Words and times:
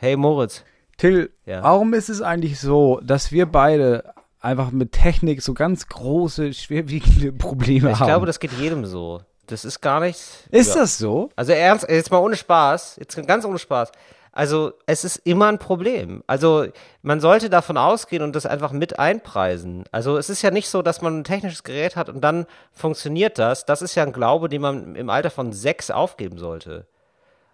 Hey 0.00 0.16
Moritz. 0.16 0.62
Till, 0.96 1.32
ja. 1.44 1.60
warum 1.64 1.92
ist 1.92 2.08
es 2.08 2.22
eigentlich 2.22 2.60
so, 2.60 3.00
dass 3.02 3.32
wir 3.32 3.46
beide 3.46 4.14
einfach 4.38 4.70
mit 4.70 4.92
Technik 4.92 5.42
so 5.42 5.54
ganz 5.54 5.88
große, 5.88 6.52
schwerwiegende 6.54 7.32
Probleme 7.32 7.90
ich 7.90 7.96
haben? 7.96 8.04
Ich 8.04 8.06
glaube, 8.06 8.26
das 8.26 8.38
geht 8.38 8.52
jedem 8.52 8.86
so. 8.86 9.22
Das 9.48 9.64
ist 9.64 9.80
gar 9.80 9.98
nichts. 9.98 10.44
Ist 10.52 10.76
ja. 10.76 10.82
das 10.82 10.98
so? 10.98 11.30
Also 11.34 11.50
ernst, 11.50 11.88
jetzt 11.88 12.12
mal 12.12 12.18
ohne 12.18 12.36
Spaß, 12.36 12.98
jetzt 13.00 13.26
ganz 13.26 13.44
ohne 13.44 13.58
Spaß. 13.58 13.90
Also 14.30 14.72
es 14.86 15.02
ist 15.02 15.16
immer 15.16 15.48
ein 15.48 15.58
Problem. 15.58 16.22
Also 16.28 16.66
man 17.02 17.18
sollte 17.18 17.50
davon 17.50 17.76
ausgehen 17.76 18.22
und 18.22 18.36
das 18.36 18.46
einfach 18.46 18.70
mit 18.70 19.00
einpreisen. 19.00 19.82
Also 19.90 20.16
es 20.16 20.30
ist 20.30 20.42
ja 20.42 20.52
nicht 20.52 20.68
so, 20.68 20.80
dass 20.80 21.02
man 21.02 21.18
ein 21.18 21.24
technisches 21.24 21.64
Gerät 21.64 21.96
hat 21.96 22.08
und 22.08 22.20
dann 22.20 22.46
funktioniert 22.70 23.36
das. 23.36 23.66
Das 23.66 23.82
ist 23.82 23.96
ja 23.96 24.04
ein 24.04 24.12
Glaube, 24.12 24.48
den 24.48 24.62
man 24.62 24.94
im 24.94 25.10
Alter 25.10 25.30
von 25.30 25.52
sechs 25.52 25.90
aufgeben 25.90 26.38
sollte. 26.38 26.86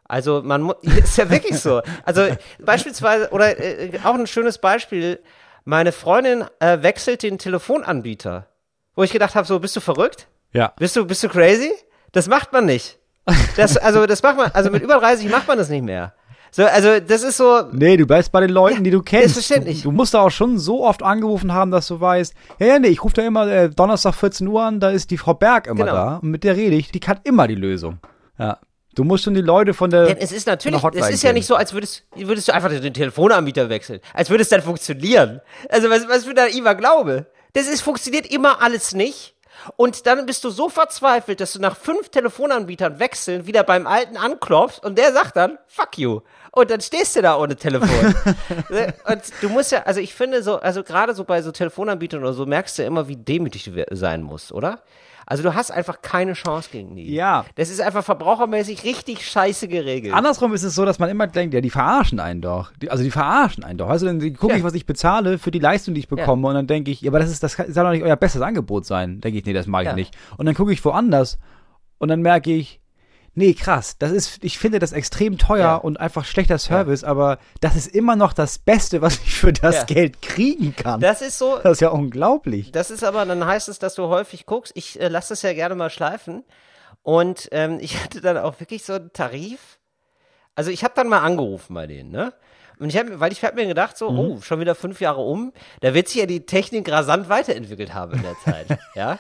Also 0.05 0.43
man 0.45 0.62
muss, 0.62 0.77
ist 0.82 1.18
ja 1.18 1.29
wirklich 1.30 1.59
so. 1.59 1.82
Also 2.05 2.27
beispielsweise, 2.59 3.30
oder 3.30 3.59
äh, 3.59 3.98
auch 4.05 4.14
ein 4.14 4.27
schönes 4.27 4.59
Beispiel, 4.59 5.20
meine 5.65 5.92
Freundin 5.92 6.45
äh, 6.60 6.83
wechselt 6.83 7.23
den 7.23 7.38
Telefonanbieter. 7.38 8.46
Wo 8.95 9.02
ich 9.02 9.12
gedacht 9.12 9.34
habe, 9.34 9.46
so, 9.46 9.59
bist 9.59 9.74
du 9.74 9.80
verrückt? 9.80 10.29
Ja. 10.52 10.73
Bist 10.79 10.95
du, 10.95 11.05
bist 11.05 11.23
du 11.24 11.29
crazy? 11.29 11.73
Das 12.12 12.29
macht 12.29 12.52
man 12.52 12.66
nicht. 12.66 12.98
Das, 13.56 13.77
also, 13.77 14.06
das 14.06 14.23
macht 14.23 14.37
man, 14.37 14.51
also 14.52 14.70
mit 14.70 14.82
über 14.82 14.98
30 14.98 15.30
macht 15.30 15.48
man 15.48 15.59
das 15.59 15.69
nicht 15.69 15.82
mehr. 15.82 16.12
So, 16.51 16.65
also 16.65 17.01
das 17.01 17.24
ist 17.24 17.37
so. 17.37 17.62
Nee, 17.73 17.96
du 17.96 18.07
bleibst 18.07 18.30
bei 18.30 18.41
den 18.41 18.51
Leuten, 18.51 18.77
ja, 18.77 18.82
die 18.82 18.91
du 18.93 19.02
kennst. 19.02 19.34
Selbstverständlich. 19.34 19.82
Du, 19.82 19.91
du 19.91 19.96
musst 19.96 20.15
da 20.15 20.21
auch 20.21 20.30
schon 20.30 20.57
so 20.57 20.84
oft 20.84 21.02
angerufen 21.02 21.52
haben, 21.52 21.73
dass 21.73 21.88
du 21.88 22.01
weißt, 22.01 22.32
ja, 22.60 22.66
ja, 22.66 22.79
nee, 22.79 22.88
ich 22.88 23.02
rufe 23.02 23.15
da 23.15 23.23
immer 23.23 23.48
äh, 23.48 23.71
Donnerstag 23.71 24.15
14 24.15 24.46
Uhr 24.46 24.62
an, 24.62 24.79
da 24.79 24.91
ist 24.91 25.10
die 25.10 25.18
Frau 25.18 25.34
Berg 25.34 25.66
immer 25.66 25.84
genau. 25.84 25.93
da 25.93 26.16
und 26.18 26.30
mit 26.30 26.45
der 26.45 26.55
rede 26.55 26.77
ich, 26.77 26.93
die 26.93 27.01
kann 27.01 27.18
immer 27.24 27.48
die 27.48 27.57
Lösung. 27.57 27.98
Ja. 28.38 28.59
Du 28.95 29.05
musst 29.05 29.25
schon 29.25 29.34
die 29.34 29.41
Leute 29.41 29.75
von 29.75 29.91
der. 29.91 30.07
Denn 30.07 30.19
es 30.19 30.33
ist 30.33 30.47
natürlich, 30.47 30.83
es 30.95 31.11
ist 31.11 31.23
ja 31.23 31.33
nicht 31.33 31.47
so, 31.47 31.57
als 31.57 31.73
würdest, 31.73 32.05
würdest 32.15 32.48
du 32.48 32.55
einfach 32.55 32.71
den 32.71 32.95
Telefonanbieter 32.95 33.69
wechseln. 33.69 34.01
Als 34.12 34.30
würde 34.30 34.43
es 34.43 34.48
dann 34.48 34.62
funktionieren. 34.62 35.41
Also 35.69 35.91
was, 35.91 36.09
was 36.09 36.25
für 36.25 36.35
ein 36.41 36.77
Glaube. 36.77 37.27
Das 37.52 37.68
ist, 37.68 37.83
funktioniert 37.83 38.27
immer 38.27 38.63
alles 38.63 38.95
nicht. 38.95 39.35
Und 39.77 40.07
dann 40.07 40.27
bist 40.27 40.45
du 40.45 40.51
so 40.51 40.68
verzweifelt, 40.68 41.41
dass 41.41 41.52
du 41.52 41.60
nach 41.60 41.77
fünf 41.77 42.09
Telefonanbietern 42.09 42.99
wechseln, 42.99 43.46
wieder 43.46 43.63
beim 43.63 43.87
alten 43.87 44.16
anklopfst 44.16 44.85
und 44.85 44.99
der 44.99 45.13
sagt 45.13 45.37
dann, 45.37 45.59
fuck 45.68 45.96
you. 45.96 46.21
Und 46.52 46.71
dann 46.71 46.80
stehst 46.80 47.16
du 47.16 47.23
da 47.23 47.37
ohne 47.37 47.57
Telefon. 47.57 47.88
und 49.09 49.23
du 49.40 49.49
musst 49.49 49.73
ja, 49.73 49.83
also 49.85 50.01
ich 50.01 50.15
finde 50.15 50.43
so, 50.43 50.57
also 50.61 50.83
gerade 50.83 51.15
so 51.15 51.24
bei 51.24 51.43
so 51.43 51.51
Telefonanbietern 51.51 52.21
oder 52.21 52.33
so 52.33 52.46
merkst 52.46 52.79
du 52.79 52.85
immer, 52.85 53.09
wie 53.09 53.16
demütig 53.16 53.65
du 53.65 53.85
sein 53.90 54.23
musst, 54.23 54.52
oder? 54.52 54.80
Also 55.27 55.43
du 55.43 55.55
hast 55.55 55.71
einfach 55.71 56.03
keine 56.03 56.35
Chance 56.35 56.69
gegen 56.71 56.97
die. 56.97 57.15
Ja. 57.15 57.45
Das 57.55 57.71
ist 57.71 57.80
einfach 57.80 58.05
verbrauchermäßig 58.05 58.85
richtig 58.85 59.27
scheiße 59.27 59.69
geregelt. 59.69 60.15
Andersrum 60.15 60.53
ist 60.55 60.63
es 60.63 60.75
so, 60.75 60.85
dass 60.85 60.99
man 60.99 61.09
immer 61.09 61.27
denkt, 61.27 61.55
ja, 61.55 61.61
die 61.61 61.71
verarschen 61.71 62.21
einen 62.21 62.41
doch. 62.41 62.73
Die, 62.80 62.91
also 62.91 63.03
die 63.03 63.11
verarschen 63.11 63.65
einen 63.65 63.79
doch. 63.79 63.89
Also 63.89 64.06
dann 64.06 64.21
gucke 64.34 64.53
ja. 64.53 64.59
ich, 64.59 64.65
was 64.65 64.75
ich 64.75 64.87
bezahle 64.87 65.39
für 65.39 65.50
die 65.50 65.59
Leistung, 65.59 65.95
die 65.95 66.00
ich 66.00 66.09
bekomme 66.09 66.43
ja. 66.43 66.49
und 66.49 66.55
dann 66.55 66.67
denke 66.67 66.91
ich, 66.91 67.00
ja, 67.00 67.11
aber 67.11 67.19
das 67.19 67.31
ist, 67.31 67.43
das 67.43 67.55
soll 67.55 67.84
doch 67.84 67.91
nicht 67.91 68.05
euer 68.05 68.17
bestes 68.17 68.43
Angebot 68.43 68.84
sein. 68.84 69.21
Denke 69.21 69.39
ich, 69.39 69.45
nee, 69.45 69.53
das 69.53 69.67
mag 69.67 69.87
ich 69.87 69.95
nicht. 69.95 70.17
Und 70.37 70.47
dann 70.47 70.55
gucke 70.55 70.72
ich 70.72 70.84
woanders 70.84 71.39
und 71.99 72.09
dann 72.09 72.21
merke 72.21 72.53
ich, 72.53 72.81
nee, 73.34 73.54
krass, 73.54 73.97
das 73.99 74.10
ist, 74.10 74.43
ich 74.43 74.59
finde 74.59 74.78
das 74.78 74.93
extrem 74.93 75.38
teuer 75.38 75.59
ja. 75.60 75.77
und 75.77 75.99
einfach 75.99 76.25
schlechter 76.25 76.59
Service, 76.59 77.03
ja. 77.03 77.09
aber 77.09 77.38
das 77.60 77.77
ist 77.77 77.88
immer 77.88 78.16
noch 78.16 78.32
das 78.32 78.59
Beste, 78.59 79.03
was 79.03 79.15
ich 79.16 79.34
für 79.34 79.53
das 79.53 79.77
ja. 79.77 79.84
Geld 79.84 80.22
kriegen 80.22 80.75
kann. 80.75 81.00
Das 81.00 81.22
ist 81.22 81.38
so. 81.38 81.59
Das 81.62 81.72
ist 81.72 81.81
ja 81.81 81.91
unglaublich. 81.91 82.72
Das 82.72 82.91
ist 82.91 83.05
aber, 83.05 83.25
dann 83.27 83.44
heißt 83.44 83.69
es, 83.69 83.78
dass 83.78 83.94
du 83.94 84.05
häufig 84.09 84.47
guckst. 84.47 84.72
Ich 84.77 85.00
äh, 85.00 85.09
lasse 85.09 85.31
das 85.31 85.43
ja 85.43 85.53
gerne 85.53 85.75
mal 85.75 85.91
schleifen. 85.91 86.44
Und 87.03 87.49
ähm, 87.53 87.78
ich 87.81 88.03
hatte 88.03 88.21
dann 88.21 88.38
auch 88.38 88.60
wirklich 88.60 88.84
so 88.84 88.94
einen 88.94 89.12
Tarif. 89.12 89.78
Also 90.55 90.71
ich 90.71 90.84
habe 90.84 90.94
dann 90.94 91.09
mal 91.09 91.21
angerufen 91.21 91.75
bei 91.75 91.87
denen, 91.87 92.10
ne? 92.10 92.32
Und 92.78 92.89
ich 92.89 92.97
habe, 92.97 93.21
weil 93.21 93.33
ich 93.33 93.43
habe 93.44 93.55
mir 93.55 93.67
gedacht, 93.67 93.97
so, 93.97 94.11
mhm. 94.11 94.19
oh, 94.19 94.41
schon 94.41 94.61
wieder 94.61 94.75
fünf 94.75 95.00
Jahre 95.00 95.21
um, 95.21 95.53
da 95.81 95.94
wird 95.94 96.09
sich 96.09 96.21
ja 96.21 96.27
die 96.27 96.44
Technik 96.47 96.91
rasant 96.91 97.28
weiterentwickelt 97.28 97.94
haben 97.94 98.15
in 98.15 98.22
der 98.22 98.37
Zeit. 98.44 98.67
ja, 98.94 99.19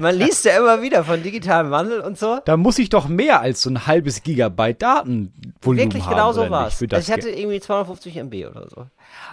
man 0.00 0.16
liest 0.16 0.44
ja 0.44 0.56
immer 0.56 0.82
wieder 0.82 1.04
von 1.04 1.22
digitalem 1.22 1.70
Wandel 1.70 2.00
und 2.00 2.18
so. 2.18 2.40
Da 2.44 2.56
muss 2.56 2.78
ich 2.78 2.88
doch 2.88 3.08
mehr 3.08 3.40
als 3.40 3.62
so 3.62 3.70
ein 3.70 3.86
halbes 3.86 4.22
Gigabyte 4.22 4.82
Datenvolumen 4.82 5.44
Wirklich 5.62 5.76
haben. 5.76 5.92
Wirklich 5.92 6.06
genau 6.08 6.32
so 6.32 6.50
war 6.50 6.66
es. 6.68 6.82
Also 6.82 6.96
ich 6.96 7.10
hatte 7.10 7.30
irgendwie 7.30 7.60
250 7.60 8.16
MB 8.16 8.34
oder 8.50 8.68
so. 8.68 8.86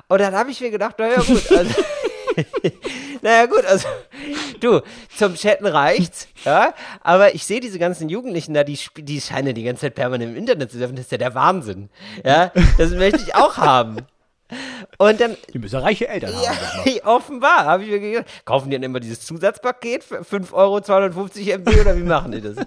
Und 0.07 0.21
dann 0.21 0.33
habe 0.35 0.51
ich 0.51 0.61
mir 0.61 0.71
gedacht, 0.71 0.99
naja 0.99 1.17
gut, 1.17 1.51
also 1.51 1.73
naja, 3.21 3.45
gut, 3.45 3.65
also 3.65 3.87
du, 4.63 4.81
zum 5.15 5.35
Chatten 5.35 5.65
reicht's, 5.65 6.27
ja, 6.45 6.73
aber 7.01 7.35
ich 7.35 7.45
sehe 7.45 7.59
diese 7.59 7.79
ganzen 7.79 8.09
Jugendlichen 8.09 8.53
da, 8.53 8.63
die, 8.63 8.79
die 8.97 9.21
scheinen 9.21 9.53
die 9.53 9.63
ganze 9.63 9.81
Zeit 9.81 9.95
permanent 9.95 10.31
im 10.31 10.37
Internet 10.37 10.71
zu 10.71 10.77
sein, 10.77 10.95
das 10.95 11.05
ist 11.05 11.11
ja 11.11 11.17
der 11.17 11.35
Wahnsinn, 11.35 11.89
ja, 12.23 12.51
das 12.77 12.91
möchte 12.91 13.21
ich 13.21 13.35
auch 13.35 13.57
haben. 13.57 13.97
Und 14.99 15.19
dann. 15.19 15.35
Die 15.51 15.57
müssen 15.57 15.79
reiche 15.79 16.07
Eltern 16.07 16.33
haben. 16.35 16.43
Ja, 16.85 17.05
offenbar, 17.05 17.65
habe 17.65 17.83
ich 17.83 17.89
mir 17.89 17.99
gedacht. 17.99 18.45
Kaufen 18.45 18.69
die 18.69 18.75
dann 18.75 18.83
immer 18.83 18.99
dieses 18.99 19.21
Zusatzpaket 19.21 20.03
für 20.03 20.23
5 20.23 20.53
Euro 20.53 20.79
250 20.79 21.47
MB 21.53 21.67
oder 21.81 21.97
wie 21.97 22.03
machen 22.03 22.33
die 22.33 22.41
das? 22.41 22.57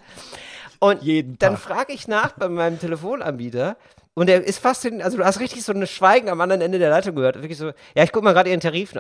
Und 0.81 1.03
Jeden 1.03 1.39
dann 1.39 1.57
frage 1.57 1.93
ich 1.93 2.09
nach 2.09 2.33
bei 2.33 2.49
meinem 2.49 2.81
Telefonanbieter, 2.81 3.77
und 4.19 4.31
er 4.31 4.43
ist 4.43 4.61
fast, 4.61 4.87
in, 4.87 5.03
also 5.03 5.19
du 5.19 5.25
hast 5.27 5.41
richtig 5.41 5.63
so 5.63 5.73
ein 5.73 5.87
Schweigen 5.87 6.31
am 6.31 6.41
anderen 6.41 6.63
Ende 6.63 6.79
der 6.79 6.89
Leitung 6.89 7.15
gehört. 7.15 7.37
Wirklich 7.37 7.59
so, 7.59 7.67
ja, 7.95 8.03
ich 8.03 8.13
guck 8.13 8.25
mal 8.25 8.33
gerade 8.33 8.49
ihren 8.49 8.61
Tarif. 8.61 8.95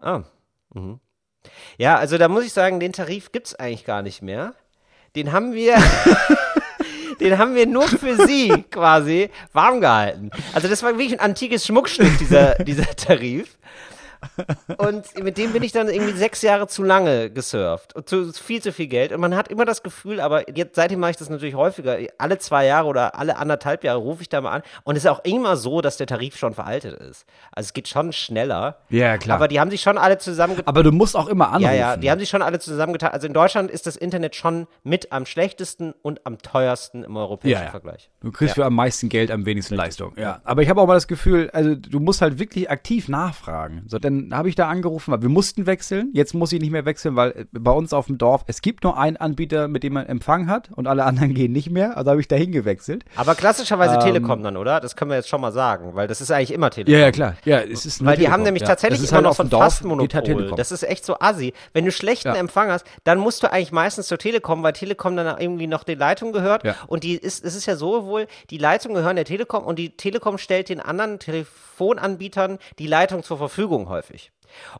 Ah. 0.00 0.22
Mhm. 0.72 1.00
Ja, 1.78 1.96
also 1.96 2.18
da 2.18 2.28
muss 2.28 2.44
ich 2.44 2.52
sagen, 2.52 2.80
den 2.80 2.92
Tarif 2.92 3.32
gibt 3.32 3.48
es 3.48 3.54
eigentlich 3.54 3.84
gar 3.84 4.02
nicht 4.02 4.22
mehr. 4.22 4.54
Den 5.16 5.32
haben 5.32 5.52
wir. 5.52 5.76
den 7.20 7.38
haben 7.38 7.54
wir 7.54 7.66
nur 7.66 7.86
für 7.86 8.26
sie 8.26 8.64
quasi 8.70 9.30
warm 9.52 9.80
gehalten. 9.80 10.30
Also 10.52 10.68
das 10.68 10.82
war 10.82 10.92
wirklich 10.92 11.12
ein 11.12 11.20
antikes 11.20 11.66
Schmuckstück, 11.66 12.18
dieser, 12.18 12.54
dieser 12.56 12.86
Tarif. 12.96 13.56
Und 14.78 15.22
mit 15.22 15.38
dem 15.38 15.52
bin 15.52 15.62
ich 15.62 15.72
dann 15.72 15.88
irgendwie 15.88 16.12
sechs 16.12 16.42
Jahre 16.42 16.66
zu 16.66 16.82
lange 16.82 17.30
gesurft. 17.30 17.94
Und 17.94 18.08
zu, 18.08 18.32
viel 18.32 18.62
zu 18.62 18.72
viel 18.72 18.86
Geld. 18.86 19.12
Und 19.12 19.20
man 19.20 19.34
hat 19.36 19.48
immer 19.48 19.64
das 19.64 19.82
Gefühl, 19.82 20.20
aber 20.20 20.48
jetzt, 20.56 20.76
seitdem 20.76 21.00
mache 21.00 21.12
ich 21.12 21.16
das 21.16 21.30
natürlich 21.30 21.54
häufiger. 21.54 21.98
Alle 22.18 22.38
zwei 22.38 22.66
Jahre 22.66 22.88
oder 22.88 23.18
alle 23.18 23.36
anderthalb 23.36 23.84
Jahre 23.84 23.98
rufe 23.98 24.22
ich 24.22 24.28
da 24.28 24.40
mal 24.40 24.50
an. 24.50 24.62
Und 24.84 24.96
es 24.96 25.04
ist 25.04 25.10
auch 25.10 25.24
immer 25.24 25.56
so, 25.56 25.80
dass 25.80 25.96
der 25.96 26.06
Tarif 26.06 26.36
schon 26.36 26.54
veraltet 26.54 27.00
ist. 27.00 27.26
Also 27.52 27.68
es 27.68 27.72
geht 27.72 27.88
schon 27.88 28.12
schneller. 28.12 28.78
Ja, 28.88 29.18
klar. 29.18 29.36
Aber 29.36 29.48
die 29.48 29.60
haben 29.60 29.70
sich 29.70 29.80
schon 29.80 29.98
alle 29.98 30.18
zusammengetan. 30.18 30.66
Aber 30.66 30.82
du 30.82 30.92
musst 30.92 31.16
auch 31.16 31.28
immer 31.28 31.48
anrufen. 31.48 31.64
Ja, 31.64 31.72
ja, 31.72 31.96
die 31.96 32.10
haben 32.10 32.18
sich 32.18 32.28
schon 32.28 32.42
alle 32.42 32.58
zusammengetan. 32.58 33.10
Also 33.10 33.26
in 33.26 33.32
Deutschland 33.32 33.70
ist 33.70 33.86
das 33.86 33.96
Internet 33.96 34.36
schon 34.36 34.66
mit 34.82 35.12
am 35.12 35.26
schlechtesten 35.26 35.92
und 36.02 36.26
am 36.26 36.38
teuersten 36.38 37.04
im 37.04 37.16
europäischen 37.16 37.58
ja, 37.58 37.64
ja. 37.64 37.70
Vergleich. 37.70 38.10
Du 38.20 38.30
kriegst 38.30 38.56
ja. 38.56 38.62
für 38.62 38.66
am 38.66 38.74
meisten 38.74 39.08
Geld 39.08 39.30
am 39.30 39.46
wenigsten 39.46 39.74
Leistung. 39.74 40.14
Ja. 40.16 40.40
Aber 40.44 40.62
ich 40.62 40.68
habe 40.68 40.80
auch 40.80 40.86
mal 40.86 40.94
das 40.94 41.08
Gefühl, 41.08 41.50
also 41.52 41.74
du 41.74 42.00
musst 42.00 42.22
halt 42.22 42.38
wirklich 42.38 42.70
aktiv 42.70 43.08
nachfragen. 43.08 43.84
So, 43.86 43.98
dann 44.12 44.36
habe 44.36 44.48
ich 44.48 44.54
da 44.54 44.68
angerufen, 44.68 45.12
weil 45.12 45.22
wir 45.22 45.28
mussten 45.28 45.66
wechseln. 45.66 46.10
Jetzt 46.12 46.34
muss 46.34 46.52
ich 46.52 46.60
nicht 46.60 46.70
mehr 46.70 46.84
wechseln, 46.84 47.16
weil 47.16 47.30
äh, 47.30 47.44
bei 47.52 47.70
uns 47.70 47.92
auf 47.92 48.06
dem 48.06 48.18
Dorf, 48.18 48.44
es 48.46 48.62
gibt 48.62 48.84
nur 48.84 48.98
einen 48.98 49.16
Anbieter, 49.16 49.68
mit 49.68 49.82
dem 49.82 49.94
man 49.94 50.06
Empfang 50.06 50.48
hat 50.48 50.70
und 50.72 50.86
alle 50.86 51.04
anderen 51.04 51.34
gehen 51.34 51.52
nicht 51.52 51.70
mehr. 51.70 51.96
Also 51.96 52.10
habe 52.10 52.20
ich 52.20 52.28
da 52.28 52.36
hingewechselt. 52.36 53.04
Aber 53.16 53.34
klassischerweise 53.34 53.94
ähm, 53.94 54.00
Telekom 54.00 54.42
dann, 54.42 54.56
oder? 54.56 54.80
Das 54.80 54.96
können 54.96 55.10
wir 55.10 55.16
jetzt 55.16 55.28
schon 55.28 55.40
mal 55.40 55.52
sagen, 55.52 55.94
weil 55.94 56.08
das 56.08 56.20
ist 56.20 56.30
eigentlich 56.30 56.52
immer 56.52 56.70
Telekom. 56.70 56.92
Ja, 56.94 57.00
ja, 57.00 57.12
klar. 57.12 57.34
Ja, 57.44 57.60
es 57.60 57.86
ist 57.86 58.04
weil 58.04 58.12
die 58.12 58.22
Telekom, 58.22 58.32
haben 58.32 58.42
nämlich 58.42 58.62
ja. 58.62 58.68
tatsächlich 58.68 59.02
immer 59.02 59.12
halt 59.12 59.24
noch 59.24 59.34
so 59.34 59.42
ein 59.42 59.50
Fastmonopol. 59.50 60.50
Halt 60.50 60.58
das 60.58 60.72
ist 60.72 60.82
echt 60.82 61.04
so 61.04 61.16
assi. 61.18 61.52
Wenn 61.72 61.84
du 61.84 61.92
schlechten 61.92 62.28
ja. 62.28 62.34
Empfang 62.34 62.70
hast, 62.70 62.86
dann 63.04 63.18
musst 63.18 63.42
du 63.42 63.50
eigentlich 63.50 63.72
meistens 63.72 64.06
zur 64.06 64.18
Telekom, 64.18 64.62
weil 64.62 64.72
Telekom 64.72 65.16
dann 65.16 65.38
irgendwie 65.40 65.66
noch 65.66 65.84
die 65.84 65.94
Leitung 65.94 66.32
gehört. 66.32 66.64
Ja. 66.64 66.76
Und 66.86 67.04
die 67.04 67.16
ist, 67.16 67.44
es 67.44 67.54
ist 67.54 67.66
ja 67.66 67.76
so 67.76 68.06
wohl, 68.06 68.26
die 68.50 68.58
Leitungen 68.58 68.96
gehören 68.96 69.16
der 69.16 69.24
Telekom 69.24 69.64
und 69.64 69.78
die 69.78 69.96
Telekom 69.96 70.38
stellt 70.38 70.68
den 70.68 70.80
anderen 70.80 71.18
Telefonanbietern 71.18 72.58
die 72.78 72.86
Leitung 72.86 73.22
zur 73.22 73.38
Verfügung 73.38 73.88
häufig. 73.88 74.01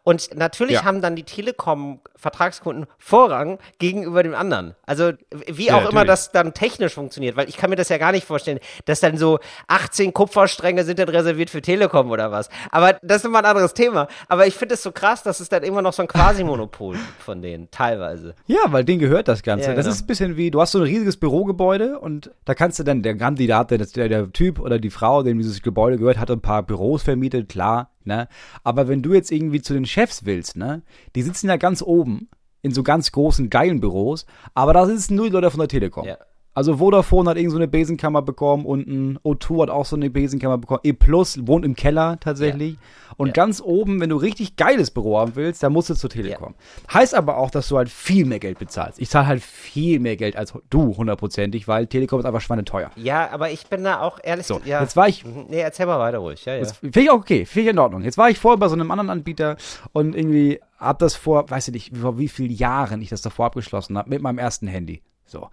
Und 0.03 0.34
natürlich 0.34 0.77
ja. 0.77 0.84
haben 0.84 1.00
dann 1.00 1.16
die 1.16 1.25
Telekom-Vertragskunden 1.25 2.87
Vorrang 2.99 3.59
gegenüber 3.78 4.22
dem 4.22 4.34
anderen. 4.34 4.75
Also 4.87 5.12
wie 5.31 5.66
ja, 5.66 5.75
auch 5.75 5.78
natürlich. 5.78 5.93
immer 5.93 6.05
das 6.05 6.33
dann 6.33 6.55
technisch 6.55 6.94
funktioniert, 6.94 7.37
weil 7.37 7.49
ich 7.49 7.56
kann 7.56 7.71
mir 7.71 7.77
das 7.77 7.88
ja 7.88 7.99
gar 7.99 8.12
nicht 8.12 8.27
vorstellen, 8.27 8.59
dass 8.84 9.00
dann 9.00 9.16
so 9.16 9.38
18 9.69 10.12
Kupferstränge 10.12 10.84
sind 10.84 10.99
dann 10.99 11.09
reserviert 11.09 11.51
für 11.51 11.63
Telekom 11.63 12.10
oder 12.10 12.30
was. 12.30 12.48
Aber 12.71 12.95
das 13.03 13.19
ist 13.19 13.24
immer 13.24 13.39
ein 13.39 13.45
anderes 13.45 13.74
Thema. 13.74 14.09
Aber 14.28 14.47
ich 14.47 14.54
finde 14.54 14.74
es 14.74 14.83
so 14.83 14.92
krass, 14.92 15.22
dass 15.22 15.41
es 15.41 15.48
dann 15.48 15.63
immer 15.63 15.83
noch 15.83 15.92
so 15.92 16.03
ein 16.03 16.09
Quasi-Monopol 16.09 16.97
von 17.19 17.42
denen, 17.42 17.71
teilweise. 17.71 18.34
Ja, 18.47 18.60
weil 18.66 18.84
denen 18.84 19.01
gehört 19.01 19.28
das 19.28 19.42
Ganze. 19.42 19.71
Ja, 19.71 19.74
das 19.74 19.84
genau. 19.84 19.95
ist 19.95 20.03
ein 20.03 20.07
bisschen 20.07 20.36
wie, 20.36 20.51
du 20.51 20.60
hast 20.60 20.72
so 20.72 20.78
ein 20.78 20.84
riesiges 20.84 21.16
Bürogebäude 21.16 21.98
und 21.98 22.30
da 22.45 22.54
kannst 22.54 22.78
du 22.78 22.83
dann, 22.83 23.03
der 23.03 23.16
Kandidat, 23.16 23.71
der, 23.71 23.78
der, 23.78 24.09
der 24.09 24.33
Typ 24.33 24.59
oder 24.59 24.78
die 24.78 24.91
Frau, 24.91 25.22
dem 25.22 25.39
dieses 25.39 25.63
Gebäude 25.63 25.98
gehört, 25.98 26.19
hat 26.19 26.30
ein 26.30 26.41
paar 26.41 26.63
Büros 26.63 27.03
vermietet, 27.03 27.48
klar, 27.48 27.91
ne? 28.07 28.28
Aber 28.65 28.89
wenn 28.89 29.03
du 29.03 29.15
jetzt 29.15 29.33
irgendwie 29.33 29.63
zu 29.63 29.75
den 29.75 29.87
Chefs 29.87 30.25
willst, 30.25 30.57
ne? 30.57 30.83
Die 31.15 31.22
sitzen 31.22 31.49
ja 31.49 31.57
ganz 31.57 31.83
oben 31.83 32.28
in 32.63 32.72
so 32.72 32.83
ganz 32.83 33.13
großen, 33.13 33.51
geilen 33.51 33.81
Büros, 33.81 34.27
aber 34.54 34.72
da 34.72 34.87
sitzen 34.87 35.16
nur 35.16 35.27
die 35.27 35.33
Leute 35.33 35.51
von 35.51 35.60
der 35.60 35.69
Telekom. 35.69 36.07
Ja. 36.07 36.19
Also 36.54 36.77
Vodafone 36.77 37.31
hat 37.31 37.37
irgend 37.39 37.53
so 37.53 37.57
eine 37.57 37.69
Besenkammer 37.69 38.21
bekommen 38.21 38.66
unten, 38.66 39.19
O2 39.25 39.63
hat 39.63 39.71
auch 39.71 39.87
so 39.87 39.97
eine 39.97 40.10
Besenkammer 40.10 40.59
bekommen. 40.59 40.81
E 40.84 40.93
Plus 40.93 41.47
wohnt 41.47 41.65
im 41.65 41.75
Keller 41.75 42.19
tatsächlich. 42.21 42.75
Ja. 42.75 42.78
Und 43.16 43.28
ja. 43.28 43.33
ganz 43.33 43.60
oben, 43.60 44.01
wenn 44.01 44.10
du 44.10 44.16
richtig 44.16 44.57
geiles 44.57 44.91
Büro 44.91 45.19
haben 45.19 45.34
willst, 45.34 45.63
dann 45.63 45.72
musst 45.72 45.89
du 45.89 45.95
zur 45.95 46.10
Telekom. 46.10 46.54
Ja. 46.89 46.95
Heißt 46.95 47.15
aber 47.15 47.39
auch, 47.39 47.51
dass 47.51 47.69
du 47.69 47.78
halt 47.78 47.89
viel 47.89 48.27
mehr 48.27 48.39
Geld 48.39 48.59
bezahlst. 48.59 49.01
Ich 49.01 49.09
zahle 49.09 49.27
halt 49.27 49.43
viel 49.43 49.99
mehr 49.99 50.16
Geld 50.16 50.37
als 50.37 50.53
du, 50.69 50.97
hundertprozentig, 50.97 51.69
weil 51.69 51.87
Telekom 51.87 52.21
ist 52.21 52.27
einfach 52.27 52.41
schweineteuer. 52.41 52.91
Ja, 52.97 53.31
aber 53.31 53.51
ich 53.51 53.66
bin 53.66 53.84
da 53.84 54.01
auch 54.01 54.19
ehrlich. 54.22 54.47
So, 54.47 54.60
ja. 54.65 54.81
jetzt 54.81 54.97
war 54.97 55.09
ich. 55.09 55.25
Nee, 55.25 55.60
erzähl 55.60 55.87
mal 55.87 55.98
weiter 55.98 56.19
ruhig. 56.19 56.45
Ja, 56.45 56.55
ja. 56.55 56.65
Finde 56.66 57.01
ich 57.01 57.10
auch 57.10 57.16
okay, 57.16 57.47
finde 57.47 57.69
ich 57.69 57.72
in 57.72 57.78
Ordnung. 57.78 58.03
Jetzt 58.03 58.19
war 58.19 58.28
ich 58.28 58.39
vorher 58.39 58.59
bei 58.59 58.69
so 58.69 58.75
einem 58.75 58.91
anderen 58.91 59.10
Anbieter 59.10 59.57
und 59.93 60.15
irgendwie 60.15 60.60
hab 60.78 60.98
das 60.98 61.15
vor, 61.15 61.48
weiß 61.48 61.69
ich 61.69 61.75
nicht, 61.75 61.97
vor 61.97 62.19
wie 62.19 62.28
vielen 62.28 62.53
Jahren 62.53 63.01
ich 63.01 63.09
das 63.09 63.22
davor 63.22 63.47
abgeschlossen 63.47 63.97
habe, 63.97 64.10
mit 64.10 64.21
meinem 64.21 64.39
ersten 64.39 64.66
Handy. 64.66 65.03
So. 65.27 65.48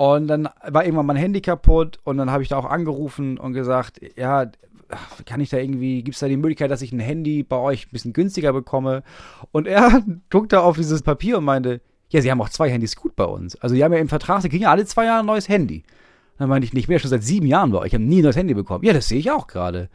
Und 0.00 0.28
dann 0.28 0.48
war 0.66 0.86
irgendwann 0.86 1.04
mein 1.04 1.16
Handy 1.16 1.42
kaputt 1.42 1.98
und 2.04 2.16
dann 2.16 2.30
habe 2.30 2.42
ich 2.42 2.48
da 2.48 2.56
auch 2.56 2.64
angerufen 2.64 3.36
und 3.36 3.52
gesagt, 3.52 4.00
ja, 4.16 4.50
kann 5.26 5.42
ich 5.42 5.50
da 5.50 5.58
irgendwie, 5.58 6.02
gibt 6.02 6.14
es 6.14 6.20
da 6.20 6.26
die 6.26 6.38
Möglichkeit, 6.38 6.70
dass 6.70 6.80
ich 6.80 6.90
ein 6.90 7.00
Handy 7.00 7.42
bei 7.42 7.58
euch 7.58 7.84
ein 7.84 7.90
bisschen 7.92 8.14
günstiger 8.14 8.54
bekomme? 8.54 9.02
Und 9.52 9.66
er 9.66 10.02
guckte 10.30 10.62
auf 10.62 10.78
dieses 10.78 11.02
Papier 11.02 11.36
und 11.36 11.44
meinte, 11.44 11.82
ja, 12.08 12.22
sie 12.22 12.30
haben 12.30 12.40
auch 12.40 12.48
zwei 12.48 12.70
Handys 12.70 12.96
gut 12.96 13.14
bei 13.14 13.24
uns. 13.24 13.56
Also 13.56 13.74
die 13.74 13.84
haben 13.84 13.92
ja 13.92 13.98
im 13.98 14.08
Vertrag, 14.08 14.40
sie 14.40 14.48
kriegen 14.48 14.62
ja 14.62 14.70
alle 14.70 14.86
zwei 14.86 15.04
Jahre 15.04 15.20
ein 15.20 15.26
neues 15.26 15.50
Handy. 15.50 15.82
Dann 16.38 16.48
meinte 16.48 16.64
ich, 16.64 16.72
nicht 16.72 16.88
mehr 16.88 16.98
schon 16.98 17.10
seit 17.10 17.22
sieben 17.22 17.46
Jahren 17.46 17.70
bei 17.70 17.80
euch, 17.80 17.88
ich 17.88 17.94
habe 17.94 18.04
nie 18.04 18.20
ein 18.20 18.24
neues 18.24 18.36
Handy 18.36 18.54
bekommen. 18.54 18.86
Ja, 18.86 18.94
das 18.94 19.06
sehe 19.06 19.18
ich 19.18 19.30
auch 19.30 19.48
gerade. 19.48 19.90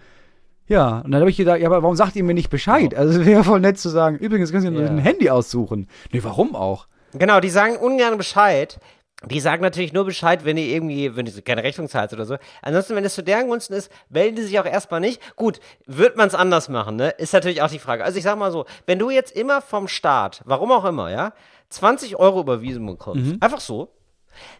Ja, 0.67 0.99
und 0.99 1.09
dann 1.13 1.21
habe 1.21 1.31
ich 1.31 1.37
gedacht, 1.37 1.61
ja, 1.61 1.65
aber 1.65 1.81
warum 1.81 1.95
sagt 1.95 2.15
ihr 2.15 2.23
mir 2.23 2.35
nicht 2.35 2.51
Bescheid? 2.51 2.93
Also 2.93 3.21
es 3.21 3.25
wäre 3.25 3.43
voll 3.43 3.59
nett 3.59 3.79
zu 3.79 3.89
sagen, 3.89 4.17
übrigens 4.17 4.51
können 4.51 4.71
Sie 4.75 4.83
ja. 4.83 4.87
ein 4.87 4.99
Handy 4.99 5.31
aussuchen. 5.31 5.87
Nee, 6.13 6.23
warum 6.23 6.55
auch? 6.55 6.85
Genau, 7.17 7.39
die 7.39 7.49
sagen 7.49 7.77
ungern 7.77 8.17
Bescheid. 8.17 8.79
Die 9.23 9.39
sagen 9.39 9.61
natürlich 9.61 9.93
nur 9.93 10.05
Bescheid, 10.05 10.43
wenn 10.43 10.57
ihr 10.57 10.67
irgendwie, 10.67 11.15
wenn 11.15 11.25
ihr 11.25 11.41
keine 11.41 11.63
Rechnung 11.63 11.87
zahlt 11.87 12.11
oder 12.11 12.25
so. 12.25 12.37
Ansonsten, 12.61 12.95
wenn 12.95 13.05
es 13.05 13.15
zu 13.15 13.23
deren 13.23 13.47
Gunsten 13.47 13.73
ist, 13.73 13.89
melden 14.09 14.35
die 14.35 14.43
sich 14.43 14.59
auch 14.59 14.65
erstmal 14.65 14.99
nicht. 14.99 15.21
Gut, 15.37 15.59
wird 15.85 16.17
man 16.17 16.27
es 16.27 16.35
anders 16.35 16.67
machen, 16.67 16.97
ne? 16.97 17.11
Ist 17.11 17.33
natürlich 17.33 17.61
auch 17.61 17.69
die 17.69 17.79
Frage. 17.79 18.03
Also 18.03 18.17
ich 18.17 18.23
sag 18.23 18.37
mal 18.37 18.51
so, 18.51 18.65
wenn 18.85 18.99
du 18.99 19.09
jetzt 19.09 19.35
immer 19.35 19.61
vom 19.61 19.87
Staat, 19.87 20.41
warum 20.45 20.71
auch 20.71 20.83
immer, 20.83 21.09
ja, 21.09 21.33
20 21.69 22.17
Euro 22.17 22.41
überwiesen 22.41 22.85
bekommst, 22.85 23.25
mhm. 23.25 23.37
einfach 23.39 23.61
so, 23.61 23.89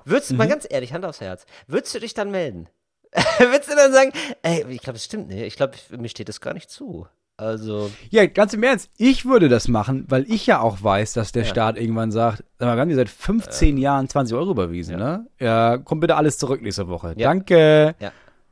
würdest 0.05 0.31
du, 0.31 0.35
mhm. 0.35 0.37
mal 0.39 0.47
ganz 0.47 0.65
ehrlich, 0.69 0.93
Hand 0.93 1.05
aufs 1.05 1.21
Herz, 1.21 1.45
würdest 1.67 1.93
du 1.93 1.99
dich 1.99 2.13
dann 2.13 2.31
melden? 2.31 2.69
würdest 3.37 3.69
du 3.69 3.75
dann 3.75 3.93
sagen, 3.93 4.11
ey, 4.41 4.65
ich 4.69 4.81
glaube, 4.81 4.97
es 4.97 5.05
stimmt 5.05 5.27
nicht, 5.27 5.41
ich 5.41 5.55
glaube, 5.57 5.73
mir 5.97 6.09
steht 6.09 6.29
das 6.29 6.41
gar 6.41 6.53
nicht 6.53 6.69
zu. 6.69 7.07
Also. 7.37 7.91
Ja, 8.11 8.25
ganz 8.27 8.53
im 8.53 8.63
Ernst, 8.63 8.89
ich 8.97 9.25
würde 9.25 9.49
das 9.49 9.67
machen, 9.67 10.05
weil 10.07 10.25
ich 10.31 10.47
ja 10.47 10.61
auch 10.61 10.81
weiß, 10.81 11.13
dass 11.13 11.33
der 11.33 11.43
ja. 11.43 11.49
Staat 11.49 11.77
irgendwann 11.77 12.11
sagt, 12.11 12.45
sag 12.59 12.67
mal, 12.67 12.77
wir 12.77 12.81
haben 12.81 12.89
dir 12.89 12.95
seit 12.95 13.09
15 13.09 13.75
äh. 13.77 13.81
Jahren 13.81 14.07
20 14.07 14.37
Euro 14.37 14.51
überwiesen, 14.51 14.97
ja. 14.97 15.17
ne? 15.17 15.27
Ja, 15.39 15.77
komm 15.77 15.99
bitte 15.99 16.15
alles 16.15 16.37
zurück 16.37 16.61
nächste 16.61 16.87
Woche. 16.87 17.13
Ja. 17.17 17.27
Danke. 17.27 17.95
Ja. 17.99 18.11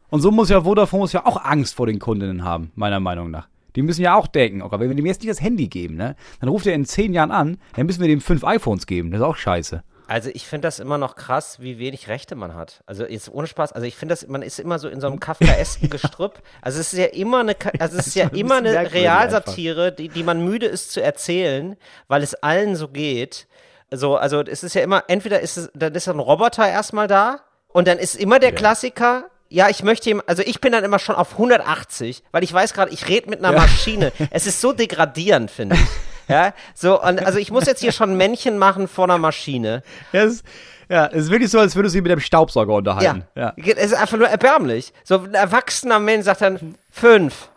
Und 0.09 0.19
so 0.19 0.31
muss 0.31 0.50
ja 0.50 0.62
Vodafone 0.62 1.01
muss 1.01 1.13
ja 1.13 1.25
auch 1.25 1.44
Angst 1.44 1.75
vor 1.75 1.88
den 1.88 2.00
Kundinnen 2.00 2.44
haben, 2.44 2.71
meiner 2.75 3.00
Meinung 3.00 3.31
nach. 3.31 3.47
Die 3.75 3.81
müssen 3.81 4.01
ja 4.01 4.15
auch 4.15 4.27
denken, 4.27 4.62
okay, 4.62 4.80
wenn 4.80 4.89
wir 4.89 4.95
dem 4.95 5.06
jetzt 5.06 5.21
nicht 5.21 5.31
das 5.31 5.41
Handy 5.41 5.68
geben, 5.68 5.95
ne, 5.95 6.15
dann 6.39 6.50
ruft 6.50 6.68
er 6.68 6.75
in 6.75 6.86
10 6.86 7.13
Jahren 7.13 7.31
an, 7.31 7.57
dann 7.75 7.86
müssen 7.86 8.01
wir 8.01 8.07
dem 8.07 8.21
fünf 8.21 8.44
iPhones 8.44 8.86
geben. 8.86 9.12
Das 9.12 9.21
ist 9.21 9.25
auch 9.25 9.38
scheiße. 9.38 9.81
Also 10.07 10.29
ich 10.33 10.45
finde 10.45 10.67
das 10.67 10.79
immer 10.79 10.97
noch 10.97 11.15
krass, 11.15 11.59
wie 11.59 11.79
wenig 11.79 12.07
Rechte 12.07 12.35
man 12.35 12.53
hat. 12.53 12.83
Also 12.85 13.05
jetzt 13.05 13.29
ohne 13.29 13.47
Spaß. 13.47 13.71
Also 13.71 13.88
ich 13.88 13.95
finde 13.95 14.13
das, 14.13 14.27
man 14.27 14.41
ist 14.41 14.59
immer 14.59 14.79
so 14.79 14.88
in 14.89 15.00
so 15.01 15.07
einem 15.07 15.19
Kafkaesken 15.21 15.89
Gestrüpp. 15.89 16.41
Also 16.61 16.79
es 16.79 16.94
ist 16.94 17.00
ja 17.00 17.05
immer 17.05 17.39
eine, 17.39 17.55
also 17.79 17.97
es 17.97 18.07
ist 18.07 18.15
ja 18.17 18.27
immer 18.29 18.57
eine 18.57 18.91
Realsatire, 18.91 19.91
die, 19.91 20.09
die 20.09 20.23
man 20.23 20.44
müde 20.44 20.65
ist 20.65 20.91
zu 20.91 21.01
erzählen, 21.01 21.75
weil 22.07 22.23
es 22.23 22.35
allen 22.35 22.75
so 22.75 22.88
geht. 22.88 23.47
So, 23.91 24.17
also 24.17 24.41
es 24.41 24.63
ist 24.63 24.73
ja 24.75 24.81
immer, 24.81 25.03
entweder 25.07 25.39
ist 25.39 25.57
es, 25.57 25.71
dann 25.73 25.94
ist 25.94 26.07
ein 26.07 26.19
Roboter 26.19 26.67
erstmal 26.67 27.07
da 27.07 27.41
und 27.67 27.88
dann 27.88 28.00
ist 28.00 28.15
immer 28.15 28.39
der 28.39 28.50
ja. 28.50 28.55
Klassiker, 28.55 29.29
ja, 29.50 29.69
ich 29.69 29.83
möchte 29.83 30.09
ihm, 30.09 30.21
also 30.25 30.41
ich 30.41 30.61
bin 30.61 30.71
dann 30.71 30.83
immer 30.83 30.97
schon 30.97 31.15
auf 31.15 31.33
180, 31.33 32.23
weil 32.31 32.44
ich 32.44 32.51
weiß 32.51 32.73
gerade, 32.73 32.91
ich 32.91 33.07
rede 33.07 33.29
mit 33.29 33.38
einer 33.39 33.53
ja. 33.53 33.61
Maschine. 33.61 34.11
Es 34.31 34.47
ist 34.47 34.61
so 34.61 34.73
degradierend, 34.73 35.51
finde 35.51 35.75
ich. 35.75 35.81
Ja, 36.28 36.54
so, 36.74 37.02
und, 37.02 37.25
also 37.25 37.40
ich 37.40 37.52
muss 37.52 37.66
jetzt 37.66 37.81
hier 37.81 37.92
schon 37.92 38.16
Männchen 38.16 38.58
machen 38.58 38.88
vor 38.88 39.06
einer 39.06 39.18
Maschine. 39.18 39.84
Es, 40.12 40.44
ja, 40.90 41.08
es 41.08 41.25
ist 41.25 41.31
wirklich 41.31 41.52
so, 41.52 41.60
als 41.60 41.75
würdest 41.75 41.96
du 41.96 41.98
dich 41.98 42.04
mit 42.04 42.12
dem 42.12 42.20
Staubsauger 42.20 42.74
unterhalten. 42.74 43.25
Ja. 43.36 43.54
ja. 43.58 43.74
Es 43.75 43.92
ist 43.92 43.94
einfach 43.94 44.18
nur 44.18 44.28
erbärmlich. 44.28 44.94
So 45.04 45.20
ein 45.20 45.34
erwachsener 45.34 46.00
Mensch 46.00 46.25
sagt 46.25 46.42
dann, 46.42 46.75
fünf, 46.92 47.50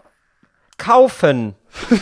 kaufen. 0.79 1.55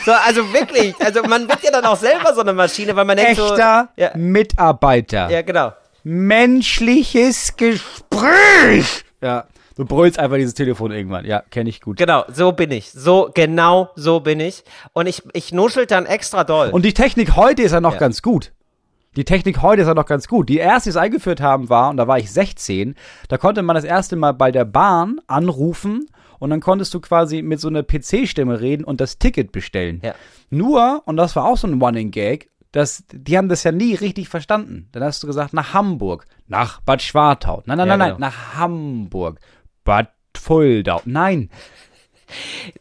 So, 0.05 0.13
also 0.13 0.53
wirklich, 0.53 0.95
also 1.01 1.23
man 1.25 1.49
wird 1.49 1.63
ja 1.63 1.73
dann 1.73 1.85
auch 1.85 1.97
selber 1.97 2.33
so 2.35 2.41
eine 2.41 2.53
Maschine, 2.53 2.95
weil 2.95 3.05
man 3.05 3.17
denkt 3.17 3.33
Echter 3.33 3.89
so, 3.97 4.03
ja. 4.03 4.11
Mitarbeiter. 4.15 5.29
Ja, 5.31 5.43
genau. 5.43 5.73
Menschliches 6.05 7.57
Gespräch. 7.57 9.05
Ja. 9.21 9.47
Du 9.77 9.85
brüllst 9.85 10.19
einfach 10.19 10.37
dieses 10.37 10.55
Telefon 10.55 10.93
irgendwann. 10.93 11.25
Ja, 11.25 11.43
kenne 11.51 11.69
ich 11.69 11.81
gut. 11.81 11.97
Genau, 11.97 12.25
so 12.29 12.53
bin 12.53 12.71
ich. 12.71 12.93
So, 12.93 13.31
genau 13.35 13.91
so 13.97 14.21
bin 14.21 14.39
ich. 14.39 14.63
Und 14.93 15.07
ich, 15.07 15.23
ich 15.33 15.53
nuschel 15.53 15.87
dann 15.87 16.07
extra 16.07 16.45
doll. 16.45 16.71
Und 16.71 16.85
die 16.85 16.95
Technik 16.95 17.35
heute 17.35 17.63
ist 17.63 17.73
ja 17.73 17.81
noch 17.81 17.95
ja. 17.95 17.99
ganz 17.99 18.23
gut. 18.23 18.53
Die 19.17 19.25
Technik 19.25 19.63
heute 19.63 19.83
ist 19.83 19.89
ja 19.89 19.95
noch 19.95 20.07
ganz 20.07 20.29
gut. 20.29 20.49
Die 20.49 20.59
erste, 20.59 20.89
die 20.89 20.91
es 20.91 20.97
eingeführt 20.97 21.41
haben, 21.41 21.69
war, 21.69 21.91
und 21.91 21.97
da 21.97 22.09
war 22.09 22.19
ich 22.19 22.31
16, 22.31 22.95
da 23.29 23.39
konnte 23.39 23.63
man 23.63 23.75
das 23.75 23.85
erste 23.85 24.17
Mal 24.17 24.33
bei 24.33 24.51
der 24.51 24.65
Bahn 24.65 25.21
anrufen 25.27 26.07
und 26.39 26.51
dann 26.51 26.61
konntest 26.61 26.93
du 26.95 27.01
quasi 27.01 27.43
mit 27.43 27.61
so 27.61 27.69
einer 27.69 27.83
PC-Stimme 27.83 28.61
reden 28.61 28.85
und 28.85 29.01
das 29.01 29.19
Ticket 29.19 29.53
bestellen. 29.53 30.01
Ja. 30.05 30.15
Nur, 30.51 31.03
und 31.07 31.17
das 31.17 31.37
war 31.37 31.45
auch 31.45 31.57
so 31.57 31.69
ein 31.69 31.81
One-in-Gag, 31.81 32.51
das, 32.73 33.05
die 33.13 33.39
haben 33.39 33.49
das 33.49 33.63
ja 33.63 33.71
nie 33.71 33.95
richtig 33.95 34.29
verstanden. 34.29 34.89
Dann 34.91 35.05
hast 35.05 35.23
du 35.23 35.29
gesagt, 35.29 35.55
nach 35.55 35.75
Hamburg, 35.75 36.27
nach 36.49 36.81
Bad 36.81 37.03
Schwartau. 37.03 37.63
Nein, 37.67 37.79
nein, 37.79 37.87
ja, 37.87 37.97
nein, 37.97 38.09
genau. 38.09 38.19
nein, 38.19 38.21
nach 38.21 38.57
Hamburg. 38.57 39.39
Bad 39.85 40.09
Fuldau. 40.37 41.01
Nein. 41.05 41.51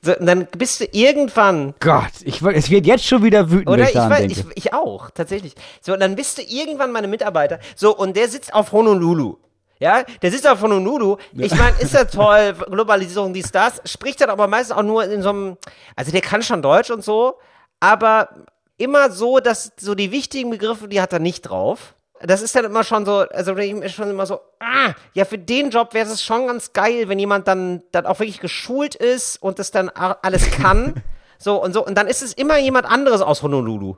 So, 0.01 0.13
dann 0.19 0.47
bist 0.57 0.79
du 0.79 0.85
irgendwann. 0.91 1.75
Gott, 1.79 2.11
ich, 2.23 2.41
es 2.41 2.69
wird 2.69 2.85
jetzt 2.85 3.05
schon 3.05 3.23
wieder 3.23 3.51
wütend. 3.51 3.69
Oder 3.69 3.89
ich, 3.89 3.95
weiß, 3.95 4.31
ich, 4.31 4.45
ich, 4.55 4.73
auch, 4.73 5.11
tatsächlich. 5.11 5.53
So, 5.81 5.93
und 5.93 5.99
dann 5.99 6.15
bist 6.15 6.37
du 6.37 6.41
irgendwann 6.41 6.91
meine 6.91 7.07
Mitarbeiter. 7.07 7.59
So, 7.75 7.95
und 7.95 8.15
der 8.15 8.29
sitzt 8.29 8.53
auf 8.53 8.71
Honolulu. 8.71 9.37
Ja, 9.79 10.03
der 10.21 10.31
sitzt 10.31 10.47
auf 10.47 10.61
Honolulu. 10.61 11.17
Ich 11.33 11.53
meine, 11.55 11.77
ist 11.79 11.93
ja 11.93 12.05
toll, 12.05 12.55
Globalisierung, 12.69 13.33
dies, 13.33 13.51
das. 13.51 13.81
Spricht 13.85 14.21
dann 14.21 14.29
aber 14.29 14.47
meistens 14.47 14.77
auch 14.77 14.83
nur 14.83 15.03
in 15.03 15.21
so 15.21 15.29
einem. 15.29 15.57
Also, 15.95 16.11
der 16.11 16.21
kann 16.21 16.41
schon 16.41 16.61
Deutsch 16.61 16.89
und 16.89 17.03
so, 17.03 17.35
aber 17.79 18.29
immer 18.77 19.11
so, 19.11 19.39
dass 19.39 19.73
so 19.77 19.93
die 19.93 20.11
wichtigen 20.11 20.49
Begriffe, 20.49 20.87
die 20.87 21.01
hat 21.01 21.13
er 21.13 21.19
nicht 21.19 21.41
drauf 21.41 21.95
das 22.21 22.41
ist 22.41 22.55
dann 22.55 22.65
immer 22.65 22.83
schon 22.83 23.05
so, 23.05 23.19
also 23.19 23.57
ich 23.57 23.71
ist 23.71 23.95
schon 23.95 24.09
immer 24.09 24.25
so, 24.25 24.39
ah, 24.59 24.93
ja, 25.13 25.25
für 25.25 25.37
den 25.37 25.69
Job 25.69 25.93
wäre 25.93 26.09
es 26.09 26.23
schon 26.23 26.47
ganz 26.47 26.73
geil, 26.73 27.09
wenn 27.09 27.19
jemand 27.19 27.47
dann, 27.47 27.83
dann 27.91 28.05
auch 28.05 28.19
wirklich 28.19 28.39
geschult 28.39 28.95
ist 28.95 29.41
und 29.41 29.59
das 29.59 29.71
dann 29.71 29.89
alles 29.89 30.51
kann. 30.51 30.95
so 31.37 31.61
und 31.61 31.73
so. 31.73 31.85
Und 31.85 31.97
dann 31.97 32.07
ist 32.07 32.21
es 32.21 32.33
immer 32.33 32.57
jemand 32.57 32.85
anderes 32.85 33.21
aus 33.21 33.43
Honolulu. 33.43 33.97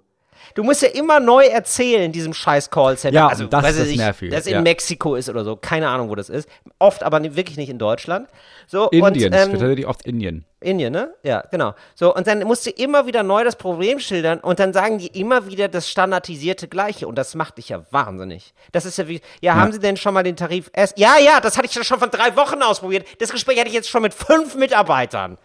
Du 0.53 0.63
musst 0.63 0.81
ja 0.81 0.89
immer 0.89 1.19
neu 1.19 1.45
erzählen, 1.45 2.12
diesem 2.12 2.33
scheiß 2.33 2.69
Callcenter. 2.69 3.15
Ja, 3.15 3.27
also, 3.27 3.47
das 3.47 3.75
ist 3.75 3.89
ich, 3.89 3.97
nervig. 3.97 4.31
Das 4.31 4.45
in 4.45 4.53
ja. 4.53 4.62
Mexiko 4.62 5.15
ist 5.15 5.27
oder 5.27 5.44
so. 5.44 5.56
Keine 5.56 5.89
Ahnung, 5.89 6.09
wo 6.09 6.15
das 6.15 6.29
ist. 6.29 6.47
Oft, 6.79 7.03
aber 7.03 7.21
wirklich 7.35 7.57
nicht 7.57 7.69
in 7.69 7.79
Deutschland. 7.79 8.29
So, 8.67 8.89
Indien. 8.89 9.33
Und, 9.33 9.39
ähm, 9.39 9.51
tatsächlich 9.51 9.88
oft 9.88 10.06
Indien. 10.06 10.45
Indien, 10.59 10.91
ne? 10.91 11.13
Ja, 11.23 11.44
genau. 11.51 11.75
So, 11.93 12.13
und 12.15 12.27
dann 12.27 12.43
musst 12.43 12.65
du 12.65 12.72
immer 12.72 13.05
wieder 13.05 13.24
neu 13.24 13.43
das 13.43 13.55
Problem 13.55 14.00
schildern 14.00 14.39
und 14.39 14.60
dann 14.60 14.74
sagen 14.74 14.98
die 14.98 15.07
immer 15.07 15.48
wieder 15.48 15.67
das 15.67 15.89
standardisierte 15.89 16.67
Gleiche 16.67 17.07
und 17.07 17.15
das 17.15 17.36
macht 17.36 17.57
dich 17.57 17.69
ja 17.69 17.86
wahnsinnig. 17.91 18.53
Das 18.72 18.86
ist 18.86 18.98
ja 18.98 19.07
wie, 19.07 19.15
ja, 19.15 19.22
ja. 19.41 19.55
haben 19.55 19.72
Sie 19.72 19.79
denn 19.79 19.98
schon 19.98 20.13
mal 20.13 20.24
den 20.24 20.36
Tarif 20.36 20.69
S? 20.74 20.93
Ja, 20.98 21.17
ja, 21.19 21.39
das 21.39 21.57
hatte 21.57 21.67
ich 21.67 21.88
schon 21.88 22.00
von 22.00 22.10
drei 22.10 22.36
Wochen 22.36 22.62
ausprobiert. 22.62 23.05
Das 23.19 23.31
Gespräch 23.31 23.60
hatte 23.60 23.67
ich 23.67 23.75
jetzt 23.75 23.89
schon 23.89 24.01
mit 24.01 24.13
fünf 24.13 24.55
Mitarbeitern. 24.55 25.38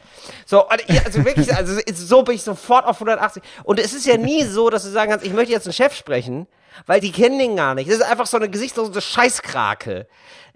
So, 0.46 0.66
also 0.66 1.24
wirklich, 1.24 1.54
also 1.54 1.78
so 1.92 2.22
bin 2.22 2.36
ich 2.36 2.42
sofort 2.42 2.86
auf 2.86 2.96
180. 2.96 3.42
Und 3.64 3.78
es 3.78 3.92
ist 3.92 4.06
ja 4.06 4.16
nie 4.16 4.44
so, 4.44 4.70
dass 4.70 4.84
du 4.84 4.88
sagen 4.88 5.10
kannst, 5.10 5.26
ich 5.26 5.32
möchte 5.32 5.52
jetzt 5.52 5.66
einen 5.66 5.74
Chef 5.74 5.94
sprechen, 5.94 6.46
weil 6.86 7.00
die 7.00 7.12
kennen 7.12 7.38
den 7.38 7.56
gar 7.56 7.74
nicht. 7.74 7.90
Das 7.90 7.96
ist 7.96 8.02
einfach 8.02 8.26
so 8.26 8.38
eine 8.38 8.48
gesichtslose 8.48 9.00
Scheißkrake. 9.00 10.06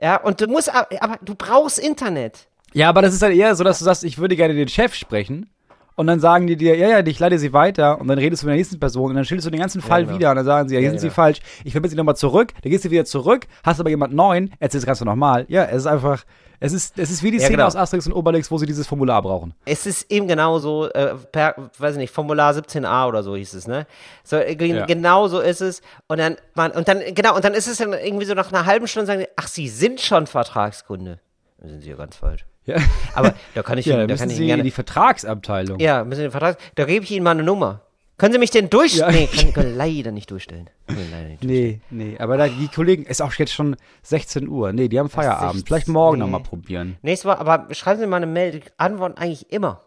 Ja, 0.01 0.17
und 0.17 0.41
du 0.41 0.47
musst, 0.47 0.73
aber 0.73 1.19
du 1.21 1.35
brauchst 1.35 1.79
Internet. 1.79 2.49
Ja, 2.75 2.89
aber 2.89 3.03
das 3.03 3.15
ist 3.15 3.23
halt 3.23 3.35
eher 3.35 3.55
so, 3.55 3.65
dass 3.65 3.79
du 3.79 3.85
sagst, 3.85 4.05
ich 4.05 4.19
würde 4.19 4.37
gerne 4.37 4.55
den 4.55 4.69
Chef 4.69 4.95
sprechen. 4.95 5.49
Und 5.97 6.09
dann 6.09 6.19
sagen 6.19 6.49
die 6.49 6.57
dir, 6.57 6.77
ja, 6.77 6.89
ja, 6.89 7.07
ich 7.07 7.21
leite 7.21 7.39
sie 7.39 7.53
weiter. 7.53 8.01
Und 8.01 8.09
dann 8.09 8.19
redest 8.19 8.43
du 8.43 8.47
mit 8.47 8.53
der 8.53 8.57
nächsten 8.57 8.81
Person. 8.81 9.11
Und 9.11 9.15
dann 9.15 9.25
schilderst 9.25 9.47
du 9.47 9.51
den 9.51 9.61
ganzen 9.61 9.81
Fall 9.81 10.01
ja, 10.01 10.07
genau. 10.07 10.19
wieder. 10.19 10.31
Und 10.31 10.37
dann 10.37 10.45
sagen 10.45 10.69
sie, 10.69 10.75
ja, 10.75 10.81
hier 10.81 10.89
ja, 10.89 10.91
sind 10.91 11.01
genau. 11.01 11.11
sie 11.11 11.15
falsch. 11.15 11.39
Ich 11.63 11.71
verbinde 11.71 11.91
sie 11.91 11.97
nochmal 11.97 12.17
zurück. 12.17 12.53
Dann 12.63 12.71
gehst 12.71 12.85
du 12.85 12.91
wieder 12.91 13.05
zurück. 13.05 13.47
Hast 13.63 13.79
aber 13.79 13.91
jemand 13.91 14.13
neuen. 14.13 14.53
Erzählst 14.59 14.83
das 14.83 14.87
Ganze 14.87 15.05
nochmal. 15.05 15.45
Ja, 15.47 15.65
es 15.67 15.77
ist 15.77 15.87
einfach, 15.87 16.25
es 16.59 16.73
ist, 16.73 16.99
es 16.99 17.13
ist 17.13 17.23
wie 17.23 17.31
die 17.31 17.37
ja, 17.37 17.45
Szene 17.45 17.59
genau. 17.59 17.69
aus 17.69 17.77
Asterix 17.77 18.09
und 18.09 18.13
Obelix, 18.13 18.51
wo 18.51 18.59
sie 18.59 18.67
dieses 18.67 18.89
Formular 18.89 19.23
brauchen. 19.23 19.55
Es 19.67 19.87
ist 19.87 20.11
eben 20.11 20.27
genauso, 20.27 20.89
äh, 20.91 21.15
per, 21.31 21.55
weiß 21.79 21.93
ich 21.93 21.99
nicht, 21.99 22.13
Formular 22.13 22.55
17a 22.55 23.07
oder 23.07 23.23
so 23.23 23.37
hieß 23.37 23.55
es, 23.55 23.69
ne? 23.69 23.87
So, 24.25 24.37
äh, 24.37 24.57
ja. 24.67 24.87
genau 24.87 25.29
so 25.29 25.39
ist 25.39 25.61
es. 25.61 25.81
Und 26.09 26.19
dann, 26.19 26.39
man, 26.55 26.73
und 26.73 26.89
dann, 26.89 27.03
genau, 27.15 27.37
und 27.37 27.45
dann 27.45 27.55
ist 27.55 27.69
es 27.69 27.79
dann 27.79 27.93
irgendwie 27.93 28.25
so 28.25 28.35
nach 28.35 28.53
einer 28.53 28.67
halben 28.67 28.89
Stunde 28.89 29.07
sagen, 29.07 29.21
die, 29.21 29.29
ach, 29.37 29.47
sie 29.47 29.69
sind 29.69 30.01
schon 30.01 30.27
Vertragskunde. 30.27 31.21
Dann 31.59 31.71
sind 31.71 31.83
sie 31.83 31.91
ja 31.91 31.97
ganz 31.97 32.17
falsch. 32.17 32.45
Ja. 32.67 32.77
Aber 33.15 33.35
da 33.55 33.63
kann 33.63 33.79
ich 33.79 33.87
ja, 33.87 33.99
Ihnen, 33.99 34.09
da 34.09 34.17
kann 34.17 34.31
ich 34.31 34.37
Sie 34.37 34.47
gerne, 34.47 34.63
die 34.63 34.71
Vertragsabteilung. 34.71 35.79
Ja, 35.81 36.05
müssen 36.05 36.25
die 36.25 36.31
Vertrags, 36.31 36.63
da 36.75 36.85
gebe 36.85 37.05
ich 37.05 37.11
Ihnen 37.11 37.25
mal 37.25 37.33
eine 37.33 37.43
Nummer. 37.43 37.83
Können 38.17 38.33
Sie 38.33 38.39
mich 38.39 38.51
denn 38.51 38.71
durchstellen? 38.71 39.13
Ja. 39.13 39.21
Nee, 39.21 39.27
kann, 39.27 39.53
können 39.53 39.77
leider 39.77 40.13
nicht 40.13 40.31
durchstellen. 40.31 40.71
Leider 40.87 41.29
nicht 41.29 41.43
durchstellen. 41.43 41.81
Nee, 41.91 42.11
nee, 42.13 42.19
aber 42.19 42.37
da, 42.37 42.47
die 42.47 42.69
Kollegen, 42.69 43.05
ist 43.07 43.21
auch 43.21 43.33
jetzt 43.35 43.53
schon 43.53 43.77
16 44.03 44.49
Uhr. 44.49 44.73
Nee, 44.73 44.89
die 44.89 45.01
haben 45.01 45.11
Feierabend. 45.11 45.67
Vielleicht 45.67 45.89
morgen 45.89 46.19
nee. 46.19 46.25
nochmal 46.25 46.43
probieren. 46.43 46.97
Nächstes 47.03 47.27
Mal, 47.27 47.37
aber 47.37 47.75
schreiben 47.75 48.01
Sie 48.01 48.07
mal 48.07 48.19
eine 48.19 48.27
Mail. 48.27 48.53
Die 48.53 48.63
antworten 48.77 49.19
eigentlich 49.19 49.51
immer. 49.51 49.83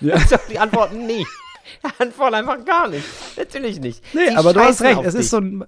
Ja. 0.00 0.14
Also, 0.18 0.36
die 0.48 0.58
antworten 0.60 1.06
nie. 1.06 1.26
Die 1.82 2.02
antworten 2.02 2.34
einfach 2.36 2.64
gar 2.64 2.88
nicht. 2.88 3.04
Natürlich 3.36 3.80
nicht. 3.80 4.02
Nee, 4.14 4.30
die 4.30 4.36
aber 4.36 4.52
du 4.52 4.60
hast 4.60 4.80
recht. 4.80 5.02
Es 5.02 5.14
dich. 5.14 5.22
ist 5.22 5.30
so 5.30 5.38
ein 5.38 5.64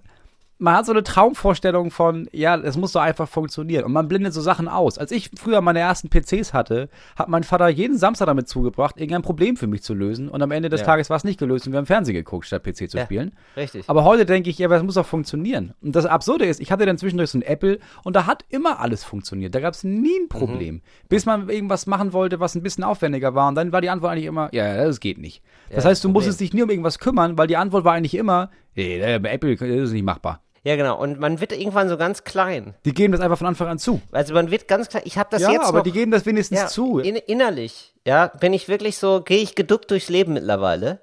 man 0.61 0.75
hat 0.75 0.87
so 0.87 0.93
eine 0.93 1.03
Traumvorstellung 1.03 1.91
von, 1.91 2.29
ja, 2.33 2.55
es 2.57 2.77
muss 2.77 2.93
so 2.93 2.99
einfach 2.99 3.27
funktionieren. 3.27 3.85
Und 3.85 3.93
man 3.93 4.09
blendet 4.09 4.35
so 4.35 4.43
Sachen 4.43 4.69
aus. 4.69 4.99
Als 4.99 5.11
ich 5.11 5.31
früher 5.35 5.63
meine 5.63 5.79
ersten 5.79 6.11
PCs 6.11 6.53
hatte, 6.53 6.91
hat 7.17 7.29
mein 7.29 7.45
Vater 7.45 7.69
jeden 7.69 7.97
Samstag 7.97 8.27
damit 8.27 8.47
zugebracht, 8.47 8.99
irgendein 8.99 9.23
Problem 9.23 9.57
für 9.57 9.67
mich 9.67 9.83
zu 9.83 9.95
lösen. 9.95 10.29
Und 10.29 10.43
am 10.43 10.51
Ende 10.51 10.69
des 10.69 10.81
ja. 10.81 10.87
Tages 10.87 11.09
war 11.09 11.17
es 11.17 11.25
nicht 11.25 11.39
gelöst 11.39 11.67
und 11.67 11.73
wir 11.73 11.79
haben 11.79 11.87
Fernsehen 11.87 12.15
geguckt, 12.15 12.45
statt 12.45 12.63
PC 12.63 12.91
zu 12.91 12.99
ja, 12.99 13.05
spielen. 13.05 13.33
Richtig. 13.57 13.85
Aber 13.89 14.05
heute 14.05 14.27
denke 14.27 14.51
ich, 14.51 14.59
ja, 14.59 14.67
aber 14.67 14.77
es 14.77 14.83
muss 14.83 14.99
auch 14.99 15.07
funktionieren. 15.07 15.73
Und 15.81 15.97
das 15.97 16.05
Absurde 16.05 16.45
ist, 16.45 16.61
ich 16.61 16.71
hatte 16.71 16.85
dann 16.85 16.99
zwischendurch 16.99 17.31
so 17.31 17.39
ein 17.39 17.43
Apple 17.43 17.79
und 18.05 18.15
da 18.15 18.27
hat 18.27 18.45
immer 18.51 18.81
alles 18.81 19.03
funktioniert. 19.03 19.55
Da 19.55 19.61
gab 19.61 19.73
es 19.73 19.83
nie 19.83 20.19
ein 20.21 20.29
Problem. 20.29 20.77
Mhm. 20.77 20.83
Bis 21.09 21.25
man 21.25 21.49
irgendwas 21.49 21.87
machen 21.87 22.13
wollte, 22.13 22.39
was 22.39 22.55
ein 22.55 22.63
bisschen 22.63 22.85
aufwendiger 22.85 23.35
war. 23.35 23.49
Und 23.49 23.55
dann 23.55 23.73
war 23.73 23.81
die 23.81 23.89
Antwort 23.89 24.13
eigentlich 24.13 24.27
immer, 24.27 24.51
ja, 24.53 24.85
das 24.85 25.01
geht 25.01 25.17
nicht. 25.17 25.43
Das 25.71 25.85
ja, 25.85 25.91
heißt, 25.91 26.05
du 26.05 26.11
musstest 26.11 26.39
dich 26.39 26.53
nie 26.53 26.63
um 26.63 26.69
irgendwas 26.69 26.99
kümmern, 26.99 27.39
weil 27.39 27.47
die 27.47 27.57
Antwort 27.57 27.85
war 27.85 27.95
eigentlich 27.95 28.15
immer, 28.15 28.51
nee, 28.77 29.01
Apple 29.01 29.57
das 29.57 29.69
ist 29.69 29.93
nicht 29.93 30.05
machbar. 30.05 30.43
Ja, 30.63 30.77
genau. 30.77 30.99
Und 30.99 31.19
man 31.19 31.41
wird 31.41 31.53
irgendwann 31.53 31.89
so 31.89 31.97
ganz 31.97 32.25
klein. 32.25 32.75
Die 32.85 32.93
geben 32.93 33.13
das 33.13 33.23
einfach 33.23 33.39
von 33.39 33.47
Anfang 33.47 33.69
an 33.69 33.79
zu. 33.79 34.03
Also 34.13 34.35
man 34.35 34.51
wird 34.51 34.69
ganz 34.69 34.89
klein. 34.89 35.03
Ich 35.07 35.17
habe 35.17 35.29
das 35.31 35.43
ja, 35.43 35.53
jetzt 35.53 35.65
aber 35.65 35.79
noch, 35.79 35.85
die 35.85 35.93
geben 35.93 36.11
das 36.11 36.27
wenigstens 36.27 36.59
ja, 36.59 36.67
zu. 36.67 36.99
In, 36.99 37.17
innerlich, 37.17 37.95
ja, 38.07 38.27
bin 38.27 38.53
ich 38.53 38.69
wirklich 38.69 38.99
so, 38.99 39.23
gehe 39.23 39.39
ich 39.39 39.55
geduckt 39.55 39.91
durchs 39.91 40.09
Leben 40.09 40.35
mittlerweile. 40.35 41.01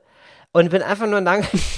Und 0.53 0.69
bin 0.69 0.81
einfach 0.81 1.07
nur 1.07 1.21
dankbar, 1.21 1.51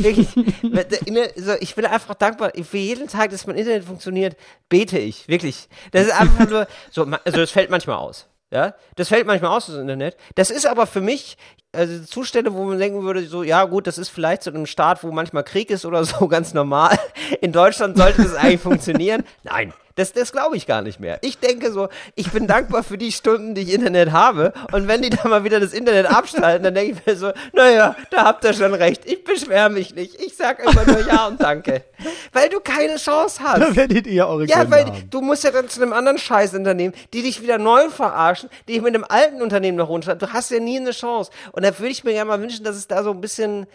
ich 1.60 1.76
bin 1.76 1.86
einfach 1.86 2.16
dankbar, 2.16 2.52
für 2.64 2.78
jeden 2.78 3.08
Tag, 3.08 3.32
dass 3.32 3.46
mein 3.46 3.58
Internet 3.58 3.84
funktioniert, 3.84 4.38
bete 4.70 4.98
ich, 4.98 5.28
wirklich. 5.28 5.68
Das 5.92 6.06
ist 6.06 6.14
einfach 6.14 6.48
nur, 6.50 6.68
so, 6.92 7.06
also 7.26 7.42
es 7.42 7.52
fällt 7.52 7.72
manchmal 7.72 7.98
aus. 7.98 8.28
Ja, 8.52 8.76
das 8.96 9.10
fällt 9.10 9.28
manchmal 9.28 9.52
aus, 9.52 9.66
das 9.68 9.76
Internet. 9.76 10.18
Das 10.36 10.50
ist 10.50 10.66
aber 10.66 10.88
für 10.88 11.02
mich, 11.02 11.38
also 11.72 12.04
Zustände, 12.04 12.54
wo 12.54 12.64
man 12.64 12.80
denken 12.80 13.04
würde, 13.04 13.24
so, 13.26 13.44
ja 13.44 13.66
gut, 13.66 13.86
das 13.88 13.98
ist 13.98 14.10
vielleicht 14.10 14.44
so 14.44 14.52
ein 14.52 14.66
Staat, 14.66 15.04
wo 15.04 15.12
manchmal 15.12 15.44
Krieg 15.44 15.70
ist 15.70 15.86
oder 15.86 16.04
so, 16.06 16.28
ganz 16.28 16.54
normal. 16.54 16.98
In 17.42 17.52
Deutschland 17.52 17.98
sollte 17.98 18.24
das 18.24 18.36
eigentlich 18.36 18.62
funktionieren. 18.62 19.24
Nein, 19.44 19.74
das, 19.96 20.14
das 20.14 20.32
glaube 20.32 20.56
ich 20.56 20.66
gar 20.66 20.82
nicht 20.82 21.00
mehr. 21.02 21.20
Ich 21.22 21.40
denke 21.40 21.72
so, 21.74 21.90
ich 22.16 22.32
bin 22.32 22.48
dankbar 22.48 22.84
für 22.84 22.98
die 22.98 23.12
Stunden, 23.12 23.54
die 23.54 23.62
ich 23.64 23.74
Internet 23.74 24.12
habe. 24.14 24.54
Und 24.72 24.88
wenn 24.88 25.02
die 25.02 25.10
da 25.10 25.28
mal 25.28 25.44
wieder 25.44 25.60
das 25.60 25.74
Internet 25.74 26.06
abschalten, 26.06 26.64
dann 26.64 26.74
denke 26.74 26.94
ich 26.98 27.06
mir 27.06 27.16
so, 27.18 27.32
naja, 27.54 27.98
da 28.10 28.24
habt 28.24 28.46
ihr 28.46 28.54
schon 28.54 28.74
recht. 28.74 29.02
Ich 29.06 29.26
beschwere 29.26 29.70
mich 29.70 29.94
nicht. 29.94 30.16
Ich 30.22 30.38
sag 30.38 30.60
immer 30.60 30.86
nur 30.86 31.06
Ja 31.06 31.28
und 31.28 31.42
Danke. 31.42 31.84
Weil 32.32 32.48
du 32.48 32.62
keine 32.62 32.96
Chance 32.96 33.42
hast. 33.44 33.62
Da 33.62 33.76
werdet 33.76 34.08
ihr 34.08 34.26
eure 34.26 34.46
Ja, 34.46 34.72
weil 34.72 34.86
haben. 34.86 35.10
du 35.10 35.20
musst 35.20 35.44
ja 35.44 35.52
dann 35.52 35.68
zu 35.68 35.82
einem 35.82 35.92
anderen 35.92 36.18
Scheißunternehmen, 36.18 36.96
die 37.12 37.22
dich 37.22 37.42
wieder 37.42 37.58
neu 37.58 37.90
verarschen, 37.90 38.50
die 38.70 38.74
dich 38.74 38.82
mit 38.82 38.96
einem 38.96 39.06
alten 39.08 39.42
Unternehmen 39.42 39.78
noch 39.78 39.90
runterschlagen. 39.90 40.20
Du 40.26 40.32
hast 40.32 40.50
ja 40.50 40.62
nie 40.62 40.80
eine 40.80 40.92
Chance. 40.92 41.30
Und 41.52 41.59
da 41.64 41.78
würde 41.78 41.92
ich 41.92 42.04
mir 42.04 42.14
gerne 42.14 42.30
mal 42.30 42.42
wünschen, 42.42 42.64
dass 42.64 42.76
es 42.76 42.88
da 42.88 43.04
so 43.04 43.12
ein 43.12 43.22
bisschen 43.22 43.68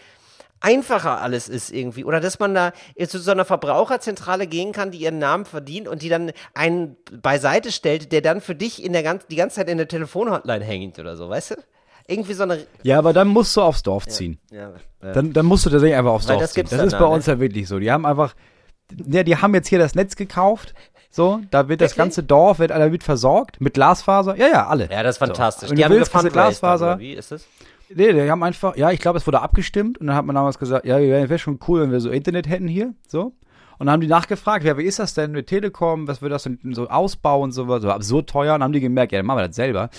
einfacher 0.61 1.21
alles 1.21 1.49
ist 1.49 1.71
irgendwie. 1.71 2.03
Oder 2.03 2.19
dass 2.19 2.39
man 2.39 2.55
da 2.55 2.73
zu 3.07 3.19
so 3.19 3.31
einer 3.31 3.45
Verbraucherzentrale 3.45 4.47
gehen 4.47 4.71
kann, 4.71 4.91
die 4.91 4.99
ihren 4.99 5.19
Namen 5.19 5.45
verdient 5.45 5.87
und 5.87 6.01
die 6.01 6.09
dann 6.09 6.31
einen 6.53 6.97
beiseite 7.21 7.71
stellt, 7.71 8.11
der 8.11 8.21
dann 8.21 8.41
für 8.41 8.55
dich 8.55 8.83
in 8.83 8.93
der 8.93 9.03
ganz, 9.03 9.27
die 9.27 9.35
ganze 9.35 9.57
Zeit 9.57 9.69
in 9.69 9.77
der 9.77 9.87
Telefonhotline 9.87 10.63
hängt 10.63 10.99
oder 10.99 11.15
so, 11.15 11.29
weißt 11.29 11.51
du? 11.51 11.55
Irgendwie 12.07 12.33
so 12.33 12.43
eine. 12.43 12.65
Ja, 12.83 12.99
aber 12.99 13.13
dann 13.13 13.27
musst 13.27 13.55
du 13.57 13.61
aufs 13.61 13.81
Dorf 13.81 14.07
ziehen. 14.07 14.39
Ja, 14.51 14.73
ja, 15.01 15.11
Dann, 15.13 15.33
dann 15.33 15.45
musst 15.45 15.65
du 15.65 15.71
tatsächlich 15.71 15.97
einfach 15.97 16.11
aufs 16.11 16.27
Weil 16.27 16.35
Dorf 16.35 16.43
das 16.43 16.53
ziehen. 16.53 16.67
Das 16.69 16.85
ist 16.85 16.99
bei 16.99 17.05
uns 17.05 17.25
ne? 17.25 17.33
ja 17.33 17.39
wirklich 17.39 17.67
so. 17.67 17.79
Die 17.79 17.91
haben 17.91 18.05
einfach, 18.05 18.35
ja, 19.07 19.23
die 19.23 19.35
haben 19.37 19.55
jetzt 19.55 19.69
hier 19.69 19.79
das 19.79 19.95
Netz 19.95 20.15
gekauft. 20.15 20.75
So, 21.09 21.41
da 21.49 21.67
wird 21.69 21.81
das 21.81 21.95
ganze 21.95 22.23
Dorf 22.23 22.59
wird, 22.59 22.71
wird 22.71 23.03
versorgt 23.03 23.61
mit 23.61 23.73
Glasfaser. 23.73 24.35
Ja, 24.35 24.47
ja, 24.47 24.67
alle. 24.67 24.89
Ja, 24.91 25.01
das 25.01 25.15
ist 25.15 25.19
fantastisch. 25.19 25.69
So. 25.69 25.75
Die 25.75 25.83
haben 25.83 25.93
willst, 25.93 26.11
Glasfaser. 26.11 26.99
Wie 26.99 27.13
ist 27.13 27.31
das? 27.31 27.47
Nee, 27.93 28.13
die 28.13 28.29
haben 28.29 28.43
einfach, 28.43 28.75
ja, 28.77 28.91
ich 28.91 28.99
glaube, 28.99 29.17
es 29.17 29.27
wurde 29.27 29.41
abgestimmt 29.41 29.97
und 29.97 30.07
dann 30.07 30.15
hat 30.15 30.25
man 30.25 30.35
damals 30.35 30.59
gesagt, 30.59 30.85
ja, 30.85 30.97
wäre 30.97 31.39
schon 31.39 31.59
cool, 31.67 31.81
wenn 31.81 31.91
wir 31.91 31.99
so 31.99 32.09
Internet 32.09 32.49
hätten 32.49 32.67
hier, 32.67 32.93
so. 33.07 33.33
Und 33.77 33.87
dann 33.87 33.93
haben 33.93 34.01
die 34.01 34.07
nachgefragt, 34.07 34.63
ja, 34.63 34.77
wie 34.77 34.83
ist 34.83 34.99
das 34.99 35.13
denn 35.13 35.31
mit 35.31 35.47
Telekom, 35.47 36.07
was 36.07 36.21
wird 36.21 36.31
das 36.31 36.43
denn 36.43 36.59
so 36.71 36.87
ausbauen 36.87 37.43
und 37.43 37.51
so, 37.51 37.65
so 37.79 37.89
absurd 37.89 38.29
teuer. 38.29 38.53
Und 38.53 38.59
dann 38.59 38.65
haben 38.65 38.73
die 38.73 38.79
gemerkt, 38.79 39.11
ja, 39.11 39.19
dann 39.19 39.25
machen 39.25 39.39
wir 39.39 39.47
das 39.47 39.55
selber. 39.55 39.89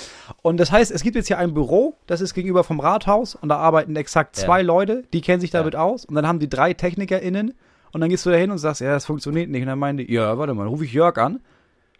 Und 0.43 0.59
das 0.59 0.73
heißt, 0.73 0.91
es 0.91 1.03
gibt 1.03 1.17
jetzt 1.17 1.27
hier 1.27 1.39
ein 1.39 1.53
Büro, 1.53 1.95
das 2.07 2.21
ist 2.21 2.33
gegenüber 2.33 2.65
vom 2.65 2.81
Rathaus 2.81 3.35
und 3.35 3.51
da 3.51 3.57
arbeiten 3.57 3.95
exakt 3.97 4.37
zwei 4.37 4.61
ja. 4.61 4.67
Leute, 4.67 5.05
die 5.13 5.21
kennen 5.21 5.41
sich 5.41 5.51
damit 5.51 5.75
ja. 5.75 5.81
aus. 5.81 6.07
Und 6.07 6.15
dann 6.15 6.27
haben 6.27 6.39
die 6.39 6.49
drei 6.49 6.73
TechnikerInnen 6.73 7.53
und 7.93 8.01
dann 8.01 8.09
gehst 8.09 8.25
du 8.25 8.31
da 8.31 8.37
hin 8.37 8.51
und 8.51 8.59
sagst, 8.59 8.81
ja, 8.81 8.93
das 8.93 9.05
funktioniert 9.05 9.51
nicht. 9.51 9.63
Und 9.63 9.69
dann 9.69 9.79
meinen 9.79 9.99
die, 9.99 10.13
ja, 10.13 10.39
warte 10.39 10.55
mal, 10.55 10.67
rufe 10.67 10.85
ich 10.85 10.93
Jörg 10.93 11.19
an. 11.19 11.41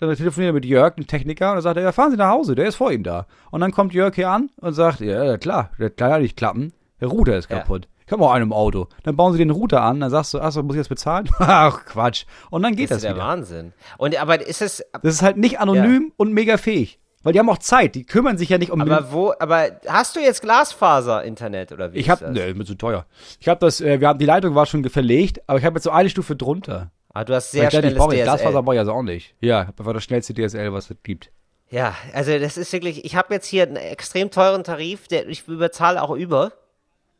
Dann 0.01 0.15
telefoniert 0.15 0.51
er 0.51 0.55
mit 0.55 0.65
Jörg, 0.65 0.95
dem 0.95 1.07
Techniker, 1.07 1.51
und 1.51 1.57
dann 1.57 1.63
sagt 1.63 1.77
er, 1.77 1.83
ja, 1.83 1.93
fahren 1.93 2.11
Sie 2.11 2.17
nach 2.17 2.31
Hause, 2.31 2.55
der 2.55 2.67
ist 2.67 2.77
vor 2.77 2.93
ihm 2.93 3.03
da. 3.03 3.27
Und 3.51 3.61
dann 3.61 3.73
kommt 3.73 3.95
Jörg 3.95 4.15
hier 4.15 4.31
an 4.31 4.51
und 4.57 4.73
sagt, 4.73 5.01
ja, 5.01 5.39
klar, 5.39 5.71
der 5.79 5.91
kann 5.91 6.11
ja 6.11 6.19
nicht 6.19 6.37
klappen. 6.37 6.73
Der 7.01 7.09
Router 7.09 7.37
ist 7.37 7.49
kaputt. 7.49 7.85
Ja. 7.85 7.91
Ich 8.07 8.13
habe 8.13 8.23
auch 8.25 8.31
einen 8.31 8.45
im 8.45 8.53
Auto. 8.53 8.87
Dann 9.03 9.17
bauen 9.17 9.33
sie 9.33 9.39
den 9.39 9.51
Router 9.51 9.83
an, 9.83 10.01
dann 10.01 10.11
sagst 10.11 10.33
du, 10.33 10.41
achso, 10.41 10.63
muss 10.63 10.77
ich 10.77 10.81
das 10.81 10.89
bezahlen? 10.89 11.29
Ach, 11.39 11.85
Quatsch. 11.85 12.25
Und 12.51 12.63
dann 12.63 12.77
geht 12.77 12.91
das, 12.91 13.03
das 13.03 13.11
ist 13.11 13.17
der 13.17 13.23
Wahnsinn. 13.23 13.73
Und 13.99 14.21
aber 14.21 14.47
ist 14.47 14.63
es 14.63 14.85
Das 15.03 15.15
ist 15.15 15.23
halt 15.23 15.37
nicht 15.37 15.59
anonym 15.59 16.05
ja. 16.09 16.15
und 16.17 16.33
mega 16.33 16.57
fähig. 16.57 17.01
Weil 17.25 17.33
die 17.33 17.41
haben 17.41 17.51
auch 17.51 17.59
Zeit, 17.59 17.97
die 17.97 18.05
kümmern 18.05 18.39
sich 18.39 18.51
ja 18.51 18.59
nicht 18.59 18.71
um. 18.71 18.81
Aber 18.81 19.11
wo, 19.11 19.33
aber 19.41 19.81
hast 19.89 20.15
du 20.15 20.21
jetzt 20.21 20.43
Glasfaser-Internet 20.43 21.73
oder 21.73 21.93
wie? 21.93 21.99
Ich 21.99 22.09
habe, 22.09 22.31
ne, 22.31 22.43
ist 22.47 22.67
zu 22.69 22.77
teuer. 22.77 23.07
Ich 23.41 23.49
habe 23.49 23.59
das, 23.59 23.81
äh, 23.81 23.99
wir 24.01 24.07
haben 24.07 24.21
die 24.21 24.27
Leitung 24.27 24.55
war 24.55 24.67
schon 24.67 24.89
verlegt, 24.89 25.41
aber 25.49 25.59
ich 25.59 25.65
habe 25.65 25.75
jetzt 25.75 25.83
so 25.83 25.91
eine 25.91 26.09
Stufe 26.09 26.37
drunter. 26.37 26.93
Ah, 27.17 27.25
du 27.25 27.35
hast 27.35 27.51
sehr 27.51 27.71
schnelles 27.71 27.95
DSL. 27.95 28.25
Glasfaser 28.25 28.63
brauche 28.63 28.75
ich 28.75 28.79
also 28.79 28.93
auch 28.93 29.03
nicht. 29.03 29.35
Ja, 29.41 29.63
ich 29.63 29.69
habe 29.69 29.79
einfach 29.79 29.95
das 29.95 30.05
schnellste 30.05 30.35
DSL, 30.35 30.71
was 30.75 30.91
es 30.91 30.97
gibt. 31.03 31.31
Ja, 31.71 31.95
also 32.13 32.39
das 32.39 32.59
ist 32.59 32.71
wirklich, 32.75 33.07
ich 33.07 33.17
habe 33.17 33.33
jetzt 33.33 33.47
hier 33.47 33.63
einen 33.63 33.77
extrem 33.77 34.31
teuren 34.31 34.65
Tarif, 34.65 35.09
der 35.09 35.27
ich 35.27 35.49
überzahle 35.49 36.03
auch 36.03 36.15
über, 36.15 36.53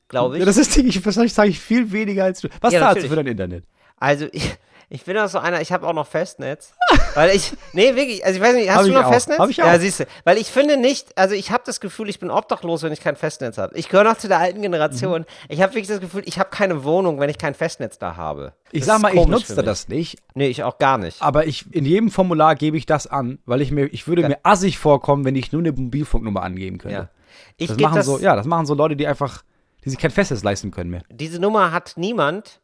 glaube 0.09 0.35
ich. 0.37 0.41
Ja, 0.41 0.45
das 0.45 0.59
ist, 0.59 0.77
ich, 0.77 1.03
wahrscheinlich 1.03 1.33
sage 1.33 1.49
ich 1.49 1.61
viel 1.61 1.93
weniger 1.93 2.25
als 2.25 2.43
du. 2.43 2.49
Was 2.61 2.75
ja, 2.75 2.81
zahlst 2.81 3.05
du 3.05 3.09
für 3.09 3.17
dein 3.17 3.27
Internet? 3.27 3.65
Also, 3.97 4.27
ich, 4.33 4.59
ich 4.89 5.05
bin 5.05 5.19
auch 5.19 5.29
so 5.29 5.39
einer, 5.39 5.61
ich 5.61 5.73
habe 5.73 5.87
auch 5.87 5.93
noch 5.93 6.07
Festnetz. 6.07 6.73
weil 7.15 7.35
ich, 7.35 7.53
nee, 7.73 7.97
wirklich, 7.97 8.25
also 8.25 8.37
ich 8.37 8.43
weiß 8.43 8.55
nicht, 8.55 8.71
hast 8.71 8.79
hab 8.79 8.85
du 8.85 8.93
noch 8.93 9.05
auch. 9.05 9.13
Festnetz? 9.13 9.39
Hab 9.39 9.51
ich 9.51 9.63
auch. 9.63 9.67
Ja, 9.67 9.79
siehst 9.81 10.01
du. 10.01 10.05
Weil 10.25 10.39
ich 10.39 10.47
finde 10.47 10.77
nicht, 10.77 11.19
also 11.19 11.35
ich 11.35 11.51
habe 11.51 11.65
das 11.67 11.81
Gefühl, 11.81 12.09
ich 12.09 12.21
bin 12.21 12.31
obdachlos, 12.31 12.83
wenn 12.85 12.93
ich 12.93 13.01
kein 13.01 13.17
Festnetz 13.17 13.59
habe. 13.59 13.77
Ich 13.77 13.89
gehöre 13.89 14.05
noch 14.05 14.17
zu 14.17 14.29
der 14.29 14.39
alten 14.39 14.63
Generation. 14.63 15.23
Mhm. 15.23 15.27
Ich 15.49 15.61
habe 15.61 15.73
wirklich 15.73 15.89
das 15.89 16.01
Gefühl, 16.01 16.23
ich 16.25 16.39
habe 16.39 16.51
keine 16.51 16.85
Wohnung, 16.85 17.19
wenn 17.19 17.29
ich 17.29 17.39
kein 17.39 17.55
Festnetz 17.55 17.99
da 17.99 18.17
habe. 18.17 18.53
Ich 18.71 18.81
das 18.81 18.87
sag 18.87 19.03
mal, 19.03 19.15
ich 19.15 19.27
nutze 19.27 19.61
das 19.63 19.89
nicht. 19.89 20.19
Nee, 20.35 20.49
ich 20.49 20.63
auch 20.63 20.79
gar 20.79 20.99
nicht. 20.99 21.21
Aber 21.21 21.47
ich, 21.47 21.73
in 21.75 21.85
jedem 21.85 22.11
Formular 22.11 22.55
gebe 22.55 22.77
ich 22.77 22.87
das 22.87 23.09
an, 23.09 23.41
weil 23.45 23.63
ich 23.63 23.73
mir, 23.73 23.87
ich 23.87 24.07
würde 24.07 24.23
ja. 24.23 24.29
mir 24.29 24.39
assig 24.45 24.79
vorkommen, 24.79 25.25
wenn 25.25 25.35
ich 25.35 25.51
nur 25.51 25.63
eine 25.63 25.73
Mobilfunknummer 25.73 26.43
angeben 26.43 26.79
könnte. 26.79 26.97
Ja. 26.97 27.09
Ich 27.57 27.69
das 27.69 27.79
machen 27.79 27.97
das, 27.97 28.07
so, 28.07 28.19
ja, 28.19 28.37
das 28.37 28.47
machen 28.47 28.67
so 28.67 28.75
Leute, 28.75 28.95
die 28.95 29.07
einfach, 29.07 29.43
die 29.85 29.91
sich 29.91 29.99
kein 29.99 30.11
Festnetz 30.13 30.45
leisten 30.45 30.71
können 30.71 30.91
mehr. 30.91 31.03
Diese 31.11 31.41
Nummer 31.41 31.73
hat 31.73 31.95
niemand 31.97 32.61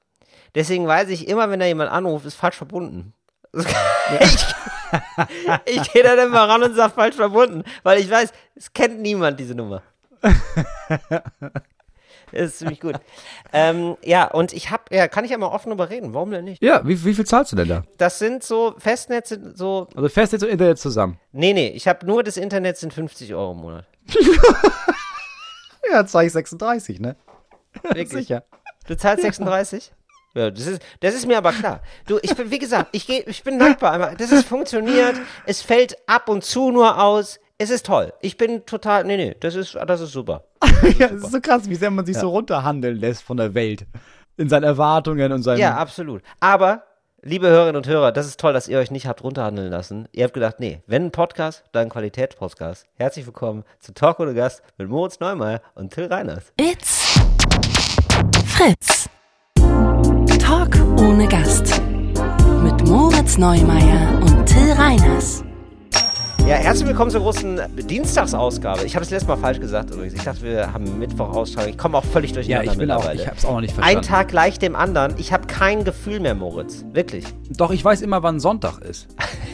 Deswegen 0.55 0.87
weiß 0.87 1.09
ich 1.09 1.29
immer, 1.29 1.51
wenn 1.51 1.61
da 1.61 1.67
jemand 1.67 1.91
anruft, 1.91 2.27
ist 2.27 2.35
falsch 2.35 2.57
verbunden. 2.57 3.15
ich, 3.55 4.47
ich 5.67 5.93
gehe 5.93 6.03
dann 6.03 6.19
immer 6.19 6.49
ran 6.49 6.63
und 6.63 6.75
sage 6.75 6.95
falsch 6.95 7.17
verbunden, 7.17 7.65
weil 7.83 8.01
ich 8.01 8.11
weiß, 8.11 8.33
es 8.55 8.73
kennt 8.73 9.01
niemand 9.01 9.39
diese 9.41 9.55
Nummer. 9.55 9.83
Das 12.33 12.53
ist 12.53 12.59
ziemlich 12.61 12.81
gut. 12.81 12.99
ähm, 13.53 13.97
ja, 14.03 14.27
und 14.27 14.55
ich 14.55 14.71
habe, 14.71 14.85
ja, 14.91 15.07
kann 15.07 15.25
ich 15.25 15.31
ja 15.31 15.39
mal 15.39 15.49
offen 15.49 15.69
darüber 15.69 15.91
reden. 15.91 16.15
Warum 16.15 16.31
denn 16.31 16.47
nicht? 16.47 16.63
Ja, 16.63 16.81
wie, 16.87 17.05
wie 17.05 17.15
viel 17.15 17.27
zahlst 17.27 17.53
du 17.53 17.57
denn 17.57 17.69
da? 17.69 17.85
Das 17.99 18.19
sind 18.19 18.43
so 18.43 18.75
Festnetze, 18.79 19.53
so. 19.55 19.89
Also 19.95 20.09
Festnetz 20.09 20.43
und 20.43 20.49
Internet 20.49 20.79
zusammen? 20.79 21.19
Nee, 21.33 21.53
nee, 21.53 21.69
ich 21.69 21.87
habe 21.87 22.07
nur 22.07 22.23
das 22.23 22.39
Internet 22.39 22.79
sind 22.79 22.95
50 22.95 23.35
Euro 23.35 23.53
im 23.53 23.59
Monat. 23.59 23.85
ja, 25.93 26.07
zahle 26.07 26.27
ich 26.27 26.33
36, 26.33 27.01
ne? 27.01 27.17
Wirklich? 27.83 28.09
Sicher. 28.09 28.45
Du 28.87 28.97
zahlst 28.97 29.23
36? 29.23 29.93
Ja, 30.35 30.51
das 30.51 30.67
ist, 30.67 30.83
das 31.01 31.15
ist 31.15 31.27
mir 31.27 31.37
aber 31.37 31.53
klar. 31.53 31.81
Du, 32.07 32.19
ich 32.23 32.35
bin, 32.35 32.51
wie 32.51 32.59
gesagt, 32.59 32.89
ich, 32.93 33.07
geh, 33.07 33.23
ich 33.27 33.43
bin 33.43 33.59
dankbar. 33.59 34.15
Das 34.17 34.33
ist 34.33 34.47
funktioniert. 34.49 35.17
Es 35.45 35.61
fällt 35.63 35.97
ab 36.07 36.29
und 36.29 36.43
zu 36.43 36.71
nur 36.71 37.03
aus. 37.03 37.39
Es 37.59 37.71
ist 37.71 37.87
toll. 37.87 38.13
Ich 38.21 38.39
bin 38.39 38.65
total, 38.65 39.05
nee, 39.05 39.17
nee, 39.17 39.37
das 39.39 39.55
ist, 39.55 39.75
das 39.75 40.01
ist 40.01 40.13
super. 40.13 40.45
Das 40.83 40.91
ist 40.91 40.99
ja, 40.99 41.09
das 41.09 41.23
ist 41.23 41.33
so 41.33 41.41
krass, 41.41 41.69
wie 41.69 41.77
sehr 41.77 41.91
man 41.91 42.05
sich 42.05 42.17
ja. 42.17 42.23
so 42.23 42.31
runterhandeln 42.31 42.97
lässt 42.97 43.23
von 43.23 43.37
der 43.37 43.55
Welt. 43.55 43.87
In 44.37 44.49
seinen 44.49 44.65
Erwartungen 44.65 45.31
und 45.31 45.43
seinen. 45.43 45.59
Ja, 45.59 45.77
absolut. 45.77 46.23
Aber, 46.41 46.83
liebe 47.23 47.49
Hörerinnen 47.49 47.77
und 47.77 47.87
Hörer, 47.87 48.11
das 48.11 48.27
ist 48.27 48.41
toll, 48.41 48.53
dass 48.53 48.67
ihr 48.67 48.79
euch 48.79 48.91
nicht 48.91 49.07
habt 49.07 49.23
runterhandeln 49.23 49.71
lassen. 49.71 50.09
Ihr 50.11 50.25
habt 50.25 50.35
gedacht, 50.35 50.57
nee, 50.59 50.83
wenn 50.89 51.07
ein 51.07 51.11
Podcast, 51.13 51.63
dann 51.71 51.89
Qualitätspodcast. 51.89 52.87
Herzlich 52.95 53.27
willkommen 53.27 53.63
zu 53.79 53.95
Talk 53.95 54.19
ohne 54.19 54.35
Gast 54.35 54.63
mit 54.77 54.89
Moritz 54.89 55.21
Neumeier 55.21 55.61
und 55.77 55.93
Till 55.93 56.07
Reiners. 56.07 56.53
It's 56.57 57.21
Fritz. 58.47 59.09
Talk 60.53 60.77
ohne 60.99 61.27
Gast. 61.29 61.81
Mit 62.63 62.87
Moritz 62.87 63.39
Neumeier 63.39 64.21
und 64.21 64.45
Till 64.45 64.73
Reiners. 64.73 65.43
Ja, 66.41 66.57
herzlich 66.57 66.89
willkommen 66.89 67.11
zur 67.11 67.23
großen 67.23 67.59
Dienstagsausgabe. 67.89 68.85
Ich 68.85 68.95
habe 68.95 69.03
es 69.03 69.11
letztes 69.11 69.29
Mal 69.29 69.39
falsch 69.39 69.61
gesagt 69.61 69.93
übrigens. 69.93 70.13
Ich 70.13 70.25
dachte, 70.25 70.43
wir 70.43 70.71
haben 70.71 70.99
Mittwoch 70.99 71.31
Ausstrahlung. 71.31 71.71
Ich 71.71 71.79
komme 71.79 71.97
auch 71.97 72.05
völlig 72.05 72.35
durcheinander 72.35 72.67
Ja, 72.67 72.71
ich 72.71 72.79
bin 72.79 72.91
auch, 72.91 73.15
ich 73.15 73.27
habe 73.27 73.39
es 73.39 73.47
auch 73.47 73.53
noch 73.53 73.61
nicht 73.63 73.73
verstanden. 73.73 74.01
Ein 74.01 74.05
Tag 74.05 74.29
gleich 74.29 74.59
dem 74.59 74.77
anderen. 74.77 75.15
Ich 75.17 75.33
habe 75.33 75.47
kein 75.47 75.85
Gefühl 75.85 76.21
mehr, 76.21 76.35
Moritz. 76.35 76.85
Wirklich. 76.93 77.25
Doch, 77.49 77.71
ich 77.71 77.83
weiß 77.83 78.03
immer, 78.03 78.23
wann 78.23 78.39
Sonntag 78.39 78.79
ist. 78.81 79.09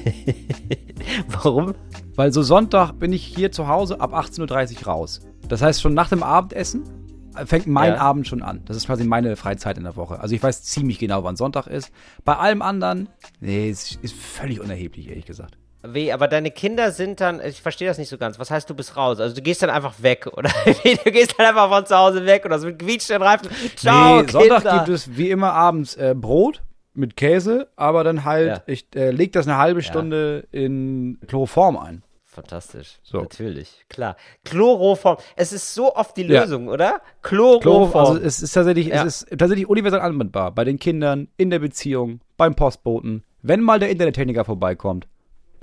Warum? 1.29 1.75
Weil 2.17 2.33
so 2.33 2.43
Sonntag 2.43 2.95
bin 2.95 3.13
ich 3.13 3.23
hier 3.23 3.53
zu 3.53 3.69
Hause 3.69 4.01
ab 4.01 4.15
18.30 4.15 4.79
Uhr 4.81 4.87
raus. 4.89 5.21
Das 5.49 5.63
heißt, 5.63 5.81
schon 5.81 5.95
nach 5.95 6.09
dem 6.09 6.25
Abendessen 6.25 6.83
fängt 7.47 7.67
mein 7.67 7.95
ja. 7.95 8.01
Abend 8.01 8.27
schon 8.27 8.43
an. 8.43 8.63
Das 8.67 8.77
ist 8.77 8.87
quasi 8.87 9.05
meine 9.05 9.37
Freizeit 9.37 9.79
in 9.79 9.85
der 9.85 9.97
Woche. 9.97 10.21
Also 10.21 10.35
ich 10.35 10.43
weiß 10.43 10.63
ziemlich 10.63 10.99
genau, 10.99 11.25
wann 11.25 11.37
Sonntag 11.37 11.67
ist. 11.67 11.91
Bei 12.25 12.37
allem 12.37 12.63
anderen, 12.63 13.09
nee, 13.41 13.69
es 13.69 13.97
ist 13.97 14.15
völlig 14.15 14.61
unerheblich, 14.61 15.09
ehrlich 15.09 15.27
gesagt. 15.27 15.57
Wie, 15.83 16.13
aber 16.13 16.27
deine 16.27 16.51
Kinder 16.51 16.91
sind 16.91 17.21
dann, 17.21 17.41
ich 17.45 17.63
verstehe 17.63 17.87
das 17.87 17.99
nicht 17.99 18.09
so 18.09 18.19
ganz. 18.19 18.39
Was 18.39 18.51
heißt, 18.51 18.69
du 18.69 18.75
bist 18.75 18.97
raus? 18.97 19.21
Also 19.21 19.35
du 19.35 19.43
gehst 19.43 19.63
dann 19.63 19.71
einfach 19.71 20.03
weg 20.03 20.27
oder 20.33 20.51
du 20.65 21.11
gehst 21.13 21.35
dann 21.39 21.47
einfach 21.47 21.69
von 21.69 21.87
zu 21.87 21.97
Hause 21.97 22.27
weg 22.27 22.45
oder 22.45 22.59
so 22.59 22.67
mit 22.67 22.79
quietschenden 22.79 23.23
Reifen. 23.23 23.49
Ciao, 23.77 24.23
nee, 24.23 24.29
Sonntag 24.29 24.85
gibt 24.85 24.89
es 24.89 25.17
wie 25.17 25.31
immer 25.31 25.53
abends 25.53 25.95
äh, 25.95 26.15
Brot 26.17 26.63
mit 26.95 27.17
Käse, 27.17 27.69
aber 27.77 28.03
dann 28.03 28.25
halt, 28.25 28.49
ja. 28.49 28.63
ich 28.67 28.87
äh, 28.97 29.11
leg 29.11 29.33
das 29.33 29.47
eine 29.47 29.57
halbe 29.57 29.83
Stunde 29.83 30.49
ja. 30.51 30.61
in 30.61 31.19
Chloroform 31.29 31.77
ein. 31.77 32.03
Fantastisch. 32.39 33.01
So. 33.03 33.19
Natürlich, 33.19 33.85
klar. 33.89 34.17
Chloroform. 34.45 35.17
Es 35.35 35.53
ist 35.53 35.75
so 35.75 35.97
oft 35.97 36.17
die 36.17 36.23
Lösung, 36.23 36.67
ja. 36.67 36.73
oder? 36.73 37.01
Chloroform. 37.23 37.97
also 37.97 38.17
es 38.17 38.41
ist 38.41 38.53
tatsächlich, 38.53 38.87
ja. 38.87 39.05
es 39.05 39.23
ist 39.23 39.31
tatsächlich 39.37 39.69
universell 39.69 39.99
anwendbar. 39.99 40.53
Bei 40.53 40.63
den 40.63 40.79
Kindern, 40.79 41.27
in 41.37 41.51
der 41.51 41.59
Beziehung, 41.59 42.21
beim 42.37 42.55
Postboten. 42.55 43.25
Wenn 43.43 43.61
mal 43.61 43.81
der 43.81 43.91
Internettechniker 43.91 44.45
vorbeikommt. 44.45 45.09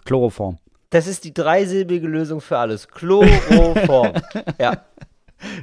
Chloroform. 0.04 0.58
Das 0.90 1.08
ist 1.08 1.24
die 1.24 1.34
dreisilbige 1.34 2.08
Lösung 2.08 2.42
für 2.42 2.58
alles. 2.58 2.90
Chloroform. 2.90 4.12
ja. 4.60 4.84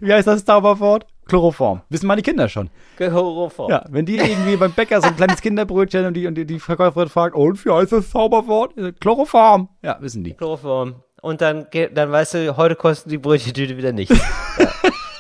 Wie 0.01 0.15
heißt 0.15 0.27
das 0.27 0.47
Zauberwort? 0.47 1.07
Chloroform. 1.27 1.83
Wissen 1.89 2.07
meine 2.07 2.23
Kinder 2.23 2.49
schon. 2.49 2.71
Chloroform. 2.97 3.71
Ja, 3.71 3.85
wenn 3.89 4.07
die 4.07 4.17
irgendwie 4.17 4.57
beim 4.57 4.73
Bäcker 4.73 5.01
so 5.01 5.09
ein 5.09 5.17
kleines 5.17 5.41
Kinderbrötchen 5.41 6.07
und 6.07 6.15
die, 6.15 6.27
und 6.27 6.35
die, 6.35 6.45
die 6.45 6.59
Verkäuferin 6.59 7.09
fragt, 7.09 7.35
und 7.35 7.65
wie 7.65 7.71
heißt 7.71 7.93
das 7.93 8.11
Zauberwort? 8.11 8.75
Chloroform. 9.01 9.69
Ja, 9.83 9.99
wissen 10.01 10.25
die. 10.25 10.35
Chloroform. 10.35 10.97
Und 11.21 11.41
dann, 11.41 11.67
dann 11.95 12.11
weißt 12.11 12.35
du, 12.35 12.57
heute 12.57 12.75
kosten 12.75 13.09
die 13.09 13.19
Brötchentüte 13.19 13.77
wieder 13.77 13.93
nichts. 13.93 14.19
ja. 14.59 14.69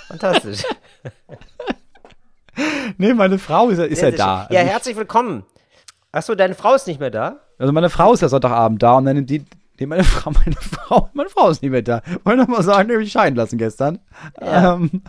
Fantastisch. 0.08 0.64
nee, 2.98 3.14
meine 3.14 3.38
Frau 3.38 3.68
ist, 3.68 3.78
ist 3.78 4.02
ja, 4.02 4.08
ja 4.08 4.16
da. 4.16 4.48
Ja, 4.50 4.60
also 4.60 4.72
herzlich 4.72 4.96
willkommen. 4.96 5.44
Achso, 6.10 6.34
deine 6.34 6.54
Frau 6.54 6.74
ist 6.74 6.86
nicht 6.86 7.00
mehr 7.00 7.10
da? 7.10 7.40
Also 7.58 7.72
meine 7.72 7.88
Frau 7.88 8.12
ist 8.12 8.20
ja 8.20 8.28
Sonntagabend 8.28 8.82
da 8.82 8.96
und 8.96 9.06
dann 9.06 9.24
die, 9.24 9.44
Nee, 9.82 9.86
meine 9.86 10.04
Frau, 10.04 10.30
meine 10.30 10.54
Frau, 10.54 11.10
meine 11.12 11.28
Frau 11.28 11.48
ist 11.48 11.60
nicht 11.60 11.72
mehr 11.72 11.82
da. 11.82 12.02
Wollte 12.24 12.40
noch 12.40 12.48
mal 12.48 12.62
sagen, 12.62 12.88
ich 13.00 13.10
scheiden 13.10 13.34
lassen 13.36 13.58
gestern. 13.58 13.98
Ja. 14.40 14.74
Ähm, 14.74 15.02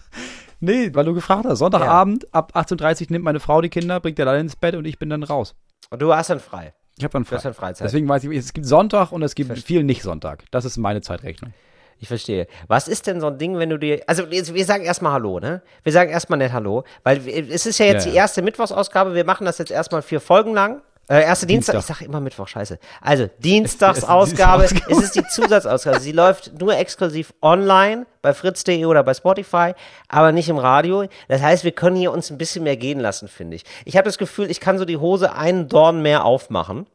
Nee, 0.63 0.91
weil 0.93 1.03
du 1.03 1.13
gefragt 1.13 1.43
hast. 1.46 1.60
Sonntagabend 1.60 2.24
ja. 2.24 2.29
ab 2.32 2.53
18.30 2.55 3.01
Uhr 3.01 3.08
nimmt 3.10 3.25
meine 3.25 3.41
Frau 3.41 3.60
die 3.60 3.67
Kinder, 3.67 4.00
bringt 4.00 4.17
der 4.17 4.27
alle 4.27 4.39
ins 4.39 4.55
Bett 4.55 4.75
und 4.75 4.86
ich 4.86 4.98
bin 4.98 5.10
dann 5.10 5.22
raus. 5.24 5.55
Und 5.89 6.01
du 6.01 6.15
hast 6.15 6.29
dann 6.29 6.39
frei. 6.39 6.74
Ich 6.98 7.03
habe 7.03 7.12
dann 7.12 7.25
frei. 7.25 7.38
Dann 7.43 7.53
Freizeit. 7.53 7.86
Deswegen 7.86 8.08
weiß 8.08 8.24
ich, 8.24 8.38
es 8.38 8.53
gibt 8.53 8.65
Sonntag 8.65 9.12
und 9.12 9.24
es 9.24 9.36
gibt 9.36 9.60
viel 9.60 9.84
nicht 9.84 10.03
Sonntag. 10.03 10.46
Das 10.51 10.63
ist 10.63 10.77
meine 10.77 11.01
Zeitrechnung. 11.01 11.53
Ich 12.00 12.08
verstehe. 12.08 12.48
Was 12.67 12.88
ist 12.88 13.08
denn 13.08 13.20
so 13.20 13.27
ein 13.27 13.38
Ding, 13.38 13.58
wenn 13.58 13.70
du 13.70 13.77
dir. 13.77 14.03
Also, 14.08 14.32
wir 14.32 14.65
sagen 14.65 14.86
erstmal 14.86 15.12
Hallo, 15.12 15.41
ne? 15.41 15.62
Wir 15.84 15.91
sagen 15.91 16.10
erstmal 16.10 16.39
nicht 16.39 16.53
Hallo, 16.53 16.86
weil 17.03 17.27
es 17.27 17.65
ist 17.65 17.77
ja 17.79 17.86
jetzt 17.88 18.05
ja, 18.05 18.12
die 18.12 18.17
erste 18.17 18.41
Mittwochsausgabe. 18.41 19.15
Wir 19.15 19.25
machen 19.25 19.43
das 19.43 19.58
jetzt 19.58 19.72
erstmal 19.72 20.01
vier 20.01 20.22
Folgen 20.22 20.53
lang. 20.53 20.82
Äh, 21.10 21.24
erste 21.24 21.45
Dienstag. 21.45 21.74
Dienstag. 21.74 21.91
ich 21.91 21.98
sage 21.98 22.10
immer 22.10 22.22
Mittwoch, 22.22 22.48
scheiße. 22.48 22.79
Also, 23.01 23.29
Dienstagsausgabe, 23.39 24.63
es, 24.65 24.72
es, 24.72 25.03
ist 25.03 25.15
die 25.15 25.24
Zusatzausgabe. 25.27 26.00
Sie 26.00 26.13
läuft 26.13 26.60
nur 26.60 26.77
exklusiv 26.77 27.33
online 27.41 28.05
bei 28.22 28.33
fritz.de 28.33 28.86
oder 28.86 29.03
bei 29.03 29.13
Spotify, 29.13 29.74
aber 30.07 30.31
nicht 30.31 30.48
im 30.48 30.57
Radio. 30.57 31.05
Das 31.27 31.41
heißt, 31.41 31.65
wir 31.65 31.72
können 31.74 31.98
hier 31.98 32.13
uns 32.13 32.31
ein 32.31 32.38
bisschen 32.38 32.63
mehr 32.63 32.77
gehen 32.77 33.01
lassen, 33.01 33.27
finde 33.27 33.57
ich. 33.57 33.65
Ich 33.83 33.98
habe 33.98 34.05
das 34.05 34.17
Gefühl, 34.17 34.50
ich 34.50 34.62
kann 34.62 34.77
so 34.77 34.86
die 34.86 34.98
Hose 34.98 35.36
einen 35.36 35.67
Dorn 35.67 36.01
mehr 36.01 36.24
aufmachen. 36.24 36.88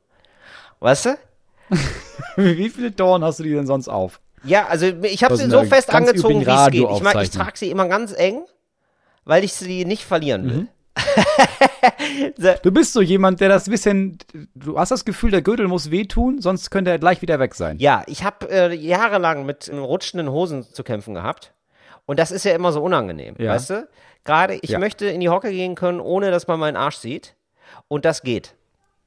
Weißt 0.80 1.06
du? 1.06 1.18
Wie 2.36 2.70
viele 2.70 2.90
Dorn 2.90 3.22
hast 3.22 3.40
du 3.40 3.42
die 3.42 3.52
denn 3.52 3.66
sonst 3.66 3.88
auf? 3.88 4.20
Ja, 4.44 4.68
also 4.68 4.86
ich 4.86 5.22
habe 5.22 5.36
sie 5.36 5.50
so 5.50 5.64
fest 5.64 5.92
angezogen, 5.92 6.46
wie 6.46 6.50
es 6.50 6.70
geht. 6.70 6.88
Ich, 6.90 7.02
mag, 7.02 7.22
ich 7.22 7.30
trage 7.30 7.58
sie 7.58 7.70
immer 7.70 7.88
ganz 7.88 8.12
eng, 8.16 8.44
weil 9.24 9.44
ich 9.44 9.52
sie 9.52 9.84
nicht 9.84 10.04
verlieren 10.04 10.44
will. 10.44 10.56
Mhm. 10.56 10.68
du 12.62 12.72
bist 12.72 12.92
so 12.92 13.00
jemand, 13.00 13.40
der 13.40 13.48
das 13.48 13.68
bisschen, 13.68 14.18
du 14.54 14.78
hast 14.78 14.90
das 14.90 15.04
Gefühl, 15.04 15.30
der 15.30 15.42
Gürtel 15.42 15.68
muss 15.68 15.90
wehtun, 15.90 16.40
sonst 16.40 16.70
könnte 16.70 16.90
er 16.90 16.98
gleich 16.98 17.22
wieder 17.22 17.38
weg 17.38 17.54
sein. 17.54 17.78
Ja, 17.78 18.02
ich 18.06 18.24
habe 18.24 18.50
äh, 18.50 18.74
jahrelang 18.74 19.46
mit 19.46 19.70
rutschenden 19.72 20.30
Hosen 20.30 20.64
zu 20.64 20.82
kämpfen 20.82 21.14
gehabt. 21.14 21.52
Und 22.06 22.18
das 22.18 22.30
ist 22.30 22.44
ja 22.44 22.54
immer 22.54 22.72
so 22.72 22.82
unangenehm, 22.82 23.34
ja. 23.38 23.52
weißt 23.52 23.70
du? 23.70 23.88
Gerade, 24.24 24.58
ich 24.62 24.70
ja. 24.70 24.78
möchte 24.78 25.06
in 25.06 25.20
die 25.20 25.28
Hocke 25.28 25.50
gehen 25.50 25.74
können, 25.74 26.00
ohne 26.00 26.30
dass 26.30 26.46
man 26.46 26.58
meinen 26.58 26.76
Arsch 26.76 26.96
sieht. 26.96 27.34
Und 27.86 28.04
das 28.04 28.22
geht. 28.22 28.54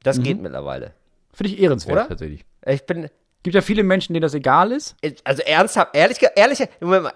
Das 0.03 0.17
mhm. 0.17 0.23
geht 0.23 0.41
mittlerweile. 0.41 0.93
Finde 1.33 1.53
ich 1.53 1.61
ehrenswert, 1.61 1.97
Oder? 1.97 2.07
tatsächlich. 2.07 2.45
Ich 2.65 2.85
bin. 2.85 3.09
Gibt 3.43 3.55
ja 3.55 3.61
viele 3.61 3.83
Menschen, 3.83 4.13
denen 4.13 4.21
das 4.21 4.35
egal 4.35 4.71
ist. 4.71 4.95
Also 5.23 5.41
ernsthaft, 5.41 5.95
ehrlich, 5.95 6.19
ehrlich, 6.35 6.67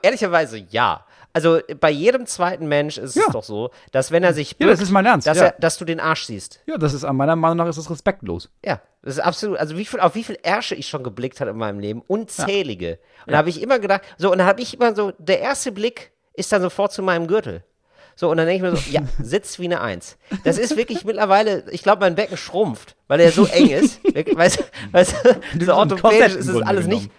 ehrlicherweise 0.01 0.57
ja 0.69 1.05
also 1.35 1.59
bei 1.81 1.91
jedem 1.91 2.25
zweiten 2.27 2.65
Mensch 2.69 2.97
ist 2.97 3.17
ja. 3.17 3.23
es 3.27 3.33
doch 3.33 3.43
so, 3.43 3.69
dass 3.91 4.09
wenn 4.09 4.23
er 4.23 4.33
sich 4.33 4.57
bückt, 4.57 4.69
ja, 4.69 4.73
das 4.73 4.79
ist 4.79 4.91
mein 4.91 5.05
Ernst, 5.05 5.27
dass, 5.27 5.37
ja. 5.37 5.47
er, 5.47 5.55
dass 5.59 5.77
du 5.77 5.83
den 5.83 5.99
Arsch 5.99 6.23
siehst. 6.23 6.61
Ja, 6.65 6.77
das 6.77 6.93
ist 6.93 7.03
meiner 7.11 7.35
Meinung 7.35 7.57
nach 7.57 7.67
ist 7.67 7.77
das 7.77 7.89
respektlos. 7.89 8.49
Ja, 8.63 8.79
das 9.01 9.15
ist 9.15 9.19
absolut. 9.19 9.57
Also 9.57 9.77
wie 9.77 9.83
viel, 9.83 9.99
auf 9.99 10.15
wie 10.15 10.23
viel 10.23 10.37
Ärsche 10.43 10.75
ich 10.75 10.87
schon 10.87 11.03
geblickt 11.03 11.41
habe 11.41 11.51
in 11.51 11.57
meinem 11.57 11.79
Leben, 11.79 12.01
unzählige. 12.07 12.91
Ja. 12.91 13.23
Und 13.25 13.31
da 13.33 13.37
habe 13.37 13.49
ich 13.49 13.61
immer 13.61 13.79
gedacht, 13.79 14.03
so 14.17 14.31
und 14.31 14.37
dann 14.37 14.47
habe 14.47 14.61
ich 14.61 14.75
immer 14.75 14.95
so, 14.95 15.11
der 15.17 15.41
erste 15.41 15.73
Blick 15.73 16.13
ist 16.35 16.53
dann 16.53 16.61
sofort 16.61 16.93
zu 16.93 17.03
meinem 17.03 17.27
Gürtel. 17.27 17.65
So, 18.15 18.31
und 18.31 18.37
dann 18.37 18.47
denke 18.47 18.65
ich 18.65 18.71
mir 18.71 18.77
so, 18.77 18.91
ja, 18.91 19.01
sitzt 19.21 19.59
wie 19.59 19.65
eine 19.65 19.81
Eins. 19.81 20.17
Das 20.45 20.57
ist 20.57 20.77
wirklich 20.77 21.03
mittlerweile, 21.03 21.65
ich 21.71 21.83
glaube, 21.83 21.99
mein 21.99 22.15
Becken 22.15 22.37
schrumpft, 22.37 22.95
weil 23.09 23.19
er 23.19 23.33
so 23.33 23.45
eng 23.45 23.71
ist. 23.71 23.99
weißt 24.13 24.63
du, 25.59 25.65
so 25.65 25.73
orthopädisch 25.73 26.35
ist 26.35 26.47
es 26.47 26.61
alles 26.61 26.87
nicht. 26.87 27.11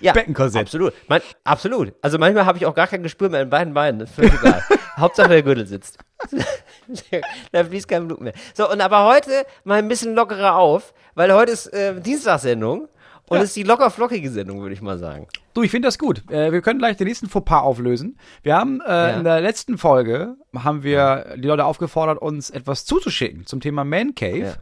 Ja, 0.00 0.12
Beckenkorsett. 0.12 0.62
Absolut. 0.62 0.92
Man, 1.08 1.20
absolut. 1.44 1.94
Also 2.02 2.18
manchmal 2.18 2.46
habe 2.46 2.58
ich 2.58 2.66
auch 2.66 2.74
gar 2.74 2.86
kein 2.86 3.02
Gespür 3.02 3.28
mehr 3.28 3.42
in 3.42 3.50
beiden 3.50 3.74
Beinen. 3.74 4.00
Das 4.00 4.10
ist 4.10 4.16
völlig 4.16 4.34
egal. 4.34 4.62
Hauptsache 4.96 5.28
der 5.28 5.42
Gürtel 5.42 5.66
sitzt. 5.66 5.98
da 7.52 7.64
fließt 7.64 7.88
kein 7.88 8.06
Blut 8.06 8.20
mehr. 8.20 8.32
So, 8.54 8.70
und 8.70 8.80
aber 8.80 9.06
heute 9.06 9.44
mal 9.64 9.78
ein 9.78 9.88
bisschen 9.88 10.14
lockerer 10.14 10.56
auf, 10.56 10.92
weil 11.14 11.32
heute 11.32 11.52
ist 11.52 11.66
äh, 11.68 12.00
Dienstagssendung. 12.00 12.88
Und 13.28 13.36
es 13.36 13.42
ja. 13.42 13.44
ist 13.44 13.56
die 13.56 13.62
locker 13.62 13.90
flockige 13.90 14.28
Sendung, 14.28 14.60
würde 14.60 14.74
ich 14.74 14.82
mal 14.82 14.98
sagen. 14.98 15.28
Du, 15.54 15.62
ich 15.62 15.70
finde 15.70 15.86
das 15.86 16.00
gut. 16.00 16.28
Äh, 16.32 16.50
wir 16.50 16.62
können 16.62 16.80
gleich 16.80 16.96
den 16.96 17.06
nächsten 17.06 17.28
Fauxpas 17.28 17.62
auflösen. 17.62 18.18
Wir 18.42 18.56
haben 18.56 18.80
äh, 18.80 18.90
ja. 18.90 19.10
in 19.10 19.22
der 19.22 19.40
letzten 19.40 19.78
Folge 19.78 20.34
haben 20.52 20.82
wir 20.82 21.36
die 21.36 21.46
Leute 21.46 21.64
aufgefordert, 21.64 22.20
uns 22.20 22.50
etwas 22.50 22.84
zuzuschicken 22.86 23.46
zum 23.46 23.60
Thema 23.60 23.84
Man 23.84 24.16
Cave. 24.16 24.38
Ja. 24.38 24.54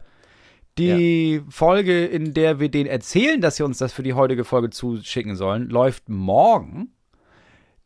Die 0.79 1.35
ja. 1.35 1.41
Folge, 1.49 2.05
in 2.05 2.33
der 2.33 2.59
wir 2.59 2.69
denen 2.69 2.89
erzählen, 2.89 3.41
dass 3.41 3.57
sie 3.57 3.63
uns 3.63 3.77
das 3.77 3.93
für 3.93 4.03
die 4.03 4.13
heutige 4.13 4.43
Folge 4.43 4.69
zuschicken 4.69 5.35
sollen, 5.35 5.69
läuft 5.69 6.09
morgen. 6.09 6.93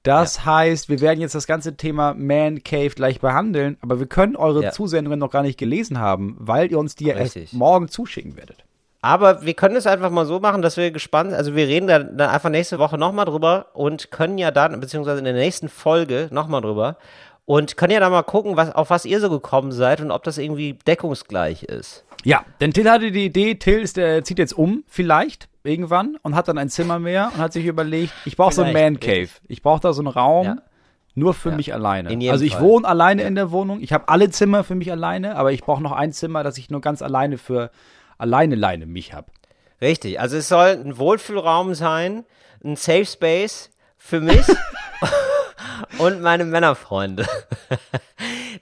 Das 0.04 0.38
ja. 0.38 0.46
heißt, 0.46 0.90
wir 0.90 1.00
werden 1.00 1.22
jetzt 1.22 1.34
das 1.34 1.48
ganze 1.48 1.78
Thema 1.78 2.14
Man 2.14 2.64
Cave 2.64 2.90
gleich 2.90 3.22
behandeln, 3.22 3.78
aber 3.82 4.00
wir 4.00 4.06
können 4.06 4.36
eure 4.36 4.64
ja. 4.64 4.72
Zusendungen 4.72 5.18
noch 5.18 5.32
gar 5.32 5.44
nicht 5.44 5.58
gelesen 5.58 5.98
haben, 5.98 6.36
weil 6.40 6.70
ihr 6.72 6.78
uns 6.78 6.96
die 6.96 7.06
ja 7.06 7.16
erst 7.16 7.54
morgen 7.54 7.88
zuschicken 7.88 8.36
werdet. 8.36 8.66
Aber 9.02 9.46
wir 9.46 9.54
können 9.54 9.76
es 9.76 9.88
einfach 9.88 10.10
mal 10.10 10.26
so 10.26 10.40
machen, 10.40 10.62
dass 10.62 10.78
wir 10.78 10.92
gespannt, 10.92 11.34
also 11.34 11.56
wir 11.56 11.68
reden 11.68 11.88
dann, 11.88 12.18
dann 12.18 12.30
einfach 12.30 12.50
nächste 12.50 12.80
Woche 12.80 12.98
nochmal 12.98 13.26
drüber 13.26 13.68
und 13.74 14.12
können 14.12 14.38
ja 14.38 14.52
dann, 14.52 14.80
beziehungsweise 14.80 15.20
in 15.20 15.26
der 15.26 15.34
nächsten 15.34 15.68
Folge 15.68 16.30
nochmal 16.32 16.62
drüber 16.62 16.98
und 17.46 17.76
können 17.76 17.92
ja 17.92 18.00
dann 18.00 18.12
mal 18.12 18.24
gucken, 18.24 18.56
was, 18.56 18.74
auf 18.74 18.90
was 18.90 19.06
ihr 19.06 19.20
so 19.20 19.30
gekommen 19.30 19.72
seid 19.72 20.00
und 20.00 20.12
ob 20.12 20.24
das 20.24 20.38
irgendwie 20.38 20.74
deckungsgleich 20.88 21.64
ist. 21.64 22.06
Ja, 22.24 22.46
denn 22.60 22.72
Till 22.72 22.90
hatte 22.90 23.12
die 23.12 23.26
Idee, 23.26 23.56
Till 23.56 23.80
ist, 23.80 23.98
der 23.98 24.24
zieht 24.24 24.40
jetzt 24.40 24.54
um, 24.54 24.84
vielleicht, 24.88 25.50
irgendwann, 25.64 26.18
und 26.22 26.36
hat 26.36 26.48
dann 26.48 26.58
ein 26.58 26.70
Zimmer 26.70 27.00
mehr 27.00 27.32
und 27.34 27.40
hat 27.40 27.54
sich 27.54 27.66
überlegt, 27.66 28.14
ich 28.26 28.38
brauche 28.38 28.54
so 28.54 28.64
ein 28.64 28.74
Man 28.74 29.00
Cave. 29.00 29.30
Ich 29.48 29.62
brauche 29.62 29.82
da 29.82 29.94
so 29.94 30.02
einen 30.02 30.08
Raum. 30.08 30.46
Ja. 30.46 30.58
Nur 31.16 31.36
für 31.36 31.52
ja. 31.52 31.56
mich 31.56 31.74
alleine. 31.74 32.10
Also 32.32 32.44
ich 32.44 32.54
Fall. 32.54 32.64
wohne 32.64 32.88
alleine 32.88 33.22
in 33.22 33.36
der 33.36 33.52
Wohnung. 33.52 33.82
Ich 33.82 33.94
habe 33.94 34.10
alle 34.10 34.32
Zimmer 34.32 34.64
für 34.64 34.74
mich 34.74 34.92
alleine, 34.92 35.36
aber 35.36 35.52
ich 35.52 35.62
brauche 35.62 35.84
noch 35.84 35.92
ein 35.92 36.12
Zimmer, 36.12 36.42
das 36.42 36.58
ich 36.58 36.72
nur 36.72 36.82
ganz 36.82 37.04
alleine 37.04 37.38
für 37.38 37.70
alleine 38.18 38.56
leine 38.56 38.88
mich 38.88 39.14
habe. 39.14 39.28
Richtig. 39.80 40.20
Also 40.20 40.38
es 40.38 40.48
soll 40.48 40.70
ein 40.70 40.98
Wohlfühlraum 40.98 41.76
sein, 41.76 42.26
ein 42.64 42.76
Safe 42.78 43.06
Space 43.06 43.70
für 43.96 44.22
mich 44.22 44.44
und 46.00 46.22
meine 46.22 46.46
Männerfreunde. 46.46 47.28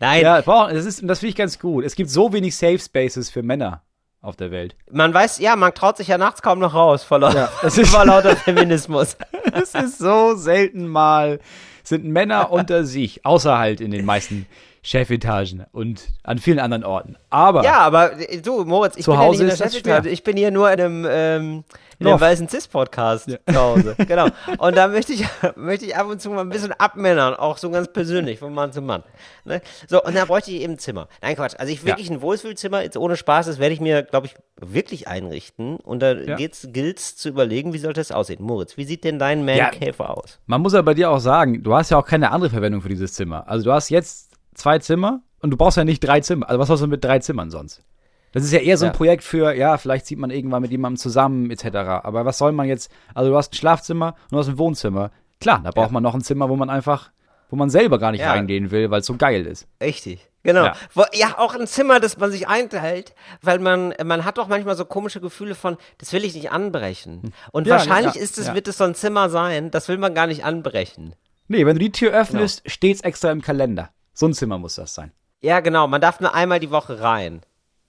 Nein. 0.02 0.24
Ja, 0.24 0.42
das, 0.42 0.86
ist, 0.86 1.02
das 1.08 1.20
finde 1.20 1.30
ich 1.30 1.36
ganz 1.36 1.60
gut. 1.60 1.86
Es 1.86 1.96
gibt 1.96 2.10
so 2.10 2.34
wenig 2.34 2.56
Safe 2.56 2.80
Spaces 2.80 3.30
für 3.30 3.44
Männer 3.44 3.84
auf 4.20 4.36
der 4.36 4.52
Welt. 4.52 4.76
Man 4.92 5.14
weiß, 5.14 5.40
ja, 5.40 5.56
man 5.56 5.74
traut 5.74 5.98
sich 5.98 6.08
ja 6.08 6.18
nachts 6.18 6.42
kaum 6.42 6.60
noch 6.60 6.74
raus 6.74 7.04
vor, 7.04 7.20
ja, 7.22 7.50
das 7.62 7.78
ist 7.78 7.92
vor 7.92 8.06
lauter 8.06 8.36
Feminismus. 8.36 9.16
Es 9.54 9.76
ist 9.76 9.98
so 9.98 10.36
selten 10.36 10.88
mal, 10.88 11.40
sind 11.84 12.06
Männer 12.06 12.52
unter 12.52 12.86
sich, 12.86 13.26
außer 13.26 13.58
halt 13.58 13.82
in 13.82 13.92
den 13.92 14.06
meisten 14.06 14.46
Chefetagen 14.84 15.66
und 15.72 16.08
an 16.24 16.40
vielen 16.40 16.60
anderen 16.60 16.84
Orten. 16.84 17.16
Aber. 17.30 17.64
Ja, 17.64 17.80
aber 17.80 18.14
du, 18.44 18.66
Moritz, 18.66 18.98
ich 18.98 19.06
bin 19.06 19.14
ja 19.14 19.30
nicht 19.30 19.40
in 19.40 19.48
der 19.48 19.56
Chefetage. 19.56 20.08
Ich 20.08 20.24
bin 20.24 20.38
hier 20.38 20.50
nur 20.50 20.72
in 20.72 20.80
einem, 20.82 21.08
ähm, 21.08 21.64
in 22.00 22.08
einem 22.08 22.20
weißen 22.20 22.50
Cis-Podcast 22.50 23.28
ja. 23.28 23.38
zu 23.48 23.60
Hause. 23.60 23.96
genau. 24.08 24.28
Und 24.58 24.76
da 24.76 24.88
möchte 24.88 25.14
ich, 25.14 25.24
möchte 25.56 25.86
ich 25.86 25.96
ab 25.96 26.08
und 26.08 26.20
zu 26.20 26.32
mal 26.32 26.42
ein 26.42 26.50
bisschen 26.50 26.72
abmännern, 26.74 27.36
auch 27.36 27.60
so 27.60 27.70
ganz 27.70 27.94
persönlich, 27.94 28.40
von 28.40 28.56
Mann 28.56 28.74
zu 28.74 28.82
Mann. 28.82 29.04
Ne? 29.46 29.62
So, 29.88 30.02
und 30.02 30.16
da 30.16 30.26
bräuchte 30.26 30.50
ich 30.50 30.62
eben 30.62 30.74
ein 30.74 30.80
Zimmer. 30.80 31.08
Nein, 31.22 31.36
Quatsch. 31.36 31.54
Also 31.60 31.72
ich 31.72 31.86
wirklich 31.86 32.08
ja. 32.08 32.16
ein 32.16 32.24
Wohlfühlzimmer, 32.24 32.82
jetzt 32.82 32.98
ohne 32.98 33.18
Spaß, 33.18 33.46
das 33.46 33.60
werde 33.60 33.76
ich 33.76 33.82
mir, 33.82 34.02
glaube 34.02 34.26
ich, 34.26 34.36
wirklich 34.60 35.08
einrichten. 35.08 35.76
Und 35.76 36.02
da 36.02 36.14
ja. 36.14 36.38
gilt 36.38 36.98
es 36.98 37.16
zu 37.18 37.30
überlegen, 37.30 37.74
wie 37.74 37.78
sollte 37.78 38.00
das 38.00 38.12
aussehen. 38.12 38.44
Moritz, 38.44 38.78
wie 38.78 38.86
sieht 38.86 39.04
denn 39.04 39.20
dein 39.20 39.46
Man 39.46 39.58
Cave 39.58 39.94
ja. 40.00 40.06
aus? 40.08 40.40
Man 40.48 40.62
muss 40.62 40.74
ja 40.74 40.82
bei 40.82 40.96
dir 40.96 41.12
auch 41.12 41.20
sagen, 41.20 41.62
du 41.62 41.76
hast 41.76 41.92
ja 41.92 42.00
auch 42.00 42.06
keine 42.06 42.32
andere 42.32 42.50
Verwendung 42.50 42.82
für 42.82 42.90
dieses 42.90 43.14
Zimmer. 43.14 43.48
Also 43.48 43.66
du 43.66 43.74
hast 43.74 43.90
jetzt 43.90 44.31
zwei 44.54 44.80
Zimmer 44.80 45.22
und 45.42 45.52
du 45.52 45.58
brauchst 45.58 45.78
ja 45.78 45.84
nicht 45.84 46.00
drei 46.00 46.22
Zimmer. 46.22 46.50
Also 46.50 46.60
was 46.60 46.70
hast 46.70 46.82
du 46.82 46.88
mit 46.88 47.04
drei 47.04 47.20
Zimmern 47.20 47.50
sonst? 47.52 47.84
Das 48.32 48.44
ist 48.44 48.54
ja 48.54 48.60
eher 48.60 48.78
so 48.78 48.86
ein 48.86 48.92
ja. 48.92 48.98
Projekt 48.98 49.24
für, 49.24 49.54
ja, 49.54 49.78
vielleicht 49.78 50.06
zieht 50.06 50.18
man 50.18 50.32
irgendwann 50.32 50.62
mit 50.62 50.72
jemandem 50.72 50.98
zusammen, 50.98 51.52
etc. 51.52 51.66
Aber 52.04 52.26
was 52.26 52.38
soll 52.38 52.54
man 52.54 52.68
jetzt? 52.68 52.90
Also 53.14 53.32
du 53.32 53.38
hast 53.38 53.54
ein 53.54 53.58
Schlafzimmer 53.58 54.16
und 54.24 54.32
du 54.32 54.38
hast 54.38 54.48
ein 54.48 54.58
Wohnzimmer. 54.58 55.12
Klar, 55.42 55.62
da 55.64 55.72
braucht 55.72 55.88
ja. 55.88 55.94
man 55.94 56.04
noch 56.04 56.14
ein 56.14 56.22
Zimmer, 56.22 56.50
wo 56.50 56.56
man 56.56 56.70
einfach, 56.70 57.12
wo 57.50 57.56
man 57.56 57.70
selber 57.70 58.00
gar 58.00 58.12
nicht 58.12 58.22
ja. 58.22 58.32
reingehen 58.32 58.72
will, 58.72 58.90
weil 58.90 59.02
es 59.02 59.06
so 59.06 59.18
geil 59.18 59.46
ist. 59.46 59.68
Richtig. 59.82 60.30
Genau. 60.44 60.66
Ja. 60.66 60.76
Wo, 60.94 61.04
ja. 61.14 61.38
auch 61.40 61.56
ein 61.56 61.68
Zimmer, 61.68 62.00
das 62.00 62.18
man 62.18 62.32
sich 62.32 62.48
einteilt, 62.48 63.14
weil 63.42 63.60
man, 63.60 63.94
man 64.04 64.24
hat 64.24 64.38
doch 64.38 64.48
manchmal 64.48 64.76
so 64.76 64.86
komische 64.86 65.20
Gefühle 65.20 65.54
von, 65.54 65.78
das 65.98 66.14
will 66.14 66.24
ich 66.24 66.34
nicht 66.34 66.52
anbrechen. 66.52 67.22
Hm. 67.24 67.34
Und 67.52 67.68
ja, 67.68 67.74
wahrscheinlich 67.74 68.16
ja, 68.16 68.22
ist 68.22 68.38
es, 68.38 68.54
wird 68.54 68.68
es 68.68 68.78
so 68.78 68.86
ein 68.86 68.96
Zimmer 68.96 69.30
sein, 69.30 69.72
das 69.72 69.88
will 69.88 69.98
man 69.98 70.16
gar 70.16 70.28
nicht 70.28 70.46
anbrechen. 70.46 71.16
Nee, 71.48 71.66
wenn 71.66 71.76
du 71.76 71.80
die 71.80 71.92
Tür 71.92 72.14
öffnest, 72.14 72.64
genau. 72.64 72.72
steht's 72.72 73.02
extra 73.02 73.30
im 73.32 73.42
Kalender. 73.42 73.90
So 74.14 74.28
ein 74.28 74.34
Zimmer 74.34 74.58
muss 74.58 74.76
das 74.76 74.94
sein. 74.94 75.12
Ja, 75.42 75.60
genau. 75.60 75.88
Man 75.88 76.02
darf 76.02 76.20
nur 76.20 76.34
einmal 76.34 76.60
die 76.60 76.72
Woche 76.72 77.02
rein. 77.02 77.42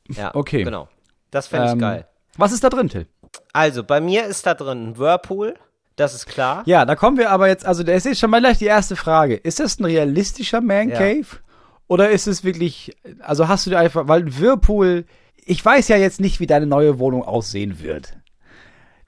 Ja, 0.08 0.30
okay. 0.34 0.64
Genau. 0.64 0.88
Das 1.30 1.46
fände 1.46 1.66
ich 1.66 1.72
ähm, 1.72 1.78
geil. 1.78 2.06
Was 2.36 2.52
ist 2.52 2.64
da 2.64 2.70
drin, 2.70 2.88
Till? 2.88 3.06
Also, 3.52 3.84
bei 3.84 4.00
mir 4.00 4.24
ist 4.24 4.46
da 4.46 4.54
drin 4.54 4.90
ein 4.90 4.98
Whirlpool. 4.98 5.54
Das 5.96 6.14
ist 6.14 6.26
klar. 6.26 6.62
Ja, 6.66 6.84
da 6.86 6.96
kommen 6.96 7.18
wir 7.18 7.30
aber 7.30 7.48
jetzt, 7.48 7.66
also 7.66 7.82
das 7.82 8.06
ist 8.06 8.18
schon 8.18 8.30
mal 8.30 8.40
gleich 8.40 8.58
die 8.58 8.66
erste 8.66 8.96
Frage. 8.96 9.34
Ist 9.34 9.60
das 9.60 9.78
ein 9.78 9.84
realistischer 9.84 10.60
Man 10.62 10.90
Cave? 10.90 11.20
Ja. 11.20 11.38
Oder 11.86 12.10
ist 12.10 12.26
es 12.26 12.44
wirklich, 12.44 12.96
also 13.20 13.48
hast 13.48 13.66
du 13.66 13.70
dir 13.70 13.78
einfach, 13.78 14.08
weil 14.08 14.38
Whirlpool, 14.38 15.04
ich 15.36 15.62
weiß 15.62 15.88
ja 15.88 15.96
jetzt 15.96 16.20
nicht, 16.20 16.40
wie 16.40 16.46
deine 16.46 16.66
neue 16.66 16.98
Wohnung 16.98 17.22
aussehen 17.22 17.80
wird. 17.80 18.16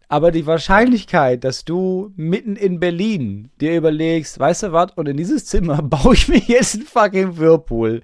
Aber 0.08 0.30
die 0.30 0.46
Wahrscheinlichkeit, 0.46 1.44
dass 1.44 1.64
du 1.64 2.12
mitten 2.16 2.56
in 2.56 2.80
Berlin 2.80 3.50
dir 3.60 3.76
überlegst, 3.76 4.38
weißt 4.38 4.64
du 4.64 4.72
was, 4.72 4.92
und 4.96 5.08
in 5.08 5.16
dieses 5.16 5.46
Zimmer 5.46 5.82
baue 5.82 6.14
ich 6.14 6.28
mir 6.28 6.38
jetzt 6.38 6.74
einen 6.74 6.84
fucking 6.84 7.38
Whirlpool. 7.38 8.02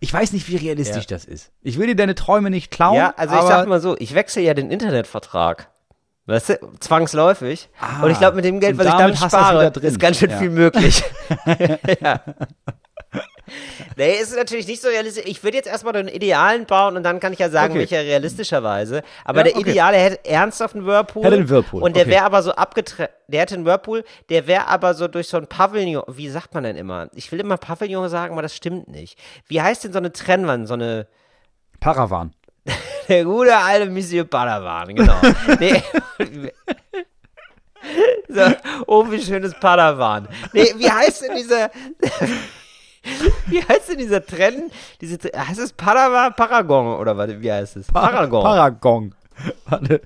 Ich 0.00 0.12
weiß 0.12 0.32
nicht, 0.32 0.48
wie 0.48 0.56
realistisch 0.56 1.04
ja. 1.04 1.16
das 1.16 1.24
ist. 1.24 1.50
Ich 1.62 1.78
will 1.78 1.88
dir 1.88 1.96
deine 1.96 2.14
Träume 2.14 2.50
nicht 2.50 2.70
klauen. 2.70 2.96
Ja, 2.96 3.14
also 3.16 3.34
ich 3.34 3.42
sag 3.42 3.66
mal 3.66 3.80
so, 3.80 3.96
ich 3.98 4.14
wechsle 4.14 4.42
ja 4.42 4.54
den 4.54 4.70
Internetvertrag. 4.70 5.70
Weißt 6.26 6.50
du, 6.50 6.72
zwangsläufig. 6.78 7.70
Ah, 7.80 8.04
und 8.04 8.10
ich 8.10 8.18
glaube, 8.18 8.36
mit 8.36 8.44
dem 8.44 8.60
Geld, 8.60 8.76
was 8.76 8.86
ich 8.86 8.92
damit 8.92 9.16
spare, 9.16 9.72
ist 9.80 9.98
ganz 9.98 10.18
schön 10.18 10.30
ja. 10.30 10.36
viel 10.36 10.50
möglich. 10.50 11.02
ja. 12.02 12.20
Nee, 13.96 14.16
ist 14.20 14.36
natürlich 14.36 14.66
nicht 14.66 14.82
so 14.82 14.88
realistisch. 14.88 15.24
Ich 15.26 15.42
würde 15.42 15.56
jetzt 15.56 15.68
erstmal 15.68 15.94
den 15.94 16.08
Idealen 16.08 16.66
bauen 16.66 16.96
und 16.96 17.02
dann 17.02 17.20
kann 17.20 17.32
ich 17.32 17.38
ja 17.38 17.48
sagen, 17.48 17.72
okay. 17.72 17.80
welcher 17.80 18.00
realistischerweise. 18.02 19.02
Aber 19.24 19.38
ja, 19.38 19.44
der 19.44 19.56
okay. 19.56 19.70
Ideale 19.70 19.96
hätte 19.96 20.24
ernsthaft 20.28 20.74
einen 20.74 20.86
Whirlpool. 20.86 21.24
Hätte 21.24 21.36
einen 21.36 21.48
Whirlpool. 21.48 21.82
Und 21.82 21.96
der 21.96 22.02
okay. 22.02 22.12
wäre 22.12 22.24
aber 22.24 22.42
so 22.42 22.52
abgetrennt. 22.52 23.10
Der 23.28 23.40
hätte 23.40 23.54
einen 23.54 23.64
Whirlpool, 23.64 24.04
der 24.28 24.46
wäre 24.46 24.68
aber 24.68 24.94
so 24.94 25.08
durch 25.08 25.28
so 25.28 25.36
ein 25.36 25.46
Pavillon. 25.46 26.02
Wie 26.08 26.28
sagt 26.28 26.54
man 26.54 26.64
denn 26.64 26.76
immer? 26.76 27.08
Ich 27.14 27.30
will 27.32 27.40
immer 27.40 27.56
Pavillon 27.56 28.08
sagen, 28.08 28.32
aber 28.32 28.42
das 28.42 28.54
stimmt 28.54 28.88
nicht. 28.88 29.18
Wie 29.46 29.60
heißt 29.60 29.84
denn 29.84 29.92
so 29.92 29.98
eine 29.98 30.12
Trennwand? 30.12 30.68
So 30.68 30.74
eine. 30.74 31.06
Paravan. 31.80 32.32
der 33.08 33.24
gute 33.24 33.56
alte 33.56 33.90
Monsieur 33.90 34.24
Paravan, 34.24 34.94
genau. 34.94 35.16
nee. 35.60 35.82
So, 38.28 38.42
oh, 38.86 39.10
wie 39.10 39.22
schönes 39.22 39.54
Padawan. 39.54 40.28
Nee, 40.52 40.74
wie 40.76 40.90
heißt 40.90 41.22
denn 41.22 41.36
dieser. 41.36 41.70
Wie 43.46 43.62
heißt 43.62 43.88
denn 43.88 43.98
dieser 43.98 44.24
Trend? 44.24 44.72
Diese, 45.00 45.18
heißt 45.18 45.60
es 45.60 45.72
Paragon, 45.72 46.34
Paragon 46.34 46.98
oder 46.98 47.16
was, 47.16 47.30
wie 47.40 47.50
heißt 47.50 47.76
es? 47.76 47.86
Paragon. 47.86 48.42
Paragon. 48.42 49.14
Warte. 49.66 50.02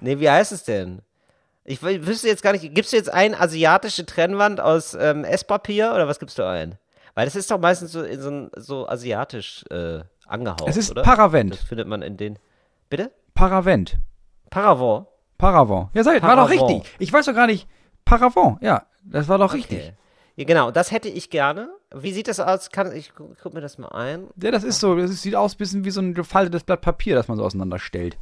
Nee, 0.00 0.18
wie 0.18 0.28
heißt 0.28 0.52
es 0.52 0.64
denn? 0.64 1.02
Ich 1.64 1.82
wüsste 1.82 2.28
jetzt 2.28 2.42
gar 2.42 2.52
nicht, 2.52 2.74
gibst 2.74 2.92
du 2.92 2.96
jetzt 2.96 3.12
eine 3.12 3.40
asiatische 3.40 4.04
Trennwand 4.04 4.60
aus 4.60 4.94
ähm, 4.94 5.24
Esspapier 5.24 5.92
oder 5.94 6.06
was 6.06 6.18
gibst 6.18 6.38
du 6.38 6.46
ein? 6.46 6.76
Weil 7.14 7.24
das 7.24 7.36
ist 7.36 7.50
doch 7.50 7.58
meistens 7.58 7.92
so, 7.92 8.04
so, 8.16 8.48
so 8.56 8.88
asiatisch 8.88 9.64
äh, 9.70 10.00
angehaucht, 10.26 10.64
Es 10.66 10.76
ist 10.76 10.90
oder? 10.90 11.02
Paravent. 11.02 11.54
Das 11.54 11.62
findet 11.62 11.88
man 11.88 12.02
in 12.02 12.16
den. 12.16 12.38
Bitte? 12.90 13.12
Paravent. 13.34 13.98
Paravent. 14.50 15.06
Paravent. 15.38 15.88
Ja, 15.94 16.04
sag, 16.04 16.22
war 16.22 16.36
doch 16.36 16.50
richtig. 16.50 16.82
Ich 16.98 17.12
weiß 17.12 17.26
doch 17.26 17.34
gar 17.34 17.46
nicht. 17.46 17.66
Paravent, 18.04 18.58
ja, 18.60 18.84
das 19.04 19.28
war 19.28 19.38
doch 19.38 19.46
okay. 19.46 19.56
richtig. 19.56 19.92
Ja, 20.36 20.44
genau, 20.44 20.70
das 20.70 20.90
hätte 20.90 21.08
ich 21.08 21.30
gerne. 21.30 21.68
Wie 21.94 22.12
sieht 22.12 22.26
das 22.26 22.40
aus? 22.40 22.70
Kann, 22.70 22.94
ich 22.94 23.12
guck 23.14 23.54
mir 23.54 23.60
das 23.60 23.78
mal 23.78 23.88
ein. 23.88 24.26
Ja, 24.42 24.50
das 24.50 24.64
ist 24.64 24.80
so. 24.80 24.96
Das 24.96 25.22
sieht 25.22 25.36
aus 25.36 25.54
ein 25.54 25.58
bisschen 25.58 25.84
wie 25.84 25.90
so 25.90 26.00
ein 26.00 26.14
gefaltetes 26.14 26.64
Blatt 26.64 26.80
Papier, 26.80 27.14
das 27.14 27.28
man 27.28 27.36
so 27.36 27.44
auseinanderstellt. 27.44 28.16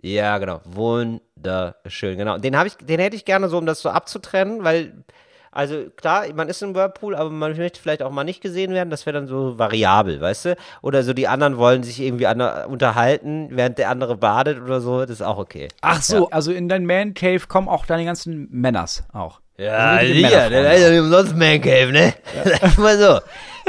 Ja, 0.00 0.38
genau. 0.38 0.60
Wunderschön, 0.64 2.16
genau. 2.16 2.38
Den, 2.38 2.54
ich, 2.64 2.76
den 2.76 3.00
hätte 3.00 3.16
ich 3.16 3.24
gerne 3.24 3.48
so, 3.48 3.58
um 3.58 3.66
das 3.66 3.82
so 3.82 3.90
abzutrennen, 3.90 4.64
weil, 4.64 5.04
also 5.52 5.90
klar, 5.96 6.24
man 6.34 6.48
ist 6.48 6.62
im 6.62 6.74
Whirlpool, 6.74 7.14
aber 7.14 7.30
man 7.30 7.56
möchte 7.56 7.80
vielleicht 7.80 8.02
auch 8.02 8.10
mal 8.10 8.24
nicht 8.24 8.40
gesehen 8.40 8.72
werden. 8.74 8.90
Das 8.90 9.06
wäre 9.06 9.14
dann 9.14 9.26
so 9.26 9.58
variabel, 9.58 10.20
weißt 10.20 10.44
du? 10.46 10.56
Oder 10.82 11.02
so 11.02 11.12
die 11.12 11.28
anderen 11.28 11.56
wollen 11.56 11.82
sich 11.82 12.00
irgendwie 12.00 12.26
unterhalten, 12.26 13.48
während 13.50 13.78
der 13.78 13.90
andere 13.90 14.16
badet 14.16 14.60
oder 14.60 14.80
so. 14.80 15.00
Das 15.00 15.10
ist 15.10 15.22
auch 15.22 15.38
okay. 15.38 15.68
Ach 15.80 16.02
so, 16.02 16.24
ja. 16.24 16.26
also 16.30 16.52
in 16.52 16.68
dein 16.68 16.86
Man 16.86 17.14
Cave 17.14 17.40
kommen 17.48 17.68
auch 17.68 17.86
deine 17.86 18.04
ganzen 18.04 18.48
Männers 18.50 19.04
auch. 19.12 19.40
Ja, 19.56 19.96
also 19.96 20.12
hier, 20.12 20.50
das 20.50 20.78
ist 20.78 20.88
ja 20.88 21.00
umsonst 21.00 21.34
Man 21.34 21.60
Cave, 21.60 21.90
ne? 21.90 22.14
Ja. 22.44 22.70
mal 22.76 22.96
so. 22.96 23.20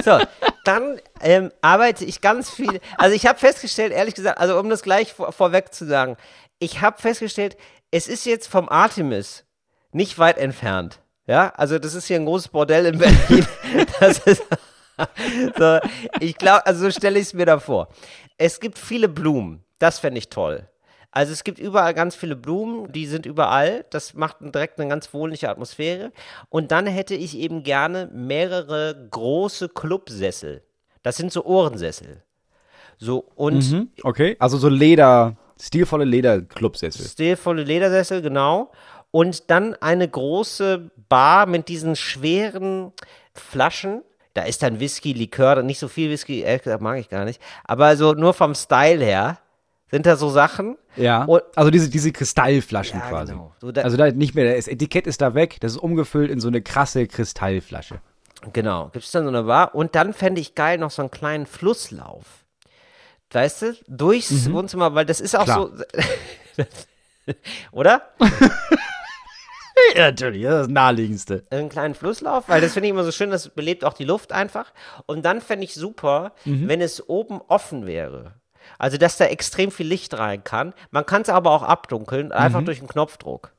So, 0.03 0.19
dann 0.63 0.99
ähm, 1.21 1.51
arbeite 1.61 2.05
ich 2.05 2.21
ganz 2.21 2.49
viel. 2.49 2.79
Also 2.97 3.15
ich 3.15 3.25
habe 3.25 3.39
festgestellt, 3.39 3.91
ehrlich 3.91 4.13
gesagt, 4.13 4.37
also 4.37 4.59
um 4.59 4.69
das 4.69 4.83
gleich 4.83 5.13
vor, 5.13 5.31
vorweg 5.31 5.73
zu 5.73 5.85
sagen, 5.85 6.15
ich 6.59 6.81
habe 6.81 7.01
festgestellt, 7.01 7.57
es 7.91 8.07
ist 8.07 8.25
jetzt 8.25 8.47
vom 8.47 8.69
Artemis 8.69 9.45
nicht 9.91 10.19
weit 10.19 10.37
entfernt. 10.37 10.99
Ja, 11.29 11.53
also 11.55 11.77
das 11.77 11.93
ist 11.93 12.07
hier 12.07 12.15
ein 12.15 12.25
großes 12.25 12.47
Bordell 12.47 12.87
in 12.87 12.97
Berlin. 12.97 13.45
das 13.99 14.17
ist 14.25 14.43
so, 15.59 15.77
ich 16.19 16.35
glaube, 16.35 16.65
also 16.65 16.85
so 16.85 16.91
stelle 16.91 17.19
ich 17.19 17.27
es 17.27 17.33
mir 17.35 17.45
da 17.45 17.59
vor. 17.59 17.89
Es 18.39 18.59
gibt 18.59 18.79
viele 18.79 19.07
Blumen. 19.07 19.63
Das 19.77 19.99
fände 19.99 20.17
ich 20.17 20.29
toll. 20.29 20.67
Also 21.11 21.31
es 21.31 21.43
gibt 21.43 21.59
überall 21.59 21.93
ganz 21.93 22.15
viele 22.15 22.35
Blumen, 22.35 22.91
die 22.91 23.05
sind 23.05 23.27
überall. 23.27 23.85
Das 23.91 24.15
macht 24.15 24.37
direkt 24.41 24.79
eine 24.79 24.89
ganz 24.89 25.13
wohnliche 25.13 25.49
Atmosphäre. 25.49 26.11
Und 26.49 26.71
dann 26.71 26.87
hätte 26.87 27.13
ich 27.13 27.37
eben 27.37 27.61
gerne 27.61 28.09
mehrere 28.11 29.07
große 29.11 29.69
Clubsessel. 29.69 30.63
Das 31.03 31.17
sind 31.17 31.31
so 31.31 31.45
Ohrensessel. 31.45 32.23
So 32.97 33.23
und 33.35 33.71
mhm, 33.71 33.89
okay, 34.01 34.35
also 34.39 34.57
so 34.57 34.67
Leder, 34.67 35.37
stilvolle 35.61 36.05
Lederclubsessel. 36.05 37.05
Stilvolle 37.05 37.63
Ledersessel, 37.63 38.23
genau. 38.23 38.71
Und 39.11 39.49
dann 39.49 39.75
eine 39.75 40.07
große 40.07 40.91
Bar 41.09 41.45
mit 41.45 41.67
diesen 41.67 41.95
schweren 41.95 42.93
Flaschen. 43.33 44.03
Da 44.35 44.43
ist 44.43 44.61
dann 44.61 44.79
Whisky, 44.79 45.13
Likör, 45.13 45.63
nicht 45.63 45.79
so 45.79 45.87
viel 45.87 46.09
Whisky, 46.11 46.41
ehrlich 46.41 46.63
gesagt 46.63 46.81
mag 46.81 46.99
ich 46.99 47.09
gar 47.09 47.25
nicht. 47.25 47.41
Aber 47.63 47.97
so 47.97 48.13
nur 48.13 48.33
vom 48.33 48.53
Style 48.53 49.03
her 49.03 49.39
sind 49.89 50.05
da 50.05 50.15
so 50.15 50.29
Sachen. 50.29 50.77
Ja. 50.95 51.23
Und, 51.23 51.41
also 51.55 51.71
diese, 51.71 51.89
diese 51.89 52.11
Kristallflaschen 52.11 52.99
ja, 52.99 53.09
quasi. 53.09 53.33
Genau. 53.33 53.53
So 53.59 53.71
da, 53.71 53.81
also 53.81 53.97
da 53.97 54.11
nicht 54.11 54.35
mehr, 54.35 54.55
das 54.55 54.67
Etikett 54.67 55.07
ist 55.07 55.21
da 55.21 55.33
weg, 55.33 55.57
das 55.61 55.73
ist 55.73 55.77
umgefüllt 55.79 56.29
in 56.29 56.39
so 56.39 56.47
eine 56.47 56.61
krasse 56.61 57.07
Kristallflasche. 57.07 57.99
Genau, 58.53 58.89
gibt 58.89 59.05
es 59.05 59.11
dann 59.11 59.23
so 59.23 59.29
eine 59.29 59.43
Bar. 59.43 59.75
Und 59.75 59.95
dann 59.95 60.13
fände 60.13 60.39
ich 60.39 60.55
geil 60.55 60.77
noch 60.77 60.91
so 60.91 61.01
einen 61.01 61.11
kleinen 61.11 61.45
Flusslauf. 61.45 62.25
Weißt 63.31 63.61
du, 63.63 63.77
durchs 63.87 64.31
mhm. 64.31 64.53
Wohnzimmer, 64.53 64.95
weil 64.95 65.05
das 65.05 65.19
ist 65.19 65.35
auch 65.35 65.43
Klar. 65.43 65.69
so. 66.55 66.63
Oder? 67.71 68.09
ja, 69.95 70.05
natürlich, 70.11 70.43
das 70.43 70.53
ist 70.53 70.59
das 70.61 70.67
Naheliegendste. 70.69 71.43
Einen 71.49 71.69
kleinen 71.69 71.95
Flusslauf, 71.95 72.49
weil 72.49 72.61
das 72.61 72.73
finde 72.73 72.87
ich 72.87 72.91
immer 72.91 73.03
so 73.03 73.11
schön, 73.11 73.29
das 73.29 73.49
belebt 73.49 73.83
auch 73.83 73.93
die 73.93 74.05
Luft 74.05 74.31
einfach. 74.31 74.71
Und 75.05 75.23
dann 75.25 75.41
fände 75.41 75.65
ich 75.65 75.73
super, 75.73 76.33
mhm. 76.45 76.67
wenn 76.67 76.81
es 76.81 77.07
oben 77.09 77.41
offen 77.47 77.85
wäre. 77.85 78.33
Also, 78.77 78.97
dass 78.97 79.17
da 79.17 79.25
extrem 79.25 79.71
viel 79.71 79.87
Licht 79.87 80.17
rein 80.17 80.43
kann. 80.43 80.73
Man 80.91 81.05
kann 81.05 81.23
es 81.23 81.29
aber 81.29 81.51
auch 81.51 81.63
abdunkeln, 81.63 82.31
einfach 82.31 82.61
mhm. 82.61 82.65
durch 82.65 82.79
einen 82.79 82.87
Knopfdruck. 82.87 83.51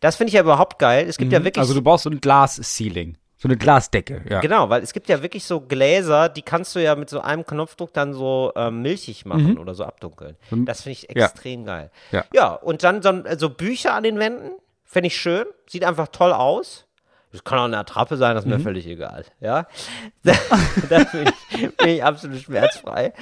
Das 0.00 0.16
finde 0.16 0.28
ich 0.28 0.34
ja 0.34 0.42
überhaupt 0.42 0.78
geil. 0.78 1.06
Es 1.08 1.16
gibt 1.16 1.30
mhm. 1.30 1.34
ja 1.34 1.44
wirklich. 1.44 1.60
Also, 1.60 1.74
du 1.74 1.82
brauchst 1.82 2.04
so 2.04 2.10
ein 2.10 2.20
Glas-Ceiling. 2.20 3.16
So 3.38 3.48
eine 3.48 3.58
Glasdecke, 3.58 4.22
ja. 4.30 4.40
Genau, 4.40 4.70
weil 4.70 4.82
es 4.82 4.94
gibt 4.94 5.10
ja 5.10 5.22
wirklich 5.22 5.44
so 5.44 5.60
Gläser, 5.60 6.30
die 6.30 6.40
kannst 6.40 6.74
du 6.74 6.82
ja 6.82 6.94
mit 6.96 7.10
so 7.10 7.20
einem 7.20 7.44
Knopfdruck 7.44 7.92
dann 7.92 8.14
so 8.14 8.50
ähm, 8.56 8.80
milchig 8.80 9.26
machen 9.26 9.52
mhm. 9.52 9.58
oder 9.58 9.74
so 9.74 9.84
abdunkeln. 9.84 10.36
Das 10.50 10.80
finde 10.80 10.92
ich 10.92 11.10
extrem 11.10 11.60
ja. 11.60 11.66
geil. 11.66 11.90
Ja. 12.12 12.24
ja, 12.32 12.54
und 12.54 12.82
dann 12.82 13.02
so, 13.02 13.12
so 13.36 13.50
Bücher 13.50 13.92
an 13.92 14.04
den 14.04 14.18
Wänden, 14.18 14.52
finde 14.86 15.08
ich 15.08 15.16
schön. 15.16 15.44
Sieht 15.68 15.84
einfach 15.84 16.08
toll 16.08 16.32
aus. 16.32 16.86
Das 17.32 17.44
kann 17.44 17.58
auch 17.58 17.64
eine 17.64 17.76
Attrappe 17.76 18.16
sein, 18.16 18.34
das 18.34 18.44
ist 18.44 18.48
mir 18.48 18.58
mhm. 18.58 18.62
völlig 18.62 18.86
egal. 18.86 19.24
Ja, 19.40 19.66
da, 20.24 20.32
da 20.88 21.04
bin, 21.04 21.28
ich, 21.50 21.76
bin, 21.76 21.88
ich, 21.88 22.04
absolut 22.04 22.38
schmerzfrei. 22.38 23.12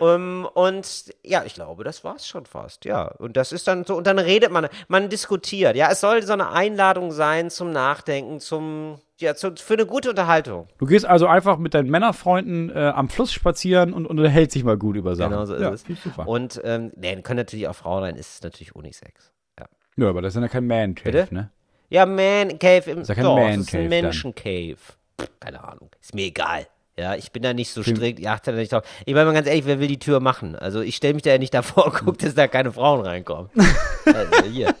Um, 0.00 0.48
und 0.54 1.12
ja, 1.22 1.44
ich 1.44 1.54
glaube, 1.54 1.84
das 1.84 2.02
war 2.02 2.16
es 2.16 2.26
schon 2.26 2.46
fast. 2.46 2.84
Ja, 2.84 3.12
und 3.18 3.36
das 3.36 3.52
ist 3.52 3.68
dann 3.68 3.84
so, 3.84 3.96
und 3.96 4.08
dann 4.08 4.18
redet 4.18 4.50
man, 4.50 4.68
man 4.88 5.08
diskutiert. 5.08 5.76
Ja, 5.76 5.90
es 5.92 6.00
soll 6.00 6.22
so 6.22 6.32
eine 6.32 6.50
Einladung 6.50 7.12
sein 7.12 7.48
zum 7.48 7.70
Nachdenken, 7.70 8.40
zum 8.40 8.98
ja, 9.20 9.36
zu, 9.36 9.54
für 9.54 9.74
eine 9.74 9.86
gute 9.86 10.10
Unterhaltung. 10.10 10.66
Du 10.78 10.86
gehst 10.86 11.06
also 11.06 11.28
einfach 11.28 11.58
mit 11.58 11.74
deinen 11.74 11.90
Männerfreunden 11.90 12.70
äh, 12.70 12.92
am 12.94 13.08
Fluss 13.08 13.32
spazieren 13.32 13.92
und, 13.92 14.06
unterhältst 14.06 14.56
dich 14.56 14.64
mal 14.64 14.76
gut 14.76 14.96
über 14.96 15.14
Sachen. 15.14 15.30
Genau 15.30 15.44
so 15.44 15.54
ist 15.54 15.62
ja, 15.62 15.70
es. 15.70 15.84
Und 16.26 16.60
ähm, 16.64 16.92
nee, 16.96 17.14
können 17.22 17.38
natürlich 17.38 17.68
auch 17.68 17.76
Frauen 17.76 18.02
sein, 18.02 18.16
ist 18.16 18.34
es 18.34 18.42
natürlich 18.42 18.74
Unisex. 18.74 19.33
Ja, 19.96 20.08
aber 20.08 20.22
das 20.22 20.34
ist 20.34 20.42
ja 20.42 20.48
kein 20.48 20.66
Man-Cave, 20.66 21.28
ne? 21.30 21.50
Ja, 21.88 22.06
Man 22.06 22.58
Cave 22.58 22.90
im 22.90 23.00
ist 23.02 23.08
ja 23.08 23.14
kein 23.14 23.24
doch, 23.24 23.36
Man 23.36 23.46
-Cave 23.46 23.60
ist 23.60 23.74
ein 23.74 23.88
Menschen 23.88 24.34
Cave. 24.34 24.76
Keine 25.38 25.62
Ahnung. 25.62 25.90
Ist 26.00 26.14
mir 26.14 26.26
egal. 26.26 26.66
Ja, 26.96 27.16
ich 27.16 27.32
bin 27.32 27.42
da 27.42 27.52
nicht 27.52 27.70
so 27.70 27.82
strikt, 27.82 28.20
ich 28.20 28.28
achte 28.28 28.52
da 28.52 28.56
nicht 28.56 28.72
drauf. 28.72 28.84
Ich 29.04 29.14
meine 29.14 29.26
mal 29.26 29.34
ganz 29.34 29.48
ehrlich, 29.48 29.66
wer 29.66 29.80
will 29.80 29.88
die 29.88 29.98
Tür 29.98 30.20
machen? 30.20 30.54
Also 30.54 30.80
ich 30.80 30.94
stelle 30.94 31.14
mich 31.14 31.24
da 31.24 31.30
ja 31.30 31.38
nicht 31.38 31.52
davor 31.52 31.86
und 31.92 31.94
gucke, 31.94 32.18
dass 32.18 32.34
da 32.34 32.46
keine 32.46 32.72
Frauen 32.72 33.00
reinkommen. 33.00 33.50
also 34.04 34.44
hier. 34.44 34.74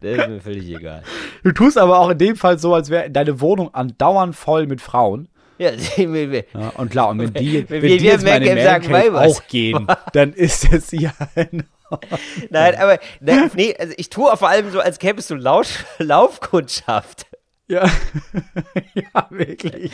Das 0.00 0.18
ist 0.18 0.28
mir 0.28 0.40
völlig 0.40 0.68
egal. 0.68 1.02
Du 1.44 1.52
tust 1.52 1.78
aber 1.78 2.00
auch 2.00 2.10
in 2.10 2.18
dem 2.18 2.36
Fall 2.36 2.58
so, 2.58 2.74
als 2.74 2.90
wäre 2.90 3.10
deine 3.10 3.40
Wohnung 3.40 3.72
andauernd 3.72 4.34
voll 4.34 4.66
mit 4.66 4.80
Frauen. 4.80 5.28
Ja, 5.58 5.70
ja 5.96 6.68
und 6.76 6.90
klar, 6.90 7.10
und 7.10 7.18
wenn 7.20 7.34
die, 7.34 7.68
wenn, 7.68 7.82
wenn 7.82 7.98
die 7.98 8.04
jetzt 8.04 8.24
meine 8.24 8.62
sagen, 8.62 9.14
auch 9.14 9.46
gehen, 9.46 9.86
dann 10.12 10.32
ist 10.32 10.72
es 10.72 10.90
ja 10.92 11.12
ein 11.36 11.64
Nein, 12.50 12.76
aber 12.76 12.98
ne, 13.20 13.50
nee, 13.54 13.74
also 13.78 13.94
ich 13.96 14.10
tue 14.10 14.36
vor 14.36 14.48
allem 14.48 14.70
so, 14.70 14.80
als 14.80 14.98
gäbe 14.98 15.18
es 15.20 15.28
so 15.28 15.34
Lausch, 15.34 15.84
Laufkundschaft. 15.98 17.26
Ja. 17.68 17.84
ja, 18.94 19.26
wirklich. 19.30 19.90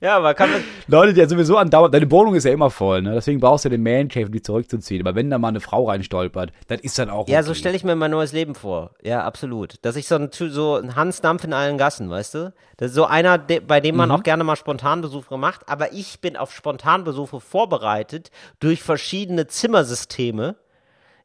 Ja, 0.00 0.16
aber 0.16 0.32
kann 0.32 0.50
man. 0.50 0.64
Leute, 0.86 1.12
die 1.12 1.20
ja 1.20 1.28
sowieso 1.28 1.58
andauernd. 1.58 1.92
Deine 1.92 2.10
Wohnung 2.10 2.34
ist 2.34 2.44
ja 2.44 2.52
immer 2.52 2.70
voll, 2.70 3.02
ne? 3.02 3.12
Deswegen 3.12 3.40
brauchst 3.40 3.66
du 3.66 3.68
den 3.68 3.82
Man 3.82 4.08
Cave, 4.08 4.26
um 4.26 4.32
die 4.32 4.40
zurückzuziehen. 4.40 5.06
Aber 5.06 5.14
wenn 5.16 5.28
da 5.28 5.36
mal 5.36 5.48
eine 5.48 5.60
Frau 5.60 5.88
reinstolpert, 5.88 6.52
dann 6.68 6.78
ist 6.78 6.98
dann 6.98 7.10
auch. 7.10 7.22
Okay. 7.22 7.32
Ja, 7.32 7.42
so 7.42 7.52
stelle 7.52 7.76
ich 7.76 7.84
mir 7.84 7.96
mein 7.96 8.12
neues 8.12 8.32
Leben 8.32 8.54
vor. 8.54 8.92
Ja, 9.02 9.24
absolut. 9.24 9.74
Dass 9.84 9.96
ich 9.96 10.06
so 10.06 10.14
ein, 10.14 10.30
so 10.32 10.76
ein 10.76 10.96
Hansdampf 10.96 11.44
in 11.44 11.52
allen 11.52 11.76
Gassen, 11.76 12.08
weißt 12.08 12.34
du? 12.34 12.54
Das 12.78 12.90
ist 12.90 12.94
so 12.94 13.04
einer, 13.04 13.36
bei 13.36 13.80
dem 13.80 13.96
man 13.96 14.08
mhm. 14.08 14.14
auch 14.14 14.22
gerne 14.22 14.44
mal 14.44 14.56
Spontanbesuche 14.56 15.36
macht. 15.36 15.68
Aber 15.68 15.92
ich 15.92 16.20
bin 16.20 16.36
auf 16.36 16.52
Spontanbesuche 16.54 17.40
vorbereitet 17.40 18.30
durch 18.60 18.82
verschiedene 18.82 19.48
Zimmersysteme 19.48 20.56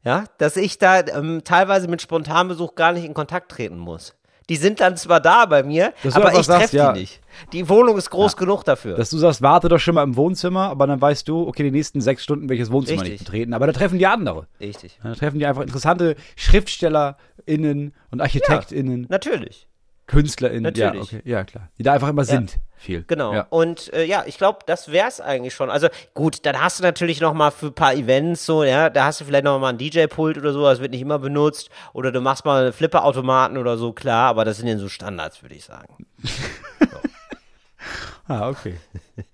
ja, 0.04 0.24
dass 0.38 0.56
ich 0.56 0.78
da 0.78 1.00
ähm, 1.00 1.42
teilweise 1.44 1.88
mit 1.88 2.02
Spontanbesuch 2.02 2.74
gar 2.74 2.92
nicht 2.92 3.04
in 3.04 3.14
Kontakt 3.14 3.50
treten 3.50 3.78
muss. 3.78 4.14
Die 4.50 4.56
sind 4.56 4.80
dann 4.80 4.98
zwar 4.98 5.20
da 5.20 5.46
bei 5.46 5.62
mir, 5.62 5.94
aber 6.12 6.38
ich 6.38 6.46
treffe 6.46 6.76
ja. 6.76 6.92
die 6.92 7.00
nicht. 7.00 7.20
Die 7.54 7.66
Wohnung 7.70 7.96
ist 7.96 8.10
groß 8.10 8.32
ja. 8.32 8.38
genug 8.38 8.62
dafür. 8.62 8.94
Dass 8.94 9.08
du 9.08 9.16
sagst, 9.16 9.40
warte 9.40 9.70
doch 9.70 9.78
schon 9.78 9.94
mal 9.94 10.02
im 10.02 10.16
Wohnzimmer, 10.16 10.68
aber 10.68 10.86
dann 10.86 11.00
weißt 11.00 11.26
du, 11.26 11.48
okay, 11.48 11.62
die 11.62 11.70
nächsten 11.70 12.02
sechs 12.02 12.22
Stunden 12.22 12.50
welches 12.50 12.70
Wohnzimmer 12.70 13.02
Richtig. 13.02 13.20
nicht 13.20 13.24
betreten. 13.24 13.54
Aber 13.54 13.66
da 13.66 13.72
treffen 13.72 13.98
die 13.98 14.06
andere. 14.06 14.46
Richtig. 14.60 14.98
Da 15.02 15.14
treffen 15.14 15.38
die 15.38 15.46
einfach 15.46 15.62
interessante 15.62 16.16
SchriftstellerInnen 16.36 17.94
und 18.10 18.20
ArchitektInnen. 18.20 19.02
Ja, 19.02 19.06
natürlich. 19.08 19.66
KünstlerInnen. 20.06 20.62
Natürlich. 20.62 21.12
Ja, 21.12 21.18
okay. 21.18 21.30
ja, 21.30 21.44
klar. 21.44 21.70
Die 21.78 21.82
da 21.82 21.94
einfach 21.94 22.08
immer 22.08 22.24
sind 22.24 22.58
viel. 22.76 23.04
Genau. 23.06 23.32
Ja. 23.32 23.46
Und 23.48 23.92
äh, 23.94 24.04
ja, 24.04 24.24
ich 24.26 24.36
glaube, 24.36 24.58
das 24.66 24.92
wäre 24.92 25.08
es 25.08 25.20
eigentlich 25.20 25.54
schon. 25.54 25.70
Also 25.70 25.88
gut, 26.12 26.44
dann 26.44 26.60
hast 26.60 26.78
du 26.78 26.82
natürlich 26.82 27.20
noch 27.20 27.32
mal 27.32 27.50
für 27.50 27.66
ein 27.66 27.74
paar 27.74 27.94
Events 27.94 28.44
so, 28.44 28.62
ja, 28.64 28.90
da 28.90 29.06
hast 29.06 29.20
du 29.20 29.24
vielleicht 29.24 29.44
noch 29.44 29.58
mal 29.58 29.70
ein 29.70 29.78
DJ-Pult 29.78 30.36
oder 30.36 30.52
so, 30.52 30.62
das 30.62 30.80
wird 30.80 30.90
nicht 30.92 31.00
immer 31.00 31.18
benutzt. 31.18 31.70
Oder 31.94 32.12
du 32.12 32.20
machst 32.20 32.44
mal 32.44 32.72
Flipper-Automaten 32.72 33.56
oder 33.56 33.78
so, 33.78 33.92
klar, 33.92 34.28
aber 34.28 34.44
das 34.44 34.58
sind 34.58 34.68
ja 34.68 34.76
so 34.76 34.88
Standards, 34.88 35.42
würde 35.42 35.54
ich 35.54 35.64
sagen. 35.64 36.06
so. 36.22 36.86
ah, 38.28 38.50
okay. 38.50 38.74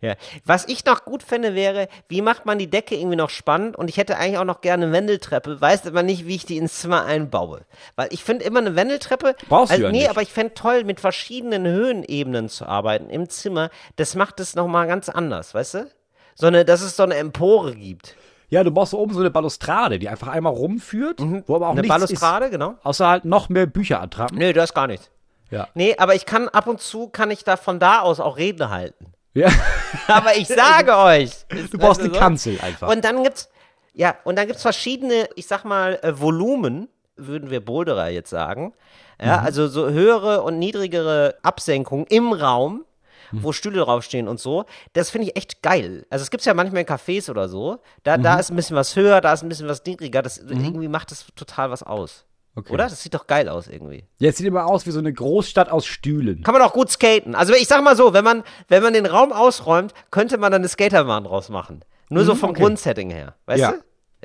Ja. 0.00 0.14
Was 0.44 0.66
ich 0.66 0.84
noch 0.86 1.04
gut 1.04 1.22
fände, 1.22 1.54
wäre, 1.54 1.88
wie 2.08 2.22
macht 2.22 2.46
man 2.46 2.58
die 2.58 2.70
Decke 2.70 2.94
irgendwie 2.94 3.16
noch 3.16 3.28
spannend? 3.28 3.76
Und 3.76 3.90
ich 3.90 3.98
hätte 3.98 4.16
eigentlich 4.16 4.38
auch 4.38 4.44
noch 4.44 4.62
gerne 4.62 4.86
eine 4.86 4.94
Wendeltreppe, 4.94 5.60
weiß 5.60 5.86
aber 5.86 6.02
nicht, 6.02 6.26
wie 6.26 6.36
ich 6.36 6.46
die 6.46 6.56
ins 6.56 6.80
Zimmer 6.80 7.04
einbaue. 7.04 7.62
Weil 7.96 8.08
ich 8.10 8.24
finde 8.24 8.44
immer 8.44 8.60
eine 8.60 8.76
Wendeltreppe. 8.76 9.36
Brauchst 9.48 9.72
also, 9.72 9.82
du 9.82 9.86
ja 9.88 9.92
Nee, 9.92 9.98
nicht. 9.98 10.10
aber 10.10 10.22
ich 10.22 10.32
fände 10.32 10.54
toll, 10.54 10.84
mit 10.84 11.00
verschiedenen 11.00 11.66
Höhenebenen 11.66 12.48
zu 12.48 12.66
arbeiten 12.66 13.10
im 13.10 13.28
Zimmer. 13.28 13.70
Das 13.96 14.14
macht 14.14 14.40
es 14.40 14.54
nochmal 14.54 14.86
ganz 14.86 15.08
anders, 15.08 15.54
weißt 15.54 15.74
du? 15.74 15.90
So 16.34 16.46
eine, 16.46 16.64
dass 16.64 16.80
es 16.80 16.96
so 16.96 17.02
eine 17.02 17.16
Empore 17.16 17.74
gibt. 17.74 18.16
Ja, 18.48 18.64
du 18.64 18.70
brauchst 18.72 18.94
oben 18.94 19.12
so 19.12 19.20
eine 19.20 19.30
Balustrade, 19.30 19.98
die 19.98 20.08
einfach 20.08 20.28
einmal 20.28 20.52
rumführt, 20.52 21.20
mhm. 21.20 21.44
wo 21.46 21.56
aber 21.56 21.68
auch 21.68 21.72
eine 21.72 21.82
nichts 21.82 21.94
Balustrade, 21.94 22.46
ist, 22.46 22.50
genau. 22.50 22.74
Außer 22.82 23.06
halt 23.06 23.24
noch 23.24 23.48
mehr 23.48 23.66
Bücher 23.66 24.00
attrappen. 24.02 24.38
Nee, 24.38 24.52
das 24.52 24.74
gar 24.74 24.86
nicht. 24.86 25.10
Ja. 25.50 25.68
Nee, 25.74 25.96
aber 25.98 26.14
ich 26.14 26.26
kann 26.26 26.48
ab 26.48 26.66
und 26.66 26.80
zu, 26.80 27.08
kann 27.08 27.30
ich 27.30 27.44
da 27.44 27.56
von 27.56 27.78
da 27.78 28.00
aus 28.00 28.18
auch 28.18 28.38
Reden 28.38 28.70
halten. 28.70 29.12
Ja. 29.34 29.48
Aber 30.06 30.36
ich 30.36 30.48
sage 30.48 30.96
euch. 30.96 31.30
Du 31.70 31.78
brauchst 31.78 32.00
eine 32.00 32.12
so. 32.12 32.18
Kanzel 32.18 32.58
einfach. 32.60 32.88
Und 32.88 33.04
dann 33.04 33.22
gibt's, 33.22 33.48
ja, 33.94 34.16
und 34.24 34.36
dann 34.36 34.46
gibt's 34.46 34.62
verschiedene, 34.62 35.28
ich 35.36 35.46
sag 35.46 35.64
mal, 35.64 35.98
äh, 36.02 36.18
Volumen, 36.18 36.88
würden 37.16 37.50
wir 37.50 37.64
Boulderer 37.64 38.08
jetzt 38.08 38.30
sagen. 38.30 38.72
Ja, 39.20 39.38
mhm. 39.38 39.46
also 39.46 39.68
so 39.68 39.90
höhere 39.90 40.42
und 40.42 40.58
niedrigere 40.58 41.36
Absenkungen 41.42 42.06
im 42.06 42.32
Raum, 42.32 42.84
mhm. 43.30 43.42
wo 43.42 43.52
Stühle 43.52 43.80
draufstehen 43.80 44.28
und 44.28 44.40
so. 44.40 44.64
Das 44.94 45.10
finde 45.10 45.28
ich 45.28 45.36
echt 45.36 45.62
geil. 45.62 46.06
Also 46.08 46.22
es 46.22 46.30
gibt's 46.30 46.46
ja 46.46 46.54
manchmal 46.54 46.82
in 46.82 46.88
Cafés 46.88 47.30
oder 47.30 47.48
so. 47.48 47.80
Da, 48.02 48.16
mhm. 48.16 48.22
da 48.22 48.38
ist 48.38 48.50
ein 48.50 48.56
bisschen 48.56 48.76
was 48.76 48.96
höher, 48.96 49.20
da 49.20 49.32
ist 49.34 49.42
ein 49.42 49.48
bisschen 49.48 49.68
was 49.68 49.84
niedriger. 49.84 50.22
Das 50.22 50.42
mhm. 50.42 50.64
irgendwie 50.64 50.88
macht 50.88 51.10
das 51.10 51.26
total 51.36 51.70
was 51.70 51.82
aus. 51.82 52.24
Okay. 52.60 52.72
Oder? 52.72 52.84
Das 52.84 53.02
sieht 53.02 53.14
doch 53.14 53.26
geil 53.26 53.48
aus 53.48 53.68
irgendwie. 53.68 54.04
Ja, 54.18 54.30
es 54.30 54.36
sieht 54.36 54.46
immer 54.46 54.66
aus 54.66 54.86
wie 54.86 54.90
so 54.90 54.98
eine 54.98 55.12
Großstadt 55.12 55.70
aus 55.70 55.86
Stühlen. 55.86 56.42
Kann 56.42 56.54
man 56.54 56.62
auch 56.62 56.72
gut 56.72 56.90
skaten. 56.90 57.34
Also 57.34 57.54
ich 57.54 57.66
sag 57.68 57.82
mal 57.82 57.96
so, 57.96 58.12
wenn 58.12 58.24
man, 58.24 58.44
wenn 58.68 58.82
man 58.82 58.92
den 58.92 59.06
Raum 59.06 59.32
ausräumt, 59.32 59.94
könnte 60.10 60.38
man 60.38 60.52
dann 60.52 60.62
eine 60.62 60.68
Skaterbahn 60.68 61.24
draus 61.24 61.48
machen. 61.48 61.84
Nur 62.10 62.24
so 62.24 62.34
mhm, 62.34 62.38
vom 62.38 62.50
okay. 62.50 62.62
Grundsetting 62.62 63.10
her. 63.10 63.34
Weißt 63.46 63.60
ja. 63.60 63.72
du? 63.72 63.76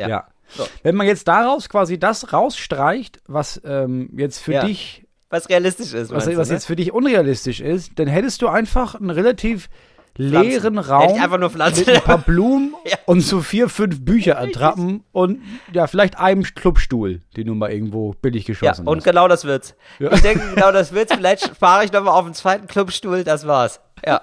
Ja. 0.02 0.08
ja. 0.08 0.28
So. 0.48 0.66
Wenn 0.84 0.96
man 0.96 1.08
jetzt 1.08 1.28
daraus 1.28 1.70
quasi 1.70 1.98
das 1.98 2.34
rausstreicht, 2.34 3.22
was 3.28 3.62
ähm, 3.66 4.10
jetzt 4.16 4.40
für 4.40 4.54
ja. 4.54 4.66
dich. 4.66 5.06
Was 5.30 5.50
realistisch 5.50 5.94
ist. 5.94 6.12
Was, 6.12 6.28
was 6.28 6.48
ne? 6.50 6.54
jetzt 6.54 6.66
für 6.66 6.76
dich 6.76 6.94
unrealistisch 6.94 7.60
ist, 7.60 7.94
dann 7.96 8.08
hättest 8.08 8.42
du 8.42 8.48
einfach 8.48 8.96
ein 8.96 9.10
relativ 9.10 9.70
leeren 10.18 10.78
Raum 10.78 11.22
einfach 11.22 11.38
nur 11.38 11.50
mit 11.50 11.62
ein 11.62 12.02
paar 12.02 12.18
Blumen 12.26 12.74
ja. 12.86 12.98
und 13.06 13.22
so 13.22 13.42
vier, 13.42 13.70
fünf 13.70 14.04
Bücher 14.04 14.40
attrappen 14.40 15.04
und 15.12 15.42
ja, 15.74 15.88
vielleicht 15.88 16.18
einem 16.18 16.44
Clubstuhl, 16.44 17.22
den 17.36 17.48
du 17.48 17.56
mal 17.56 17.72
irgendwo 17.72 18.14
billig 18.22 18.46
geschossen 18.46 18.86
ja, 18.86 18.92
und 18.92 19.04
genau 19.04 19.28
das 19.28 19.46
wird's. 19.46 19.76
Ja. 20.00 20.12
Ich 20.14 20.22
denke, 20.22 20.44
genau 20.56 20.72
das 20.72 20.94
wird's. 20.94 21.14
Vielleicht 21.14 21.46
spare 21.56 21.86
ich 21.86 21.92
nochmal 21.92 22.14
auf 22.14 22.26
den 22.26 22.34
zweiten 22.34 22.68
Clubstuhl, 22.68 23.24
das 23.24 23.46
war's. 23.46 23.82
Ja. 24.06 24.22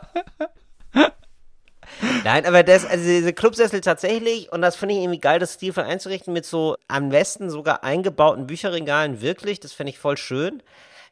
Nein, 2.24 2.46
aber 2.46 2.62
das, 2.62 2.84
also 2.84 3.04
diese 3.04 3.32
Clubsessel 3.32 3.80
tatsächlich, 3.80 4.50
und 4.50 4.62
das 4.62 4.76
finde 4.76 4.94
ich 4.94 5.02
irgendwie 5.02 5.20
geil, 5.20 5.38
das 5.38 5.54
Stilvoll 5.54 5.84
einzurichten 5.84 6.32
mit 6.32 6.44
so 6.44 6.76
am 6.88 7.10
besten 7.10 7.50
sogar 7.50 7.84
eingebauten 7.84 8.46
Bücherregalen, 8.46 9.20
wirklich, 9.20 9.60
das 9.60 9.72
finde 9.72 9.90
ich 9.90 9.98
voll 9.98 10.16
schön. 10.16 10.62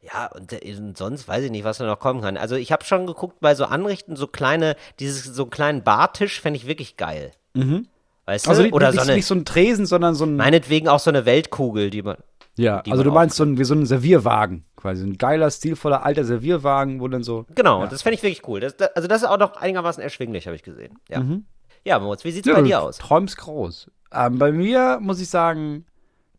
Ja, 0.02 0.26
und, 0.26 0.52
äh, 0.52 0.74
und, 0.76 0.96
sonst 0.96 1.28
weiß 1.28 1.44
ich 1.44 1.50
nicht, 1.50 1.64
was 1.64 1.78
da 1.78 1.86
noch 1.86 1.98
kommen 1.98 2.22
kann. 2.22 2.36
Also 2.36 2.56
ich 2.56 2.72
habe 2.72 2.84
schon 2.84 3.06
geguckt 3.06 3.40
bei 3.40 3.54
so 3.54 3.66
Anrichten, 3.66 4.16
so 4.16 4.26
kleine, 4.26 4.76
dieses, 4.98 5.24
so 5.24 5.42
einen 5.42 5.50
kleinen 5.50 5.82
Bartisch 5.82 6.40
fände 6.40 6.56
ich 6.56 6.66
wirklich 6.66 6.96
geil. 6.96 7.32
Mhm. 7.54 7.86
Weißt 8.26 8.48
also 8.48 8.62
du? 8.62 8.66
Nicht, 8.66 8.74
Oder 8.74 8.92
nicht, 8.92 9.00
so 9.00 9.06
eine, 9.06 9.14
nicht 9.16 9.26
so 9.26 9.34
ein 9.34 9.44
Tresen, 9.44 9.86
sondern 9.86 10.14
so 10.14 10.24
ein. 10.24 10.36
Meinetwegen 10.36 10.88
auch 10.88 11.00
so 11.00 11.10
eine 11.10 11.26
Weltkugel, 11.26 11.90
die 11.90 12.02
man. 12.02 12.16
Ja, 12.56 12.82
also 12.90 13.02
du 13.02 13.10
meinst 13.10 13.36
so 13.36 13.44
ein, 13.44 13.58
wie 13.58 13.64
so 13.64 13.74
ein 13.74 13.86
Servierwagen, 13.86 14.64
quasi. 14.76 15.04
Ein 15.04 15.16
geiler, 15.16 15.50
stilvoller, 15.50 16.04
alter 16.04 16.24
Servierwagen, 16.24 17.00
wo 17.00 17.08
dann 17.08 17.22
so. 17.22 17.46
Genau, 17.54 17.82
ja. 17.82 17.86
das 17.86 18.02
fände 18.02 18.16
ich 18.16 18.22
wirklich 18.22 18.46
cool. 18.46 18.60
Das, 18.60 18.76
das, 18.76 18.94
also 18.96 19.08
das 19.08 19.22
ist 19.22 19.28
auch 19.28 19.38
noch 19.38 19.56
einigermaßen 19.56 20.02
erschwinglich, 20.02 20.46
habe 20.46 20.56
ich 20.56 20.62
gesehen. 20.62 20.98
Ja. 21.08 21.20
Mhm. 21.20 21.44
Ja, 21.84 21.98
Moritz, 21.98 22.24
wie 22.24 22.30
sieht's 22.30 22.46
ja, 22.46 22.54
bei 22.54 22.62
dir 22.62 22.82
aus? 22.82 22.98
Träumst 22.98 23.38
groß. 23.38 23.90
Ähm, 24.12 24.38
bei 24.38 24.52
mir 24.52 24.98
muss 25.00 25.20
ich 25.20 25.28
sagen, 25.28 25.86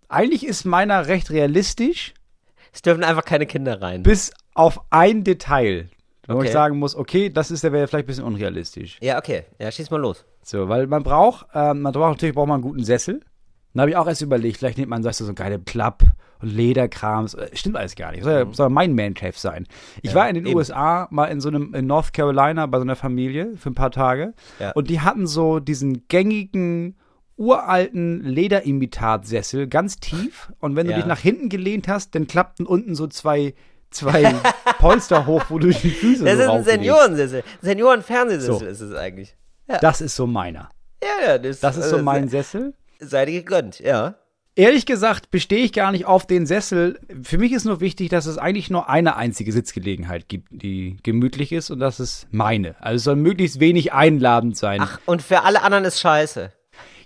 eigentlich 0.10 0.46
ist 0.46 0.66
meiner 0.66 1.08
recht 1.08 1.32
realistisch. 1.32 2.14
Es 2.74 2.82
dürfen 2.82 3.04
einfach 3.04 3.26
keine 3.26 3.46
Kinder 3.46 3.82
rein. 3.82 4.04
Bis 4.04 4.32
auf 4.54 4.82
ein 4.90 5.24
Detail. 5.24 5.90
Wo 6.28 6.36
okay. 6.36 6.48
ich 6.48 6.52
sagen 6.52 6.78
muss, 6.78 6.96
okay, 6.96 7.30
das 7.30 7.52
ist 7.52 7.64
der 7.64 7.72
wäre 7.72 7.88
vielleicht 7.88 8.06
ein 8.06 8.08
bisschen 8.08 8.24
unrealistisch. 8.24 8.98
Ja, 9.02 9.18
okay. 9.18 9.44
Ja, 9.60 9.72
schieß 9.72 9.90
mal 9.92 10.00
los. 10.00 10.26
So, 10.44 10.70
weil 10.70 10.88
man 10.88 11.04
braucht, 11.04 11.48
ähm, 11.54 11.82
man 11.82 11.94
braucht 11.94 12.12
natürlich 12.12 12.36
braucht 12.36 12.48
man 12.48 12.56
einen 12.56 12.64
guten 12.64 12.84
Sessel. 12.84 13.22
Dann 13.74 13.82
habe 13.82 13.92
ich 13.92 13.98
auch 13.98 14.08
erst 14.08 14.22
überlegt, 14.22 14.58
vielleicht 14.58 14.78
nimmt 14.78 14.90
man, 14.90 15.02
sagst 15.02 15.22
du, 15.22 15.26
so 15.26 15.34
geile 15.34 15.60
Klapp 15.60 16.04
und 16.42 16.50
Lederkrams. 16.50 17.34
Äh, 17.36 17.50
stimmt 17.54 17.78
alles 17.78 17.96
gar 17.96 18.12
nicht. 18.12 18.24
Soll, 18.24 18.46
mhm. 18.46 18.54
soll 18.54 18.70
mein 18.70 18.96
Man-Cave 18.96 19.34
sein. 19.36 19.66
Ich 20.02 20.12
ja, 20.12 20.16
war 20.16 20.30
in 20.30 20.36
den 20.36 20.46
eben. 20.46 20.56
USA 20.56 21.08
mal 21.10 21.26
in 21.26 21.40
so 21.40 21.50
einem, 21.50 21.74
in 21.74 21.88
North 21.88 22.14
Carolina 22.14 22.66
bei 22.66 22.78
so 22.78 22.84
einer 22.84 22.96
Familie 22.96 23.56
für 23.58 23.70
ein 23.72 23.76
paar 23.76 23.92
Tage. 23.92 24.34
Ja. 24.60 24.72
Und 24.72 24.90
die 24.90 25.00
hatten 25.02 25.26
so 25.26 25.60
diesen 25.60 26.08
gängigen 26.08 26.98
uralten 27.42 28.24
Lederimitatsessel, 28.24 29.68
ganz 29.68 29.98
tief. 29.98 30.54
Und 30.60 30.76
wenn 30.76 30.86
du 30.86 30.92
ja. 30.92 31.00
dich 31.00 31.08
nach 31.08 31.20
hinten 31.20 31.50
gelehnt 31.50 31.88
hast, 31.88 32.14
dann 32.16 32.28
klappten 32.28 32.66
unten 32.66 32.96
so 32.96 33.08
zwei, 33.08 33.56
zwei 33.90 34.36
Polster 34.78 35.26
hoch, 35.26 35.46
wo 35.50 35.58
du 35.58 35.70
die 35.70 35.90
Füße 35.90 36.24
Das 36.24 36.36
so 36.36 36.42
ist 36.44 36.50
ein 36.50 36.64
Seniorensessel. 36.64 37.44
Seniorenfernsehsessel 37.62 38.60
so. 38.60 38.66
ist 38.66 38.82
es 38.82 38.96
eigentlich. 38.96 39.36
Ja. 39.68 39.80
Das 39.80 40.02
ist 40.02 40.16
so 40.16 40.28
meiner. 40.28 40.70
Ja, 41.04 41.28
ja. 41.28 41.38
Das, 41.40 41.60
das 41.60 41.78
ist 41.78 41.90
so 41.90 41.98
mein 41.98 42.30
Sessel. 42.30 42.74
Sei 43.00 43.26
dir 43.26 43.42
gegönnt, 43.42 43.80
ja. 43.80 44.16
Ehrlich 44.56 44.86
gesagt 44.86 45.32
bestehe 45.32 45.64
ich 45.64 45.74
gar 45.74 45.92
nicht 45.92 46.06
auf 46.06 46.28
den 46.28 46.46
Sessel. 46.46 47.00
Für 47.24 47.38
mich 47.38 47.54
ist 47.54 47.66
nur 47.66 47.80
wichtig, 47.80 48.10
dass 48.10 48.26
es 48.26 48.38
eigentlich 48.38 48.70
nur 48.70 48.90
eine 48.90 49.16
einzige 49.16 49.52
Sitzgelegenheit 49.52 50.28
gibt, 50.28 50.50
die 50.52 50.98
gemütlich 51.04 51.54
ist 51.54 51.72
und 51.72 51.80
das 51.80 52.00
ist 52.00 52.28
meine. 52.32 52.76
Also 52.82 52.98
es 52.98 53.04
soll 53.06 53.16
möglichst 53.16 53.60
wenig 53.62 53.94
einladend 53.94 54.58
sein. 54.58 54.82
Ach, 54.82 55.00
und 55.06 55.22
für 55.22 55.44
alle 55.44 55.64
anderen 55.64 55.86
ist 55.86 56.02
scheiße. 56.02 56.52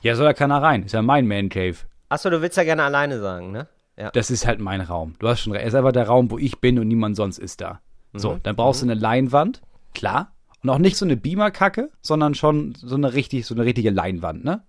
Ja, 0.05 0.15
soll 0.15 0.27
ja 0.27 0.33
keiner 0.33 0.61
rein. 0.61 0.83
Ist 0.83 0.91
ja 0.91 1.01
mein 1.01 1.25
Man 1.25 1.49
Cave. 1.49 1.77
Achso, 2.09 2.29
du 2.29 2.39
willst 2.39 2.57
ja 2.57 2.63
gerne 2.63 2.83
alleine 2.83 3.19
sagen, 3.19 3.51
ne? 3.51 3.67
Ja. 3.97 4.11
Das 4.11 4.29
ist 4.29 4.45
halt 4.45 4.59
mein 4.59 4.81
Raum. 4.81 5.15
Du 5.17 5.27
hast 5.27 5.39
schon 5.39 5.51
recht. 5.51 5.63
Es 5.63 5.73
ist 5.73 5.75
einfach 5.75 5.93
der 5.93 6.05
Raum, 6.05 6.29
wo 6.29 6.37
ich 6.37 6.61
bin 6.61 6.77
und 6.77 6.87
niemand 6.87 7.15
sonst 7.15 7.39
ist 7.39 7.59
da. 7.59 7.81
Mhm. 8.13 8.19
So, 8.19 8.39
dann 8.43 8.55
brauchst 8.55 8.83
mhm. 8.83 8.89
du 8.89 8.91
eine 8.91 9.01
Leinwand. 9.01 9.63
Klar. 9.95 10.31
Und 10.61 10.69
auch 10.69 10.77
nicht 10.77 10.97
so 10.97 11.05
eine 11.05 11.17
Beamer-Kacke, 11.17 11.89
sondern 12.01 12.35
schon 12.35 12.75
so 12.75 12.93
eine 12.93 13.15
richtig, 13.15 13.47
so 13.47 13.55
eine 13.55 13.65
richtige 13.65 13.89
Leinwand, 13.89 14.45
ne? 14.45 14.61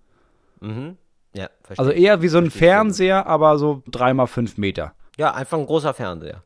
Mhm. 0.59 0.97
Ja, 1.35 1.49
verstehe. 1.61 1.85
Also 1.85 1.91
eher 1.91 2.23
wie 2.23 2.29
so 2.29 2.39
ein 2.39 2.49
Fernseher, 2.49 3.21
schon. 3.21 3.31
aber 3.31 3.59
so 3.59 3.83
dreimal 3.85 4.25
fünf 4.25 4.57
Meter. 4.57 4.93
Ja, 5.19 5.35
einfach 5.35 5.59
ein 5.59 5.67
großer 5.67 5.93
Fernseher. 5.93 6.41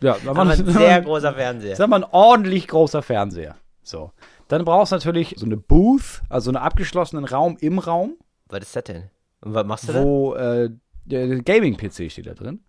Ja, 0.00 0.16
aber 0.24 0.40
ein 0.40 0.66
sehr 0.72 1.02
großer 1.02 1.34
Fernseher. 1.34 1.76
Sag 1.76 1.90
mal, 1.90 2.02
ein 2.02 2.10
ordentlich 2.10 2.66
großer 2.66 3.02
Fernseher. 3.02 3.56
So. 3.82 4.10
Dann 4.48 4.64
brauchst 4.64 4.92
du 4.92 4.96
natürlich 4.96 5.34
so 5.36 5.46
eine 5.46 5.56
Booth, 5.56 6.22
also 6.28 6.50
einen 6.50 6.56
abgeschlossenen 6.56 7.24
Raum 7.24 7.56
im 7.60 7.78
Raum. 7.78 8.16
Was 8.48 8.60
ist 8.60 8.76
das 8.76 8.84
denn? 8.84 9.10
Und 9.40 9.54
was 9.54 9.66
machst 9.66 9.88
du 9.88 9.92
da? 9.92 10.02
Wo 10.02 10.34
äh, 10.34 10.70
der 11.04 11.40
Gaming-PC 11.42 12.10
steht 12.10 12.26
da 12.26 12.34
drin. 12.34 12.64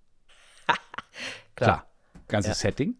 Klar. 0.68 0.78
Klar. 1.56 1.86
Ganzes 2.28 2.62
ja. 2.62 2.70
Setting. 2.70 2.96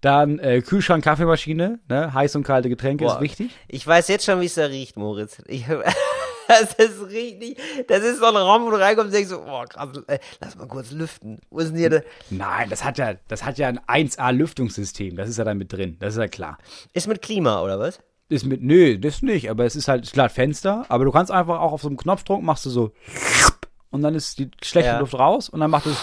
Dann 0.00 0.38
äh, 0.38 0.62
Kühlschrank, 0.62 1.02
Kaffeemaschine, 1.02 1.80
ne? 1.88 2.14
heiß 2.14 2.36
und 2.36 2.44
kalte 2.44 2.68
Getränke 2.68 3.04
Boah, 3.04 3.14
ist 3.14 3.20
wichtig. 3.20 3.50
Ich 3.66 3.84
weiß 3.84 4.08
jetzt 4.08 4.24
schon, 4.24 4.40
wie 4.40 4.46
es 4.46 4.54
da 4.54 4.66
riecht, 4.66 4.96
Moritz. 4.96 5.42
Ich, 5.46 5.64
das 6.48 6.74
ist 6.74 7.08
richtig. 7.08 7.58
Das 7.88 8.04
ist 8.04 8.18
so 8.18 8.26
ein 8.26 8.36
Raum, 8.36 8.66
wo 8.66 8.70
du 8.70 8.78
reinkommst 8.78 9.08
und 9.08 9.14
denkst 9.14 9.30
so, 9.30 9.42
oh 9.42 9.64
krass, 9.68 9.88
ey, 10.06 10.20
lass 10.40 10.56
mal 10.56 10.68
kurz 10.68 10.92
lüften. 10.92 11.40
Wo 11.50 11.58
ist 11.58 11.70
denn 11.70 11.78
hier 11.78 11.90
der? 11.90 12.04
Nein, 12.30 12.70
das 12.70 12.84
hat 12.84 12.98
ja, 12.98 13.14
das 13.26 13.44
hat 13.44 13.58
ja 13.58 13.68
ein 13.68 13.80
1A-Lüftungssystem. 14.08 15.16
Das 15.16 15.28
ist 15.28 15.38
ja 15.38 15.44
da 15.44 15.54
mit 15.54 15.72
drin. 15.72 15.96
Das 15.98 16.14
ist 16.14 16.20
ja 16.20 16.28
klar. 16.28 16.58
Ist 16.92 17.08
mit 17.08 17.20
Klima, 17.20 17.62
oder 17.62 17.80
was? 17.80 18.00
Ist 18.30 18.44
mit, 18.44 18.62
nö, 18.62 18.98
das 18.98 19.22
nicht, 19.22 19.50
aber 19.50 19.64
es 19.64 19.74
ist 19.74 19.88
halt, 19.88 20.10
klar, 20.12 20.28
Fenster, 20.28 20.84
aber 20.88 21.04
du 21.06 21.12
kannst 21.12 21.32
einfach 21.32 21.60
auch 21.60 21.72
auf 21.72 21.82
so 21.82 21.88
einem 21.88 21.96
Knopfdruck 21.96 22.42
machst 22.42 22.66
du 22.66 22.70
so 22.70 22.92
und 23.90 24.02
dann 24.02 24.14
ist 24.14 24.38
die 24.38 24.50
schlechte 24.62 24.90
ja. 24.90 24.98
Luft 24.98 25.14
raus 25.14 25.48
und 25.48 25.60
dann 25.60 25.70
macht 25.70 25.86
es 25.86 25.96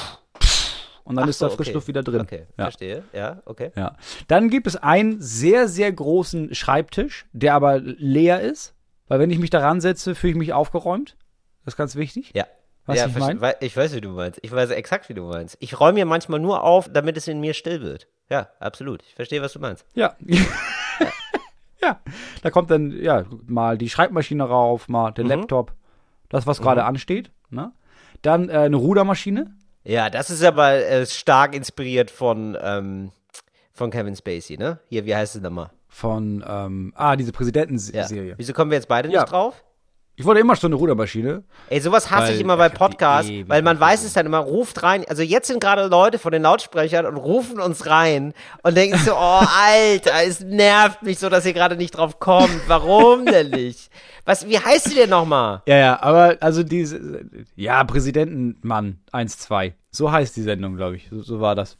und 1.04 1.18
dann 1.18 1.26
Ach 1.26 1.30
ist 1.30 1.40
da 1.40 1.50
Frischluft 1.50 1.86
okay. 1.86 1.88
wieder 1.88 2.02
drin. 2.02 2.22
Okay, 2.22 2.48
ja. 2.58 2.64
verstehe. 2.66 3.04
Ja, 3.14 3.44
okay. 3.46 3.72
Ja. 3.76 3.96
Dann 4.28 4.50
gibt 4.50 4.66
es 4.66 4.76
einen 4.76 5.22
sehr, 5.22 5.68
sehr 5.68 5.92
großen 5.92 6.56
Schreibtisch, 6.56 7.28
der 7.32 7.54
aber 7.54 7.78
leer 7.78 8.42
ist. 8.42 8.74
Weil 9.08 9.20
wenn 9.20 9.30
ich 9.30 9.38
mich 9.38 9.52
daran 9.52 9.82
setze, 9.82 10.16
fühle 10.16 10.32
ich 10.32 10.40
mich 10.40 10.54
aufgeräumt. 10.54 11.16
Das 11.64 11.76
ist 11.76 11.78
ganz 11.78 11.96
wichtig. 11.96 12.32
Ja. 12.34 12.48
Was 12.88 12.98
ja, 12.98 13.06
ich, 13.06 13.16
mein? 13.16 13.40
ich 13.60 13.78
weiß, 13.78 13.94
wie 13.94 14.02
du 14.02 14.10
meinst. 14.10 14.40
Ich 14.42 14.52
weiß 14.52 14.72
exakt, 14.72 15.08
wie 15.10 15.14
du 15.14 15.26
meinst. 15.26 15.58
Ich 15.60 15.80
räume 15.80 15.94
mir 15.94 16.06
manchmal 16.06 16.40
nur 16.40 16.64
auf, 16.64 16.90
damit 16.92 17.18
es 17.18 17.28
in 17.28 17.40
mir 17.40 17.54
still 17.54 17.82
wird. 17.82 18.08
Ja, 18.30 18.50
absolut. 18.60 19.04
Ich 19.04 19.14
verstehe, 19.14 19.44
was 19.44 19.54
du 19.54 19.60
meinst. 19.60 19.86
Ja. 19.94 20.16
ja. 21.86 22.00
Da 22.42 22.50
kommt 22.52 22.72
dann, 22.72 22.92
ja, 22.92 23.24
mal 23.48 23.78
die 23.78 23.90
Schreibmaschine 23.90 24.44
rauf, 24.44 24.90
mal 24.90 25.12
der 25.12 25.24
mhm. 25.24 25.30
Laptop. 25.32 25.74
Das, 26.30 26.48
was 26.48 26.62
gerade 26.62 26.82
mhm. 26.82 26.88
ansteht. 26.88 27.32
Ne? 27.50 27.72
Dann 28.22 28.50
äh, 28.50 28.54
eine 28.54 28.76
Rudermaschine. 28.76 29.56
Ja, 29.84 30.10
das 30.10 30.30
ist 30.30 30.44
aber 30.44 30.74
äh, 30.74 31.06
stark 31.06 31.56
inspiriert 31.56 32.10
von, 32.10 32.58
ähm, 32.60 33.12
von 33.72 33.92
Kevin 33.92 34.16
Spacey, 34.16 34.58
ne? 34.58 34.80
Hier, 34.90 35.06
wie 35.06 35.16
heißt 35.16 35.36
es 35.36 35.42
nochmal? 35.42 35.70
von, 35.96 36.44
ähm, 36.46 36.92
ah, 36.96 37.16
diese 37.16 37.32
Präsidentenserie. 37.32 38.32
Ja. 38.32 38.36
Wieso 38.38 38.52
kommen 38.52 38.70
wir 38.70 38.76
jetzt 38.76 38.90
beide 38.90 39.10
ja. 39.10 39.22
nicht 39.22 39.32
drauf? 39.32 39.64
Ich 40.18 40.24
wollte 40.24 40.40
immer 40.40 40.56
schon 40.56 40.70
eine 40.70 40.76
Rudermaschine. 40.76 41.44
Ey, 41.70 41.82
sowas 41.82 42.10
hasse 42.10 42.30
weil, 42.30 42.36
ich 42.36 42.42
immer 42.42 42.56
bei 42.56 42.70
Podcasts, 42.70 43.30
weil 43.48 43.62
man 43.62 43.78
weiß 43.78 44.06
es 44.06 44.14
dann 44.14 44.26
immer, 44.26 44.38
ruft 44.38 44.82
rein. 44.82 45.04
Also 45.10 45.24
jetzt 45.24 45.48
sind 45.48 45.60
gerade 45.60 45.88
Leute 45.88 46.20
von 46.20 46.32
den 46.32 46.44
Lautsprechern 46.44 47.06
und 47.06 47.18
rufen 47.18 47.60
uns 47.60 47.86
rein 47.86 48.34
und 48.64 48.78
denken 48.78 48.98
so, 48.98 49.12
oh, 49.14 49.16
Alter, 49.68 50.12
es 50.26 50.40
nervt 50.40 51.04
mich 51.04 51.20
so, 51.20 51.28
dass 51.28 51.46
ihr 51.46 51.52
gerade 51.52 51.76
nicht 51.76 51.98
drauf 51.98 52.20
kommt. 52.20 52.62
Warum 52.68 53.26
denn 53.26 53.50
nicht? 53.50 53.92
Was, 54.24 54.48
wie 54.48 54.58
heißt 54.58 54.90
sie 54.90 54.96
denn 54.96 55.10
nochmal? 55.10 55.64
Ja, 55.68 55.76
ja, 55.76 56.02
aber 56.02 56.38
also 56.40 56.64
diese, 56.64 57.26
ja, 57.58 57.84
Präsidentenmann 57.84 59.00
1, 59.12 59.38
2. 59.40 59.76
So 59.92 60.14
heißt 60.14 60.34
die 60.38 60.44
Sendung, 60.44 60.78
glaube 60.78 60.96
ich. 60.96 61.10
So, 61.10 61.24
so 61.24 61.42
war 61.42 61.56
das. 61.56 61.78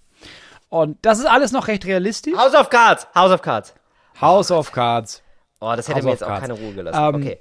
Und 0.68 0.98
das 1.04 1.20
ist 1.20 1.26
alles 1.26 1.54
noch 1.54 1.70
recht 1.70 1.86
realistisch. 1.86 2.36
House 2.36 2.54
of 2.54 2.70
Cards, 2.70 3.08
House 3.16 3.32
of 3.32 3.42
Cards. 3.42 3.74
House 4.20 4.52
of 4.52 4.74
Cards. 4.74 5.22
Oh, 5.62 5.74
das 5.74 5.88
hätte 5.88 5.98
House 5.98 6.04
mir 6.04 6.12
jetzt 6.12 6.24
auch 6.24 6.40
keine 6.40 6.54
Ruhe 6.54 6.74
gelassen. 6.74 7.16
Ähm, 7.16 7.16
okay. 7.16 7.38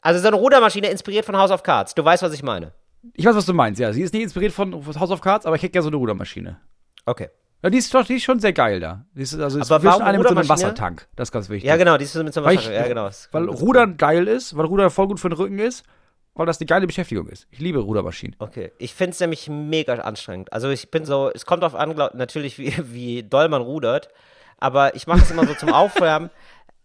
Also 0.00 0.20
so 0.20 0.28
eine 0.28 0.36
Rudermaschine 0.36 0.88
inspiriert 0.88 1.24
von 1.24 1.36
House 1.36 1.50
of 1.50 1.62
Cards. 1.62 1.94
Du 1.94 2.04
weißt, 2.04 2.22
was 2.22 2.32
ich 2.32 2.42
meine. 2.42 2.72
Ich 3.14 3.24
weiß, 3.24 3.34
was 3.34 3.46
du 3.46 3.54
meinst, 3.54 3.80
ja. 3.80 3.92
Sie 3.92 4.02
ist 4.02 4.12
nicht 4.12 4.22
inspiriert 4.22 4.52
von 4.52 4.74
House 4.98 5.10
of 5.10 5.20
Cards, 5.20 5.46
aber 5.46 5.56
ich 5.56 5.62
hätte 5.62 5.72
gerne 5.72 5.84
so 5.84 5.88
eine 5.88 5.96
Rudermaschine. 5.96 6.58
Okay. 7.06 7.28
Ja, 7.62 7.68
die 7.68 7.78
ist, 7.78 7.92
doch, 7.92 8.04
die 8.06 8.14
ist 8.14 8.24
schon 8.24 8.40
sehr 8.40 8.54
geil 8.54 8.80
da. 8.80 9.04
Die 9.14 9.22
ist, 9.22 9.38
also 9.38 9.60
aber 9.60 9.84
warum 9.84 10.02
eine 10.02 10.18
mit 10.18 10.28
so 10.28 10.34
einem 10.34 10.48
Wassertank. 10.48 11.06
Das 11.14 11.28
ist 11.28 11.32
ganz 11.32 11.50
wichtig. 11.50 11.68
Ja, 11.68 11.76
genau, 11.76 11.98
die 11.98 12.04
ist 12.04 12.14
mit 12.14 12.32
so 12.32 12.40
einem 12.42 12.56
Wassertank. 12.56 12.74
Ja, 12.74 12.88
genau. 12.88 13.10
Weil 13.32 13.48
Rudern 13.48 13.96
geil 13.98 14.28
ist, 14.28 14.56
weil 14.56 14.64
Rudern 14.64 14.90
voll 14.90 15.08
gut 15.08 15.20
für 15.20 15.28
den 15.28 15.36
Rücken 15.36 15.58
ist, 15.58 15.84
weil 16.34 16.46
das 16.46 16.58
eine 16.58 16.66
geile 16.66 16.86
Beschäftigung 16.86 17.28
ist. 17.28 17.46
Ich 17.50 17.58
liebe 17.58 17.80
Rudermaschinen. 17.80 18.34
Okay. 18.38 18.72
Ich 18.78 18.94
finde 18.94 19.10
es 19.10 19.20
nämlich 19.20 19.48
mega 19.50 19.94
anstrengend. 19.94 20.52
Also 20.54 20.70
ich 20.70 20.90
bin 20.90 21.04
so, 21.04 21.30
es 21.34 21.44
kommt 21.44 21.62
auf 21.62 21.74
an, 21.74 21.94
natürlich, 22.14 22.58
wie, 22.58 22.74
wie 22.78 23.22
doll 23.22 23.48
man 23.48 23.60
rudert, 23.60 24.08
aber 24.56 24.94
ich 24.94 25.06
mache 25.06 25.20
es 25.20 25.30
immer 25.30 25.46
so 25.46 25.52
zum 25.54 25.68
Aufwärmen. 25.72 26.30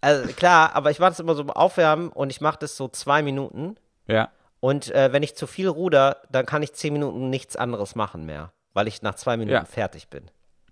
Also 0.06 0.32
klar, 0.34 0.76
aber 0.76 0.92
ich 0.92 1.00
mache 1.00 1.10
das 1.10 1.20
immer 1.20 1.34
so 1.34 1.42
im 1.42 1.50
Aufwärmen 1.50 2.10
und 2.10 2.30
ich 2.30 2.40
mache 2.40 2.60
das 2.60 2.78
so 2.78 2.88
zwei 2.88 3.24
Minuten. 3.24 3.76
Ja. 4.06 4.30
Und 4.60 4.94
äh, 4.94 5.12
wenn 5.12 5.24
ich 5.24 5.36
zu 5.36 5.48
viel 5.48 5.68
ruder, 5.68 6.18
dann 6.32 6.46
kann 6.46 6.62
ich 6.62 6.74
zehn 6.74 6.94
Minuten 6.94 7.32
nichts 7.32 7.56
anderes 7.56 7.96
machen 7.96 8.24
mehr, 8.24 8.52
weil 8.76 8.88
ich 8.88 9.02
nach 9.02 9.16
zwei 9.16 9.36
Minuten 9.36 9.56
ja. 9.56 9.66
fertig 9.66 10.10
bin. 10.10 10.30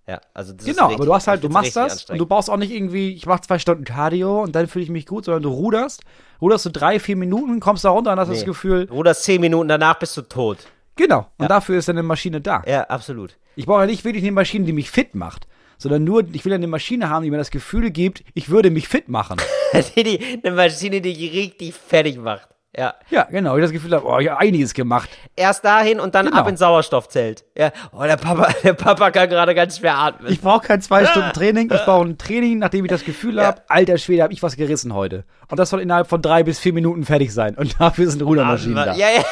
Ja, 0.07 0.21
also 0.35 0.53
das 0.53 0.65
Genau, 0.65 0.83
richtig, 0.83 0.97
aber 0.97 1.05
du 1.05 1.15
hast 1.15 1.27
halt, 1.27 1.43
du 1.43 1.49
machst 1.49 1.75
das 1.75 2.09
und 2.11 2.19
du 2.19 2.27
brauchst 2.27 2.47
auch 2.47 2.57
nicht 2.57 2.71
irgendwie, 2.71 3.13
ich 3.13 3.25
mache 3.25 3.41
zwei 3.41 3.57
Stunden 3.57 3.85
Cardio 3.85 4.43
und 4.43 4.53
dann 4.53 4.67
fühle 4.67 4.83
ich 4.83 4.91
mich 4.91 5.07
gut, 5.07 5.25
sondern 5.25 5.41
du 5.41 5.49
ruderst, 5.49 6.03
ruderst 6.39 6.67
du 6.67 6.69
drei, 6.69 6.99
vier 6.99 7.15
Minuten, 7.15 7.59
kommst 7.59 7.85
da 7.85 7.89
runter 7.89 8.11
und 8.11 8.19
hast 8.19 8.27
nee. 8.27 8.35
das 8.35 8.45
Gefühl. 8.45 8.85
Du 8.85 8.93
ruderst 8.93 9.23
zehn 9.23 9.41
Minuten, 9.41 9.67
danach 9.67 9.97
bist 9.97 10.15
du 10.15 10.21
tot. 10.21 10.59
Genau, 10.95 11.25
und 11.37 11.43
ja. 11.43 11.47
dafür 11.47 11.79
ist 11.79 11.89
eine 11.89 12.03
Maschine 12.03 12.39
da. 12.39 12.61
Ja, 12.67 12.83
absolut. 12.83 13.35
Ich 13.55 13.65
brauche 13.65 13.81
ja 13.81 13.87
nicht 13.87 14.05
wirklich 14.05 14.23
eine 14.23 14.33
Maschine, 14.33 14.65
die 14.65 14.73
mich 14.73 14.91
fit 14.91 15.15
macht 15.15 15.47
sondern 15.83 16.03
nur, 16.03 16.23
ich 16.33 16.43
will 16.45 16.53
eine 16.53 16.67
Maschine 16.67 17.09
haben, 17.09 17.23
die 17.23 17.29
mir 17.29 17.37
das 17.37 17.51
Gefühl 17.51 17.91
gibt, 17.91 18.23
ich 18.33 18.49
würde 18.49 18.71
mich 18.71 18.87
fit 18.87 19.09
machen. 19.09 19.37
eine 19.95 20.51
Maschine, 20.55 21.01
die 21.01 21.27
richtig 21.27 21.75
fertig 21.75 22.17
macht. 22.17 22.47
Ja. 22.75 22.95
Ja, 23.11 23.27
genau. 23.29 23.55
Ich 23.55 23.61
das 23.61 23.71
Gefühl 23.71 23.93
habe, 23.93 24.07
oh, 24.07 24.17
ich 24.17 24.29
habe 24.29 24.39
einiges 24.39 24.73
gemacht. 24.73 25.09
Erst 25.35 25.63
dahin 25.63 25.99
und 25.99 26.15
dann 26.15 26.25
genau. 26.25 26.39
ab 26.39 26.47
ins 26.47 26.59
Sauerstoffzelt. 26.59 27.43
Ja. 27.55 27.71
Oh, 27.91 28.01
der 28.01 28.17
Papa, 28.17 28.47
der 28.63 28.73
Papa 28.73 29.11
kann 29.11 29.29
gerade 29.29 29.53
ganz 29.53 29.77
schwer 29.77 29.95
atmen. 29.95 30.31
Ich 30.31 30.41
brauche 30.41 30.65
kein 30.65 30.81
zwei 30.81 31.05
Stunden 31.05 31.31
Training. 31.33 31.71
Ich 31.71 31.85
brauche 31.85 32.05
ein 32.05 32.17
Training, 32.17 32.57
nachdem 32.57 32.85
ich 32.85 32.89
das 32.89 33.05
Gefühl 33.05 33.35
ja. 33.35 33.43
habe, 33.45 33.61
alter 33.67 33.99
Schwede, 33.99 34.23
habe 34.23 34.33
ich 34.33 34.41
was 34.41 34.55
gerissen 34.55 34.95
heute. 34.95 35.25
Und 35.49 35.59
das 35.59 35.69
soll 35.69 35.81
innerhalb 35.81 36.07
von 36.07 36.21
drei 36.21 36.41
bis 36.41 36.59
vier 36.59 36.73
Minuten 36.73 37.03
fertig 37.03 37.31
sein. 37.31 37.55
Und 37.55 37.79
dafür 37.79 38.09
sind 38.09 38.23
Rudermaschinen 38.23 38.75
da. 38.75 38.95
Ja, 38.95 39.09
ja. 39.09 39.23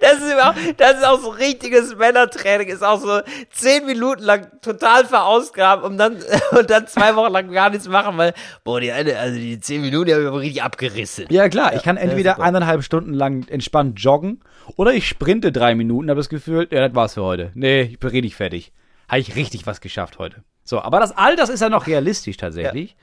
Das 0.00 0.20
ist, 0.20 0.34
auch, 0.40 0.54
das 0.76 0.98
ist 0.98 1.04
auch 1.04 1.20
so 1.20 1.30
richtiges 1.30 1.96
Männertraining, 1.96 2.68
ist 2.68 2.84
auch 2.84 3.00
so 3.00 3.20
zehn 3.50 3.86
Minuten 3.86 4.22
lang 4.22 4.48
total 4.60 5.04
verausgabt 5.04 5.84
und 5.84 5.98
dann, 5.98 6.16
und 6.52 6.70
dann 6.70 6.86
zwei 6.86 7.16
Wochen 7.16 7.32
lang 7.32 7.50
gar 7.50 7.70
nichts 7.70 7.88
machen, 7.88 8.16
weil, 8.16 8.34
boah, 8.64 8.80
die 8.80 8.92
eine, 8.92 9.18
also 9.18 9.38
die 9.38 9.58
zehn 9.60 9.80
Minuten, 9.80 10.06
die 10.06 10.12
habe 10.14 10.22
ich 10.22 10.28
aber 10.28 10.40
richtig 10.40 10.62
abgerissen. 10.62 11.26
Ja, 11.30 11.48
klar, 11.48 11.74
ich 11.74 11.82
kann 11.82 11.96
entweder 11.96 12.40
eineinhalb 12.40 12.82
Stunden 12.82 13.12
lang 13.12 13.46
entspannt 13.48 14.00
joggen 14.00 14.40
oder 14.76 14.92
ich 14.92 15.08
sprinte 15.08 15.52
drei 15.52 15.74
Minuten, 15.74 16.10
habe 16.10 16.20
das 16.20 16.28
Gefühl, 16.28 16.68
ja, 16.70 16.86
das 16.86 16.94
war's 16.94 17.14
für 17.14 17.22
heute. 17.22 17.50
Nee, 17.54 17.82
ich 17.82 17.98
bin 17.98 18.10
richtig 18.10 18.36
fertig. 18.36 18.72
Habe 19.08 19.20
ich 19.20 19.36
richtig 19.36 19.66
was 19.66 19.80
geschafft 19.80 20.18
heute. 20.18 20.42
So, 20.64 20.80
aber 20.80 20.98
das 20.98 21.16
all 21.16 21.36
das 21.36 21.50
ist 21.50 21.60
ja 21.60 21.68
noch 21.68 21.86
realistisch 21.86 22.36
tatsächlich. 22.38 22.90
Ja. 22.90 22.96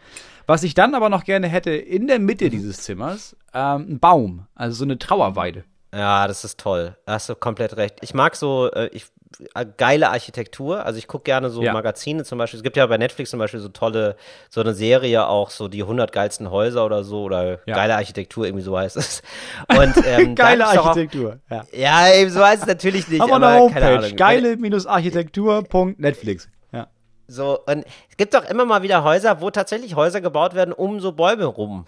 Was 0.47 0.63
ich 0.63 0.73
dann 0.73 0.95
aber 0.95 1.09
noch 1.09 1.23
gerne 1.23 1.47
hätte, 1.47 1.71
in 1.71 2.07
der 2.07 2.19
Mitte 2.19 2.49
dieses 2.49 2.81
Zimmers, 2.81 3.35
ähm, 3.53 3.85
ein 3.91 3.99
Baum, 3.99 4.47
also 4.55 4.75
so 4.75 4.83
eine 4.83 4.97
Trauerweide. 4.97 5.63
Ja, 5.93 6.27
das 6.27 6.43
ist 6.45 6.59
toll. 6.59 6.95
Hast 7.05 7.29
du 7.29 7.35
komplett 7.35 7.75
recht. 7.75 7.97
Ich 8.01 8.13
mag 8.13 8.37
so, 8.37 8.71
äh, 8.71 8.87
ich, 8.93 9.07
äh, 9.55 9.65
geile 9.77 10.09
Architektur. 10.09 10.85
Also 10.85 10.97
ich 10.97 11.07
gucke 11.07 11.25
gerne 11.25 11.49
so 11.49 11.61
ja. 11.61 11.73
Magazine 11.73 12.23
zum 12.23 12.37
Beispiel. 12.37 12.59
Es 12.59 12.63
gibt 12.63 12.77
ja 12.77 12.87
bei 12.87 12.97
Netflix 12.97 13.31
zum 13.31 13.39
Beispiel 13.39 13.59
so 13.59 13.67
tolle, 13.67 14.15
so 14.49 14.61
eine 14.61 14.73
Serie 14.73 15.27
auch, 15.27 15.49
so 15.49 15.67
die 15.67 15.81
100 15.81 16.13
geilsten 16.13 16.49
Häuser 16.49 16.85
oder 16.85 17.03
so 17.03 17.23
oder 17.23 17.59
ja. 17.65 17.75
geile 17.75 17.95
Architektur, 17.95 18.45
irgendwie 18.45 18.63
so 18.63 18.77
heißt 18.77 18.95
es. 18.95 19.21
Und, 19.77 19.95
ähm, 20.05 20.35
geile 20.41 20.67
Architektur. 20.67 21.39
Auch, 21.49 21.55
ja. 21.55 21.65
ja, 21.73 22.13
eben 22.13 22.31
so 22.31 22.41
heißt 22.41 22.61
es 22.61 22.67
natürlich 22.67 23.09
nicht. 23.09 23.21
aber 23.21 23.35
eine 23.35 23.59
Homepage. 23.59 24.15
Geile-Architektur.netflix. 24.15 26.47
Ja. 26.71 26.87
So, 27.27 27.59
und 27.65 27.83
es 28.09 28.15
gibt 28.15 28.33
doch 28.33 28.49
immer 28.49 28.63
mal 28.63 28.81
wieder 28.81 29.03
Häuser, 29.03 29.41
wo 29.41 29.51
tatsächlich 29.51 29.95
Häuser 29.95 30.21
gebaut 30.21 30.53
werden 30.53 30.73
um 30.73 31.01
so 31.01 31.11
Bäume 31.11 31.43
rum. 31.45 31.85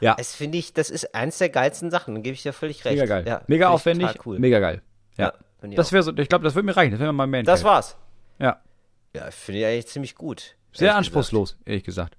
Ja. 0.00 0.14
Das 0.14 0.34
finde 0.34 0.58
ich, 0.58 0.72
das 0.72 0.90
ist 0.90 1.14
eins 1.14 1.38
der 1.38 1.48
geilsten 1.48 1.90
Sachen, 1.90 2.22
gebe 2.22 2.34
ich 2.34 2.42
dir 2.42 2.52
völlig 2.52 2.84
recht. 2.84 2.96
Mega 2.96 3.06
geil. 3.06 3.24
Ja, 3.26 3.42
mega 3.46 3.68
aufwendig, 3.68 4.26
cool. 4.26 4.38
mega 4.38 4.58
geil. 4.58 4.82
Ja. 5.16 5.32
ja 5.62 5.68
das 5.76 5.92
wäre 5.92 6.02
so, 6.02 6.16
ich 6.16 6.28
glaube, 6.28 6.44
das 6.44 6.54
würde 6.54 6.66
mir 6.66 6.76
reichen, 6.76 6.92
das 6.92 7.00
wäre 7.00 7.12
mal 7.12 7.26
mein 7.26 7.44
Das 7.44 7.64
war's. 7.64 7.96
Ja. 8.38 8.60
Ja, 9.14 9.30
finde 9.30 9.60
ich 9.60 9.66
eigentlich 9.66 9.86
ziemlich 9.86 10.14
gut. 10.14 10.56
Sehr 10.72 10.96
anspruchslos, 10.96 11.52
gesagt. 11.52 11.68
ehrlich 11.68 11.84
gesagt. 11.84 12.16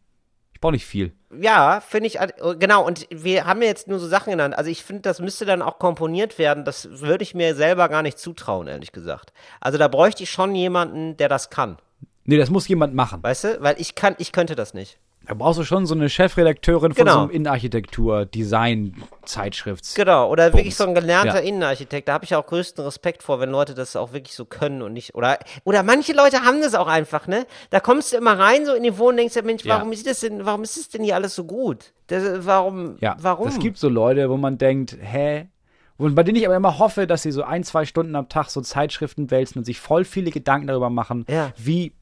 Ich 0.54 0.62
brauche 0.62 0.72
nicht 0.72 0.86
viel. 0.86 1.12
Ja, 1.38 1.82
finde 1.82 2.08
ich, 2.08 2.18
genau. 2.58 2.86
Und 2.86 3.08
wir 3.12 3.46
haben 3.46 3.62
ja 3.62 3.68
jetzt 3.68 3.90
nur 3.90 4.00
so 4.00 4.08
Sachen 4.08 4.32
genannt. 4.32 4.58
Also 4.58 4.70
ich 4.70 4.84
finde, 4.84 5.02
das 5.02 5.20
müsste 5.20 5.46
dann 5.46 5.62
auch 5.62 5.80
komponiert 5.80 6.40
werden. 6.40 6.64
Das 6.64 7.02
würde 7.02 7.24
ich 7.24 7.36
mir 7.36 7.56
selber 7.56 7.90
gar 7.90 8.02
nicht 8.02 8.18
zutrauen, 8.18 8.68
ehrlich 8.68 8.94
gesagt. 8.94 9.34
Also 9.60 9.78
da 9.78 9.90
bräuchte 9.90 10.24
ich 10.24 10.30
schon 10.30 10.56
jemanden, 10.56 11.18
der 11.18 11.28
das 11.28 11.50
kann. 11.50 11.78
Nee, 12.24 12.38
das 12.38 12.50
muss 12.50 12.70
jemand 12.70 12.96
machen. 12.96 13.22
Weißt 13.22 13.44
du? 13.44 13.62
Weil 13.62 13.76
ich 13.80 13.96
kann, 13.96 14.16
ich 14.18 14.32
könnte 14.32 14.56
das 14.56 14.74
nicht. 14.74 14.98
Da 15.28 15.34
brauchst 15.34 15.60
du 15.60 15.64
schon 15.64 15.86
so 15.86 15.96
eine 15.96 16.10
Chefredakteurin 16.10 16.94
von 16.94 17.06
genau. 17.06 17.14
so 17.14 17.20
einem 17.22 17.30
Innenarchitektur, 17.32 18.26
Design, 18.26 19.04
Zeitschrift. 19.26 19.96
Genau, 19.96 20.30
oder 20.30 20.50
Bums. 20.50 20.60
wirklich 20.60 20.76
so 20.76 20.86
ein 20.86 20.94
gelernter 20.94 21.42
ja. 21.42 21.48
Innenarchitekt. 21.50 22.08
Da 22.08 22.14
habe 22.14 22.26
ich 22.26 22.36
auch 22.36 22.46
größten 22.46 22.84
Respekt 22.84 23.24
vor, 23.24 23.40
wenn 23.40 23.50
Leute 23.50 23.74
das 23.74 23.96
auch 23.96 24.14
wirklich 24.14 24.36
so 24.36 24.46
können 24.46 24.82
und 24.82 24.94
nicht. 24.94 25.16
Oder, 25.16 25.40
oder 25.64 25.84
manche 25.84 26.14
Leute 26.14 26.42
haben 26.42 26.62
das 26.62 26.76
auch 26.76 26.88
einfach, 26.88 27.28
ne? 27.28 27.48
Da 27.72 27.80
kommst 27.80 28.14
du 28.14 28.18
immer 28.18 28.38
rein, 28.38 28.66
so 28.66 28.74
in 28.74 28.84
die 28.84 28.98
Wohnung, 28.98 29.16
und 29.16 29.18
denkst 29.18 29.36
ja, 29.36 29.42
Mensch, 29.44 29.66
warum 29.66 29.90
ja. 29.90 29.94
ist 29.94 30.08
das 30.08 30.20
denn, 30.20 30.46
warum 30.46 30.64
ist 30.64 30.78
das 30.78 30.90
denn 30.90 31.04
hier 31.04 31.16
alles 31.16 31.36
so 31.36 31.46
gut? 31.46 31.94
Das, 32.08 32.46
warum? 32.46 32.98
Ja, 33.00 33.16
warum? 33.20 33.48
Es 33.48 33.60
gibt 33.60 33.78
so 33.78 33.88
Leute, 33.88 34.30
wo 34.30 34.38
man 34.38 34.58
denkt, 34.58 34.98
hä? 35.00 35.48
Und 35.98 36.16
bei 36.16 36.24
denen 36.24 36.38
ich 36.38 36.46
aber 36.46 36.58
immer 36.58 36.78
hoffe, 36.78 37.08
dass 37.08 37.24
sie 37.24 37.32
so 37.32 37.44
ein, 37.44 37.64
zwei 37.64 37.86
Stunden 37.86 38.16
am 38.16 38.28
Tag 38.28 38.50
so 38.50 38.60
Zeitschriften 38.60 39.32
wälzen 39.32 39.60
und 39.60 39.66
sich 39.66 39.80
voll 39.80 40.04
viele 40.04 40.32
Gedanken 40.32 40.68
darüber 40.68 40.90
machen, 40.90 41.26
ja. 41.30 41.52
wie 41.56 41.94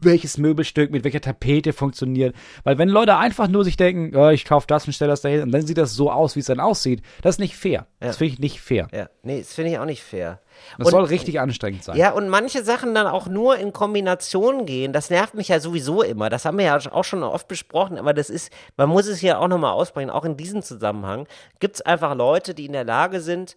welches 0.00 0.38
Möbelstück 0.38 0.90
mit 0.90 1.04
welcher 1.04 1.20
Tapete 1.20 1.72
funktioniert. 1.72 2.34
Weil 2.64 2.78
wenn 2.78 2.88
Leute 2.88 3.16
einfach 3.16 3.48
nur 3.48 3.64
sich 3.64 3.76
denken, 3.76 4.16
oh, 4.16 4.28
ich 4.28 4.44
kaufe 4.44 4.66
das 4.66 4.86
und 4.86 4.92
stelle 4.92 5.10
das 5.10 5.22
dahin 5.22 5.42
und 5.42 5.52
dann 5.52 5.66
sieht 5.66 5.78
das 5.78 5.94
so 5.94 6.10
aus, 6.10 6.36
wie 6.36 6.40
es 6.40 6.46
dann 6.46 6.60
aussieht, 6.60 7.02
das 7.22 7.36
ist 7.36 7.38
nicht 7.40 7.56
fair. 7.56 7.86
Ja. 8.00 8.06
Das 8.08 8.16
finde 8.16 8.34
ich 8.34 8.38
nicht 8.38 8.60
fair. 8.60 8.88
Ja, 8.92 9.08
nee, 9.22 9.40
das 9.40 9.54
finde 9.54 9.72
ich 9.72 9.78
auch 9.78 9.84
nicht 9.84 10.02
fair. 10.02 10.40
Das 10.76 10.86
und, 10.86 10.90
soll 10.92 11.04
richtig 11.04 11.40
anstrengend 11.40 11.84
sein. 11.84 11.96
Ja, 11.96 12.10
und 12.12 12.28
manche 12.28 12.64
Sachen 12.64 12.94
dann 12.94 13.06
auch 13.06 13.28
nur 13.28 13.58
in 13.58 13.72
Kombination 13.72 14.66
gehen, 14.66 14.92
das 14.92 15.10
nervt 15.10 15.34
mich 15.34 15.48
ja 15.48 15.60
sowieso 15.60 16.02
immer. 16.02 16.30
Das 16.30 16.44
haben 16.44 16.58
wir 16.58 16.64
ja 16.64 16.78
auch 16.90 17.04
schon 17.04 17.22
oft 17.22 17.48
besprochen, 17.48 17.98
aber 17.98 18.14
das 18.14 18.30
ist, 18.30 18.52
man 18.76 18.88
muss 18.88 19.06
es 19.06 19.22
ja 19.22 19.38
auch 19.38 19.48
nochmal 19.48 19.72
ausbringen, 19.72 20.10
auch 20.10 20.24
in 20.24 20.36
diesem 20.36 20.62
Zusammenhang 20.62 21.26
gibt 21.60 21.76
es 21.76 21.82
einfach 21.82 22.14
Leute, 22.14 22.54
die 22.54 22.66
in 22.66 22.72
der 22.72 22.84
Lage 22.84 23.20
sind, 23.20 23.56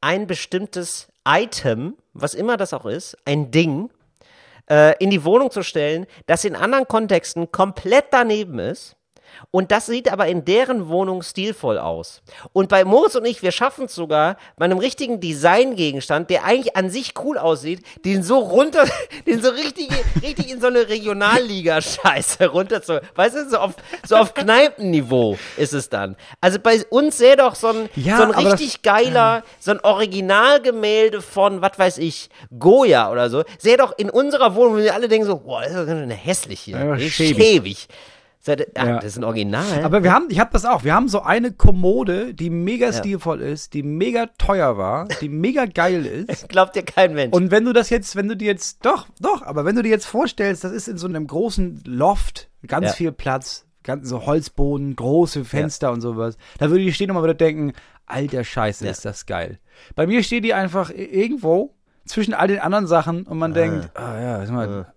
ein 0.00 0.26
bestimmtes 0.26 1.08
Item, 1.26 1.96
was 2.12 2.34
immer 2.34 2.56
das 2.56 2.72
auch 2.72 2.86
ist, 2.86 3.16
ein 3.24 3.50
Ding, 3.50 3.90
äh, 4.70 4.94
in 4.98 5.10
die 5.10 5.24
Wohnung 5.24 5.50
zu 5.50 5.62
stellen, 5.62 6.06
das 6.26 6.44
in 6.44 6.56
anderen 6.56 6.86
Kontexten 6.86 7.50
komplett 7.52 8.06
daneben 8.10 8.58
ist 8.58 8.96
und 9.50 9.70
das 9.70 9.86
sieht 9.86 10.10
aber 10.12 10.26
in 10.26 10.44
deren 10.44 10.88
Wohnung 10.88 11.22
stilvoll 11.22 11.78
aus. 11.78 12.22
Und 12.52 12.68
bei 12.68 12.84
Moritz 12.84 13.14
und 13.14 13.24
ich, 13.24 13.42
wir 13.42 13.52
schaffen 13.52 13.86
es 13.86 13.94
sogar, 13.94 14.36
bei 14.56 14.64
einem 14.64 14.78
richtigen 14.78 15.20
Designgegenstand, 15.20 16.30
der 16.30 16.44
eigentlich 16.44 16.76
an 16.76 16.90
sich 16.90 17.14
cool 17.22 17.38
aussieht, 17.38 17.82
den 18.04 18.22
so 18.22 18.38
runter, 18.38 18.84
den 19.26 19.42
so 19.42 19.50
richtig, 19.50 19.88
richtig 20.22 20.50
in 20.50 20.60
so 20.60 20.68
eine 20.68 20.88
Regionalliga-Scheiße 20.88 22.46
runter 22.46 22.82
zu, 22.82 23.00
weißt 23.14 23.36
du, 23.36 23.50
so 23.50 23.58
auf, 23.58 23.74
so 24.06 24.16
auf 24.16 24.34
Kneipenniveau 24.34 25.38
ist 25.56 25.72
es 25.72 25.88
dann. 25.88 26.16
Also 26.40 26.58
bei 26.58 26.84
uns 26.90 27.18
sähe 27.18 27.36
doch 27.36 27.54
so 27.54 27.68
ein, 27.68 27.88
ja, 27.96 28.18
so 28.18 28.22
ein 28.24 28.30
richtig 28.30 28.80
das, 28.80 28.82
geiler, 28.82 29.42
so 29.58 29.70
ein 29.70 29.80
Originalgemälde 29.80 31.22
von, 31.22 31.62
was 31.62 31.78
weiß 31.78 31.98
ich, 31.98 32.28
Goya 32.58 33.10
oder 33.10 33.30
so, 33.30 33.44
sähe 33.58 33.76
doch 33.76 33.96
in 33.96 34.10
unserer 34.10 34.54
Wohnung, 34.54 34.74
wo 34.74 34.78
wir 34.78 34.94
alle 34.94 35.08
denken 35.08 35.26
so, 35.26 35.38
boah, 35.38 35.62
das 35.62 35.72
ist 35.72 35.88
eine 35.88 36.14
hässliche, 36.14 36.72
ja, 36.72 36.98
schäbig. 36.98 37.36
schäbig. 37.36 37.88
Ach, 38.48 38.86
ja. 38.86 38.94
das 38.96 39.04
ist 39.06 39.18
ein 39.18 39.24
Original. 39.24 39.82
Aber 39.82 40.02
wir 40.02 40.12
haben, 40.12 40.26
ich 40.30 40.38
habe 40.38 40.50
das 40.52 40.64
auch. 40.64 40.84
Wir 40.84 40.94
haben 40.94 41.08
so 41.08 41.22
eine 41.22 41.52
Kommode, 41.52 42.34
die 42.34 42.50
mega 42.50 42.92
stilvoll 42.92 43.40
ist, 43.40 43.74
die 43.74 43.82
mega 43.82 44.26
teuer 44.38 44.78
war, 44.78 45.08
die 45.20 45.28
mega 45.28 45.66
geil 45.66 46.06
ist. 46.28 46.48
Glaubt 46.48 46.76
dir 46.76 46.84
kein 46.84 47.14
Mensch. 47.14 47.34
Und 47.34 47.50
wenn 47.50 47.64
du 47.64 47.72
das 47.72 47.90
jetzt, 47.90 48.14
wenn 48.14 48.28
du 48.28 48.36
dir 48.36 48.46
jetzt, 48.46 48.84
doch, 48.84 49.06
doch, 49.20 49.42
aber 49.42 49.64
wenn 49.64 49.74
du 49.76 49.82
dir 49.82 49.88
jetzt 49.88 50.06
vorstellst, 50.06 50.64
das 50.64 50.72
ist 50.72 50.88
in 50.88 50.98
so 50.98 51.08
einem 51.08 51.26
großen 51.26 51.82
Loft, 51.84 52.48
ganz 52.66 52.86
ja. 52.86 52.92
viel 52.92 53.12
Platz, 53.12 53.66
ganz 53.82 54.08
so 54.08 54.26
Holzboden, 54.26 54.94
große 54.94 55.44
Fenster 55.44 55.88
ja. 55.88 55.92
und 55.92 56.00
sowas, 56.00 56.36
da 56.58 56.70
würde 56.70 56.84
ich 56.84 56.94
stehen 56.94 57.10
und 57.10 57.16
mal 57.16 57.22
wieder 57.22 57.34
denken, 57.34 57.72
alter 58.06 58.44
Scheiße, 58.44 58.86
ist 58.86 59.04
das 59.04 59.26
geil. 59.26 59.58
Bei 59.94 60.06
mir 60.06 60.22
steht 60.22 60.44
die 60.44 60.54
einfach 60.54 60.90
irgendwo 60.90 61.74
zwischen 62.04 62.34
all 62.34 62.48
den 62.48 62.60
anderen 62.60 62.86
Sachen 62.86 63.24
und 63.24 63.38
man 63.38 63.52
ah. 63.52 63.54
denkt, 63.54 63.90
ah 63.94 64.20
ja, 64.20 64.46
sag 64.46 64.54
mal, 64.54 64.68
ah 64.68 64.92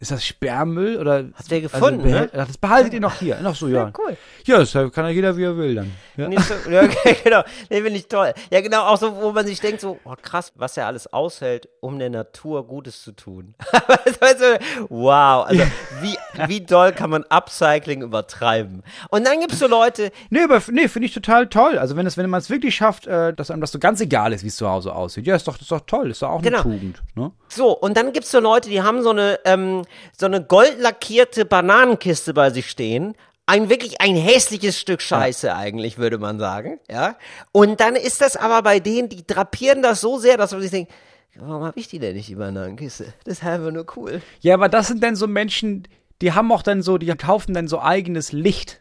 ist 0.00 0.10
das 0.10 0.24
Sperrmüll 0.24 0.98
oder? 0.98 1.24
Hat 1.34 1.50
der 1.50 1.58
also 1.62 1.68
gefunden, 1.68 2.04
also, 2.04 2.18
ne? 2.18 2.30
Das 2.32 2.58
behaltet 2.58 2.94
ihr 2.94 3.00
noch 3.00 3.14
hier. 3.14 3.40
Noch 3.40 3.54
so, 3.54 3.68
ja. 3.68 3.84
ja 3.84 3.92
cool. 3.98 4.16
Ja, 4.44 4.58
das 4.58 4.72
kann 4.72 5.04
ja 5.04 5.08
jeder, 5.08 5.36
wie 5.36 5.44
er 5.44 5.56
will 5.56 5.74
dann. 5.74 5.92
Ja, 6.16 6.28
nee, 6.28 6.36
so, 6.38 6.70
ja 6.70 6.82
okay, 6.82 7.16
genau. 7.24 7.42
Nee, 7.70 7.82
finde 7.82 7.98
ich 7.98 8.08
toll. 8.08 8.34
Ja, 8.50 8.60
genau, 8.60 8.84
auch 8.84 8.98
so, 8.98 9.16
wo 9.16 9.32
man 9.32 9.46
sich 9.46 9.60
denkt, 9.60 9.80
so, 9.80 9.98
oh, 10.04 10.14
krass, 10.20 10.52
was 10.56 10.76
er 10.76 10.86
alles 10.86 11.12
aushält, 11.12 11.68
um 11.80 11.98
der 11.98 12.10
Natur 12.10 12.66
Gutes 12.66 13.02
zu 13.02 13.12
tun. 13.12 13.54
wow, 14.88 15.46
also 15.46 15.62
wie, 16.00 16.16
wie 16.46 16.60
doll 16.60 16.92
kann 16.92 17.10
man 17.10 17.24
Upcycling 17.24 18.02
übertreiben? 18.02 18.82
Und 19.10 19.26
dann 19.26 19.40
gibt 19.40 19.52
es 19.52 19.58
so 19.58 19.66
Leute. 19.66 20.10
Nee, 20.30 20.42
aber 20.42 20.60
nee, 20.70 20.88
finde 20.88 21.06
ich 21.06 21.14
total 21.14 21.48
toll. 21.48 21.78
Also 21.78 21.96
wenn, 21.96 22.04
wenn 22.04 22.30
man 22.30 22.40
es 22.40 22.50
wirklich 22.50 22.74
schafft, 22.74 23.06
äh, 23.06 23.32
dass 23.32 23.50
einem 23.50 23.60
das 23.60 23.72
so 23.72 23.78
ganz 23.78 24.00
egal 24.00 24.32
ist, 24.32 24.44
wie 24.44 24.48
es 24.48 24.56
zu 24.56 24.68
Hause 24.68 24.94
aussieht. 24.94 25.26
Ja, 25.26 25.36
ist 25.36 25.48
doch, 25.48 25.60
ist 25.60 25.70
doch 25.70 25.80
toll, 25.86 26.10
ist 26.10 26.22
doch 26.22 26.30
auch 26.30 26.42
genau. 26.42 26.62
eine 26.62 26.62
Tugend. 26.62 27.02
Ne? 27.14 27.32
So, 27.48 27.72
und 27.76 27.96
dann 27.96 28.12
gibt 28.12 28.26
es 28.26 28.30
so 28.30 28.40
Leute, 28.40 28.68
die 28.68 28.82
haben 28.82 29.02
so 29.02 29.10
eine, 29.10 29.38
ähm, 29.44 29.82
so 30.16 30.26
eine 30.26 30.42
goldlackierte 30.44 31.44
Bananenkiste 31.44 32.34
bei 32.34 32.50
sich 32.50 32.70
stehen. 32.70 33.14
Ein 33.46 33.68
wirklich 33.68 34.00
ein 34.00 34.16
hässliches 34.16 34.80
Stück 34.80 35.02
Scheiße 35.02 35.48
ja. 35.48 35.56
eigentlich, 35.56 35.98
würde 35.98 36.18
man 36.18 36.38
sagen. 36.38 36.80
Ja. 36.90 37.16
Und 37.52 37.80
dann 37.80 37.94
ist 37.94 38.20
das 38.20 38.36
aber 38.36 38.62
bei 38.62 38.80
denen, 38.80 39.08
die 39.08 39.26
drapieren 39.26 39.82
das 39.82 40.00
so 40.00 40.18
sehr, 40.18 40.38
dass 40.38 40.52
man 40.52 40.62
sich 40.62 40.70
denkt, 40.70 40.92
warum 41.36 41.64
habe 41.64 41.78
ich 41.78 41.88
die 41.88 41.98
denn 41.98 42.16
nicht, 42.16 42.28
die 42.28 42.36
Bananenkiste? 42.36 43.12
Das 43.24 43.38
ist 43.38 43.44
einfach 43.44 43.70
nur 43.70 43.86
cool. 43.96 44.22
Ja, 44.40 44.54
aber 44.54 44.68
das 44.68 44.88
sind 44.88 45.02
dann 45.02 45.16
so 45.16 45.26
Menschen, 45.26 45.86
die 46.22 46.32
haben 46.32 46.50
auch 46.52 46.62
dann 46.62 46.82
so, 46.82 46.96
die 46.96 47.06
kaufen 47.16 47.54
dann 47.54 47.68
so 47.68 47.80
eigenes 47.80 48.32
Licht 48.32 48.80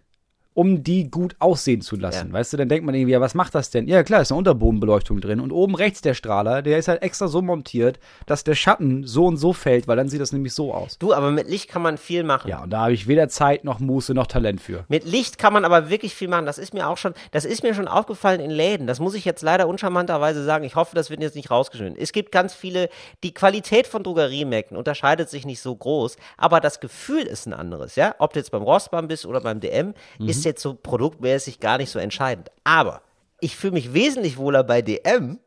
um 0.53 0.83
die 0.83 1.09
gut 1.09 1.35
aussehen 1.39 1.81
zu 1.81 1.95
lassen. 1.95 2.27
Ja. 2.27 2.33
Weißt 2.33 2.53
du, 2.53 2.57
dann 2.57 2.69
denkt 2.69 2.85
man 2.85 2.95
irgendwie, 2.95 3.13
ja, 3.13 3.21
was 3.21 3.33
macht 3.33 3.55
das 3.55 3.69
denn? 3.69 3.87
Ja, 3.87 4.03
klar, 4.03 4.21
ist 4.21 4.31
eine 4.31 4.37
Unterbodenbeleuchtung 4.37 5.19
drin. 5.19 5.39
Und 5.39 5.51
oben 5.51 5.75
rechts 5.75 6.01
der 6.01 6.13
Strahler, 6.13 6.61
der 6.61 6.77
ist 6.77 6.87
halt 6.87 7.01
extra 7.01 7.27
so 7.27 7.41
montiert, 7.41 7.99
dass 8.25 8.43
der 8.43 8.55
Schatten 8.55 9.05
so 9.05 9.25
und 9.25 9.37
so 9.37 9.53
fällt, 9.53 9.87
weil 9.87 9.97
dann 9.97 10.09
sieht 10.09 10.21
das 10.21 10.31
nämlich 10.31 10.53
so 10.53 10.73
aus. 10.73 10.97
Du, 10.97 11.13
aber 11.13 11.31
mit 11.31 11.49
Licht 11.49 11.69
kann 11.69 11.81
man 11.81 11.97
viel 11.97 12.23
machen. 12.23 12.49
Ja, 12.49 12.63
und 12.63 12.69
da 12.69 12.81
habe 12.81 12.93
ich 12.93 13.07
weder 13.07 13.29
Zeit 13.29 13.63
noch 13.63 13.79
Muße 13.79 14.13
noch 14.13 14.27
Talent 14.27 14.61
für. 14.61 14.85
Mit 14.87 15.05
Licht 15.05 15.37
kann 15.37 15.53
man 15.53 15.65
aber 15.65 15.89
wirklich 15.89 16.13
viel 16.13 16.27
machen. 16.27 16.45
Das 16.45 16.57
ist 16.57 16.73
mir 16.73 16.87
auch 16.87 16.97
schon, 16.97 17.13
das 17.31 17.45
ist 17.45 17.63
mir 17.63 17.73
schon 17.73 17.87
aufgefallen 17.87 18.39
in 18.39 18.51
Läden. 18.51 18.87
Das 18.87 18.99
muss 18.99 19.15
ich 19.15 19.25
jetzt 19.25 19.41
leider 19.41 19.67
uncharmanterweise 19.67 20.43
sagen. 20.43 20.63
Ich 20.63 20.75
hoffe, 20.75 20.95
das 20.95 21.09
wird 21.09 21.21
jetzt 21.21 21.35
nicht 21.35 21.49
rausgeschnitten. 21.49 21.97
Es 21.99 22.11
gibt 22.11 22.31
ganz 22.31 22.53
viele, 22.53 22.89
die 23.23 23.33
Qualität 23.33 23.87
von 23.87 24.03
Drogeriemärkten 24.03 24.77
unterscheidet 24.77 25.29
sich 25.29 25.45
nicht 25.45 25.61
so 25.61 25.75
groß, 25.75 26.17
aber 26.37 26.59
das 26.59 26.79
Gefühl 26.79 27.23
ist 27.23 27.45
ein 27.47 27.53
anderes, 27.53 27.95
ja? 27.95 28.15
Ob 28.19 28.33
du 28.33 28.39
jetzt 28.39 28.51
beim 28.51 28.63
Rossmann 28.63 29.07
bist 29.07 29.25
oder 29.25 29.41
beim 29.41 29.59
DM, 29.59 29.93
mhm. 30.19 30.29
ist 30.29 30.42
jetzt 30.45 30.61
so 30.61 30.73
Produkt 30.73 30.93
produktmäßig 31.13 31.59
gar 31.59 31.77
nicht 31.77 31.89
so 31.89 31.99
entscheidend. 31.99 32.51
Aber 32.63 33.01
ich 33.39 33.55
fühle 33.55 33.73
mich 33.73 33.93
wesentlich 33.93 34.37
wohler 34.37 34.63
bei 34.63 34.81
DM, 34.81 35.39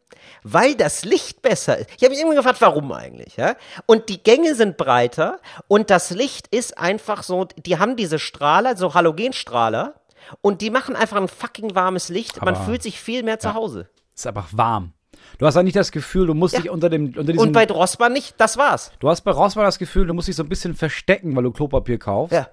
weil 0.42 0.74
das 0.74 1.04
Licht 1.04 1.42
besser 1.42 1.78
ist. 1.78 1.90
Ich 1.96 2.02
habe 2.02 2.10
mich 2.10 2.20
immer 2.20 2.34
gefragt, 2.34 2.60
warum 2.60 2.92
eigentlich, 2.92 3.36
ja? 3.36 3.56
Und 3.86 4.08
die 4.08 4.22
Gänge 4.22 4.54
sind 4.54 4.76
breiter 4.76 5.40
und 5.68 5.90
das 5.90 6.10
Licht 6.10 6.48
ist 6.48 6.78
einfach 6.78 7.22
so, 7.22 7.46
die 7.56 7.78
haben 7.78 7.96
diese 7.96 8.18
Strahler, 8.18 8.76
so 8.76 8.94
Halogenstrahler 8.94 9.94
und 10.42 10.60
die 10.60 10.70
machen 10.70 10.96
einfach 10.96 11.16
ein 11.16 11.28
fucking 11.28 11.74
warmes 11.74 12.08
Licht. 12.08 12.40
Aber 12.40 12.52
Man 12.52 12.64
fühlt 12.64 12.82
sich 12.82 13.00
viel 13.00 13.22
mehr 13.22 13.38
zu 13.38 13.54
Hause. 13.54 13.88
Ist 14.14 14.26
einfach 14.26 14.48
warm. 14.52 14.92
Du 15.38 15.46
hast 15.46 15.56
auch 15.56 15.62
nicht 15.62 15.76
das 15.76 15.92
Gefühl, 15.92 16.26
du 16.26 16.34
musst 16.34 16.54
ja. 16.54 16.60
dich 16.60 16.70
unter 16.70 16.88
dem 16.88 17.06
unter 17.06 17.24
diesem 17.24 17.38
Und 17.38 17.52
bei 17.52 17.66
Rossmann 17.66 18.12
nicht, 18.12 18.34
das 18.38 18.56
war's. 18.56 18.92
Du 19.00 19.08
hast 19.08 19.22
bei 19.22 19.30
Rossmann 19.30 19.64
das 19.64 19.78
Gefühl, 19.78 20.06
du 20.06 20.14
musst 20.14 20.28
dich 20.28 20.36
so 20.36 20.42
ein 20.42 20.48
bisschen 20.48 20.74
verstecken, 20.74 21.36
weil 21.36 21.42
du 21.42 21.50
Klopapier 21.50 21.98
kaufst. 21.98 22.32
Ja. 22.34 22.48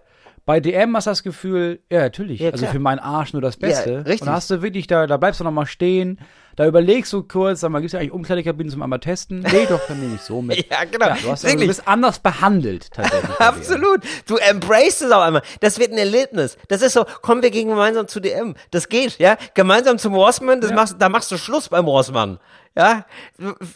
Bei 0.46 0.60
DM 0.60 0.96
hast 0.96 1.08
du 1.08 1.12
das 1.12 1.24
Gefühl, 1.24 1.80
ja, 1.90 2.02
natürlich, 2.02 2.42
ja, 2.42 2.52
also 2.52 2.66
für 2.66 2.80
meinen 2.80 3.00
Arsch 3.00 3.32
nur 3.32 3.42
das 3.42 3.56
Beste. 3.56 3.92
Ja, 3.92 3.98
richtig. 4.00 4.22
Und 4.22 4.28
da 4.28 4.34
hast 4.34 4.50
du 4.52 4.62
wirklich, 4.62 4.88
da, 4.88 5.08
da 5.08 5.16
bleibst 5.16 5.40
du 5.40 5.46
nochmal 5.46 5.66
stehen, 5.66 6.20
da 6.58 6.68
überlegst 6.68 7.14
du 7.14 7.24
kurz, 7.24 7.62
sag 7.62 7.72
mal, 7.72 7.80
gibt 7.80 7.88
es 7.88 7.94
ja 7.94 8.00
eigentlich 8.00 8.12
Umkleidekabinen 8.12 8.70
zum 8.70 8.82
einmal 8.82 9.00
testen? 9.00 9.46
Nee, 9.54 9.68
doch, 9.70 9.80
dann 9.88 10.00
nehme 10.00 10.16
ich 10.16 10.22
so 10.22 10.42
mit. 10.42 10.70
ja, 10.70 10.84
genau. 10.84 11.08
Ja, 11.08 11.18
du, 11.22 11.32
hast, 11.32 11.46
also, 11.46 11.58
du 11.58 11.68
bist 11.68 11.88
anders 11.88 12.20
behandelt, 12.20 12.92
tatsächlich. 12.92 13.40
Absolut. 13.40 14.02
Du 14.28 14.38
embrace 14.38 15.02
es 15.02 15.12
auch 15.12 15.22
einmal. 15.22 15.44
Das 15.62 15.80
wird 15.80 15.92
ein 15.92 15.98
Erlebnis. 15.98 16.58
Das 16.68 16.82
ist 16.82 16.94
so, 16.94 17.06
kommen 17.22 17.44
wir 17.44 17.52
gegen 17.52 17.70
gemeinsam 17.70 18.08
zu 18.08 18.20
DM. 18.20 18.56
Das 18.72 18.90
geht, 18.90 19.20
ja. 19.20 19.38
Gemeinsam 19.54 19.98
zum 19.98 20.14
Rossmann, 20.16 20.60
das 20.60 20.72
machst, 20.72 20.96
da 21.00 21.08
machst 21.08 21.32
du 21.32 21.38
Schluss 21.38 21.70
beim 21.70 21.86
Rossmann. 21.86 22.40
Ja, 22.76 23.06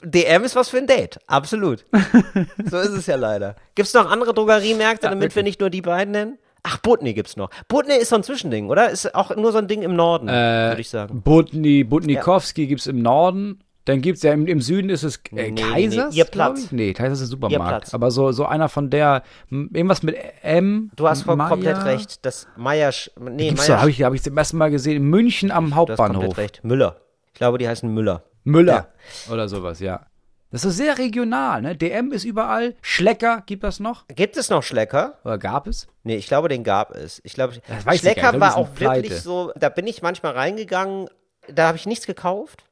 DM 0.03 0.43
ist 0.43 0.55
was 0.55 0.69
für 0.69 0.77
ein 0.77 0.87
Date. 0.87 1.19
Absolut. 1.27 1.85
so 2.65 2.77
ist 2.79 2.89
es 2.89 3.05
ja 3.05 3.15
leider. 3.15 3.55
Gibt 3.75 3.87
es 3.87 3.93
noch 3.93 4.09
andere 4.09 4.33
Drogeriemärkte, 4.33 5.07
damit 5.07 5.35
wir 5.35 5.43
nicht 5.43 5.59
nur 5.59 5.69
die 5.69 5.81
beiden 5.81 6.11
nennen? 6.11 6.39
Ach, 6.63 6.77
Botny 6.79 7.13
gibt's 7.13 7.37
noch. 7.37 7.49
Botny 7.67 7.95
ist 7.95 8.09
so 8.09 8.15
ein 8.15 8.23
Zwischending, 8.23 8.69
oder? 8.69 8.89
Ist 8.89 9.13
auch 9.15 9.35
nur 9.35 9.51
so 9.51 9.59
ein 9.59 9.67
Ding 9.67 9.83
im 9.83 9.95
Norden, 9.95 10.27
äh, 10.27 10.69
würde 10.69 10.81
ich 10.81 10.89
sagen. 10.89 11.21
Botny, 11.21 11.83
Botnikowski 11.83 12.63
ja. 12.63 12.67
gibt's 12.67 12.87
im 12.87 13.01
Norden. 13.01 13.63
Dann 13.85 14.01
gibt's 14.01 14.21
ja 14.21 14.33
im, 14.33 14.47
im 14.47 14.59
Süden 14.59 14.89
ist 14.89 15.03
es 15.03 15.21
äh, 15.33 15.51
nee, 15.51 15.61
Kaisers. 15.61 16.13
Nee, 16.13 16.19
ihr 16.19 16.25
Platz. 16.25 16.71
Nee, 16.71 16.91
Kaisers 16.91 17.21
ist 17.21 17.29
Supermarkt. 17.29 17.93
Aber 17.93 18.11
so, 18.11 18.33
so 18.33 18.45
einer 18.45 18.67
von 18.67 18.89
der, 18.89 19.23
irgendwas 19.49 20.03
mit 20.03 20.17
M. 20.41 20.91
Du 20.97 21.07
hast 21.07 21.21
voll 21.21 21.37
komplett 21.37 21.85
recht. 21.85 22.25
Das 22.25 22.47
Meier, 22.57 22.91
nee, 23.17 23.51
Meier. 23.51 23.79
Habe 23.79 23.89
ich, 23.89 24.03
hab 24.03 24.13
ich 24.13 24.23
zum 24.23 24.37
ersten 24.37 24.57
Mal 24.57 24.71
gesehen 24.71 24.97
in 24.97 25.03
München 25.03 25.51
am 25.51 25.73
Hauptbahnhof. 25.73 26.15
Du 26.15 26.19
hast 26.19 26.25
komplett 26.25 26.37
recht. 26.37 26.63
Müller. 26.65 26.97
Ich 27.27 27.35
glaube, 27.35 27.59
die 27.59 27.67
heißen 27.67 27.89
Müller. 27.93 28.23
Müller. 28.47 28.87
Ja. 29.27 29.33
Oder 29.33 29.49
sowas, 29.49 29.79
ja. 29.79 30.05
Das 30.51 30.63
ist 30.63 30.77
sehr 30.77 30.97
regional, 30.97 31.61
ne? 31.61 31.75
DM 31.75 32.13
ist 32.13 32.23
überall. 32.23 32.75
Schlecker 32.81 33.43
gibt 33.45 33.63
das 33.63 33.81
noch? 33.81 34.07
Gibt 34.07 34.37
es 34.37 34.49
noch 34.49 34.63
Schlecker? 34.63 35.19
Oder 35.25 35.37
gab 35.37 35.67
es? 35.67 35.87
Nee, 36.03 36.15
ich 36.15 36.27
glaube, 36.27 36.47
den 36.47 36.63
gab 36.63 36.95
es. 36.95 37.19
Ich 37.25 37.33
glaube, 37.33 37.53
Schlecker 37.97 38.33
ich 38.33 38.39
war 38.39 38.55
auch 38.55 38.69
wirklich 38.79 39.21
so, 39.21 39.51
da 39.57 39.67
bin 39.67 39.85
ich 39.85 40.01
manchmal 40.01 40.31
reingegangen, 40.31 41.09
da 41.49 41.67
habe 41.67 41.77
ich 41.77 41.85
nichts 41.85 42.07
gekauft, 42.07 42.63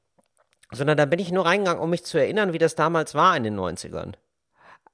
sondern 0.71 0.95
da 0.95 1.05
bin 1.05 1.19
ich 1.19 1.33
nur 1.33 1.45
reingegangen, 1.45 1.81
um 1.81 1.89
mich 1.89 2.05
zu 2.05 2.17
erinnern, 2.17 2.53
wie 2.53 2.57
das 2.57 2.75
damals 2.75 3.13
war 3.13 3.35
in 3.35 3.43
den 3.43 3.59
90ern. 3.59 4.13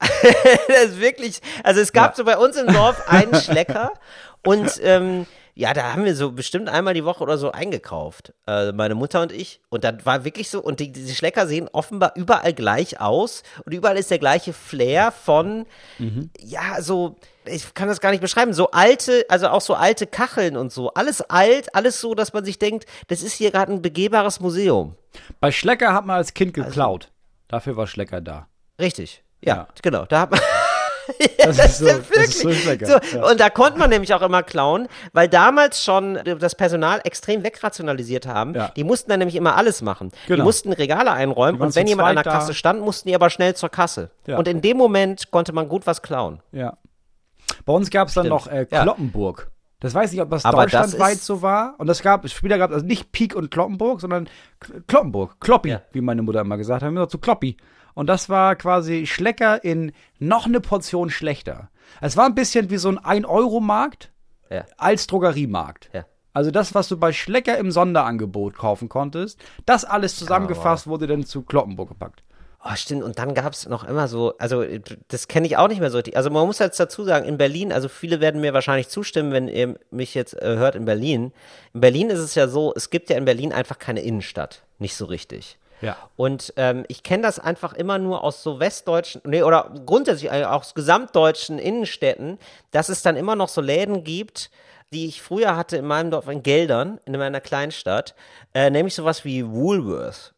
das 0.68 0.84
ist 0.86 1.00
wirklich, 1.00 1.40
also 1.62 1.80
es 1.80 1.92
gab 1.92 2.12
ja. 2.12 2.16
so 2.16 2.24
bei 2.24 2.36
uns 2.36 2.56
im 2.56 2.66
Dorf 2.66 3.08
einen 3.08 3.34
Schlecker 3.40 3.92
und 4.44 4.80
ähm, 4.82 5.26
ja, 5.54 5.74
da 5.74 5.92
haben 5.92 6.04
wir 6.04 6.14
so 6.16 6.32
bestimmt 6.32 6.68
einmal 6.68 6.94
die 6.94 7.04
Woche 7.04 7.22
oder 7.22 7.36
so 7.36 7.52
eingekauft. 7.52 8.32
Äh, 8.46 8.72
meine 8.72 8.94
Mutter 8.94 9.20
und 9.20 9.32
ich. 9.32 9.60
Und 9.68 9.84
dann 9.84 10.04
war 10.06 10.24
wirklich 10.24 10.48
so, 10.48 10.62
und 10.62 10.80
die, 10.80 10.92
diese 10.92 11.14
Schlecker 11.14 11.46
sehen 11.46 11.68
offenbar 11.72 12.12
überall 12.16 12.54
gleich 12.54 13.00
aus. 13.00 13.42
Und 13.64 13.72
überall 13.74 13.98
ist 13.98 14.10
der 14.10 14.18
gleiche 14.18 14.54
Flair 14.54 15.12
von, 15.12 15.66
mhm. 15.98 16.30
ja, 16.38 16.80
so, 16.80 17.16
ich 17.44 17.74
kann 17.74 17.88
das 17.88 18.00
gar 18.00 18.12
nicht 18.12 18.22
beschreiben, 18.22 18.54
so 18.54 18.70
alte, 18.70 19.26
also 19.28 19.48
auch 19.48 19.60
so 19.60 19.74
alte 19.74 20.06
Kacheln 20.06 20.56
und 20.56 20.72
so. 20.72 20.94
Alles 20.94 21.20
alt, 21.20 21.74
alles 21.74 22.00
so, 22.00 22.14
dass 22.14 22.32
man 22.32 22.44
sich 22.44 22.58
denkt, 22.58 22.86
das 23.08 23.22
ist 23.22 23.34
hier 23.34 23.50
gerade 23.50 23.72
ein 23.72 23.82
begehbares 23.82 24.40
Museum. 24.40 24.96
Bei 25.38 25.52
Schlecker 25.52 25.92
hat 25.92 26.06
man 26.06 26.16
als 26.16 26.32
Kind 26.32 26.56
also 26.56 26.68
geklaut. 26.68 27.04
Also, 27.04 27.12
Dafür 27.48 27.76
war 27.76 27.86
Schlecker 27.86 28.22
da. 28.22 28.48
Richtig. 28.80 29.22
Ja, 29.42 29.54
ja. 29.56 29.68
genau. 29.82 30.06
Da 30.06 30.20
hat 30.20 30.30
man. 30.30 30.40
ja, 31.38 31.46
das, 31.46 31.56
das, 31.56 31.66
ist 31.66 31.78
so, 31.78 31.86
wirklich. 31.86 32.10
Das 32.14 32.34
ist 32.34 32.42
so 32.42 32.50
so, 32.50 33.16
ja. 33.18 33.30
Und 33.30 33.40
da 33.40 33.50
konnte 33.50 33.78
man 33.78 33.90
nämlich 33.90 34.12
auch 34.14 34.22
immer 34.22 34.42
klauen, 34.42 34.88
weil 35.12 35.28
damals 35.28 35.82
schon 35.82 36.18
das 36.38 36.54
Personal 36.54 37.00
extrem 37.04 37.42
wegrationalisiert 37.42 38.26
haben. 38.26 38.54
Ja. 38.54 38.72
Die 38.76 38.84
mussten 38.84 39.10
dann 39.10 39.18
nämlich 39.18 39.36
immer 39.36 39.56
alles 39.56 39.82
machen. 39.82 40.12
Genau. 40.26 40.36
Die 40.36 40.42
mussten 40.42 40.72
Regale 40.72 41.12
einräumen 41.12 41.60
und 41.60 41.74
wenn 41.74 41.86
jemand 41.86 42.10
an 42.10 42.22
der 42.22 42.24
Kasse 42.24 42.54
stand, 42.54 42.80
mussten 42.80 43.08
die 43.08 43.14
aber 43.14 43.30
schnell 43.30 43.54
zur 43.54 43.68
Kasse. 43.68 44.10
Ja. 44.26 44.38
Und 44.38 44.48
in 44.48 44.60
dem 44.60 44.76
Moment 44.76 45.30
konnte 45.30 45.52
man 45.52 45.68
gut 45.68 45.86
was 45.86 46.02
klauen. 46.02 46.40
Ja. 46.52 46.76
Bei 47.64 47.72
uns 47.72 47.90
gab 47.90 48.08
es 48.08 48.14
dann 48.14 48.28
noch 48.28 48.46
äh, 48.46 48.66
Kloppenburg. 48.66 49.50
Das 49.80 49.94
weiß 49.94 50.12
ich, 50.12 50.20
ob 50.20 50.30
das 50.30 50.44
aber 50.44 50.62
deutschlandweit 50.62 51.16
das 51.16 51.26
so 51.26 51.42
war. 51.42 51.74
Und 51.78 51.88
es 51.88 52.02
gab, 52.02 52.28
später 52.28 52.56
gab 52.56 52.70
es 52.70 52.74
also 52.74 52.86
nicht 52.86 53.10
Pik 53.10 53.34
und 53.34 53.50
Kloppenburg, 53.50 54.00
sondern 54.00 54.28
Kloppenburg, 54.86 55.40
Kloppi, 55.40 55.76
wie 55.90 56.00
meine 56.00 56.22
Mutter 56.22 56.40
immer 56.40 56.56
gesagt 56.56 56.82
hat. 56.82 56.88
Immer 56.88 57.08
zu 57.08 57.18
Kloppi. 57.18 57.56
Und 57.94 58.06
das 58.08 58.28
war 58.28 58.56
quasi 58.56 59.06
Schlecker 59.06 59.62
in 59.64 59.92
noch 60.18 60.46
eine 60.46 60.60
Portion 60.60 61.10
schlechter. 61.10 61.70
Es 62.00 62.16
war 62.16 62.26
ein 62.26 62.34
bisschen 62.34 62.70
wie 62.70 62.78
so 62.78 62.88
ein 62.88 62.98
1-Euro-Markt 62.98 64.12
ja. 64.50 64.64
als 64.78 65.06
Drogeriemarkt. 65.06 65.90
Ja. 65.92 66.04
Also 66.32 66.50
das, 66.50 66.74
was 66.74 66.88
du 66.88 66.96
bei 66.96 67.12
Schlecker 67.12 67.58
im 67.58 67.70
Sonderangebot 67.70 68.56
kaufen 68.56 68.88
konntest, 68.88 69.38
das 69.66 69.84
alles 69.84 70.16
zusammengefasst 70.16 70.86
wurde 70.86 71.06
dann 71.06 71.24
zu 71.24 71.42
Kloppenburg 71.42 71.90
gepackt. 71.90 72.22
Oh, 72.64 72.76
stimmt. 72.76 73.02
Und 73.02 73.18
dann 73.18 73.34
gab 73.34 73.52
es 73.52 73.68
noch 73.68 73.82
immer 73.82 74.06
so, 74.06 74.38
also 74.38 74.64
das 75.08 75.26
kenne 75.26 75.48
ich 75.48 75.56
auch 75.56 75.66
nicht 75.66 75.80
mehr 75.80 75.90
so. 75.90 76.00
Also 76.14 76.30
man 76.30 76.46
muss 76.46 76.60
jetzt 76.60 76.78
dazu 76.78 77.02
sagen, 77.02 77.26
in 77.26 77.36
Berlin, 77.36 77.72
also 77.72 77.88
viele 77.88 78.20
werden 78.20 78.40
mir 78.40 78.54
wahrscheinlich 78.54 78.88
zustimmen, 78.88 79.32
wenn 79.32 79.48
ihr 79.48 79.74
mich 79.90 80.14
jetzt 80.14 80.40
äh, 80.40 80.56
hört 80.56 80.76
in 80.76 80.84
Berlin. 80.84 81.32
In 81.74 81.80
Berlin 81.80 82.08
ist 82.08 82.20
es 82.20 82.36
ja 82.36 82.46
so, 82.46 82.72
es 82.76 82.90
gibt 82.90 83.10
ja 83.10 83.16
in 83.16 83.24
Berlin 83.24 83.52
einfach 83.52 83.80
keine 83.80 84.00
Innenstadt. 84.00 84.62
Nicht 84.78 84.94
so 84.94 85.06
richtig. 85.06 85.58
Ja. 85.82 85.96
Und 86.16 86.54
ähm, 86.56 86.84
ich 86.88 87.02
kenne 87.02 87.22
das 87.22 87.38
einfach 87.38 87.74
immer 87.74 87.98
nur 87.98 88.24
aus 88.24 88.42
so 88.42 88.60
westdeutschen, 88.60 89.20
nee, 89.24 89.42
oder 89.42 89.72
grundsätzlich 89.84 90.30
auch 90.30 90.60
aus 90.60 90.74
gesamtdeutschen 90.74 91.58
Innenstädten, 91.58 92.38
dass 92.70 92.88
es 92.88 93.02
dann 93.02 93.16
immer 93.16 93.36
noch 93.36 93.48
so 93.48 93.60
Läden 93.60 94.04
gibt, 94.04 94.50
die 94.92 95.06
ich 95.06 95.20
früher 95.20 95.56
hatte 95.56 95.76
in 95.76 95.86
meinem 95.86 96.10
Dorf 96.10 96.28
in 96.28 96.42
Geldern, 96.42 97.00
in 97.04 97.18
meiner 97.18 97.40
Kleinstadt, 97.40 98.14
äh, 98.54 98.70
nämlich 98.70 98.94
sowas 98.94 99.24
wie 99.24 99.46
Woolworth. 99.46 100.34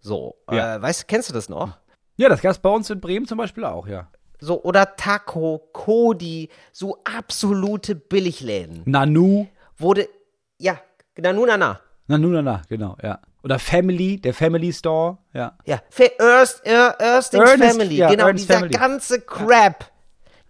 So, 0.00 0.36
ja. 0.50 0.76
äh, 0.76 0.82
weißt 0.82 1.08
kennst 1.08 1.30
du 1.30 1.32
das 1.32 1.48
noch? 1.48 1.78
Ja, 2.16 2.28
das 2.28 2.42
gab 2.42 2.52
es 2.52 2.58
bei 2.58 2.68
uns 2.68 2.90
in 2.90 3.00
Bremen 3.00 3.26
zum 3.26 3.38
Beispiel 3.38 3.64
auch, 3.64 3.86
ja. 3.86 4.08
So, 4.40 4.62
oder 4.62 4.96
Taco, 4.96 5.70
Kodi, 5.72 6.48
so 6.72 6.98
absolute 7.04 7.94
Billigläden. 7.94 8.82
Nanu. 8.84 9.46
Wurde, 9.78 10.08
ja, 10.58 10.80
Nanu 11.16 11.46
Nana. 11.46 11.80
Nanu 12.08 12.28
Nana, 12.28 12.62
genau, 12.68 12.96
ja. 13.02 13.20
Oder 13.44 13.58
Family, 13.58 14.20
der 14.20 14.34
Family 14.34 14.72
Store, 14.72 15.18
ja. 15.32 15.56
Ja, 15.64 15.80
Ernst, 16.18 16.62
Erstings 16.64 17.50
Family, 17.50 17.96
ja, 17.96 18.10
genau, 18.10 18.28
Ernst 18.28 18.44
dieser 18.44 18.60
Family. 18.60 18.74
ganze 18.74 19.20
Crap. 19.20 19.80
Ja. 19.80 19.86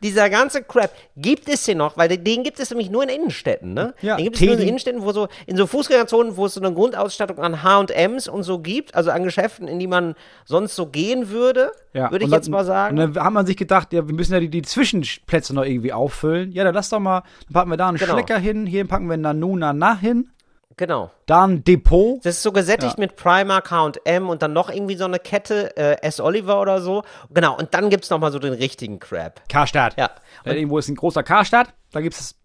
Dieser 0.02 0.28
ganze 0.30 0.64
Crap 0.64 0.90
gibt 1.16 1.48
es 1.48 1.64
hier 1.64 1.76
noch, 1.76 1.96
weil 1.96 2.08
den 2.08 2.42
gibt 2.42 2.58
es 2.58 2.70
nämlich 2.70 2.90
nur 2.90 3.04
in 3.04 3.08
Innenstädten, 3.08 3.72
ne? 3.72 3.94
Ja, 4.02 4.16
den 4.16 4.24
gibt 4.24 4.36
es 4.36 4.42
nur 4.42 4.54
in 4.58 4.68
Innenstädten, 4.68 5.00
wo 5.02 5.12
so, 5.12 5.28
in 5.46 5.56
so 5.56 5.68
Fußgängerzonen, 5.68 6.36
wo 6.36 6.46
es 6.46 6.54
so 6.54 6.60
eine 6.60 6.74
Grundausstattung 6.74 7.38
an 7.38 7.62
H&M's 7.62 8.26
und 8.26 8.42
so 8.42 8.58
gibt, 8.58 8.96
also 8.96 9.12
an 9.12 9.22
Geschäften, 9.22 9.68
in 9.68 9.78
die 9.78 9.86
man 9.86 10.16
sonst 10.44 10.74
so 10.74 10.86
gehen 10.86 11.28
würde, 11.28 11.70
ja, 11.92 12.10
würde 12.10 12.24
ich 12.24 12.30
dann, 12.32 12.40
jetzt 12.40 12.48
mal 12.48 12.64
sagen. 12.64 12.98
Und 12.98 13.14
dann 13.14 13.24
hat 13.24 13.32
man 13.32 13.46
sich 13.46 13.56
gedacht, 13.56 13.92
ja, 13.92 14.08
wir 14.08 14.14
müssen 14.14 14.32
ja 14.32 14.40
die, 14.40 14.50
die 14.50 14.62
Zwischenplätze 14.62 15.54
noch 15.54 15.64
irgendwie 15.64 15.92
auffüllen. 15.92 16.50
Ja, 16.50 16.64
dann 16.64 16.74
lass 16.74 16.88
doch 16.88 16.98
mal, 16.98 17.22
dann 17.46 17.52
packen 17.52 17.70
wir 17.70 17.76
da 17.76 17.88
einen 17.88 17.96
genau. 17.96 18.14
Schlecker 18.14 18.38
hin, 18.38 18.66
hier 18.66 18.84
packen 18.88 19.06
wir 19.06 19.14
einen 19.14 19.22
Nanu 19.22 19.56
Nana 19.56 19.96
hin. 19.96 20.30
Genau. 20.76 21.10
Dann 21.26 21.64
Depot. 21.64 22.18
Das 22.24 22.36
ist 22.36 22.42
so 22.42 22.52
gesättigt 22.52 22.98
ja. 22.98 23.00
mit 23.00 23.16
Primark, 23.16 23.70
H&M 23.70 24.28
und 24.28 24.42
dann 24.42 24.52
noch 24.52 24.70
irgendwie 24.70 24.96
so 24.96 25.04
eine 25.04 25.18
Kette, 25.18 25.76
äh, 25.76 26.02
S. 26.02 26.20
Oliver 26.20 26.60
oder 26.60 26.80
so. 26.80 27.02
Genau, 27.30 27.56
und 27.56 27.74
dann 27.74 27.90
gibt 27.90 28.04
es 28.04 28.10
nochmal 28.10 28.32
so 28.32 28.38
den 28.38 28.54
richtigen 28.54 28.98
Crap. 28.98 29.48
Karstadt. 29.48 29.96
Ja. 29.98 30.10
Und 30.44 30.52
irgendwo 30.52 30.78
ist 30.78 30.88
ein 30.88 30.96
großer 30.96 31.22
Karstadt, 31.22 31.68
da 31.92 32.00
gibt 32.00 32.14
es 32.14 32.36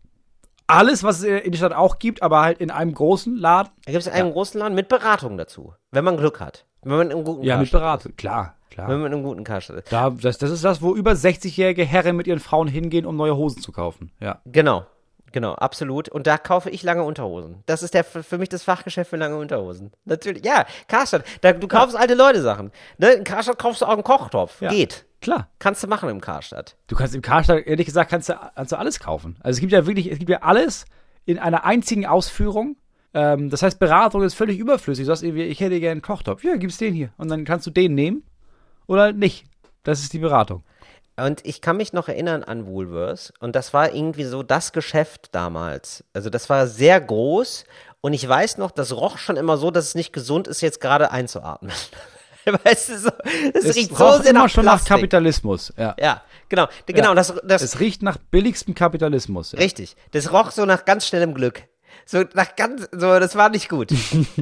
alles, 0.67 1.03
was 1.03 1.19
es 1.19 1.43
in 1.43 1.51
der 1.51 1.57
Stadt 1.57 1.73
auch 1.73 1.97
gibt, 1.97 2.21
aber 2.21 2.41
halt 2.41 2.59
in 2.59 2.71
einem 2.71 2.93
großen 2.93 3.35
Laden. 3.37 3.71
Da 3.85 3.91
gibt 3.91 4.05
es 4.05 4.11
einen 4.11 4.27
ja. 4.27 4.33
großen 4.33 4.59
Laden 4.59 4.75
mit 4.75 4.89
Beratung 4.89 5.37
dazu, 5.37 5.73
wenn 5.91 6.03
man 6.03 6.17
Glück 6.17 6.39
hat. 6.39 6.65
Wenn 6.83 6.97
man 6.97 7.11
einen 7.11 7.23
guten 7.23 7.43
Ja, 7.43 7.55
Karstadt 7.55 7.73
mit 7.73 7.81
Beratung, 7.81 8.15
klar. 8.17 8.53
Klar. 8.69 8.89
Wenn 8.89 9.01
man 9.01 9.11
einen 9.11 9.23
guten 9.23 9.43
Karstadt 9.43 9.77
ist. 9.77 9.91
Da, 9.91 10.09
das, 10.09 10.37
das 10.37 10.51
ist 10.51 10.63
das, 10.63 10.81
wo 10.81 10.93
über 10.93 11.13
60-jährige 11.13 11.83
Herren 11.83 12.15
mit 12.15 12.27
ihren 12.27 12.39
Frauen 12.39 12.67
hingehen, 12.67 13.05
um 13.05 13.15
neue 13.15 13.35
Hosen 13.35 13.61
zu 13.61 13.71
kaufen. 13.71 14.11
Ja. 14.19 14.41
Genau. 14.45 14.85
Genau, 15.31 15.53
absolut. 15.53 16.09
Und 16.09 16.25
da 16.27 16.37
kaufe 16.37 16.69
ich 16.69 16.83
lange 16.83 17.03
Unterhosen. 17.03 17.63
Das 17.65 17.83
ist 17.83 17.93
der 17.93 18.03
für 18.03 18.37
mich 18.37 18.49
das 18.49 18.63
Fachgeschäft 18.63 19.09
für 19.09 19.17
lange 19.17 19.37
Unterhosen. 19.37 19.91
Natürlich, 20.05 20.45
ja, 20.45 20.65
Karstadt. 20.87 21.25
Da, 21.41 21.53
du 21.53 21.67
kaufst 21.67 21.95
ja. 21.95 21.99
alte 21.99 22.13
Leute 22.13 22.41
Sachen. 22.41 22.71
Ne? 22.97 23.11
In 23.11 23.23
Karstadt 23.23 23.59
kaufst 23.59 23.81
du 23.81 23.85
auch 23.85 23.93
einen 23.93 24.03
Kochtopf. 24.03 24.61
Ja. 24.61 24.69
Geht. 24.69 25.05
Klar. 25.21 25.49
Kannst 25.59 25.83
du 25.83 25.87
machen 25.87 26.09
im 26.09 26.21
Karstadt. 26.21 26.77
Du 26.87 26.95
kannst 26.95 27.15
im 27.15 27.21
Karstadt, 27.21 27.65
ehrlich 27.65 27.85
gesagt, 27.85 28.09
kannst 28.09 28.29
du, 28.29 28.35
kannst 28.55 28.71
du 28.71 28.77
alles 28.77 28.99
kaufen. 28.99 29.35
Also 29.41 29.57
es 29.57 29.61
gibt 29.61 29.73
ja 29.73 29.85
wirklich, 29.85 30.11
es 30.11 30.19
gibt 30.19 30.29
ja 30.29 30.41
alles 30.41 30.85
in 31.25 31.39
einer 31.39 31.65
einzigen 31.65 32.05
Ausführung. 32.05 32.77
Ähm, 33.13 33.49
das 33.49 33.63
heißt, 33.63 33.79
Beratung 33.79 34.21
ist 34.21 34.35
völlig 34.35 34.59
überflüssig. 34.59 35.03
Du 35.03 35.07
sagst 35.07 35.23
irgendwie, 35.23 35.43
ich 35.43 35.59
hätte 35.59 35.79
gerne 35.79 35.93
einen 35.93 36.01
Kochtopf. 36.01 36.43
Ja, 36.43 36.55
gib's 36.55 36.77
den 36.77 36.93
hier. 36.93 37.11
Und 37.17 37.29
dann 37.29 37.45
kannst 37.45 37.65
du 37.67 37.71
den 37.71 37.95
nehmen 37.95 38.23
oder 38.85 39.11
nicht. 39.11 39.45
Das 39.83 40.01
ist 40.01 40.13
die 40.13 40.19
Beratung. 40.19 40.63
Und 41.19 41.43
ich 41.45 41.61
kann 41.61 41.77
mich 41.77 41.93
noch 41.93 42.07
erinnern 42.07 42.43
an 42.43 42.67
Woolworths 42.67 43.33
und 43.39 43.55
das 43.55 43.73
war 43.73 43.93
irgendwie 43.93 44.23
so 44.23 44.43
das 44.43 44.71
Geschäft 44.71 45.29
damals. 45.31 46.03
Also 46.13 46.29
das 46.29 46.47
war 46.47 46.67
sehr 46.67 47.01
groß 47.01 47.65
und 48.01 48.13
ich 48.13 48.27
weiß 48.27 48.59
noch, 48.59 48.69
das 48.69 48.93
roch 48.93 49.17
schon 49.17 49.35
immer 49.35 49.57
so, 49.57 49.71
dass 49.71 49.85
es 49.85 49.95
nicht 49.95 50.13
gesund 50.13 50.47
ist, 50.47 50.61
jetzt 50.61 50.79
gerade 50.79 51.11
einzuatmen. 51.11 51.71
weißt 52.63 52.89
du, 52.89 52.99
so, 52.99 53.09
das 53.53 53.65
es 53.65 53.75
riecht 53.75 53.97
so 53.97 54.21
sehr 54.21 54.33
nach 54.33 54.49
schon 54.49 54.63
Plastik. 54.63 54.89
nach 54.89 54.95
Kapitalismus. 54.95 55.73
Ja, 55.75 55.95
ja 55.99 56.21
genau. 56.49 56.67
genau 56.85 57.09
ja. 57.09 57.15
Das, 57.15 57.33
das, 57.43 57.61
es 57.61 57.79
riecht 57.79 58.03
nach 58.03 58.17
billigstem 58.17 58.75
Kapitalismus. 58.75 59.53
Ja. 59.53 59.59
Richtig. 59.59 59.95
Das 60.11 60.31
roch 60.31 60.51
so 60.51 60.65
nach 60.65 60.85
ganz 60.85 61.07
schnellem 61.07 61.33
Glück. 61.33 61.63
So 62.07 62.23
nach 62.33 62.55
ganz, 62.55 62.87
so, 62.93 63.19
das 63.19 63.35
war 63.35 63.49
nicht 63.49 63.67
gut. 63.67 63.91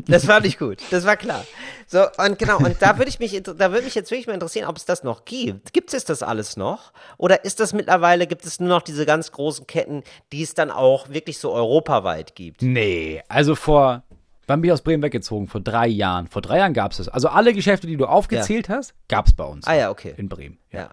Das 0.07 0.27
war 0.27 0.39
nicht 0.39 0.59
gut. 0.59 0.83
Das 0.91 1.05
war 1.05 1.17
klar. 1.17 1.43
So, 1.87 2.05
und 2.23 2.37
genau, 2.37 2.57
und 2.59 2.79
da 2.79 2.97
würde 2.99 3.09
ich 3.09 3.19
mich, 3.19 3.41
da 3.41 3.71
würde 3.71 3.81
mich 3.81 3.95
jetzt 3.95 4.11
wirklich 4.11 4.27
mal 4.27 4.33
interessieren, 4.33 4.67
ob 4.67 4.77
es 4.77 4.85
das 4.85 5.03
noch 5.03 5.25
gibt. 5.25 5.73
Gibt 5.73 5.93
es 5.93 6.05
das 6.05 6.21
alles 6.21 6.57
noch? 6.57 6.93
Oder 7.17 7.43
ist 7.43 7.59
das 7.59 7.73
mittlerweile, 7.73 8.27
gibt 8.27 8.45
es 8.45 8.59
nur 8.59 8.69
noch 8.69 8.83
diese 8.83 9.05
ganz 9.07 9.31
großen 9.31 9.65
Ketten, 9.65 10.03
die 10.31 10.43
es 10.43 10.53
dann 10.53 10.69
auch 10.69 11.09
wirklich 11.09 11.39
so 11.39 11.51
europaweit 11.51 12.35
gibt? 12.35 12.61
Nee, 12.61 13.23
also 13.29 13.55
vor, 13.55 14.03
wann 14.45 14.61
bin 14.61 14.69
ich 14.69 14.73
aus 14.73 14.81
Bremen 14.81 15.01
weggezogen? 15.01 15.47
Vor 15.47 15.61
drei 15.61 15.87
Jahren. 15.87 16.27
Vor 16.27 16.43
drei 16.43 16.59
Jahren 16.59 16.75
gab 16.75 16.91
es 16.91 16.99
das. 16.99 17.09
Also 17.09 17.29
alle 17.29 17.53
Geschäfte, 17.53 17.87
die 17.87 17.97
du 17.97 18.05
aufgezählt 18.05 18.67
ja. 18.67 18.75
hast, 18.75 18.93
gab 19.07 19.25
es 19.25 19.33
bei 19.33 19.43
uns. 19.43 19.65
Ah 19.65 19.73
ja, 19.73 19.89
okay. 19.89 20.13
In 20.17 20.29
Bremen. 20.29 20.59
Ja. 20.71 20.79
ja. 20.81 20.89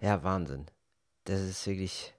Ja, 0.00 0.22
Wahnsinn. 0.22 0.66
Das 1.24 1.40
ist 1.40 1.66
wirklich. 1.66 2.12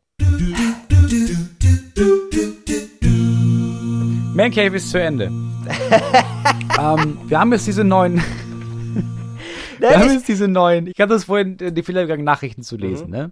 Man 4.36 4.52
Cave 4.52 4.76
ist 4.76 4.90
zu 4.90 5.02
Ende. 5.02 5.26
ähm, 6.78 7.18
wir 7.26 7.40
haben 7.40 7.54
jetzt 7.54 7.68
diese 7.68 7.86
neuen. 7.86 8.18
wir 9.80 9.98
haben 9.98 10.12
jetzt 10.12 10.28
diese 10.28 10.50
neuen. 10.50 10.88
Ich 10.88 11.00
hatte 11.00 11.14
das 11.14 11.24
vorhin 11.24 11.56
die 11.58 11.84
Fehler 11.84 12.02
gegangen, 12.02 12.26
Nachrichten 12.26 12.62
zu 12.62 12.76
lesen, 12.76 13.08
mhm. 13.08 13.14
ne? 13.14 13.32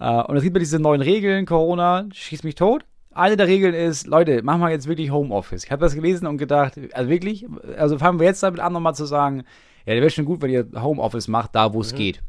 Uh, 0.00 0.22
und 0.28 0.36
es 0.36 0.44
gibt 0.44 0.54
ja 0.54 0.60
diese 0.60 0.78
neuen 0.78 1.02
Regeln, 1.02 1.46
Corona, 1.46 2.06
schießt 2.12 2.44
mich 2.44 2.54
tot. 2.54 2.84
Eine 3.12 3.36
der 3.36 3.48
Regeln 3.48 3.74
ist, 3.74 4.06
Leute, 4.06 4.44
machen 4.44 4.60
wir 4.60 4.70
jetzt 4.70 4.86
wirklich 4.86 5.10
Homeoffice. 5.10 5.64
Ich 5.64 5.72
habe 5.72 5.82
das 5.82 5.96
gelesen 5.96 6.28
und 6.28 6.38
gedacht, 6.38 6.78
also 6.92 7.10
wirklich, 7.10 7.44
also 7.76 7.98
fangen 7.98 8.20
wir 8.20 8.26
jetzt 8.26 8.42
damit 8.44 8.60
an, 8.60 8.72
nochmal 8.72 8.94
zu 8.94 9.06
sagen, 9.06 9.42
ja, 9.84 9.94
der 9.94 10.00
wäre 10.00 10.10
schon 10.10 10.26
gut, 10.26 10.40
wenn 10.42 10.50
ihr 10.50 10.64
Homeoffice 10.76 11.26
macht, 11.26 11.56
da 11.56 11.74
wo 11.74 11.80
es 11.80 11.92
mhm. 11.92 11.96
geht. 11.96 12.22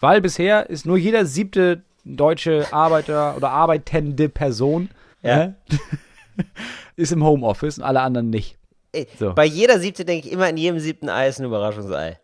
Weil 0.00 0.22
bisher 0.22 0.70
ist 0.70 0.86
nur 0.86 0.96
jeder 0.96 1.26
siebte 1.26 1.82
deutsche 2.04 2.72
Arbeiter 2.72 3.36
oder 3.36 3.50
arbeitende 3.50 4.30
Person 4.30 4.88
ja. 5.22 5.36
ne? 5.36 5.54
ist 6.98 7.12
im 7.12 7.24
Homeoffice 7.24 7.78
und 7.78 7.84
alle 7.84 8.00
anderen 8.00 8.30
nicht. 8.30 8.58
So. 9.18 9.32
Bei 9.34 9.44
jeder 9.44 9.78
siebte 9.78 10.04
denke 10.04 10.28
ich 10.28 10.32
immer, 10.32 10.48
in 10.48 10.56
jedem 10.56 10.78
siebten 10.80 11.08
Ei 11.08 11.28
ist 11.28 11.38
ein 11.38 11.46
Überraschungsei. 11.46 12.18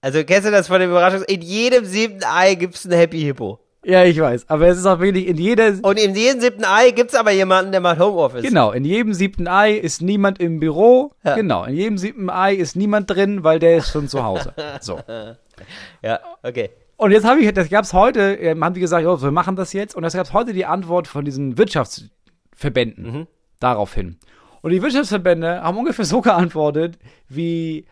Also 0.00 0.24
kennst 0.24 0.46
du 0.46 0.50
das 0.50 0.66
von 0.66 0.80
dem 0.80 0.90
Überraschungs... 0.90 1.24
In 1.24 1.42
jedem 1.42 1.84
siebten 1.84 2.24
Ei 2.24 2.54
gibt 2.54 2.74
es 2.74 2.84
ein 2.84 2.92
Happy 2.92 3.20
Hippo. 3.20 3.60
Ja, 3.84 4.02
ich 4.02 4.20
weiß. 4.20 4.48
Aber 4.48 4.66
es 4.66 4.78
ist 4.78 4.86
auch 4.86 4.98
wirklich 4.98 5.28
in 5.28 5.36
jeder. 5.36 5.72
Und 5.82 5.98
in 5.98 6.16
jedem 6.16 6.40
siebten 6.40 6.64
Ei 6.64 6.90
gibt 6.90 7.10
es 7.10 7.16
aber 7.16 7.30
jemanden, 7.30 7.70
der 7.70 7.80
macht 7.80 8.00
Homeoffice. 8.00 8.42
Genau, 8.42 8.72
in 8.72 8.84
jedem 8.84 9.14
siebten 9.14 9.46
Ei 9.46 9.74
ist 9.74 10.02
niemand 10.02 10.40
im 10.40 10.58
Büro. 10.58 11.12
Ja. 11.24 11.36
Genau, 11.36 11.64
in 11.64 11.76
jedem 11.76 11.96
siebten 11.96 12.28
Ei 12.28 12.54
ist 12.54 12.74
niemand 12.74 13.10
drin, 13.10 13.44
weil 13.44 13.60
der 13.60 13.76
ist 13.76 13.90
schon 13.90 14.08
zu 14.08 14.24
Hause. 14.24 14.52
So. 14.80 15.00
Ja, 16.02 16.20
okay. 16.42 16.68
Und 16.96 17.12
jetzt 17.12 17.24
habe 17.24 17.40
ich, 17.40 17.50
das 17.54 17.70
gab 17.70 17.84
es 17.84 17.94
heute, 17.94 18.34
ähm, 18.34 18.62
haben 18.62 18.74
die 18.74 18.80
gesagt, 18.80 19.06
oh, 19.06 19.22
wir 19.22 19.30
machen 19.30 19.56
das 19.56 19.72
jetzt. 19.72 19.96
Und 19.96 20.02
das 20.02 20.12
gab 20.12 20.26
es 20.26 20.34
heute 20.34 20.52
die 20.52 20.66
Antwort 20.66 21.08
von 21.08 21.24
diesen 21.24 21.56
Wirtschaftsverbänden 21.56 23.04
mhm. 23.04 23.26
Daraufhin. 23.60 24.16
Und 24.62 24.72
die 24.72 24.82
Wirtschaftsverbände 24.82 25.62
haben 25.62 25.78
ungefähr 25.78 26.04
so 26.04 26.20
geantwortet, 26.20 26.98
wie 27.28 27.86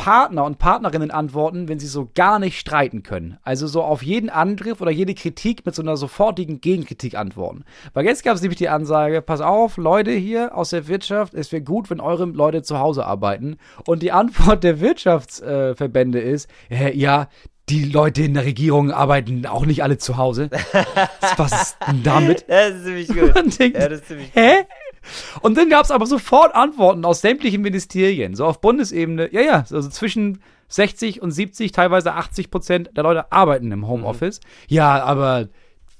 Partner 0.00 0.44
und 0.44 0.58
Partnerinnen 0.58 1.10
antworten, 1.10 1.68
wenn 1.68 1.78
sie 1.78 1.86
so 1.86 2.08
gar 2.14 2.38
nicht 2.38 2.58
streiten 2.58 3.02
können. 3.02 3.36
Also 3.42 3.66
so 3.66 3.82
auf 3.82 4.02
jeden 4.02 4.30
Angriff 4.30 4.80
oder 4.80 4.90
jede 4.90 5.12
Kritik 5.12 5.66
mit 5.66 5.74
so 5.74 5.82
einer 5.82 5.98
sofortigen 5.98 6.62
Gegenkritik 6.62 7.16
antworten. 7.16 7.64
Weil 7.92 8.06
jetzt 8.06 8.24
gab 8.24 8.34
es 8.34 8.40
nämlich 8.40 8.56
die 8.56 8.70
Ansage, 8.70 9.20
pass 9.20 9.42
auf, 9.42 9.76
Leute 9.76 10.12
hier 10.12 10.56
aus 10.56 10.70
der 10.70 10.88
Wirtschaft, 10.88 11.34
es 11.34 11.52
wäre 11.52 11.60
gut, 11.60 11.90
wenn 11.90 12.00
eure 12.00 12.24
Leute 12.24 12.62
zu 12.62 12.78
Hause 12.78 13.04
arbeiten. 13.04 13.58
Und 13.86 14.02
die 14.02 14.10
Antwort 14.10 14.64
der 14.64 14.80
Wirtschaftsverbände 14.80 16.18
äh, 16.18 16.32
ist, 16.32 16.48
äh, 16.70 16.96
ja, 16.96 17.28
die 17.68 17.84
Leute 17.84 18.22
in 18.22 18.34
der 18.34 18.46
Regierung 18.46 18.90
arbeiten 18.90 19.44
auch 19.44 19.66
nicht 19.66 19.82
alle 19.82 19.98
zu 19.98 20.16
Hause. 20.16 20.48
Was 21.36 21.52
ist 21.52 21.76
denn 21.86 22.02
damit? 22.02 22.46
Das 22.48 22.74
ist 22.74 22.84
ziemlich 22.84 23.08
gut. 23.08 23.58
Denkt, 23.58 23.78
ja, 23.78 23.88
das 23.88 24.00
ist 24.00 24.08
ziemlich 24.08 24.30
hä? 24.34 24.64
Und 25.40 25.56
dann 25.56 25.68
gab 25.68 25.84
es 25.84 25.90
aber 25.90 26.06
sofort 26.06 26.54
Antworten 26.54 27.04
aus 27.04 27.20
sämtlichen 27.20 27.62
Ministerien, 27.62 28.34
so 28.34 28.46
auf 28.46 28.60
Bundesebene. 28.60 29.32
Ja, 29.32 29.40
ja, 29.40 29.64
also 29.70 29.88
zwischen 29.88 30.40
60 30.68 31.20
und 31.20 31.32
70, 31.32 31.72
teilweise 31.72 32.14
80 32.14 32.50
Prozent 32.50 32.90
der 32.96 33.02
Leute 33.02 33.30
arbeiten 33.30 33.70
im 33.72 33.86
Homeoffice. 33.86 34.40
Mhm. 34.40 34.44
Ja, 34.68 35.02
aber 35.02 35.48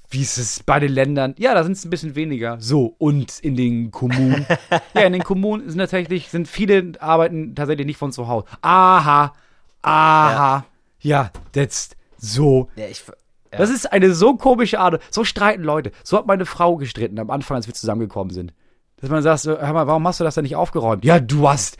wie 0.09 0.21
ist 0.21 0.37
es 0.37 0.63
bei 0.63 0.79
den 0.79 0.91
Ländern? 0.91 1.35
Ja, 1.37 1.53
da 1.53 1.63
sind 1.63 1.73
es 1.73 1.85
ein 1.85 1.89
bisschen 1.89 2.15
weniger. 2.15 2.57
So, 2.59 2.95
und 2.97 3.39
in 3.39 3.55
den 3.55 3.91
Kommunen? 3.91 4.45
ja, 4.93 5.01
in 5.01 5.13
den 5.13 5.23
Kommunen 5.23 5.69
sind 5.69 5.79
tatsächlich, 5.79 6.29
sind 6.29 6.47
viele 6.47 6.93
arbeiten 6.99 7.55
tatsächlich 7.55 7.87
nicht 7.87 7.97
von 7.97 8.11
zu 8.11 8.27
Hause. 8.27 8.45
Aha, 8.61 9.33
aha, 9.81 10.65
ja, 11.01 11.23
ja 11.23 11.31
that's 11.53 11.91
so. 12.17 12.69
Ja, 12.75 12.87
ich, 12.87 13.03
ja. 13.51 13.57
Das 13.57 13.69
ist 13.69 13.91
eine 13.91 14.13
so 14.13 14.35
komische 14.35 14.79
Art. 14.79 15.01
So 15.09 15.23
streiten 15.23 15.63
Leute. 15.63 15.91
So 16.03 16.17
hat 16.17 16.27
meine 16.27 16.45
Frau 16.45 16.77
gestritten 16.77 17.19
am 17.19 17.29
Anfang, 17.29 17.57
als 17.57 17.67
wir 17.67 17.73
zusammengekommen 17.73 18.33
sind 18.33 18.53
dass 19.01 19.09
man 19.09 19.23
sagt, 19.23 19.41
so, 19.41 19.57
hör 19.57 19.73
mal, 19.73 19.87
warum 19.87 20.07
hast 20.07 20.19
du 20.19 20.23
das 20.23 20.35
denn 20.35 20.43
nicht 20.43 20.55
aufgeräumt? 20.55 21.03
Ja, 21.03 21.19
du 21.19 21.49
hast 21.49 21.77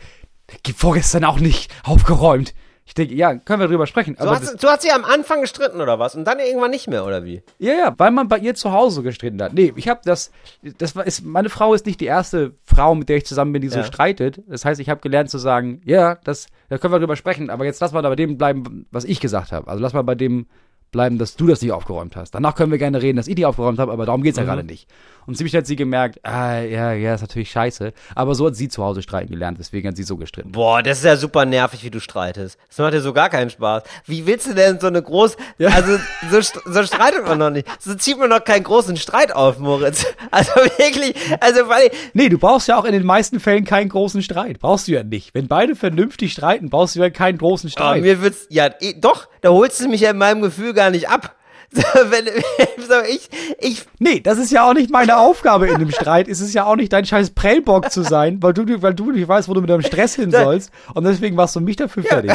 vorgestern 0.76 1.24
auch 1.24 1.40
nicht 1.40 1.72
aufgeräumt. 1.84 2.54
Ich 2.84 2.94
denke, 2.94 3.14
ja, 3.14 3.36
können 3.36 3.60
wir 3.60 3.68
drüber 3.68 3.86
sprechen. 3.86 4.16
Du 4.18 4.28
hast, 4.28 4.62
du 4.62 4.68
hast 4.68 4.82
sie 4.82 4.90
am 4.90 5.04
Anfang 5.04 5.40
gestritten 5.40 5.80
oder 5.80 6.00
was? 6.00 6.16
Und 6.16 6.24
dann 6.24 6.40
irgendwann 6.40 6.72
nicht 6.72 6.88
mehr, 6.88 7.06
oder 7.06 7.24
wie? 7.24 7.42
Ja, 7.58 7.72
ja, 7.72 7.94
weil 7.96 8.10
man 8.10 8.26
bei 8.26 8.38
ihr 8.38 8.56
zu 8.56 8.72
Hause 8.72 9.02
gestritten 9.02 9.40
hat. 9.40 9.54
Nee, 9.54 9.72
ich 9.76 9.88
habe 9.88 10.00
das, 10.04 10.32
das 10.78 10.96
ist, 10.96 11.24
meine 11.24 11.48
Frau 11.48 11.74
ist 11.74 11.86
nicht 11.86 12.00
die 12.00 12.06
erste 12.06 12.54
Frau, 12.64 12.96
mit 12.96 13.08
der 13.08 13.18
ich 13.18 13.24
zusammen 13.24 13.52
bin, 13.52 13.62
die 13.62 13.68
ja. 13.68 13.74
so 13.74 13.84
streitet. 13.84 14.42
Das 14.48 14.64
heißt, 14.64 14.80
ich 14.80 14.90
habe 14.90 15.00
gelernt 15.00 15.30
zu 15.30 15.38
sagen, 15.38 15.80
ja, 15.84 16.16
das, 16.24 16.48
da 16.68 16.76
können 16.76 16.92
wir 16.92 16.98
drüber 16.98 17.16
sprechen, 17.16 17.50
aber 17.50 17.64
jetzt 17.64 17.80
lass 17.80 17.92
mal 17.92 18.02
da 18.02 18.08
bei 18.08 18.16
dem 18.16 18.36
bleiben, 18.36 18.86
was 18.90 19.04
ich 19.04 19.20
gesagt 19.20 19.52
habe. 19.52 19.68
Also 19.68 19.80
lass 19.80 19.92
mal 19.92 20.02
bei 20.02 20.16
dem 20.16 20.46
bleiben, 20.90 21.18
dass 21.18 21.36
du 21.36 21.46
das 21.46 21.62
nicht 21.62 21.72
aufgeräumt 21.72 22.16
hast. 22.16 22.32
Danach 22.32 22.54
können 22.54 22.70
wir 22.70 22.78
gerne 22.78 23.00
reden, 23.00 23.16
dass 23.16 23.26
ich 23.26 23.34
die 23.34 23.46
aufgeräumt 23.46 23.78
habe, 23.78 23.90
aber 23.90 24.06
darum 24.06 24.22
geht 24.22 24.32
es 24.32 24.36
ja 24.36 24.42
mhm. 24.42 24.48
gerade 24.48 24.64
nicht. 24.64 24.88
Und 25.26 25.36
ziemlich 25.36 25.54
hat 25.54 25.66
sie 25.66 25.76
gemerkt, 25.76 26.20
ah, 26.24 26.60
ja, 26.60 26.92
ja, 26.92 27.14
ist 27.14 27.20
natürlich 27.20 27.50
scheiße. 27.50 27.92
Aber 28.14 28.34
so 28.34 28.46
hat 28.46 28.56
sie 28.56 28.68
zu 28.68 28.82
Hause 28.82 29.02
streiten 29.02 29.32
gelernt, 29.32 29.58
deswegen 29.58 29.88
hat 29.88 29.96
sie 29.96 30.02
so 30.02 30.16
gestritten. 30.16 30.52
Boah, 30.52 30.82
das 30.82 30.98
ist 30.98 31.04
ja 31.04 31.16
super 31.16 31.44
nervig, 31.44 31.84
wie 31.84 31.90
du 31.90 32.00
streitest. 32.00 32.58
Das 32.68 32.78
macht 32.78 32.94
ja 32.94 33.00
so 33.00 33.12
gar 33.12 33.30
keinen 33.30 33.50
Spaß. 33.50 33.84
Wie 34.06 34.26
willst 34.26 34.46
du 34.46 34.54
denn 34.54 34.80
so 34.80 34.86
eine 34.86 35.02
groß, 35.02 35.36
ja. 35.58 35.70
also 35.70 35.98
so, 36.30 36.40
so 36.40 36.82
streitet 36.82 37.26
man 37.26 37.38
noch 37.38 37.50
nicht. 37.50 37.66
So 37.80 37.94
zieht 37.94 38.18
man 38.18 38.30
noch 38.30 38.44
keinen 38.44 38.64
großen 38.64 38.96
Streit 38.96 39.34
auf, 39.34 39.58
Moritz. 39.58 40.06
Also 40.30 40.52
wirklich, 40.78 41.14
also 41.40 41.68
weil. 41.68 41.90
Nee, 42.14 42.30
du 42.30 42.38
brauchst 42.38 42.66
ja 42.66 42.78
auch 42.78 42.84
in 42.84 42.92
den 42.92 43.04
meisten 43.04 43.38
Fällen 43.38 43.64
keinen 43.64 43.90
großen 43.90 44.22
Streit. 44.22 44.60
Brauchst 44.60 44.88
du 44.88 44.92
ja 44.92 45.02
nicht. 45.02 45.34
Wenn 45.34 45.46
beide 45.46 45.76
vernünftig 45.76 46.32
streiten, 46.32 46.70
brauchst 46.70 46.96
du 46.96 47.00
ja 47.00 47.10
keinen 47.10 47.36
großen 47.36 47.68
oh, 47.68 47.70
Streit. 47.70 47.98
Oh, 47.98 48.02
mir 48.02 48.22
wird's, 48.22 48.46
ja, 48.48 48.70
eh, 48.80 48.94
doch, 48.94 49.28
da 49.42 49.50
holst 49.50 49.80
du 49.80 49.88
mich 49.88 50.00
ja 50.00 50.10
in 50.10 50.18
meinem 50.18 50.40
Gefühl 50.40 50.72
gar 50.72 50.90
nicht 50.90 51.10
ab. 51.10 51.36
wenn, 52.10 52.26
so 52.88 52.94
ich, 53.08 53.28
ich. 53.58 53.86
Nee, 53.98 54.20
das 54.20 54.38
ist 54.38 54.50
ja 54.50 54.68
auch 54.68 54.74
nicht 54.74 54.90
meine 54.90 55.16
Aufgabe 55.16 55.68
in 55.68 55.78
dem 55.78 55.90
Streit. 55.90 56.28
Es 56.28 56.40
ist 56.40 56.52
ja 56.54 56.64
auch 56.64 56.76
nicht 56.76 56.92
dein 56.92 57.06
scheiß 57.06 57.30
Prellbock 57.30 57.90
zu 57.90 58.02
sein, 58.02 58.42
weil 58.42 58.52
du, 58.52 58.82
weil 58.82 58.94
du 58.94 59.10
nicht 59.10 59.26
weißt, 59.26 59.48
wo 59.48 59.54
du 59.54 59.60
mit 59.60 59.70
deinem 59.70 59.82
Stress 59.82 60.14
hin 60.14 60.30
sollst. 60.30 60.70
Und 60.94 61.04
deswegen 61.04 61.36
machst 61.36 61.56
du 61.56 61.60
mich 61.60 61.76
dafür 61.76 62.02
fertig. 62.02 62.32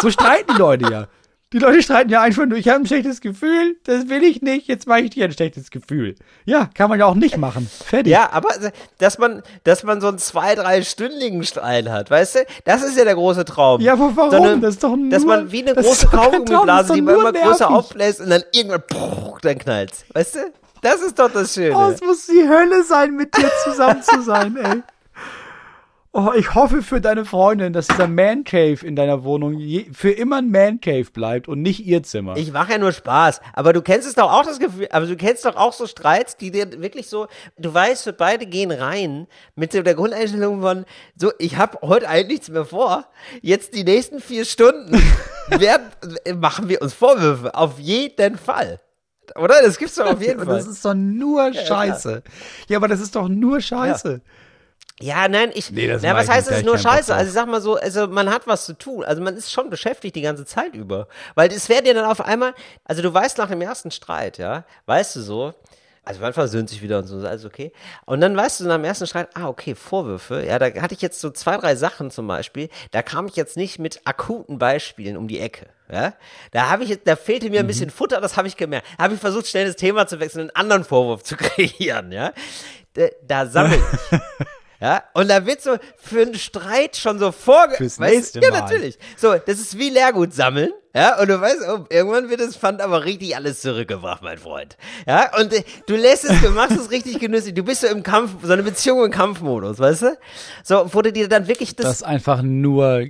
So 0.00 0.10
streiten 0.10 0.52
die 0.54 0.58
Leute 0.58 0.90
ja. 0.90 1.08
Die 1.52 1.58
Leute 1.58 1.82
streiten 1.82 2.10
ja 2.10 2.22
einfach 2.22 2.46
nur, 2.46 2.56
ich 2.56 2.68
habe 2.68 2.80
ein 2.80 2.86
schlechtes 2.86 3.20
Gefühl, 3.20 3.76
das 3.84 4.08
will 4.08 4.22
ich 4.24 4.40
nicht, 4.40 4.68
jetzt 4.68 4.86
mache 4.86 5.00
ich 5.00 5.10
dir 5.10 5.26
ein 5.26 5.32
schlechtes 5.32 5.70
Gefühl. 5.70 6.14
Ja, 6.46 6.70
kann 6.74 6.88
man 6.88 6.98
ja 6.98 7.06
auch 7.06 7.14
nicht 7.14 7.36
machen. 7.36 7.68
Fertig. 7.84 8.10
Ja, 8.10 8.30
aber 8.32 8.48
dass 8.98 9.18
man, 9.18 9.42
dass 9.64 9.82
man 9.82 10.00
so 10.00 10.08
einen 10.08 10.18
zwei, 10.18 10.54
drei 10.54 10.82
stündigen 10.82 11.44
Streit 11.44 11.88
hat, 11.88 12.10
weißt 12.10 12.36
du, 12.36 12.38
das 12.64 12.82
ist 12.82 12.96
ja 12.96 13.04
der 13.04 13.14
große 13.14 13.44
Traum. 13.44 13.80
Ja, 13.82 13.92
aber 13.92 14.16
warum? 14.16 14.30
Sondern, 14.30 14.60
das 14.62 14.74
ist 14.74 14.82
doch 14.82 14.96
nur, 14.96 15.10
Dass 15.10 15.24
man 15.24 15.52
wie 15.52 15.62
eine 15.62 15.74
große 15.74 16.06
Kaugummiblase, 16.06 16.94
die 16.94 17.02
man 17.02 17.14
immer 17.16 17.32
nervig. 17.32 17.50
größer 17.50 17.70
aufbläst 17.70 18.20
und 18.20 18.30
dann 18.30 18.42
irgendwann, 18.52 18.82
pff, 18.82 19.40
dann 19.42 19.58
knallt's. 19.58 20.04
Weißt 20.14 20.36
du? 20.36 20.52
Das 20.80 21.00
ist 21.00 21.18
doch 21.18 21.30
das 21.30 21.54
Schöne. 21.54 21.76
Oh, 21.76 21.90
es 21.90 22.00
muss 22.00 22.26
die 22.26 22.48
Hölle 22.48 22.82
sein, 22.82 23.14
mit 23.14 23.36
dir 23.36 23.50
zusammen 23.62 24.02
zu 24.02 24.22
sein, 24.22 24.56
ey. 24.56 24.82
Oh, 26.14 26.32
ich 26.36 26.54
hoffe 26.54 26.82
für 26.82 27.00
deine 27.00 27.24
Freundin, 27.24 27.72
dass 27.72 27.86
dieser 27.86 28.06
Man 28.06 28.44
Cave 28.44 28.84
in 28.84 28.96
deiner 28.96 29.24
Wohnung 29.24 29.54
je, 29.54 29.86
für 29.94 30.10
immer 30.10 30.36
ein 30.36 30.50
Man 30.50 30.78
Cave 30.78 31.06
bleibt 31.10 31.48
und 31.48 31.62
nicht 31.62 31.86
ihr 31.86 32.02
Zimmer. 32.02 32.36
Ich 32.36 32.52
mache 32.52 32.72
ja 32.72 32.78
nur 32.78 32.92
Spaß, 32.92 33.40
aber 33.54 33.72
du 33.72 33.80
kennst 33.80 34.06
es 34.06 34.14
doch 34.14 34.30
auch 34.30 34.44
das 34.44 34.58
Gefühl, 34.58 34.88
aber 34.90 35.06
du 35.06 35.16
kennst 35.16 35.46
doch 35.46 35.56
auch 35.56 35.72
so 35.72 35.86
Streits, 35.86 36.36
die 36.36 36.50
dir 36.50 36.82
wirklich 36.82 37.08
so, 37.08 37.28
du 37.56 37.72
weißt, 37.72 38.04
wir 38.04 38.12
beide 38.12 38.44
gehen 38.44 38.72
rein 38.72 39.26
mit 39.54 39.72
der 39.72 39.82
Grundeinstellung 39.94 40.60
von 40.60 40.84
so, 41.16 41.32
ich 41.38 41.56
habe 41.56 41.78
heute 41.80 42.06
eigentlich 42.10 42.28
nichts 42.28 42.50
mehr 42.50 42.66
vor. 42.66 43.06
Jetzt 43.40 43.74
die 43.74 43.84
nächsten 43.84 44.20
vier 44.20 44.44
Stunden 44.44 44.92
werden, 45.48 45.86
machen 46.38 46.68
wir 46.68 46.82
uns 46.82 46.92
Vorwürfe 46.92 47.54
auf 47.54 47.78
jeden 47.78 48.36
Fall. 48.36 48.80
Oder? 49.36 49.62
Das 49.62 49.78
gibt's 49.78 49.94
doch 49.94 50.06
auf 50.06 50.20
jeden 50.20 50.44
Fall. 50.44 50.56
Das 50.56 50.66
ist 50.66 50.84
doch 50.84 50.92
nur 50.92 51.54
Scheiße. 51.54 52.22
Ja, 52.26 52.32
ja, 52.68 52.76
aber 52.76 52.88
das 52.88 53.00
ist 53.00 53.16
doch 53.16 53.28
nur 53.28 53.62
Scheiße. 53.62 54.12
Ja. 54.12 54.41
Ja, 55.00 55.26
nein, 55.26 55.50
ich. 55.54 55.70
Nee, 55.70 55.88
das 55.88 56.02
na, 56.02 56.14
was 56.14 56.28
heißt, 56.28 56.50
es 56.50 56.58
ist 56.58 56.64
nur 56.64 56.78
scheiße? 56.78 57.14
Also 57.14 57.28
ich 57.28 57.32
sag 57.32 57.46
mal 57.46 57.60
so, 57.60 57.76
also 57.76 58.06
man 58.06 58.30
hat 58.30 58.46
was 58.46 58.66
zu 58.66 58.74
tun. 58.74 59.04
Also 59.04 59.22
man 59.22 59.36
ist 59.36 59.50
schon 59.50 59.70
beschäftigt 59.70 60.14
die 60.14 60.22
ganze 60.22 60.44
Zeit 60.44 60.74
über. 60.74 61.08
Weil 61.34 61.50
es 61.50 61.68
wäre 61.68 61.82
dir 61.82 61.94
dann 61.94 62.04
auf 62.04 62.20
einmal, 62.20 62.54
also 62.84 63.02
du 63.02 63.12
weißt 63.12 63.38
nach 63.38 63.48
dem 63.48 63.60
ersten 63.60 63.90
Streit, 63.90 64.38
ja, 64.38 64.64
weißt 64.86 65.16
du 65.16 65.20
so, 65.20 65.54
also 66.04 66.20
man 66.20 66.32
versöhnt 66.32 66.68
sich 66.68 66.82
wieder 66.82 66.98
und 66.98 67.06
so, 67.06 67.16
alles 67.16 67.44
okay. 67.44 67.72
Und 68.06 68.20
dann 68.20 68.36
weißt 68.36 68.60
du 68.60 68.64
nach 68.64 68.74
dem 68.74 68.84
ersten 68.84 69.06
Streit, 69.06 69.28
ah, 69.34 69.48
okay, 69.48 69.74
Vorwürfe. 69.76 70.44
Ja, 70.44 70.58
da 70.58 70.66
hatte 70.82 70.94
ich 70.94 71.02
jetzt 71.02 71.20
so 71.20 71.30
zwei, 71.30 71.56
drei 71.56 71.76
Sachen 71.76 72.10
zum 72.10 72.26
Beispiel. 72.26 72.68
Da 72.90 73.02
kam 73.02 73.26
ich 73.26 73.36
jetzt 73.36 73.56
nicht 73.56 73.78
mit 73.78 74.00
akuten 74.04 74.58
Beispielen 74.58 75.16
um 75.16 75.28
die 75.28 75.38
Ecke. 75.38 75.66
Ja, 75.90 76.14
da 76.52 76.70
habe 76.70 76.84
ich 76.84 77.02
da 77.04 77.16
fehlte 77.16 77.50
mir 77.50 77.60
ein 77.60 77.66
mhm. 77.66 77.68
bisschen 77.68 77.90
Futter, 77.90 78.20
das 78.20 78.36
habe 78.36 78.48
ich 78.48 78.56
gemerkt. 78.56 78.86
Da 78.96 79.04
habe 79.04 79.14
ich 79.14 79.20
versucht, 79.20 79.46
schnell 79.46 79.66
das 79.66 79.76
Thema 79.76 80.06
zu 80.06 80.20
wechseln, 80.20 80.42
einen 80.42 80.56
anderen 80.56 80.84
Vorwurf 80.84 81.22
zu 81.24 81.36
kreieren, 81.36 82.10
ja. 82.12 82.32
Da, 82.94 83.06
da 83.26 83.46
sammle 83.46 83.76
ich. 83.76 84.18
Ja, 84.82 85.04
und 85.14 85.30
da 85.30 85.46
wird 85.46 85.62
so 85.62 85.76
für 85.96 86.22
einen 86.22 86.34
Streit 86.34 86.96
schon 86.96 87.20
so 87.20 87.30
vorge... 87.30 87.76
Fürs 87.76 88.00
nächste 88.00 88.40
Mal. 88.40 88.48
Ja, 88.48 88.60
natürlich. 88.62 88.98
So, 89.16 89.32
das 89.36 89.60
ist 89.60 89.78
wie 89.78 89.90
Leergut 89.90 90.34
sammeln. 90.34 90.72
Ja, 90.92 91.20
und 91.20 91.28
du 91.28 91.40
weißt, 91.40 91.60
oh, 91.68 91.84
irgendwann 91.88 92.30
wird 92.30 92.40
das 92.40 92.56
Pfand 92.56 92.80
aber 92.80 93.04
richtig 93.04 93.36
alles 93.36 93.60
zurückgebracht, 93.60 94.24
mein 94.24 94.38
Freund. 94.38 94.76
Ja, 95.06 95.38
und 95.38 95.52
äh, 95.52 95.62
du 95.86 95.94
lässt 95.94 96.24
es, 96.24 96.42
du 96.42 96.50
machst 96.50 96.76
es 96.76 96.90
richtig 96.90 97.20
genüsslich. 97.20 97.54
Du 97.54 97.62
bist 97.62 97.82
so 97.82 97.86
im 97.86 98.02
Kampf, 98.02 98.32
so 98.42 98.52
eine 98.52 98.64
Beziehung 98.64 99.04
im 99.04 99.12
Kampfmodus, 99.12 99.78
weißt 99.78 100.02
du? 100.02 100.18
So, 100.64 100.92
wurde 100.92 101.12
dir 101.12 101.28
dann 101.28 101.46
wirklich 101.46 101.76
das. 101.76 101.86
Das 101.86 101.96
ist 101.98 102.02
einfach 102.02 102.42
nur 102.42 103.06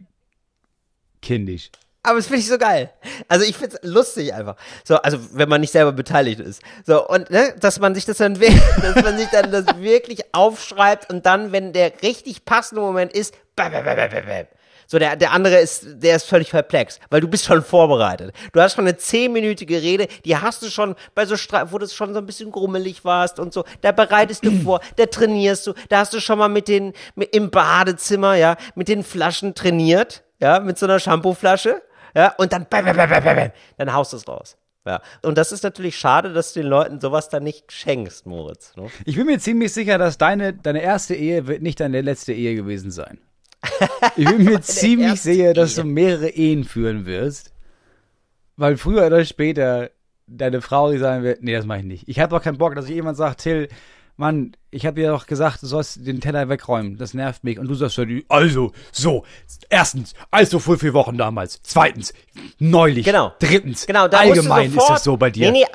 kindisch. 1.23 1.71
Aber 2.05 2.17
das 2.17 2.27
finde 2.27 2.41
ich 2.41 2.49
so 2.49 2.59
geil. 2.59 2.91
Also 3.29 3.45
ich 3.45 3.57
finde 3.57 3.79
es 3.81 3.89
lustig 3.89 4.35
einfach. 4.35 4.57
So, 4.83 4.97
also 4.97 5.19
wenn 5.33 5.49
man 5.49 5.61
nicht 5.61 5.73
selber 5.73 5.93
beteiligt 5.93 6.41
ist. 6.41 6.61
So, 6.85 7.07
und 7.07 7.31
ne, 7.31 7.55
dass 7.61 7.79
man 7.79 7.95
sich 7.95 8.05
das 8.05 8.17
dann 8.17 8.35
dass 8.83 9.03
man 9.05 9.17
sich 9.17 9.29
dann 9.29 9.53
das 9.53 9.67
wirklich 9.79 10.35
aufschreibt 10.35 11.11
und 11.11 11.27
dann, 11.27 11.53
wenn 11.53 11.73
der 11.73 11.93
richtig 12.03 12.45
passende 12.45 12.81
Moment 12.81 13.13
ist, 13.13 13.35
bam, 13.55 13.71
bam, 13.71 13.85
bam, 13.85 13.97
bam, 13.97 14.11
bam. 14.11 14.47
So, 14.89 14.99
der, 14.99 15.15
der 15.15 15.31
andere 15.31 15.59
ist, 15.59 15.87
der 16.03 16.17
ist 16.17 16.25
völlig 16.25 16.51
perplex, 16.51 16.99
weil 17.09 17.21
du 17.21 17.29
bist 17.29 17.45
schon 17.45 17.63
vorbereitet. 17.63 18.35
Du 18.53 18.61
hast 18.61 18.75
schon 18.75 18.85
eine 18.85 18.97
zehnminütige 18.97 19.81
Rede, 19.81 20.09
die 20.25 20.37
hast 20.37 20.61
du 20.61 20.71
schon 20.71 20.97
bei 21.15 21.25
so 21.25 21.37
Streit, 21.37 21.73
wo 21.73 21.79
du 21.79 21.87
schon 21.87 22.13
so 22.13 22.19
ein 22.19 22.27
bisschen 22.27 22.51
grummelig 22.51 23.05
warst 23.05 23.39
und 23.39 23.55
so. 23.55 23.65
Da 23.81 23.93
bereitest 23.93 24.45
du 24.45 24.51
vor, 24.65 24.81
da 24.97 25.07
trainierst 25.07 25.69
du, 25.69 25.75
da 25.89 26.01
hast 26.01 26.13
du 26.13 26.21
schon 26.21 26.39
mal 26.39 26.49
mit 26.49 26.67
den, 26.67 26.95
mit, 27.15 27.35
im 27.35 27.51
Badezimmer, 27.51 28.35
ja, 28.35 28.57
mit 28.75 28.89
den 28.89 29.05
Flaschen 29.05 29.55
trainiert, 29.55 30.25
ja, 30.41 30.59
mit 30.59 30.79
so 30.79 30.87
einer 30.87 30.99
Shampooflasche 30.99 31.81
ja, 32.15 32.35
und 32.39 32.53
dann, 32.53 32.67
bam, 32.69 32.85
bam, 32.85 32.97
bam, 32.97 33.09
bam, 33.09 33.51
dann 33.77 33.93
haust 33.93 34.13
du 34.13 34.17
es 34.17 34.29
raus. 34.29 34.57
Ja. 34.85 35.01
Und 35.23 35.39
das 35.39 35.53
ist 35.53 35.63
natürlich 35.63 35.97
schade, 35.97 36.33
dass 36.33 36.53
du 36.53 36.61
den 36.61 36.69
Leuten 36.69 37.01
sowas 37.01 37.29
dann 37.29 37.45
nicht 37.45 37.71
schenkst, 37.71 38.27
Moritz. 38.27 38.75
Ne? 38.77 38.89
Ich 39.05 39.17
bin 39.17 39.27
mir 39.27 39.39
ziemlich 39.39 39.73
sicher, 39.73 39.97
dass 39.97 40.19
deine, 40.19 40.55
deine 40.55 40.83
erste 40.83 41.15
Ehe 41.15 41.47
wird 41.47 41.63
nicht 41.63 41.79
deine 41.79 42.01
letzte 42.01 42.33
Ehe 42.33 42.57
gewesen 42.57 42.91
sein. 42.91 43.19
Ich 44.17 44.27
bin 44.27 44.45
mir 44.45 44.61
ziemlich 44.63 45.21
sicher, 45.21 45.55
dass 45.55 45.77
du 45.77 45.85
mehrere 45.85 46.31
Ehen 46.31 46.65
führen 46.65 47.07
wirst. 47.07 47.53
Weil 48.57 48.77
früher 48.77 49.07
oder 49.07 49.25
später 49.25 49.91
deine 50.27 50.61
Frau 50.61 50.91
die 50.91 50.99
sagen 50.99 51.23
wird, 51.23 51.43
nee, 51.43 51.53
das 51.53 51.65
mache 51.65 51.81
ich 51.81 51.85
nicht. 51.85 52.09
Ich 52.09 52.19
habe 52.19 52.35
doch 52.35 52.43
keinen 52.43 52.59
Bock, 52.59 52.75
dass 52.75 52.87
ich 52.87 52.95
jemand 52.95 53.17
sagt, 53.17 53.43
Till, 53.43 53.69
Mann, 54.17 54.57
ich 54.71 54.87
habe 54.87 55.01
dir 55.01 55.11
doch 55.11 55.27
gesagt, 55.27 55.63
du 55.63 55.67
sollst 55.67 56.07
den 56.07 56.21
Teller 56.21 56.49
wegräumen. 56.49 56.97
Das 56.97 57.15
nervt 57.15 57.45
mich. 57.45 57.59
Und 57.59 57.69
du 57.69 57.75
sagst 57.75 57.99
also, 58.29 58.73
so, 58.91 59.25
erstens, 59.69 60.15
also 60.31 60.59
vor 60.59 60.79
vier 60.79 60.95
Wochen 60.95 61.17
damals. 61.17 61.61
Zweitens, 61.63 62.13
neulich. 62.59 63.05
Genau. 63.05 63.33
Drittens, 63.39 63.87
genau, 63.87 64.07
allgemein 64.07 64.71
sofort, 64.71 64.91
ist 64.91 64.97
das 64.97 65.05
so 65.05 65.17
bei 65.17 65.31
dir. 65.31 65.51
Nee, 65.51 65.61
nee, 65.61 65.67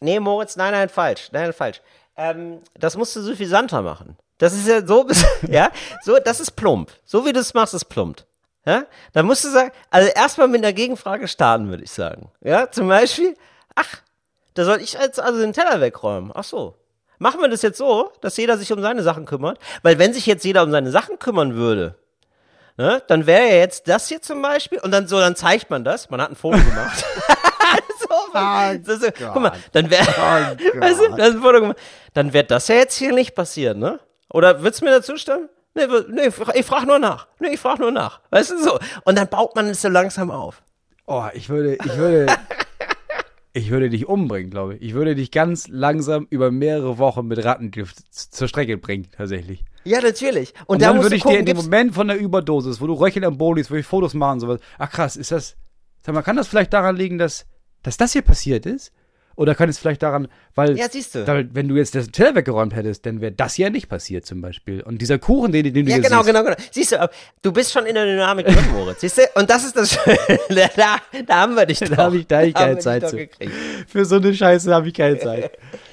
nee 0.00 0.20
Moritz, 0.20 0.56
nein, 0.56 0.72
nein, 0.72 0.88
falsch. 0.88 1.30
Nein, 1.32 1.44
nein, 1.44 1.52
falsch. 1.52 1.80
Ähm, 2.16 2.58
das 2.78 2.96
musst 2.96 3.16
du 3.16 3.22
suffisanter 3.22 3.82
machen. 3.82 4.16
Das 4.38 4.54
ist 4.54 4.66
ja 4.66 4.86
so, 4.86 5.06
ja, 5.48 5.70
so, 6.02 6.18
das 6.18 6.40
ist 6.40 6.52
plump. 6.52 6.90
So 7.04 7.26
wie 7.26 7.32
du 7.32 7.40
es 7.40 7.54
machst, 7.54 7.74
ist 7.74 7.86
plump. 7.86 8.24
Ja, 8.66 8.84
dann 9.12 9.26
musst 9.26 9.44
du 9.44 9.48
sagen, 9.48 9.70
also 9.90 10.08
erstmal 10.10 10.48
mit 10.48 10.62
einer 10.62 10.74
Gegenfrage 10.74 11.28
starten, 11.28 11.70
würde 11.70 11.84
ich 11.84 11.90
sagen. 11.90 12.30
Ja, 12.42 12.70
zum 12.70 12.88
Beispiel, 12.88 13.34
ach, 13.74 14.02
da 14.54 14.64
soll 14.64 14.80
ich 14.80 14.94
jetzt 14.94 15.20
also 15.20 15.40
den 15.40 15.52
Teller 15.52 15.80
wegräumen. 15.80 16.30
Ach 16.34 16.44
so. 16.44 16.76
Machen 17.22 17.42
wir 17.42 17.48
das 17.48 17.60
jetzt 17.60 17.76
so, 17.76 18.10
dass 18.22 18.38
jeder 18.38 18.56
sich 18.56 18.72
um 18.72 18.80
seine 18.80 19.02
Sachen 19.02 19.26
kümmert? 19.26 19.58
Weil 19.82 19.98
wenn 19.98 20.14
sich 20.14 20.24
jetzt 20.24 20.42
jeder 20.42 20.62
um 20.62 20.70
seine 20.70 20.90
Sachen 20.90 21.18
kümmern 21.18 21.54
würde, 21.54 21.94
ne, 22.78 23.02
dann 23.08 23.26
wäre 23.26 23.46
ja 23.46 23.56
jetzt 23.56 23.88
das 23.88 24.08
hier 24.08 24.22
zum 24.22 24.40
Beispiel 24.40 24.78
und 24.78 24.90
dann 24.90 25.06
so, 25.06 25.20
dann 25.20 25.36
zeigt 25.36 25.68
man 25.68 25.84
das. 25.84 26.08
Man 26.08 26.22
hat 26.22 26.30
ein 26.30 26.34
Foto 26.34 26.56
gemacht. 26.56 27.04
so, 28.00 28.06
oh 28.34 28.74
so, 28.82 28.96
so, 28.96 29.08
guck 29.32 29.42
mal, 29.42 29.52
dann 29.72 29.90
wäre, 29.90 30.06
oh 30.08 30.80
weißt 30.80 31.00
du, 31.00 31.08
das 31.10 31.34
ein 31.34 31.42
Foto 31.42 31.60
gemacht. 31.60 31.76
Dann 32.14 32.32
wäre 32.32 32.44
das 32.44 32.68
ja 32.68 32.76
jetzt 32.76 32.96
hier 32.96 33.12
nicht 33.12 33.34
passiert, 33.34 33.76
ne? 33.76 34.00
Oder 34.32 34.62
würdest 34.62 34.80
du 34.80 34.86
mir 34.86 34.92
dazu 34.92 35.18
stimmen? 35.18 35.50
Nee, 35.74 35.88
nee 36.08 36.30
ich 36.54 36.64
frage 36.64 36.86
nur 36.86 36.98
nach. 36.98 37.26
Nee, 37.38 37.50
ich 37.50 37.60
frage 37.60 37.82
nur 37.82 37.92
nach. 37.92 38.20
Weißt 38.30 38.50
du 38.50 38.62
so? 38.62 38.78
Und 39.04 39.18
dann 39.18 39.28
baut 39.28 39.54
man 39.56 39.68
es 39.68 39.82
so 39.82 39.88
langsam 39.88 40.30
auf. 40.30 40.62
Oh, 41.06 41.26
ich 41.34 41.50
würde, 41.50 41.74
ich 41.74 41.96
würde, 41.98 42.34
ich 43.52 43.70
würde 43.70 43.90
dich 43.90 44.06
umbringen, 44.06 44.50
glaube 44.50 44.76
ich. 44.76 44.82
Ich 44.82 44.94
würde 44.94 45.14
dich 45.14 45.30
ganz 45.30 45.66
langsam 45.68 46.26
über 46.30 46.50
mehrere 46.50 46.98
Wochen 46.98 47.26
mit 47.26 47.44
Rattengift 47.44 47.98
zur 48.12 48.46
Strecke 48.46 48.78
bringen, 48.78 49.08
tatsächlich. 49.16 49.64
Ja, 49.84 50.00
natürlich. 50.00 50.52
Und, 50.66 50.76
Und 50.76 50.82
dann 50.82 51.02
würde 51.02 51.16
ich 51.16 51.22
gucken, 51.22 51.36
dir 51.36 51.40
in 51.40 51.46
dem 51.46 51.56
Moment 51.56 51.94
von 51.94 52.08
der 52.08 52.18
Überdosis, 52.18 52.80
wo 52.80 52.86
du 52.86 52.94
Röcheln 52.94 53.24
am 53.24 53.38
Boden 53.38 53.58
liest, 53.58 53.70
wo 53.70 53.74
ich 53.74 53.86
Fotos 53.86 54.14
machen 54.14 54.34
und 54.34 54.40
sowas. 54.40 54.60
Ach 54.78 54.90
krass, 54.90 55.16
ist 55.16 55.32
das. 55.32 55.56
Sag 56.02 56.14
mal, 56.14 56.22
kann 56.22 56.36
das 56.36 56.48
vielleicht 56.48 56.72
daran 56.72 56.96
liegen, 56.96 57.18
dass, 57.18 57.46
dass 57.82 57.96
das 57.96 58.12
hier 58.12 58.22
passiert 58.22 58.66
ist? 58.66 58.92
Oder 59.40 59.54
kann 59.54 59.70
es 59.70 59.78
vielleicht 59.78 60.02
daran, 60.02 60.28
weil, 60.54 60.76
ja, 60.76 60.84
siehst 60.90 61.14
du. 61.14 61.26
Weil, 61.26 61.48
wenn 61.54 61.66
du 61.66 61.74
jetzt 61.74 61.94
das 61.94 62.08
Teller 62.08 62.34
weggeräumt 62.34 62.76
hättest, 62.76 63.06
dann 63.06 63.22
wäre 63.22 63.32
das 63.32 63.56
ja 63.56 63.70
nicht 63.70 63.88
passiert 63.88 64.26
zum 64.26 64.42
Beispiel. 64.42 64.82
Und 64.82 65.00
dieser 65.00 65.18
Kuchen, 65.18 65.50
den, 65.50 65.64
den 65.64 65.72
du 65.72 65.90
ja, 65.90 65.96
hier 65.96 66.02
genau, 66.02 66.22
siehst. 66.22 66.26
genau, 66.26 66.44
genau. 66.44 66.56
Siehst 66.70 66.92
du, 66.92 67.10
du 67.40 67.50
bist 67.50 67.72
schon 67.72 67.86
in 67.86 67.94
der 67.94 68.04
Dynamik 68.04 68.44
drin, 68.44 68.58
Moritz. 68.74 69.00
Siehst 69.00 69.16
du? 69.16 69.22
Und 69.36 69.48
das 69.48 69.64
ist 69.64 69.74
das 69.74 69.94
Schöne. 69.94 70.18
Da, 70.76 70.98
da 71.26 71.34
haben 71.36 71.54
wir 71.54 71.64
dich 71.64 71.78
doch. 71.78 71.88
Da 71.88 71.96
habe 71.96 72.18
ich, 72.18 72.26
da 72.26 72.40
hab 72.40 72.44
ich 72.44 72.52
keine 72.52 72.78
Zeit 72.80 73.08
zu. 73.08 73.16
Für 73.86 74.04
so 74.04 74.16
eine 74.16 74.34
Scheiße 74.34 74.74
habe 74.74 74.88
ich 74.88 74.92
keine 74.94 75.18
Zeit. 75.18 75.52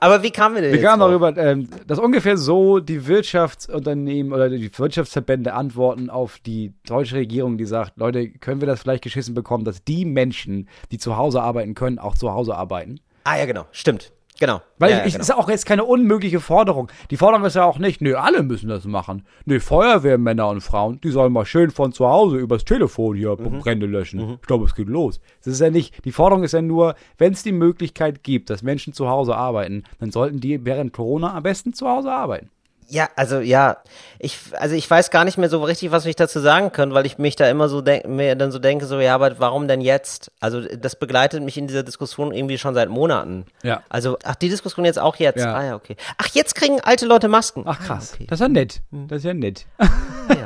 Aber 0.00 0.22
wie 0.22 0.30
kamen 0.30 0.56
wir 0.56 0.62
denn 0.62 0.72
Wir 0.72 0.82
kamen 0.82 1.00
darüber, 1.00 1.36
ähm, 1.36 1.68
dass 1.86 1.98
ungefähr 1.98 2.36
so 2.36 2.80
die 2.80 3.06
Wirtschaftsunternehmen 3.06 4.32
oder 4.32 4.50
die 4.50 4.70
Wirtschaftsverbände 4.76 5.54
antworten 5.54 6.10
auf 6.10 6.38
die 6.38 6.72
deutsche 6.86 7.16
Regierung, 7.16 7.58
die 7.58 7.64
sagt, 7.64 7.96
Leute, 7.96 8.28
können 8.28 8.60
wir 8.60 8.66
das 8.66 8.80
vielleicht 8.80 9.04
geschissen 9.04 9.34
bekommen, 9.34 9.64
dass 9.64 9.84
die 9.84 10.04
Menschen, 10.04 10.68
die 10.90 10.98
zu 10.98 11.16
Hause 11.16 11.42
arbeiten 11.42 11.74
können, 11.74 11.98
auch 11.98 12.16
zu 12.16 12.32
Hause 12.32 12.54
arbeiten? 12.54 13.00
Ah 13.24 13.38
ja, 13.38 13.46
genau, 13.46 13.66
stimmt. 13.72 14.13
Genau. 14.40 14.62
Weil 14.78 14.90
ja, 14.90 14.98
ich, 15.04 15.12
genau. 15.12 15.22
ist 15.22 15.28
ja 15.28 15.36
auch 15.36 15.48
jetzt 15.48 15.64
keine 15.64 15.84
unmögliche 15.84 16.40
Forderung. 16.40 16.90
Die 17.10 17.16
Forderung 17.16 17.46
ist 17.46 17.54
ja 17.54 17.64
auch 17.64 17.78
nicht, 17.78 18.00
nö, 18.00 18.16
alle 18.16 18.42
müssen 18.42 18.68
das 18.68 18.84
machen. 18.84 19.24
Nö, 19.44 19.60
Feuerwehrmänner 19.60 20.48
und 20.48 20.60
Frauen, 20.60 21.00
die 21.00 21.10
sollen 21.10 21.32
mal 21.32 21.46
schön 21.46 21.70
von 21.70 21.92
zu 21.92 22.08
Hause 22.08 22.38
übers 22.38 22.64
Telefon 22.64 23.16
hier 23.16 23.36
mhm. 23.38 23.60
Brände 23.60 23.86
löschen. 23.86 24.26
Mhm. 24.26 24.38
Ich 24.40 24.46
glaube, 24.46 24.64
es 24.64 24.74
geht 24.74 24.88
los. 24.88 25.20
Das 25.44 25.52
ist 25.52 25.60
ja 25.60 25.70
nicht, 25.70 26.04
die 26.04 26.12
Forderung 26.12 26.42
ist 26.42 26.52
ja 26.52 26.62
nur, 26.62 26.96
wenn 27.16 27.32
es 27.32 27.44
die 27.44 27.52
Möglichkeit 27.52 28.24
gibt, 28.24 28.50
dass 28.50 28.62
Menschen 28.62 28.92
zu 28.92 29.08
Hause 29.08 29.36
arbeiten, 29.36 29.84
dann 30.00 30.10
sollten 30.10 30.40
die 30.40 30.64
während 30.64 30.92
Corona 30.92 31.34
am 31.34 31.44
besten 31.44 31.72
zu 31.72 31.88
Hause 31.88 32.10
arbeiten. 32.10 32.50
Ja, 32.88 33.08
also 33.16 33.40
ja, 33.40 33.78
ich 34.18 34.38
also 34.58 34.74
ich 34.74 34.88
weiß 34.88 35.10
gar 35.10 35.24
nicht 35.24 35.38
mehr 35.38 35.48
so 35.48 35.62
richtig, 35.62 35.90
was 35.90 36.06
ich 36.06 36.16
dazu 36.16 36.40
sagen 36.40 36.72
kann, 36.72 36.92
weil 36.94 37.06
ich 37.06 37.18
mich 37.18 37.36
da 37.36 37.48
immer 37.48 37.68
so 37.68 37.80
denk, 37.80 38.06
mir 38.06 38.34
dann 38.36 38.52
so 38.52 38.58
denke, 38.58 38.86
so 38.86 39.00
ja, 39.00 39.14
aber 39.14 39.38
warum 39.38 39.68
denn 39.68 39.80
jetzt? 39.80 40.30
Also 40.40 40.60
das 40.60 40.96
begleitet 40.96 41.42
mich 41.42 41.56
in 41.56 41.66
dieser 41.66 41.82
Diskussion 41.82 42.32
irgendwie 42.32 42.58
schon 42.58 42.74
seit 42.74 42.88
Monaten. 42.88 43.46
Ja. 43.62 43.82
Also 43.88 44.18
ach 44.24 44.34
die 44.36 44.48
Diskussion 44.48 44.84
jetzt 44.84 44.98
auch 44.98 45.16
jetzt. 45.16 45.38
Ja. 45.38 45.54
Ah 45.54 45.64
ja, 45.64 45.74
okay. 45.76 45.96
Ach 46.18 46.28
jetzt 46.34 46.54
kriegen 46.54 46.80
alte 46.80 47.06
Leute 47.06 47.28
Masken. 47.28 47.64
Ach 47.66 47.78
ah, 47.80 47.84
krass, 47.84 48.12
okay. 48.14 48.26
das 48.28 48.40
ist 48.40 48.42
ja 48.42 48.48
nett. 48.48 48.82
Das 48.90 49.18
ist 49.18 49.24
ja 49.24 49.34
nett. 49.34 49.66
Ja. 49.78 49.88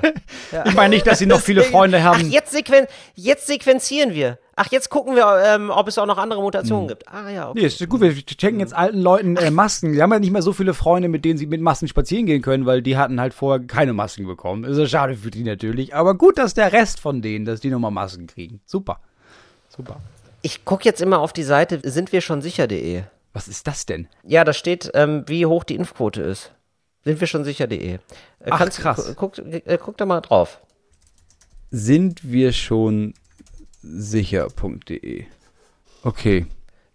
Ja. 0.50 0.64
Ich 0.66 0.74
meine 0.74 0.94
nicht, 0.94 1.06
dass 1.06 1.18
sie 1.18 1.26
noch 1.26 1.40
viele 1.42 1.62
Freunde 1.62 2.02
haben. 2.02 2.22
Ach 2.24 2.32
jetzt 2.32 2.52
sequen 2.52 2.86
jetzt 3.14 3.46
sequenzieren 3.46 4.14
wir. 4.14 4.38
Ach, 4.60 4.66
jetzt 4.72 4.90
gucken 4.90 5.14
wir, 5.14 5.40
ähm, 5.46 5.70
ob 5.70 5.86
es 5.86 5.98
auch 5.98 6.06
noch 6.06 6.18
andere 6.18 6.42
Mutationen 6.42 6.82
hm. 6.82 6.88
gibt. 6.88 7.06
Ah 7.06 7.30
ja, 7.30 7.48
okay. 7.48 7.60
Nee, 7.60 7.66
ist 7.66 7.88
gut, 7.88 8.00
wir 8.00 8.12
checken 8.12 8.58
jetzt 8.58 8.74
alten 8.74 9.00
Leuten 9.00 9.36
äh, 9.36 9.52
Masken. 9.52 9.92
Die 9.92 10.02
haben 10.02 10.12
ja 10.12 10.18
nicht 10.18 10.32
mehr 10.32 10.42
so 10.42 10.52
viele 10.52 10.74
Freunde, 10.74 11.08
mit 11.08 11.24
denen 11.24 11.38
sie 11.38 11.46
mit 11.46 11.60
Masken 11.60 11.86
spazieren 11.86 12.26
gehen 12.26 12.42
können, 12.42 12.66
weil 12.66 12.82
die 12.82 12.96
hatten 12.96 13.20
halt 13.20 13.34
vorher 13.34 13.64
keine 13.64 13.92
Masken 13.92 14.26
bekommen. 14.26 14.64
Ist 14.64 14.76
ja 14.76 14.88
schade 14.88 15.14
für 15.14 15.30
die 15.30 15.44
natürlich. 15.44 15.94
Aber 15.94 16.16
gut, 16.16 16.38
dass 16.38 16.54
der 16.54 16.72
Rest 16.72 16.98
von 16.98 17.22
denen, 17.22 17.44
dass 17.44 17.60
die 17.60 17.70
nochmal 17.70 17.92
Masken 17.92 18.26
kriegen. 18.26 18.60
Super. 18.66 18.98
Super. 19.68 20.00
Ich 20.42 20.64
gucke 20.64 20.84
jetzt 20.84 21.00
immer 21.00 21.20
auf 21.20 21.32
die 21.32 21.44
Seite 21.44 21.80
sind 21.84 22.10
wir 22.10 22.20
schon 22.20 22.42
sicher.de. 22.42 23.04
Was 23.32 23.46
ist 23.46 23.68
das 23.68 23.86
denn? 23.86 24.08
Ja, 24.24 24.42
da 24.42 24.52
steht, 24.52 24.90
ähm, 24.94 25.22
wie 25.28 25.46
hoch 25.46 25.62
die 25.62 25.76
Impfquote 25.76 26.22
ist. 26.22 26.50
Sind 27.04 27.20
wir 27.20 27.28
schon 27.28 27.44
sicher.de. 27.44 27.94
Äh, 27.94 27.98
Ach, 28.50 28.68
krass. 28.68 29.14
Guck, 29.14 29.38
äh, 29.38 29.78
guck 29.80 29.96
da 29.96 30.04
mal 30.04 30.20
drauf. 30.20 30.60
Sind 31.70 32.28
wir 32.28 32.52
schon 32.52 33.14
sicher.de. 33.82 35.24
Okay. 36.02 36.46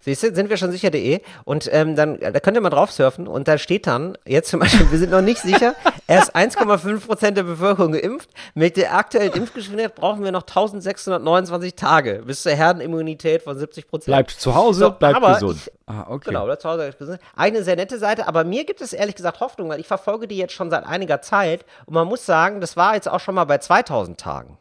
Siehst 0.06 0.22
du, 0.22 0.36
sind 0.36 0.50
wir 0.50 0.58
schon 0.58 0.70
sicher.de 0.70 1.22
und 1.46 1.70
ähm, 1.72 1.96
dann 1.96 2.20
da 2.20 2.38
könnt 2.42 2.58
ihr 2.58 2.62
mal 2.62 2.70
drauf 2.70 2.92
surfen 2.92 3.26
und 3.26 3.48
da 3.48 3.58
steht 3.58 3.88
dann, 3.88 4.18
jetzt 4.26 4.50
zum 4.50 4.60
Beispiel, 4.60 4.92
wir 4.92 5.00
sind 5.00 5.12
noch 5.12 5.22
nicht 5.22 5.40
sicher, 5.40 5.76
erst 6.08 6.36
1,5 6.36 7.06
Prozent 7.06 7.38
der 7.38 7.44
Bevölkerung 7.44 7.94
geimpft. 7.94 8.30
Mit 8.54 8.76
der 8.76 8.98
aktuellen 8.98 9.32
Impfgeschwindigkeit 9.32 9.96
brauchen 9.96 10.26
wir 10.26 10.34
noch 10.34 10.42
1629 10.42 11.76
Tage 11.76 12.24
bis 12.26 12.44
zur 12.44 12.52
Herdenimmunität 12.52 13.44
von 13.44 13.58
70 13.58 13.88
Prozent. 13.88 14.08
Bleibt 14.08 14.32
zu 14.32 14.54
Hause, 14.54 14.80
so, 14.80 14.92
bleibt 14.92 15.22
gesund. 15.22 15.62
Ich, 15.68 15.72
ah, 15.86 16.06
okay. 16.10 16.32
Genau, 16.32 16.44
bleibt 16.44 16.62
zu 16.64 16.68
Hause, 16.68 16.80
bleibt 16.80 17.00
gesund. 17.00 17.20
Eine 17.38 17.64
sehr 17.64 17.78
nette 17.78 17.98
Seite, 17.98 18.28
aber 18.28 18.44
mir 18.44 18.66
gibt 18.66 18.82
es 18.82 18.92
ehrlich 18.92 19.16
gesagt 19.16 19.40
Hoffnung, 19.40 19.70
weil 19.70 19.80
ich 19.80 19.88
verfolge 19.88 20.28
die 20.28 20.36
jetzt 20.36 20.54
schon 20.54 20.70
seit 20.70 20.86
einiger 20.86 21.22
Zeit 21.22 21.64
und 21.86 21.94
man 21.94 22.10
muss 22.10 22.26
sagen, 22.26 22.60
das 22.60 22.76
war 22.76 22.96
jetzt 22.96 23.08
auch 23.08 23.22
schon 23.22 23.36
mal 23.36 23.46
bei 23.46 23.58
2000 23.60 24.20
Tagen. 24.20 24.58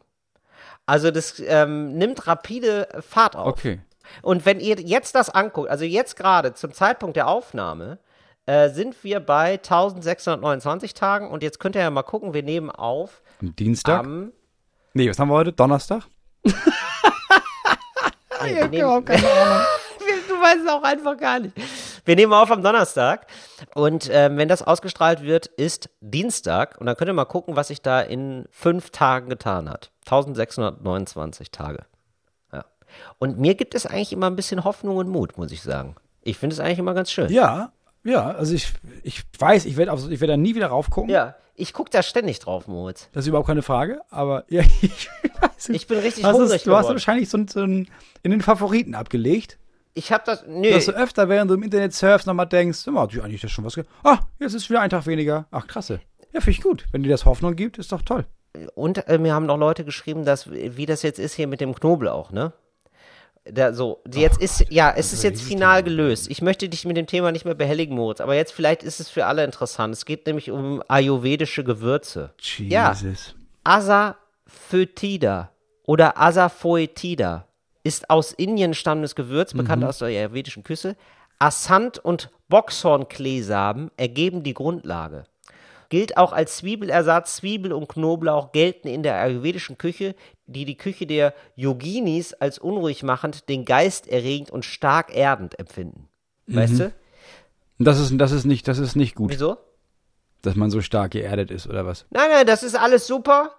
Also 0.85 1.11
das 1.11 1.41
ähm, 1.45 1.97
nimmt 1.97 2.27
rapide 2.27 2.87
Fahrt 3.07 3.35
auf. 3.35 3.47
Okay. 3.47 3.79
Und 4.21 4.45
wenn 4.45 4.59
ihr 4.59 4.79
jetzt 4.79 5.15
das 5.15 5.29
anguckt, 5.29 5.69
also 5.69 5.85
jetzt 5.85 6.15
gerade 6.15 6.53
zum 6.53 6.73
Zeitpunkt 6.73 7.15
der 7.15 7.27
Aufnahme, 7.27 7.99
äh, 8.45 8.69
sind 8.69 9.03
wir 9.03 9.19
bei 9.21 9.53
1629 9.53 10.93
Tagen 10.93 11.31
und 11.31 11.43
jetzt 11.43 11.59
könnt 11.59 11.75
ihr 11.75 11.81
ja 11.81 11.89
mal 11.89 12.03
gucken, 12.03 12.33
wir 12.33 12.43
nehmen 12.43 12.69
auf. 12.69 13.21
Am 13.41 13.55
Dienstag? 13.55 13.99
Am 14.01 14.33
nee, 14.93 15.09
was 15.09 15.17
haben 15.17 15.29
wir 15.29 15.35
heute? 15.35 15.53
Donnerstag? 15.53 16.03
nee, 16.43 16.53
wir 18.43 18.67
nehmen, 18.67 19.05
keine 19.05 19.31
Ahnung. 19.31 19.65
du 20.27 20.33
weißt 20.41 20.59
es 20.65 20.69
auch 20.69 20.83
einfach 20.83 21.15
gar 21.15 21.39
nicht. 21.39 21.55
Wir 22.03 22.17
nehmen 22.17 22.33
auf 22.33 22.51
am 22.51 22.61
Donnerstag 22.61 23.27
und 23.75 24.09
ähm, 24.11 24.35
wenn 24.35 24.49
das 24.49 24.61
ausgestrahlt 24.61 25.21
wird, 25.21 25.45
ist 25.45 25.89
Dienstag 26.01 26.75
und 26.81 26.85
dann 26.87 26.97
könnt 26.97 27.09
ihr 27.09 27.13
mal 27.13 27.23
gucken, 27.23 27.55
was 27.55 27.69
sich 27.69 27.81
da 27.81 28.01
in 28.01 28.45
fünf 28.51 28.89
Tagen 28.89 29.29
getan 29.29 29.69
hat. 29.69 29.92
1629 30.05 31.51
Tage. 31.51 31.85
Ja. 32.51 32.65
Und 33.19 33.39
mir 33.39 33.55
gibt 33.55 33.75
es 33.75 33.85
eigentlich 33.85 34.13
immer 34.13 34.27
ein 34.27 34.35
bisschen 34.35 34.63
Hoffnung 34.63 34.97
und 34.97 35.09
Mut, 35.09 35.37
muss 35.37 35.51
ich 35.51 35.61
sagen. 35.61 35.95
Ich 36.21 36.37
finde 36.37 36.53
es 36.53 36.59
eigentlich 36.59 36.79
immer 36.79 36.93
ganz 36.93 37.11
schön. 37.11 37.31
Ja, 37.31 37.71
ja, 38.03 38.31
also 38.31 38.53
ich, 38.53 38.73
ich 39.03 39.23
weiß, 39.39 39.65
ich 39.65 39.77
werde 39.77 39.91
werd 40.19 40.29
da 40.29 40.37
nie 40.37 40.55
wieder 40.55 40.67
raufgucken. 40.67 41.09
Ja, 41.09 41.35
ich 41.55 41.73
gucke 41.73 41.89
da 41.89 42.03
ständig 42.03 42.39
drauf, 42.39 42.67
Moritz. 42.67 43.09
Das 43.13 43.23
ist 43.23 43.27
überhaupt 43.27 43.47
keine 43.47 43.61
Frage, 43.61 44.01
aber 44.09 44.45
ja, 44.49 44.61
ich 44.81 45.09
weiß 45.39 45.69
nicht. 45.69 45.83
Ich 45.83 45.87
bin 45.87 45.99
richtig 45.99 46.25
hungrig 46.25 46.55
ist, 46.55 46.67
Du 46.67 46.75
hast 46.75 46.89
wahrscheinlich 46.89 47.29
so, 47.29 47.39
so 47.47 47.61
ein, 47.61 47.87
in 48.23 48.31
den 48.31 48.41
Favoriten 48.41 48.95
abgelegt. 48.95 49.57
Ich 49.93 50.11
habe 50.11 50.23
das, 50.25 50.43
nö. 50.47 50.71
Dass 50.71 50.85
du 50.85 50.91
öfter, 50.91 51.29
während 51.29 51.51
du 51.51 51.55
im 51.55 51.63
Internet 51.63 51.93
surfst, 51.93 52.25
nochmal 52.25 52.47
denkst, 52.47 52.87
immer, 52.87 53.07
du 53.07 53.21
eigentlich 53.21 53.41
das 53.41 53.51
schon 53.51 53.63
was. 53.63 53.79
Ah, 54.03 54.19
jetzt 54.39 54.55
ist 54.55 54.69
wieder 54.69 54.81
ein 54.81 54.89
Tag 54.89 55.05
weniger. 55.05 55.45
Ach, 55.51 55.67
krasse. 55.67 56.01
Ja, 56.33 56.41
finde 56.41 56.51
ich 56.51 56.61
gut. 56.61 56.85
Wenn 56.91 57.03
dir 57.03 57.09
das 57.09 57.25
Hoffnung 57.25 57.55
gibt, 57.55 57.77
ist 57.77 57.91
doch 57.91 58.01
toll. 58.01 58.25
Und 58.75 59.07
äh, 59.07 59.17
mir 59.17 59.33
haben 59.33 59.45
noch 59.45 59.57
Leute 59.57 59.83
geschrieben, 59.83 60.25
dass, 60.25 60.51
wie 60.51 60.85
das 60.85 61.01
jetzt 61.01 61.19
ist 61.19 61.33
hier 61.33 61.47
mit 61.47 61.61
dem 61.61 61.73
Knoblauch, 61.73 62.31
ne? 62.31 62.53
Da, 63.45 63.73
so, 63.73 64.01
jetzt 64.09 64.37
Ach, 64.37 64.43
ist, 64.43 64.65
ja, 64.69 64.93
es 64.95 65.11
ist 65.11 65.21
jetzt 65.21 65.41
final 65.41 65.83
gelöst. 65.83 66.29
Ich 66.29 66.41
möchte 66.41 66.69
dich 66.69 66.85
mit 66.85 66.95
dem 66.95 67.07
Thema 67.07 67.33
nicht 67.33 67.43
mehr 67.43 67.55
behelligen, 67.55 67.95
Moritz, 67.95 68.21
aber 68.21 68.35
jetzt 68.35 68.53
vielleicht 68.53 68.83
ist 68.83 69.01
es 69.01 69.09
für 69.09 69.25
alle 69.25 69.43
interessant. 69.43 69.93
Es 69.93 70.05
geht 70.05 70.25
nämlich 70.27 70.49
um 70.49 70.81
ayurvedische 70.87 71.65
Gewürze. 71.65 72.33
Jesus. 72.39 72.71
Ja, 72.71 72.95
Asafoetida 73.65 75.49
oder 75.85 76.21
Asafoetida 76.21 77.45
ist 77.83 78.09
aus 78.09 78.31
Indien 78.31 78.73
stammendes 78.73 79.13
Gewürz, 79.13 79.53
bekannt 79.53 79.81
mhm. 79.81 79.89
aus 79.89 79.97
der 79.97 80.07
ayurvedischen 80.07 80.63
Küche. 80.63 80.95
Assant 81.37 81.99
und 81.99 82.29
Boxhornkleesamen 82.47 83.91
ergeben 83.97 84.43
die 84.43 84.53
Grundlage. 84.53 85.25
Gilt 85.93 86.17
auch 86.17 86.33
als 86.33 86.57
Zwiebelersatz. 86.57 87.35
Zwiebel 87.35 87.71
und 87.71 87.87
Knoblauch 87.87 88.51
gelten 88.51 88.87
in 88.87 89.03
der 89.03 89.13
ayurvedischen 89.17 89.77
Küche, 89.77 90.15
die 90.47 90.65
die 90.65 90.75
Küche 90.75 91.05
der 91.05 91.35
Yoginis 91.55 92.33
als 92.33 92.57
unruhig 92.57 93.03
machend, 93.03 93.47
den 93.47 93.63
Geist 93.63 94.07
erregend 94.07 94.49
und 94.49 94.65
stark 94.65 95.15
erdend 95.15 95.59
empfinden. 95.59 96.09
Weißt 96.47 96.73
mhm. 96.73 96.77
du? 96.79 96.93
Das 97.77 97.99
ist, 97.99 98.11
das 98.17 98.31
ist 98.31 98.45
nicht, 98.45 98.67
das 98.67 98.79
ist 98.79 98.95
nicht 98.95 99.13
gut. 99.13 99.33
Wieso? 99.33 99.57
Dass 100.41 100.55
man 100.55 100.71
so 100.71 100.81
stark 100.81 101.11
geerdet 101.11 101.51
ist, 101.51 101.67
oder 101.67 101.85
was? 101.85 102.07
Nein, 102.09 102.31
nein, 102.31 102.47
das 102.47 102.63
ist 102.63 102.75
alles 102.75 103.05
super. 103.05 103.51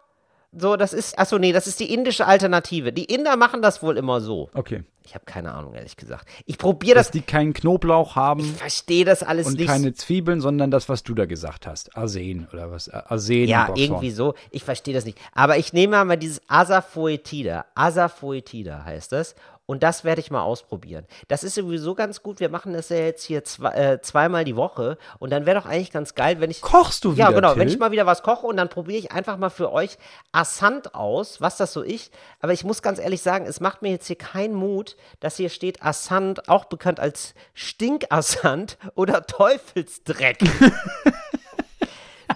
So, 0.56 0.76
das 0.76 0.92
ist, 0.92 1.18
achso, 1.18 1.38
nee, 1.38 1.52
das 1.52 1.66
ist 1.66 1.80
die 1.80 1.92
indische 1.92 2.26
Alternative. 2.26 2.92
Die 2.92 3.04
Inder 3.04 3.36
machen 3.36 3.62
das 3.62 3.82
wohl 3.82 3.96
immer 3.96 4.20
so. 4.20 4.50
Okay. 4.54 4.84
Ich 5.06 5.14
habe 5.14 5.26
keine 5.26 5.52
Ahnung, 5.52 5.74
ehrlich 5.74 5.96
gesagt. 5.96 6.26
Ich 6.46 6.56
probiere 6.56 6.94
das. 6.94 7.08
Dass 7.08 7.12
die 7.12 7.20
keinen 7.20 7.52
Knoblauch 7.52 8.16
haben. 8.16 8.40
Ich 8.40 8.52
verstehe 8.52 9.04
das 9.04 9.22
alles 9.22 9.46
und 9.46 9.54
nicht. 9.54 9.68
Und 9.68 9.74
keine 9.74 9.92
Zwiebeln, 9.92 10.40
sondern 10.40 10.70
das, 10.70 10.88
was 10.88 11.02
du 11.02 11.14
da 11.14 11.26
gesagt 11.26 11.66
hast. 11.66 11.94
Arsen 11.96 12.48
oder 12.52 12.70
was? 12.70 12.88
Arsen. 12.88 13.46
Ja, 13.46 13.68
irgendwie 13.74 14.10
so. 14.10 14.34
Ich 14.50 14.64
verstehe 14.64 14.94
das 14.94 15.04
nicht. 15.04 15.18
Aber 15.32 15.58
ich 15.58 15.74
nehme 15.74 16.02
mal 16.04 16.16
dieses 16.16 16.40
Asafoetida. 16.48 17.66
Asafoetida 17.74 18.84
heißt 18.84 19.12
das. 19.12 19.34
Und 19.66 19.82
das 19.82 20.04
werde 20.04 20.20
ich 20.20 20.30
mal 20.30 20.42
ausprobieren. 20.42 21.06
Das 21.28 21.42
ist 21.42 21.54
sowieso 21.54 21.94
ganz 21.94 22.22
gut. 22.22 22.38
Wir 22.38 22.50
machen 22.50 22.74
das 22.74 22.90
ja 22.90 22.98
jetzt 22.98 23.24
hier 23.24 23.44
zwei, 23.44 23.70
äh, 23.70 24.00
zweimal 24.02 24.44
die 24.44 24.56
Woche. 24.56 24.98
Und 25.18 25.30
dann 25.30 25.46
wäre 25.46 25.58
doch 25.58 25.66
eigentlich 25.66 25.90
ganz 25.90 26.14
geil, 26.14 26.38
wenn 26.40 26.50
ich. 26.50 26.60
Kochst 26.60 27.04
du 27.04 27.12
wieder? 27.12 27.24
Ja, 27.24 27.30
genau. 27.30 27.52
Till? 27.52 27.60
Wenn 27.60 27.68
ich 27.68 27.78
mal 27.78 27.90
wieder 27.90 28.04
was 28.04 28.22
koche 28.22 28.46
und 28.46 28.58
dann 28.58 28.68
probiere 28.68 28.98
ich 28.98 29.12
einfach 29.12 29.38
mal 29.38 29.48
für 29.48 29.72
euch 29.72 29.96
Assant 30.32 30.94
aus, 30.94 31.40
was 31.40 31.56
das 31.56 31.72
so 31.72 31.80
ist. 31.80 32.12
Aber 32.40 32.52
ich 32.52 32.62
muss 32.62 32.82
ganz 32.82 32.98
ehrlich 32.98 33.22
sagen, 33.22 33.46
es 33.46 33.60
macht 33.60 33.80
mir 33.80 33.90
jetzt 33.90 34.06
hier 34.06 34.18
keinen 34.18 34.54
Mut, 34.54 34.96
dass 35.20 35.38
hier 35.38 35.48
steht 35.48 35.82
Assant, 35.82 36.50
auch 36.50 36.66
bekannt 36.66 37.00
als 37.00 37.34
Stinkassant 37.54 38.76
oder 38.94 39.26
Teufelsdreck. 39.26 40.40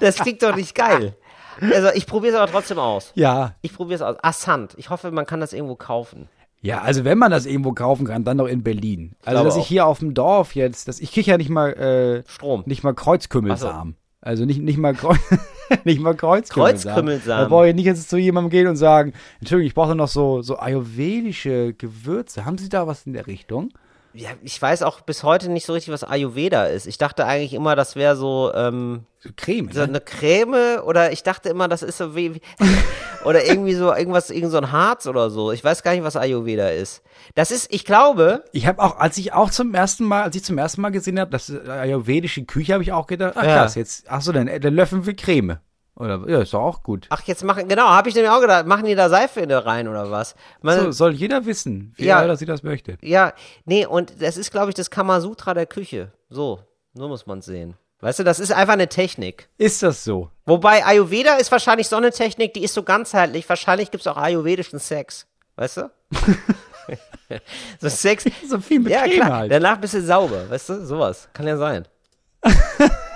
das 0.01 0.17
klingt 0.17 0.43
doch 0.43 0.57
nicht 0.57 0.75
geil. 0.75 1.15
Also 1.61 1.89
ich 1.91 2.07
probiere 2.07 2.35
es 2.35 2.41
aber 2.41 2.51
trotzdem 2.51 2.79
aus. 2.79 3.13
Ja. 3.15 3.55
Ich 3.61 3.75
probiere 3.75 3.97
es 3.97 4.03
aus. 4.03 4.17
Assant. 4.23 4.75
Ich 4.79 4.89
hoffe, 4.89 5.11
man 5.11 5.27
kann 5.27 5.41
das 5.41 5.53
irgendwo 5.53 5.75
kaufen. 5.75 6.31
Ja, 6.61 6.81
also 6.81 7.05
wenn 7.05 7.19
man 7.19 7.31
das 7.31 7.47
irgendwo 7.47 7.73
kaufen 7.73 8.07
kann, 8.07 8.25
dann 8.25 8.39
doch 8.39 8.49
in 8.49 8.63
Berlin. 8.63 9.13
Also 9.25 9.45
dass 9.45 9.57
ich 9.57 9.67
hier 9.67 9.87
auf 9.87 10.01
dem 10.01 10.15
Dorf 10.15 10.55
jetzt, 10.55 10.89
dass 10.89 11.01
ich 11.01 11.13
kriege 11.13 11.31
ja 11.31 11.37
nicht 11.37 11.51
mal 11.51 11.73
äh, 11.75 12.29
Strom, 12.29 12.65
nicht 12.67 12.83
mal 12.83 12.95
Kreuzkümmelsamen. 12.95 13.95
So. 13.95 13.99
Also 14.21 14.45
nicht, 14.45 14.61
nicht 14.61 14.79
mal 14.79 14.95
Kreuz, 14.95 15.21
nicht 15.85 16.01
mal 16.01 16.15
Kreuzkümmelsamen. 16.17 16.95
Kreuzkümmelsamen. 16.95 17.45
Da 17.45 17.49
brauche 17.49 17.69
ich 17.69 17.75
nicht 17.75 17.85
jetzt 17.85 18.11
zu 18.11 18.19
jemandem 18.19 18.51
gehen 18.51 18.67
und 18.67 18.77
sagen, 18.77 19.13
Entschuldigung, 19.39 19.69
ich 19.69 19.75
brauche 19.75 19.95
noch 19.95 20.09
so 20.09 20.43
so 20.43 20.59
ayurvedische 20.59 21.75
Gewürze. 21.75 22.45
Haben 22.45 22.59
Sie 22.59 22.69
da 22.69 22.87
was 22.87 23.07
in 23.07 23.13
der 23.13 23.29
Richtung? 23.29 23.71
Ja, 24.19 24.31
ich 24.43 24.61
weiß 24.61 24.83
auch 24.83 25.01
bis 25.01 25.23
heute 25.23 25.49
nicht 25.49 25.65
so 25.65 25.73
richtig, 25.73 25.93
was 25.93 26.03
Ayurveda 26.03 26.65
ist. 26.65 26.87
Ich 26.89 26.99
dachte 26.99 27.25
eigentlich 27.25 27.55
immer, 27.55 27.77
das 27.77 27.95
wäre 27.95 28.17
so, 28.17 28.53
ähm, 28.53 29.05
so 29.21 29.29
Creme, 29.37 29.71
so 29.71 29.81
ne? 29.81 29.87
eine 29.87 30.01
Creme 30.01 30.81
oder 30.85 31.13
ich 31.13 31.23
dachte 31.23 31.49
immer, 31.49 31.69
das 31.69 31.85
ist 31.85 31.99
so 31.99 32.17
wie, 32.17 32.35
wie 32.35 32.41
oder 33.25 33.47
irgendwie 33.47 33.75
so 33.75 33.95
irgendwas, 33.95 34.31
irgend 34.31 34.51
so 34.51 34.59
ein 34.59 34.73
Harz 34.73 35.07
oder 35.07 35.31
so. 35.31 35.53
Ich 35.53 35.63
weiß 35.63 35.85
gar 35.85 35.93
nicht, 35.93 36.03
was 36.03 36.17
Ayurveda 36.17 36.69
ist. 36.69 37.03
Das 37.37 37.53
ist, 37.53 37.73
ich 37.73 37.85
glaube. 37.85 38.45
Ich 38.53 38.67
habe 38.67 38.83
auch, 38.83 38.99
als 38.99 39.19
ich 39.19 39.33
auch 39.33 39.51
zum 39.51 39.73
ersten 39.73 40.05
Mal, 40.05 40.25
als 40.25 40.35
ich 40.35 40.43
zum 40.43 40.59
ersten 40.59 40.81
Mal 40.81 40.91
gesehen 40.91 41.21
habe, 41.21 41.31
das 41.31 41.51
ayurvedische 41.51 42.45
Küche, 42.45 42.73
habe 42.73 42.83
ich 42.83 42.91
auch 42.91 43.07
gedacht, 43.07 43.35
ach 43.37 43.45
ja. 43.45 43.59
krass, 43.59 43.77
jetzt, 43.77 44.07
ach 44.09 44.21
so, 44.21 44.33
dann, 44.33 44.47
dann 44.47 44.75
löffeln 44.75 45.07
wir 45.07 45.15
Creme. 45.15 45.59
Oder, 45.99 46.23
ja, 46.29 46.43
ist 46.43 46.55
doch 46.55 46.63
auch 46.63 46.85
gut. 46.85 47.07
Ach, 47.11 47.23
jetzt 47.25 47.43
machen, 47.43 47.67
genau, 47.67 47.89
habe 47.89 48.09
ich 48.09 48.15
nämlich 48.15 48.31
auch 48.31 48.41
gedacht, 48.41 48.67
machen 48.67 48.85
die 48.85 48.95
da 48.95 49.09
Seife 49.09 49.41
in 49.41 49.49
der 49.49 49.67
rein 49.67 49.89
oder 49.89 50.13
was? 50.13 50.37
Man, 50.63 50.79
so, 50.79 50.91
soll 50.93 51.13
jeder 51.13 51.45
wissen, 51.45 51.93
wie 51.97 52.05
ja, 52.05 52.37
sie 52.37 52.47
das 52.47 52.63
möchte. 52.63 52.99
Ja, 53.01 53.33
nee, 53.65 53.85
und 53.85 54.23
das 54.23 54.37
ist, 54.37 54.53
glaube 54.53 54.69
ich, 54.69 54.77
das 54.77 54.91
Kamasutra 54.91 55.55
der 55.55 55.67
Küche. 55.67 56.13
So, 56.31 56.61
so 56.95 57.09
muss 57.09 57.27
man 57.27 57.41
es 57.41 57.47
sehen. 57.47 57.75
Weißt 58.01 58.21
du, 58.21 58.23
das 58.23 58.39
ist 58.39 58.53
einfach 58.53 58.75
eine 58.75 58.89
Technik. 58.89 59.49
Ist 59.59 59.83
das 59.83 60.05
so? 60.05 60.31
Wobei 60.47 60.87
Ayurveda 60.87 61.35
ist 61.35 61.51
wahrscheinlich 61.51 61.89
so 61.89 61.97
eine 61.97 62.13
Technik, 62.13 62.55
die 62.55 62.63
ist 62.63 62.75
so 62.75 62.85
ganzheitlich. 62.85 63.49
Wahrscheinlich 63.49 63.91
gibt 63.91 64.03
es 64.03 64.07
auch 64.07 64.17
ayurvedischen 64.17 64.79
Sex. 64.79 65.27
Weißt 65.57 65.79
du? 65.79 65.91
so 67.81 67.89
Sex. 67.89 68.25
so 68.49 68.61
viel 68.61 68.79
mit 68.79 68.93
Ja, 68.93 69.03
Creme 69.03 69.15
klar. 69.15 69.37
halt. 69.39 69.51
Danach 69.51 69.79
bist 69.79 69.95
du 69.95 70.01
sauber. 70.03 70.49
Weißt 70.49 70.69
du? 70.69 70.87
Sowas. 70.87 71.29
Kann 71.33 71.49
ja 71.49 71.57
sein. 71.57 71.89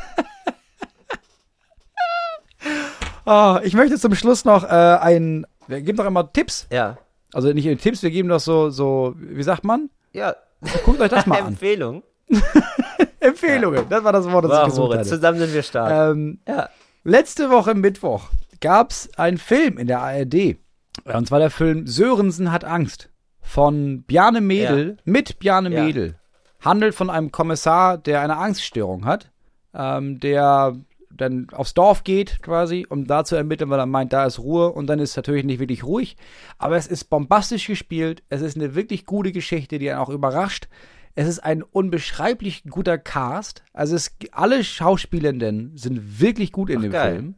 Oh, 3.24 3.58
ich 3.62 3.74
möchte 3.74 3.98
zum 3.98 4.14
Schluss 4.14 4.44
noch 4.44 4.64
äh, 4.64 4.66
ein. 4.66 5.46
Wir 5.68 5.80
geben 5.80 5.98
doch 5.98 6.06
immer 6.06 6.32
Tipps. 6.32 6.66
Ja. 6.72 6.98
Also 7.32 7.52
nicht 7.52 7.80
Tipps, 7.82 8.02
wir 8.02 8.10
geben 8.10 8.28
doch 8.28 8.40
so, 8.40 8.70
so, 8.70 9.14
wie 9.16 9.42
sagt 9.42 9.64
man? 9.64 9.90
Ja. 10.12 10.34
Guckt 10.84 11.00
euch 11.00 11.10
das 11.10 11.26
mal 11.26 11.40
an. 11.40 11.46
Empfehlung. 11.48 12.02
Empfehlungen, 13.20 13.78
ja. 13.78 13.86
das 13.88 14.04
war 14.04 14.12
das 14.12 14.30
Wort, 14.30 14.44
das 14.44 14.50
wow, 14.50 14.58
ich 14.60 14.64
gesucht 14.66 14.78
Moritz, 14.88 14.98
hatte. 15.00 15.08
Zusammen 15.10 15.38
sind 15.38 15.54
wir 15.54 15.62
stark. 15.62 16.12
Ähm, 16.14 16.40
ja. 16.46 16.68
Letzte 17.04 17.50
Woche 17.50 17.74
Mittwoch 17.74 18.28
gab 18.60 18.90
es 18.90 19.10
einen 19.16 19.38
Film 19.38 19.78
in 19.78 19.86
der 19.86 20.00
ARD. 20.00 20.56
Und 21.04 21.26
zwar 21.26 21.38
der 21.38 21.50
Film 21.50 21.86
Sörensen 21.86 22.52
hat 22.52 22.64
Angst 22.64 23.08
von 23.40 24.02
Bjarne 24.02 24.40
Mädel 24.40 24.88
Ja. 24.88 25.02
mit 25.04 25.38
Bjarne 25.38 25.70
Ja. 25.70 25.82
Mädel. 25.84 26.16
Handelt 26.60 26.94
von 26.94 27.10
einem 27.10 27.32
Kommissar, 27.32 27.98
der 27.98 28.20
eine 28.20 28.36
Angststörung 28.36 29.04
hat, 29.04 29.30
ähm, 29.74 30.20
der 30.20 30.76
dann 31.16 31.48
aufs 31.50 31.74
Dorf 31.74 32.04
geht 32.04 32.42
quasi, 32.42 32.86
um 32.88 33.06
da 33.06 33.24
zu 33.24 33.36
ermitteln, 33.36 33.70
weil 33.70 33.78
er 33.78 33.86
meint, 33.86 34.12
da 34.12 34.24
ist 34.26 34.38
Ruhe 34.38 34.72
und 34.72 34.86
dann 34.86 34.98
ist 34.98 35.10
es 35.10 35.16
natürlich 35.16 35.44
nicht 35.44 35.60
wirklich 35.60 35.84
ruhig. 35.84 36.16
Aber 36.58 36.76
es 36.76 36.86
ist 36.86 37.04
bombastisch 37.04 37.66
gespielt, 37.66 38.22
es 38.28 38.42
ist 38.42 38.56
eine 38.56 38.74
wirklich 38.74 39.06
gute 39.06 39.32
Geschichte, 39.32 39.78
die 39.78 39.90
einen 39.90 40.00
auch 40.00 40.08
überrascht. 40.08 40.68
Es 41.14 41.28
ist 41.28 41.40
ein 41.40 41.62
unbeschreiblich 41.62 42.64
guter 42.64 42.96
Cast. 42.98 43.62
Also 43.72 43.96
es, 43.96 44.16
alle 44.32 44.64
Schauspielenden 44.64 45.76
sind 45.76 46.20
wirklich 46.20 46.52
gut 46.52 46.70
in 46.70 46.78
Ach, 46.78 46.82
dem 46.82 46.92
geil. 46.92 47.14
Film. 47.14 47.34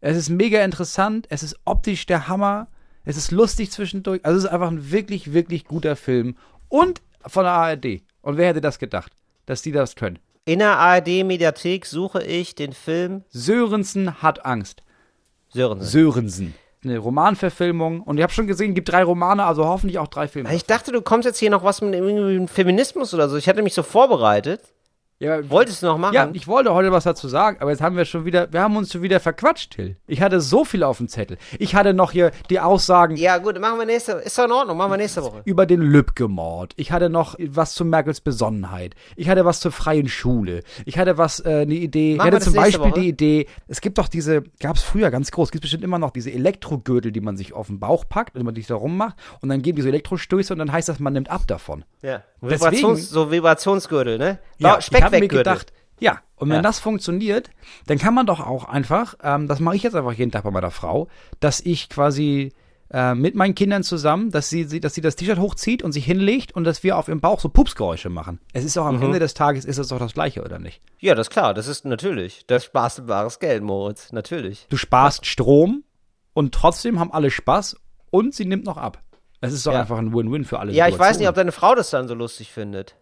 Es 0.00 0.16
ist 0.16 0.28
mega 0.28 0.64
interessant, 0.64 1.26
es 1.28 1.42
ist 1.42 1.56
optisch 1.64 2.06
der 2.06 2.28
Hammer, 2.28 2.68
es 3.04 3.16
ist 3.16 3.30
lustig 3.30 3.70
zwischendurch. 3.70 4.24
Also 4.24 4.38
es 4.38 4.44
ist 4.44 4.50
einfach 4.50 4.70
ein 4.70 4.90
wirklich, 4.90 5.32
wirklich 5.32 5.64
guter 5.64 5.96
Film. 5.96 6.36
Und 6.68 7.02
von 7.26 7.44
der 7.44 7.52
ARD. 7.52 8.02
Und 8.20 8.36
wer 8.36 8.48
hätte 8.48 8.60
das 8.60 8.78
gedacht, 8.78 9.12
dass 9.46 9.62
die 9.62 9.72
das 9.72 9.96
können? 9.96 10.18
In 10.48 10.60
der 10.60 10.78
ARD-Mediathek 10.78 11.84
suche 11.84 12.22
ich 12.22 12.54
den 12.54 12.72
Film 12.72 13.22
Sörensen 13.28 14.22
hat 14.22 14.46
Angst. 14.46 14.82
Sörensen. 15.50 15.86
Sörensen. 15.86 16.54
Eine 16.82 16.96
Romanverfilmung. 16.96 18.00
Und 18.00 18.16
ich 18.16 18.22
habe 18.22 18.32
schon 18.32 18.46
gesehen, 18.46 18.70
es 18.70 18.74
gibt 18.76 18.90
drei 18.90 19.04
Romane, 19.04 19.44
also 19.44 19.66
hoffentlich 19.66 19.98
auch 19.98 20.08
drei 20.08 20.26
Filme. 20.26 20.54
Ich 20.54 20.64
dachte, 20.64 20.90
du 20.90 21.02
kommst 21.02 21.26
jetzt 21.26 21.36
hier 21.36 21.50
noch 21.50 21.64
was 21.64 21.82
mit 21.82 21.92
irgendwie 21.92 22.38
mit 22.38 22.48
Feminismus 22.48 23.12
oder 23.12 23.28
so. 23.28 23.36
Ich 23.36 23.46
hatte 23.46 23.60
mich 23.60 23.74
so 23.74 23.82
vorbereitet. 23.82 24.62
Ja, 25.20 25.50
Wolltest 25.50 25.82
du 25.82 25.86
noch 25.86 25.98
machen? 25.98 26.14
ja, 26.14 26.30
ich 26.32 26.46
wollte 26.46 26.72
heute 26.72 26.92
was 26.92 27.02
dazu 27.04 27.26
sagen, 27.26 27.56
aber 27.60 27.70
jetzt 27.72 27.80
haben 27.80 27.96
wir 27.96 28.04
schon 28.04 28.24
wieder, 28.24 28.52
wir 28.52 28.60
haben 28.62 28.76
uns 28.76 28.92
schon 28.92 29.02
wieder 29.02 29.18
verquatscht, 29.18 29.72
Till. 29.72 29.96
Ich 30.06 30.22
hatte 30.22 30.40
so 30.40 30.64
viel 30.64 30.84
auf 30.84 30.98
dem 30.98 31.08
Zettel. 31.08 31.38
Ich 31.58 31.74
hatte 31.74 31.92
noch 31.92 32.12
hier 32.12 32.30
die 32.50 32.60
Aussagen 32.60 33.16
Ja, 33.16 33.38
gut, 33.38 33.58
machen 33.60 33.78
wir 33.80 33.86
nächste 33.86 34.12
Ist 34.12 34.38
doch 34.38 34.44
in 34.44 34.52
Ordnung, 34.52 34.76
machen 34.76 34.92
wir 34.92 34.96
nächste 34.96 35.24
Woche. 35.24 35.42
über 35.44 35.66
den 35.66 35.80
Lübcke-Mord. 35.80 36.72
Ich 36.76 36.92
hatte 36.92 37.10
noch 37.10 37.34
was 37.38 37.74
zu 37.74 37.84
Merkels 37.84 38.20
Besonnenheit. 38.20 38.94
Ich 39.16 39.28
hatte 39.28 39.44
was 39.44 39.58
zur 39.58 39.72
freien 39.72 40.08
Schule. 40.08 40.62
Ich 40.84 40.98
hatte 40.98 41.18
was, 41.18 41.40
äh, 41.40 41.62
eine 41.62 41.74
Idee. 41.74 42.14
Machen 42.16 42.28
ich 42.28 42.34
hatte 42.34 42.44
zum 42.44 42.54
Beispiel 42.54 42.90
Woche? 42.92 43.00
die 43.00 43.08
Idee, 43.08 43.46
es 43.66 43.80
gibt 43.80 43.98
doch 43.98 44.06
diese, 44.06 44.44
gab 44.60 44.76
es 44.76 44.82
früher 44.82 45.10
ganz 45.10 45.32
groß, 45.32 45.50
gibt 45.50 45.62
bestimmt 45.62 45.82
immer 45.82 45.98
noch 45.98 46.10
diese 46.12 46.30
Elektrogürtel, 46.30 47.10
die 47.10 47.20
man 47.20 47.36
sich 47.36 47.52
auf 47.54 47.66
den 47.66 47.80
Bauch 47.80 48.04
packt 48.08 48.36
und 48.36 48.44
man 48.44 48.54
sich 48.54 48.68
da 48.68 48.76
rummacht 48.76 49.16
und 49.40 49.48
dann 49.48 49.62
geben 49.62 49.76
die 49.76 49.82
so 49.82 49.88
Elektrostöße 49.88 50.52
und 50.52 50.60
dann 50.60 50.70
heißt 50.70 50.88
das, 50.88 51.00
man 51.00 51.12
nimmt 51.12 51.28
ab 51.28 51.42
davon. 51.48 51.84
Ja. 52.02 52.22
Vibrations, 52.40 53.08
so 53.10 53.30
Vibrationsgürtel, 53.30 54.18
ne? 54.18 54.38
Ja, 54.58 54.74
Ba- 54.74 54.78
ich 54.78 55.02
habe 55.02 55.18
mir 55.20 55.28
gedacht, 55.28 55.72
ja, 56.00 56.20
und 56.36 56.48
wenn 56.48 56.56
Ja. 56.56 56.62
das 56.62 56.78
funktioniert, 56.78 57.50
dann 57.86 57.98
kann 57.98 58.14
man 58.14 58.26
doch 58.26 58.40
auch 58.40 58.64
einfach, 58.64 59.16
ähm, 59.22 59.48
das 59.48 59.58
mache 59.60 59.76
ich 59.76 59.82
jetzt 59.82 59.94
einfach 59.96 60.12
jeden 60.12 60.30
Tag 60.30 60.44
bei 60.44 60.50
meiner 60.50 60.70
Frau, 60.70 61.08
dass 61.40 61.60
ich 61.60 61.88
quasi 61.88 62.52
äh, 62.90 63.14
mit 63.14 63.34
meinen 63.34 63.54
Kindern 63.54 63.82
zusammen, 63.82 64.30
dass 64.30 64.48
sie, 64.48 64.64
sie, 64.64 64.80
dass 64.80 64.94
sie 64.94 65.02
das 65.02 65.14
T-Shirt 65.14 65.38
hochzieht 65.38 65.82
und 65.82 65.92
sich 65.92 66.06
hinlegt 66.06 66.52
und 66.56 66.64
dass 66.64 66.82
wir 66.82 66.96
auf 66.96 67.08
ihrem 67.08 67.20
Bauch 67.20 67.38
so 67.38 67.50
Pupsgeräusche 67.50 68.08
machen. 68.08 68.40
Es 68.54 68.64
ist 68.64 68.78
auch 68.78 68.86
am 68.86 69.02
Ende 69.02 69.18
des 69.18 69.34
Tages, 69.34 69.66
ist 69.66 69.76
es 69.76 69.88
doch 69.88 69.98
das 69.98 70.14
Gleiche, 70.14 70.42
oder 70.42 70.58
nicht? 70.58 70.80
Ja, 70.98 71.14
das 71.14 71.26
ist 71.26 71.30
klar, 71.30 71.52
das 71.52 71.66
ist 71.66 71.84
natürlich. 71.84 72.44
Das 72.46 72.64
Spaß 72.64 73.02
bares 73.06 73.40
Geld, 73.40 73.62
Moritz. 73.62 74.10
Natürlich. 74.12 74.64
Du 74.70 74.78
sparst 74.78 75.26
Strom 75.26 75.84
und 76.32 76.54
trotzdem 76.54 76.98
haben 76.98 77.12
alle 77.12 77.30
Spaß 77.30 77.76
und 78.10 78.34
sie 78.34 78.46
nimmt 78.46 78.64
noch 78.64 78.78
ab. 78.78 79.02
Es 79.40 79.52
ist 79.52 79.66
doch 79.66 79.72
Ja. 79.72 79.80
einfach 79.80 79.98
ein 79.98 80.12
Win-Win 80.14 80.44
für 80.44 80.58
alle. 80.58 80.72
Ja, 80.72 80.88
ich 80.88 80.98
weiß 80.98 81.18
nicht, 81.18 81.28
ob 81.28 81.34
deine 81.34 81.52
Frau 81.52 81.74
das 81.74 81.90
dann 81.90 82.08
so 82.08 82.14
lustig 82.14 82.52
findet. 82.52 82.94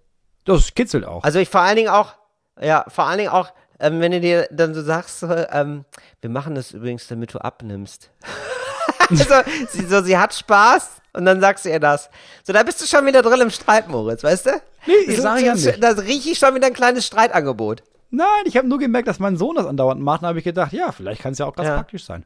Das 0.44 0.74
kitzelt 0.74 1.04
auch. 1.04 1.24
Also 1.24 1.38
ich 1.38 1.48
vor 1.48 1.60
allen 1.62 1.76
Dingen 1.76 1.88
auch, 1.88 2.14
ja, 2.60 2.84
vor 2.88 3.06
allen 3.06 3.18
Dingen 3.18 3.30
auch, 3.30 3.52
ähm, 3.80 4.00
wenn 4.00 4.12
du 4.12 4.20
dir 4.20 4.48
dann 4.50 4.74
so 4.74 4.82
sagst, 4.82 5.20
so, 5.20 5.28
ähm, 5.28 5.84
wir 6.20 6.30
machen 6.30 6.54
das 6.54 6.72
übrigens, 6.72 7.06
damit 7.08 7.32
du 7.34 7.38
abnimmst. 7.38 8.10
also, 9.10 9.34
sie, 9.70 9.86
so, 9.86 10.02
sie 10.02 10.16
hat 10.18 10.34
Spaß 10.34 10.90
und 11.14 11.24
dann 11.24 11.40
sagst 11.40 11.64
du 11.64 11.70
ihr 11.70 11.80
das. 11.80 12.10
So, 12.44 12.52
da 12.52 12.62
bist 12.62 12.80
du 12.80 12.86
schon 12.86 13.04
wieder 13.06 13.22
drin 13.22 13.40
im 13.40 13.50
Streit, 13.50 13.88
Moritz, 13.88 14.22
weißt 14.22 14.46
du? 14.46 14.50
Nee, 14.86 14.92
ich 15.08 15.14
Das- 15.16 15.22
sag 15.22 15.40
ja 15.40 15.54
nicht. 15.54 15.82
Da 15.82 15.90
rieche 15.90 16.30
ich 16.30 16.38
schon 16.38 16.54
wieder 16.54 16.66
ein 16.68 16.74
kleines 16.74 17.06
Streitangebot. 17.06 17.82
Nein, 18.10 18.26
ich 18.44 18.56
habe 18.56 18.68
nur 18.68 18.78
gemerkt, 18.78 19.08
dass 19.08 19.18
mein 19.18 19.36
Sohn 19.36 19.56
das 19.56 19.66
andauernd 19.66 20.00
macht. 20.00 20.22
Da 20.22 20.28
habe 20.28 20.38
ich 20.38 20.44
gedacht, 20.44 20.72
ja, 20.72 20.92
vielleicht 20.92 21.20
kann 21.22 21.32
es 21.32 21.38
ja 21.38 21.46
auch 21.46 21.56
ganz 21.56 21.68
Ja. 21.68 21.74
praktisch 21.76 22.04
sein. 22.04 22.24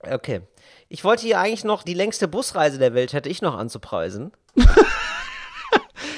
Okay. 0.00 0.42
Ich 0.92 1.04
wollte 1.04 1.22
hier 1.22 1.40
eigentlich 1.40 1.64
noch 1.64 1.84
die 1.84 1.94
längste 1.94 2.28
Busreise 2.28 2.76
der 2.78 2.92
Welt 2.92 3.14
hätte 3.14 3.30
ich 3.30 3.40
noch 3.40 3.56
anzupreisen. 3.56 4.30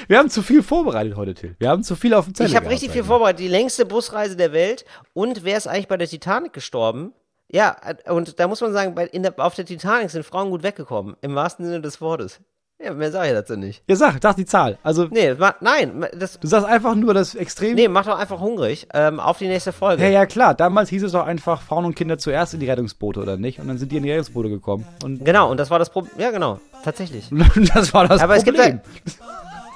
Wir 0.09 0.17
haben 0.17 0.29
zu 0.29 0.41
viel 0.41 0.61
vorbereitet 0.63 1.15
heute, 1.15 1.33
Till. 1.33 1.55
Wir 1.59 1.69
haben 1.69 1.81
zu 1.81 1.95
viel 1.95 2.13
auf 2.13 2.25
dem 2.25 2.35
Zettel. 2.35 2.51
Ich 2.51 2.57
habe 2.57 2.69
richtig 2.69 2.91
viel 2.91 3.05
vorbereitet. 3.05 3.39
Die 3.39 3.47
längste 3.47 3.85
Busreise 3.85 4.35
der 4.35 4.51
Welt. 4.51 4.83
Und 5.13 5.45
wer 5.45 5.55
ist 5.55 5.67
eigentlich 5.67 5.87
bei 5.87 5.95
der 5.95 6.09
Titanic 6.09 6.51
gestorben? 6.51 7.13
Ja, 7.47 7.77
und 8.09 8.37
da 8.37 8.49
muss 8.49 8.59
man 8.59 8.73
sagen, 8.73 8.95
bei, 8.95 9.07
der, 9.07 9.33
auf 9.37 9.55
der 9.55 9.65
Titanic 9.65 10.09
sind 10.11 10.25
Frauen 10.25 10.49
gut 10.49 10.61
weggekommen. 10.61 11.15
Im 11.21 11.35
wahrsten 11.35 11.65
Sinne 11.65 11.79
des 11.79 12.01
Wortes. 12.01 12.41
Ja, 12.83 12.93
mehr 12.93 13.09
sage 13.09 13.29
ich 13.29 13.33
dazu 13.33 13.55
nicht. 13.55 13.83
Ja, 13.87 13.95
sag, 13.95 14.21
sag 14.21 14.35
die 14.35 14.45
Zahl. 14.45 14.77
Also, 14.83 15.07
nee, 15.09 15.33
nein. 15.61 16.05
Das, 16.13 16.39
du 16.39 16.47
sagst 16.47 16.67
einfach 16.67 16.93
nur 16.93 17.13
das 17.13 17.33
extrem. 17.33 17.75
Nee, 17.75 17.87
mach 17.87 18.05
doch 18.05 18.19
einfach 18.19 18.41
hungrig. 18.41 18.87
Ähm, 18.93 19.21
auf 19.21 19.37
die 19.37 19.47
nächste 19.47 19.71
Folge. 19.71 20.03
Ja, 20.03 20.09
ja, 20.09 20.25
klar. 20.25 20.53
Damals 20.53 20.89
hieß 20.89 21.03
es 21.03 21.13
doch 21.13 21.25
einfach 21.25 21.61
Frauen 21.61 21.85
und 21.85 21.95
Kinder 21.95 22.17
zuerst 22.17 22.53
in 22.53 22.59
die 22.59 22.69
Rettungsboote, 22.69 23.21
oder 23.21 23.37
nicht? 23.37 23.59
Und 23.59 23.69
dann 23.69 23.77
sind 23.77 23.93
die 23.93 23.97
in 23.97 24.03
die 24.03 24.11
Rettungsboote 24.11 24.49
gekommen. 24.49 24.85
Und 25.03 25.23
genau, 25.23 25.49
und 25.49 25.57
das 25.57 25.69
war 25.69 25.79
das 25.79 25.89
Problem. 25.89 26.19
Ja, 26.19 26.31
genau. 26.31 26.59
Tatsächlich. 26.83 27.29
das 27.73 27.93
war 27.93 28.09
das 28.09 28.21
Aber 28.21 28.35
Problem. 28.35 28.81
Es 28.85 28.93
gibt 29.05 29.19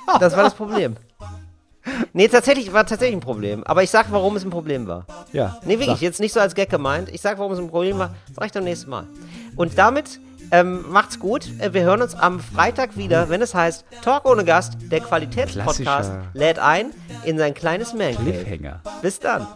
da, 0.06 0.18
das 0.20 0.36
war 0.36 0.43
das 0.43 0.54
Problem. 0.54 0.97
Nee, 2.12 2.28
tatsächlich 2.28 2.74
war 2.74 2.86
tatsächlich 2.86 3.16
ein 3.16 3.22
Problem. 3.22 3.64
Aber 3.64 3.82
ich 3.82 3.89
sag, 3.89 4.12
warum 4.12 4.36
es 4.36 4.43
ein 4.43 4.50
Problem 4.50 4.88
war. 4.88 5.06
Ja. 5.32 5.58
Nee, 5.64 5.80
wirklich, 5.80 5.88
sag. 5.88 6.02
jetzt 6.02 6.20
nicht 6.20 6.34
so 6.34 6.41
als 6.41 6.54
Gag 6.54 6.70
gemeint. 6.70 7.10
Ich 7.10 7.22
sag, 7.22 7.39
warum 7.39 7.54
es 7.54 7.60
ein 7.60 7.70
Problem 7.70 7.97
war. 7.97 8.14
Sag 8.34 8.47
ich 8.47 8.52
dann 8.52 8.66
nächstes 8.66 8.89
Mal. 8.89 9.08
Und 9.56 9.78
damit 9.78 10.20
ähm, 10.52 10.86
macht's 10.89 11.20
gut. 11.20 11.47
Äh, 11.60 11.74
wir 11.74 11.84
hören 11.84 12.02
uns 12.02 12.16
am 12.16 12.39
Freitag 12.39 12.97
wieder, 12.97 13.30
wenn 13.30 13.41
es 13.41 13.54
heißt 13.54 13.86
Talk 14.02 14.26
ohne 14.26 14.43
Gast, 14.45 14.78
der 14.91 15.02
Qualitätspodcast 15.02 16.12
lädt 16.34 16.60
ein 16.60 16.91
in 17.26 17.38
sein 17.38 17.54
kleines 17.54 17.93
Man 17.93 18.16
Cliffhanger. 18.16 18.82
Bis 19.02 19.20
dann. 19.20 19.47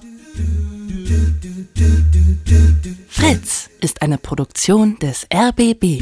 Fritz 3.08 3.70
ist 3.80 4.02
eine 4.02 4.18
Produktion 4.18 4.98
des 5.00 5.28
RBB. 5.34 6.02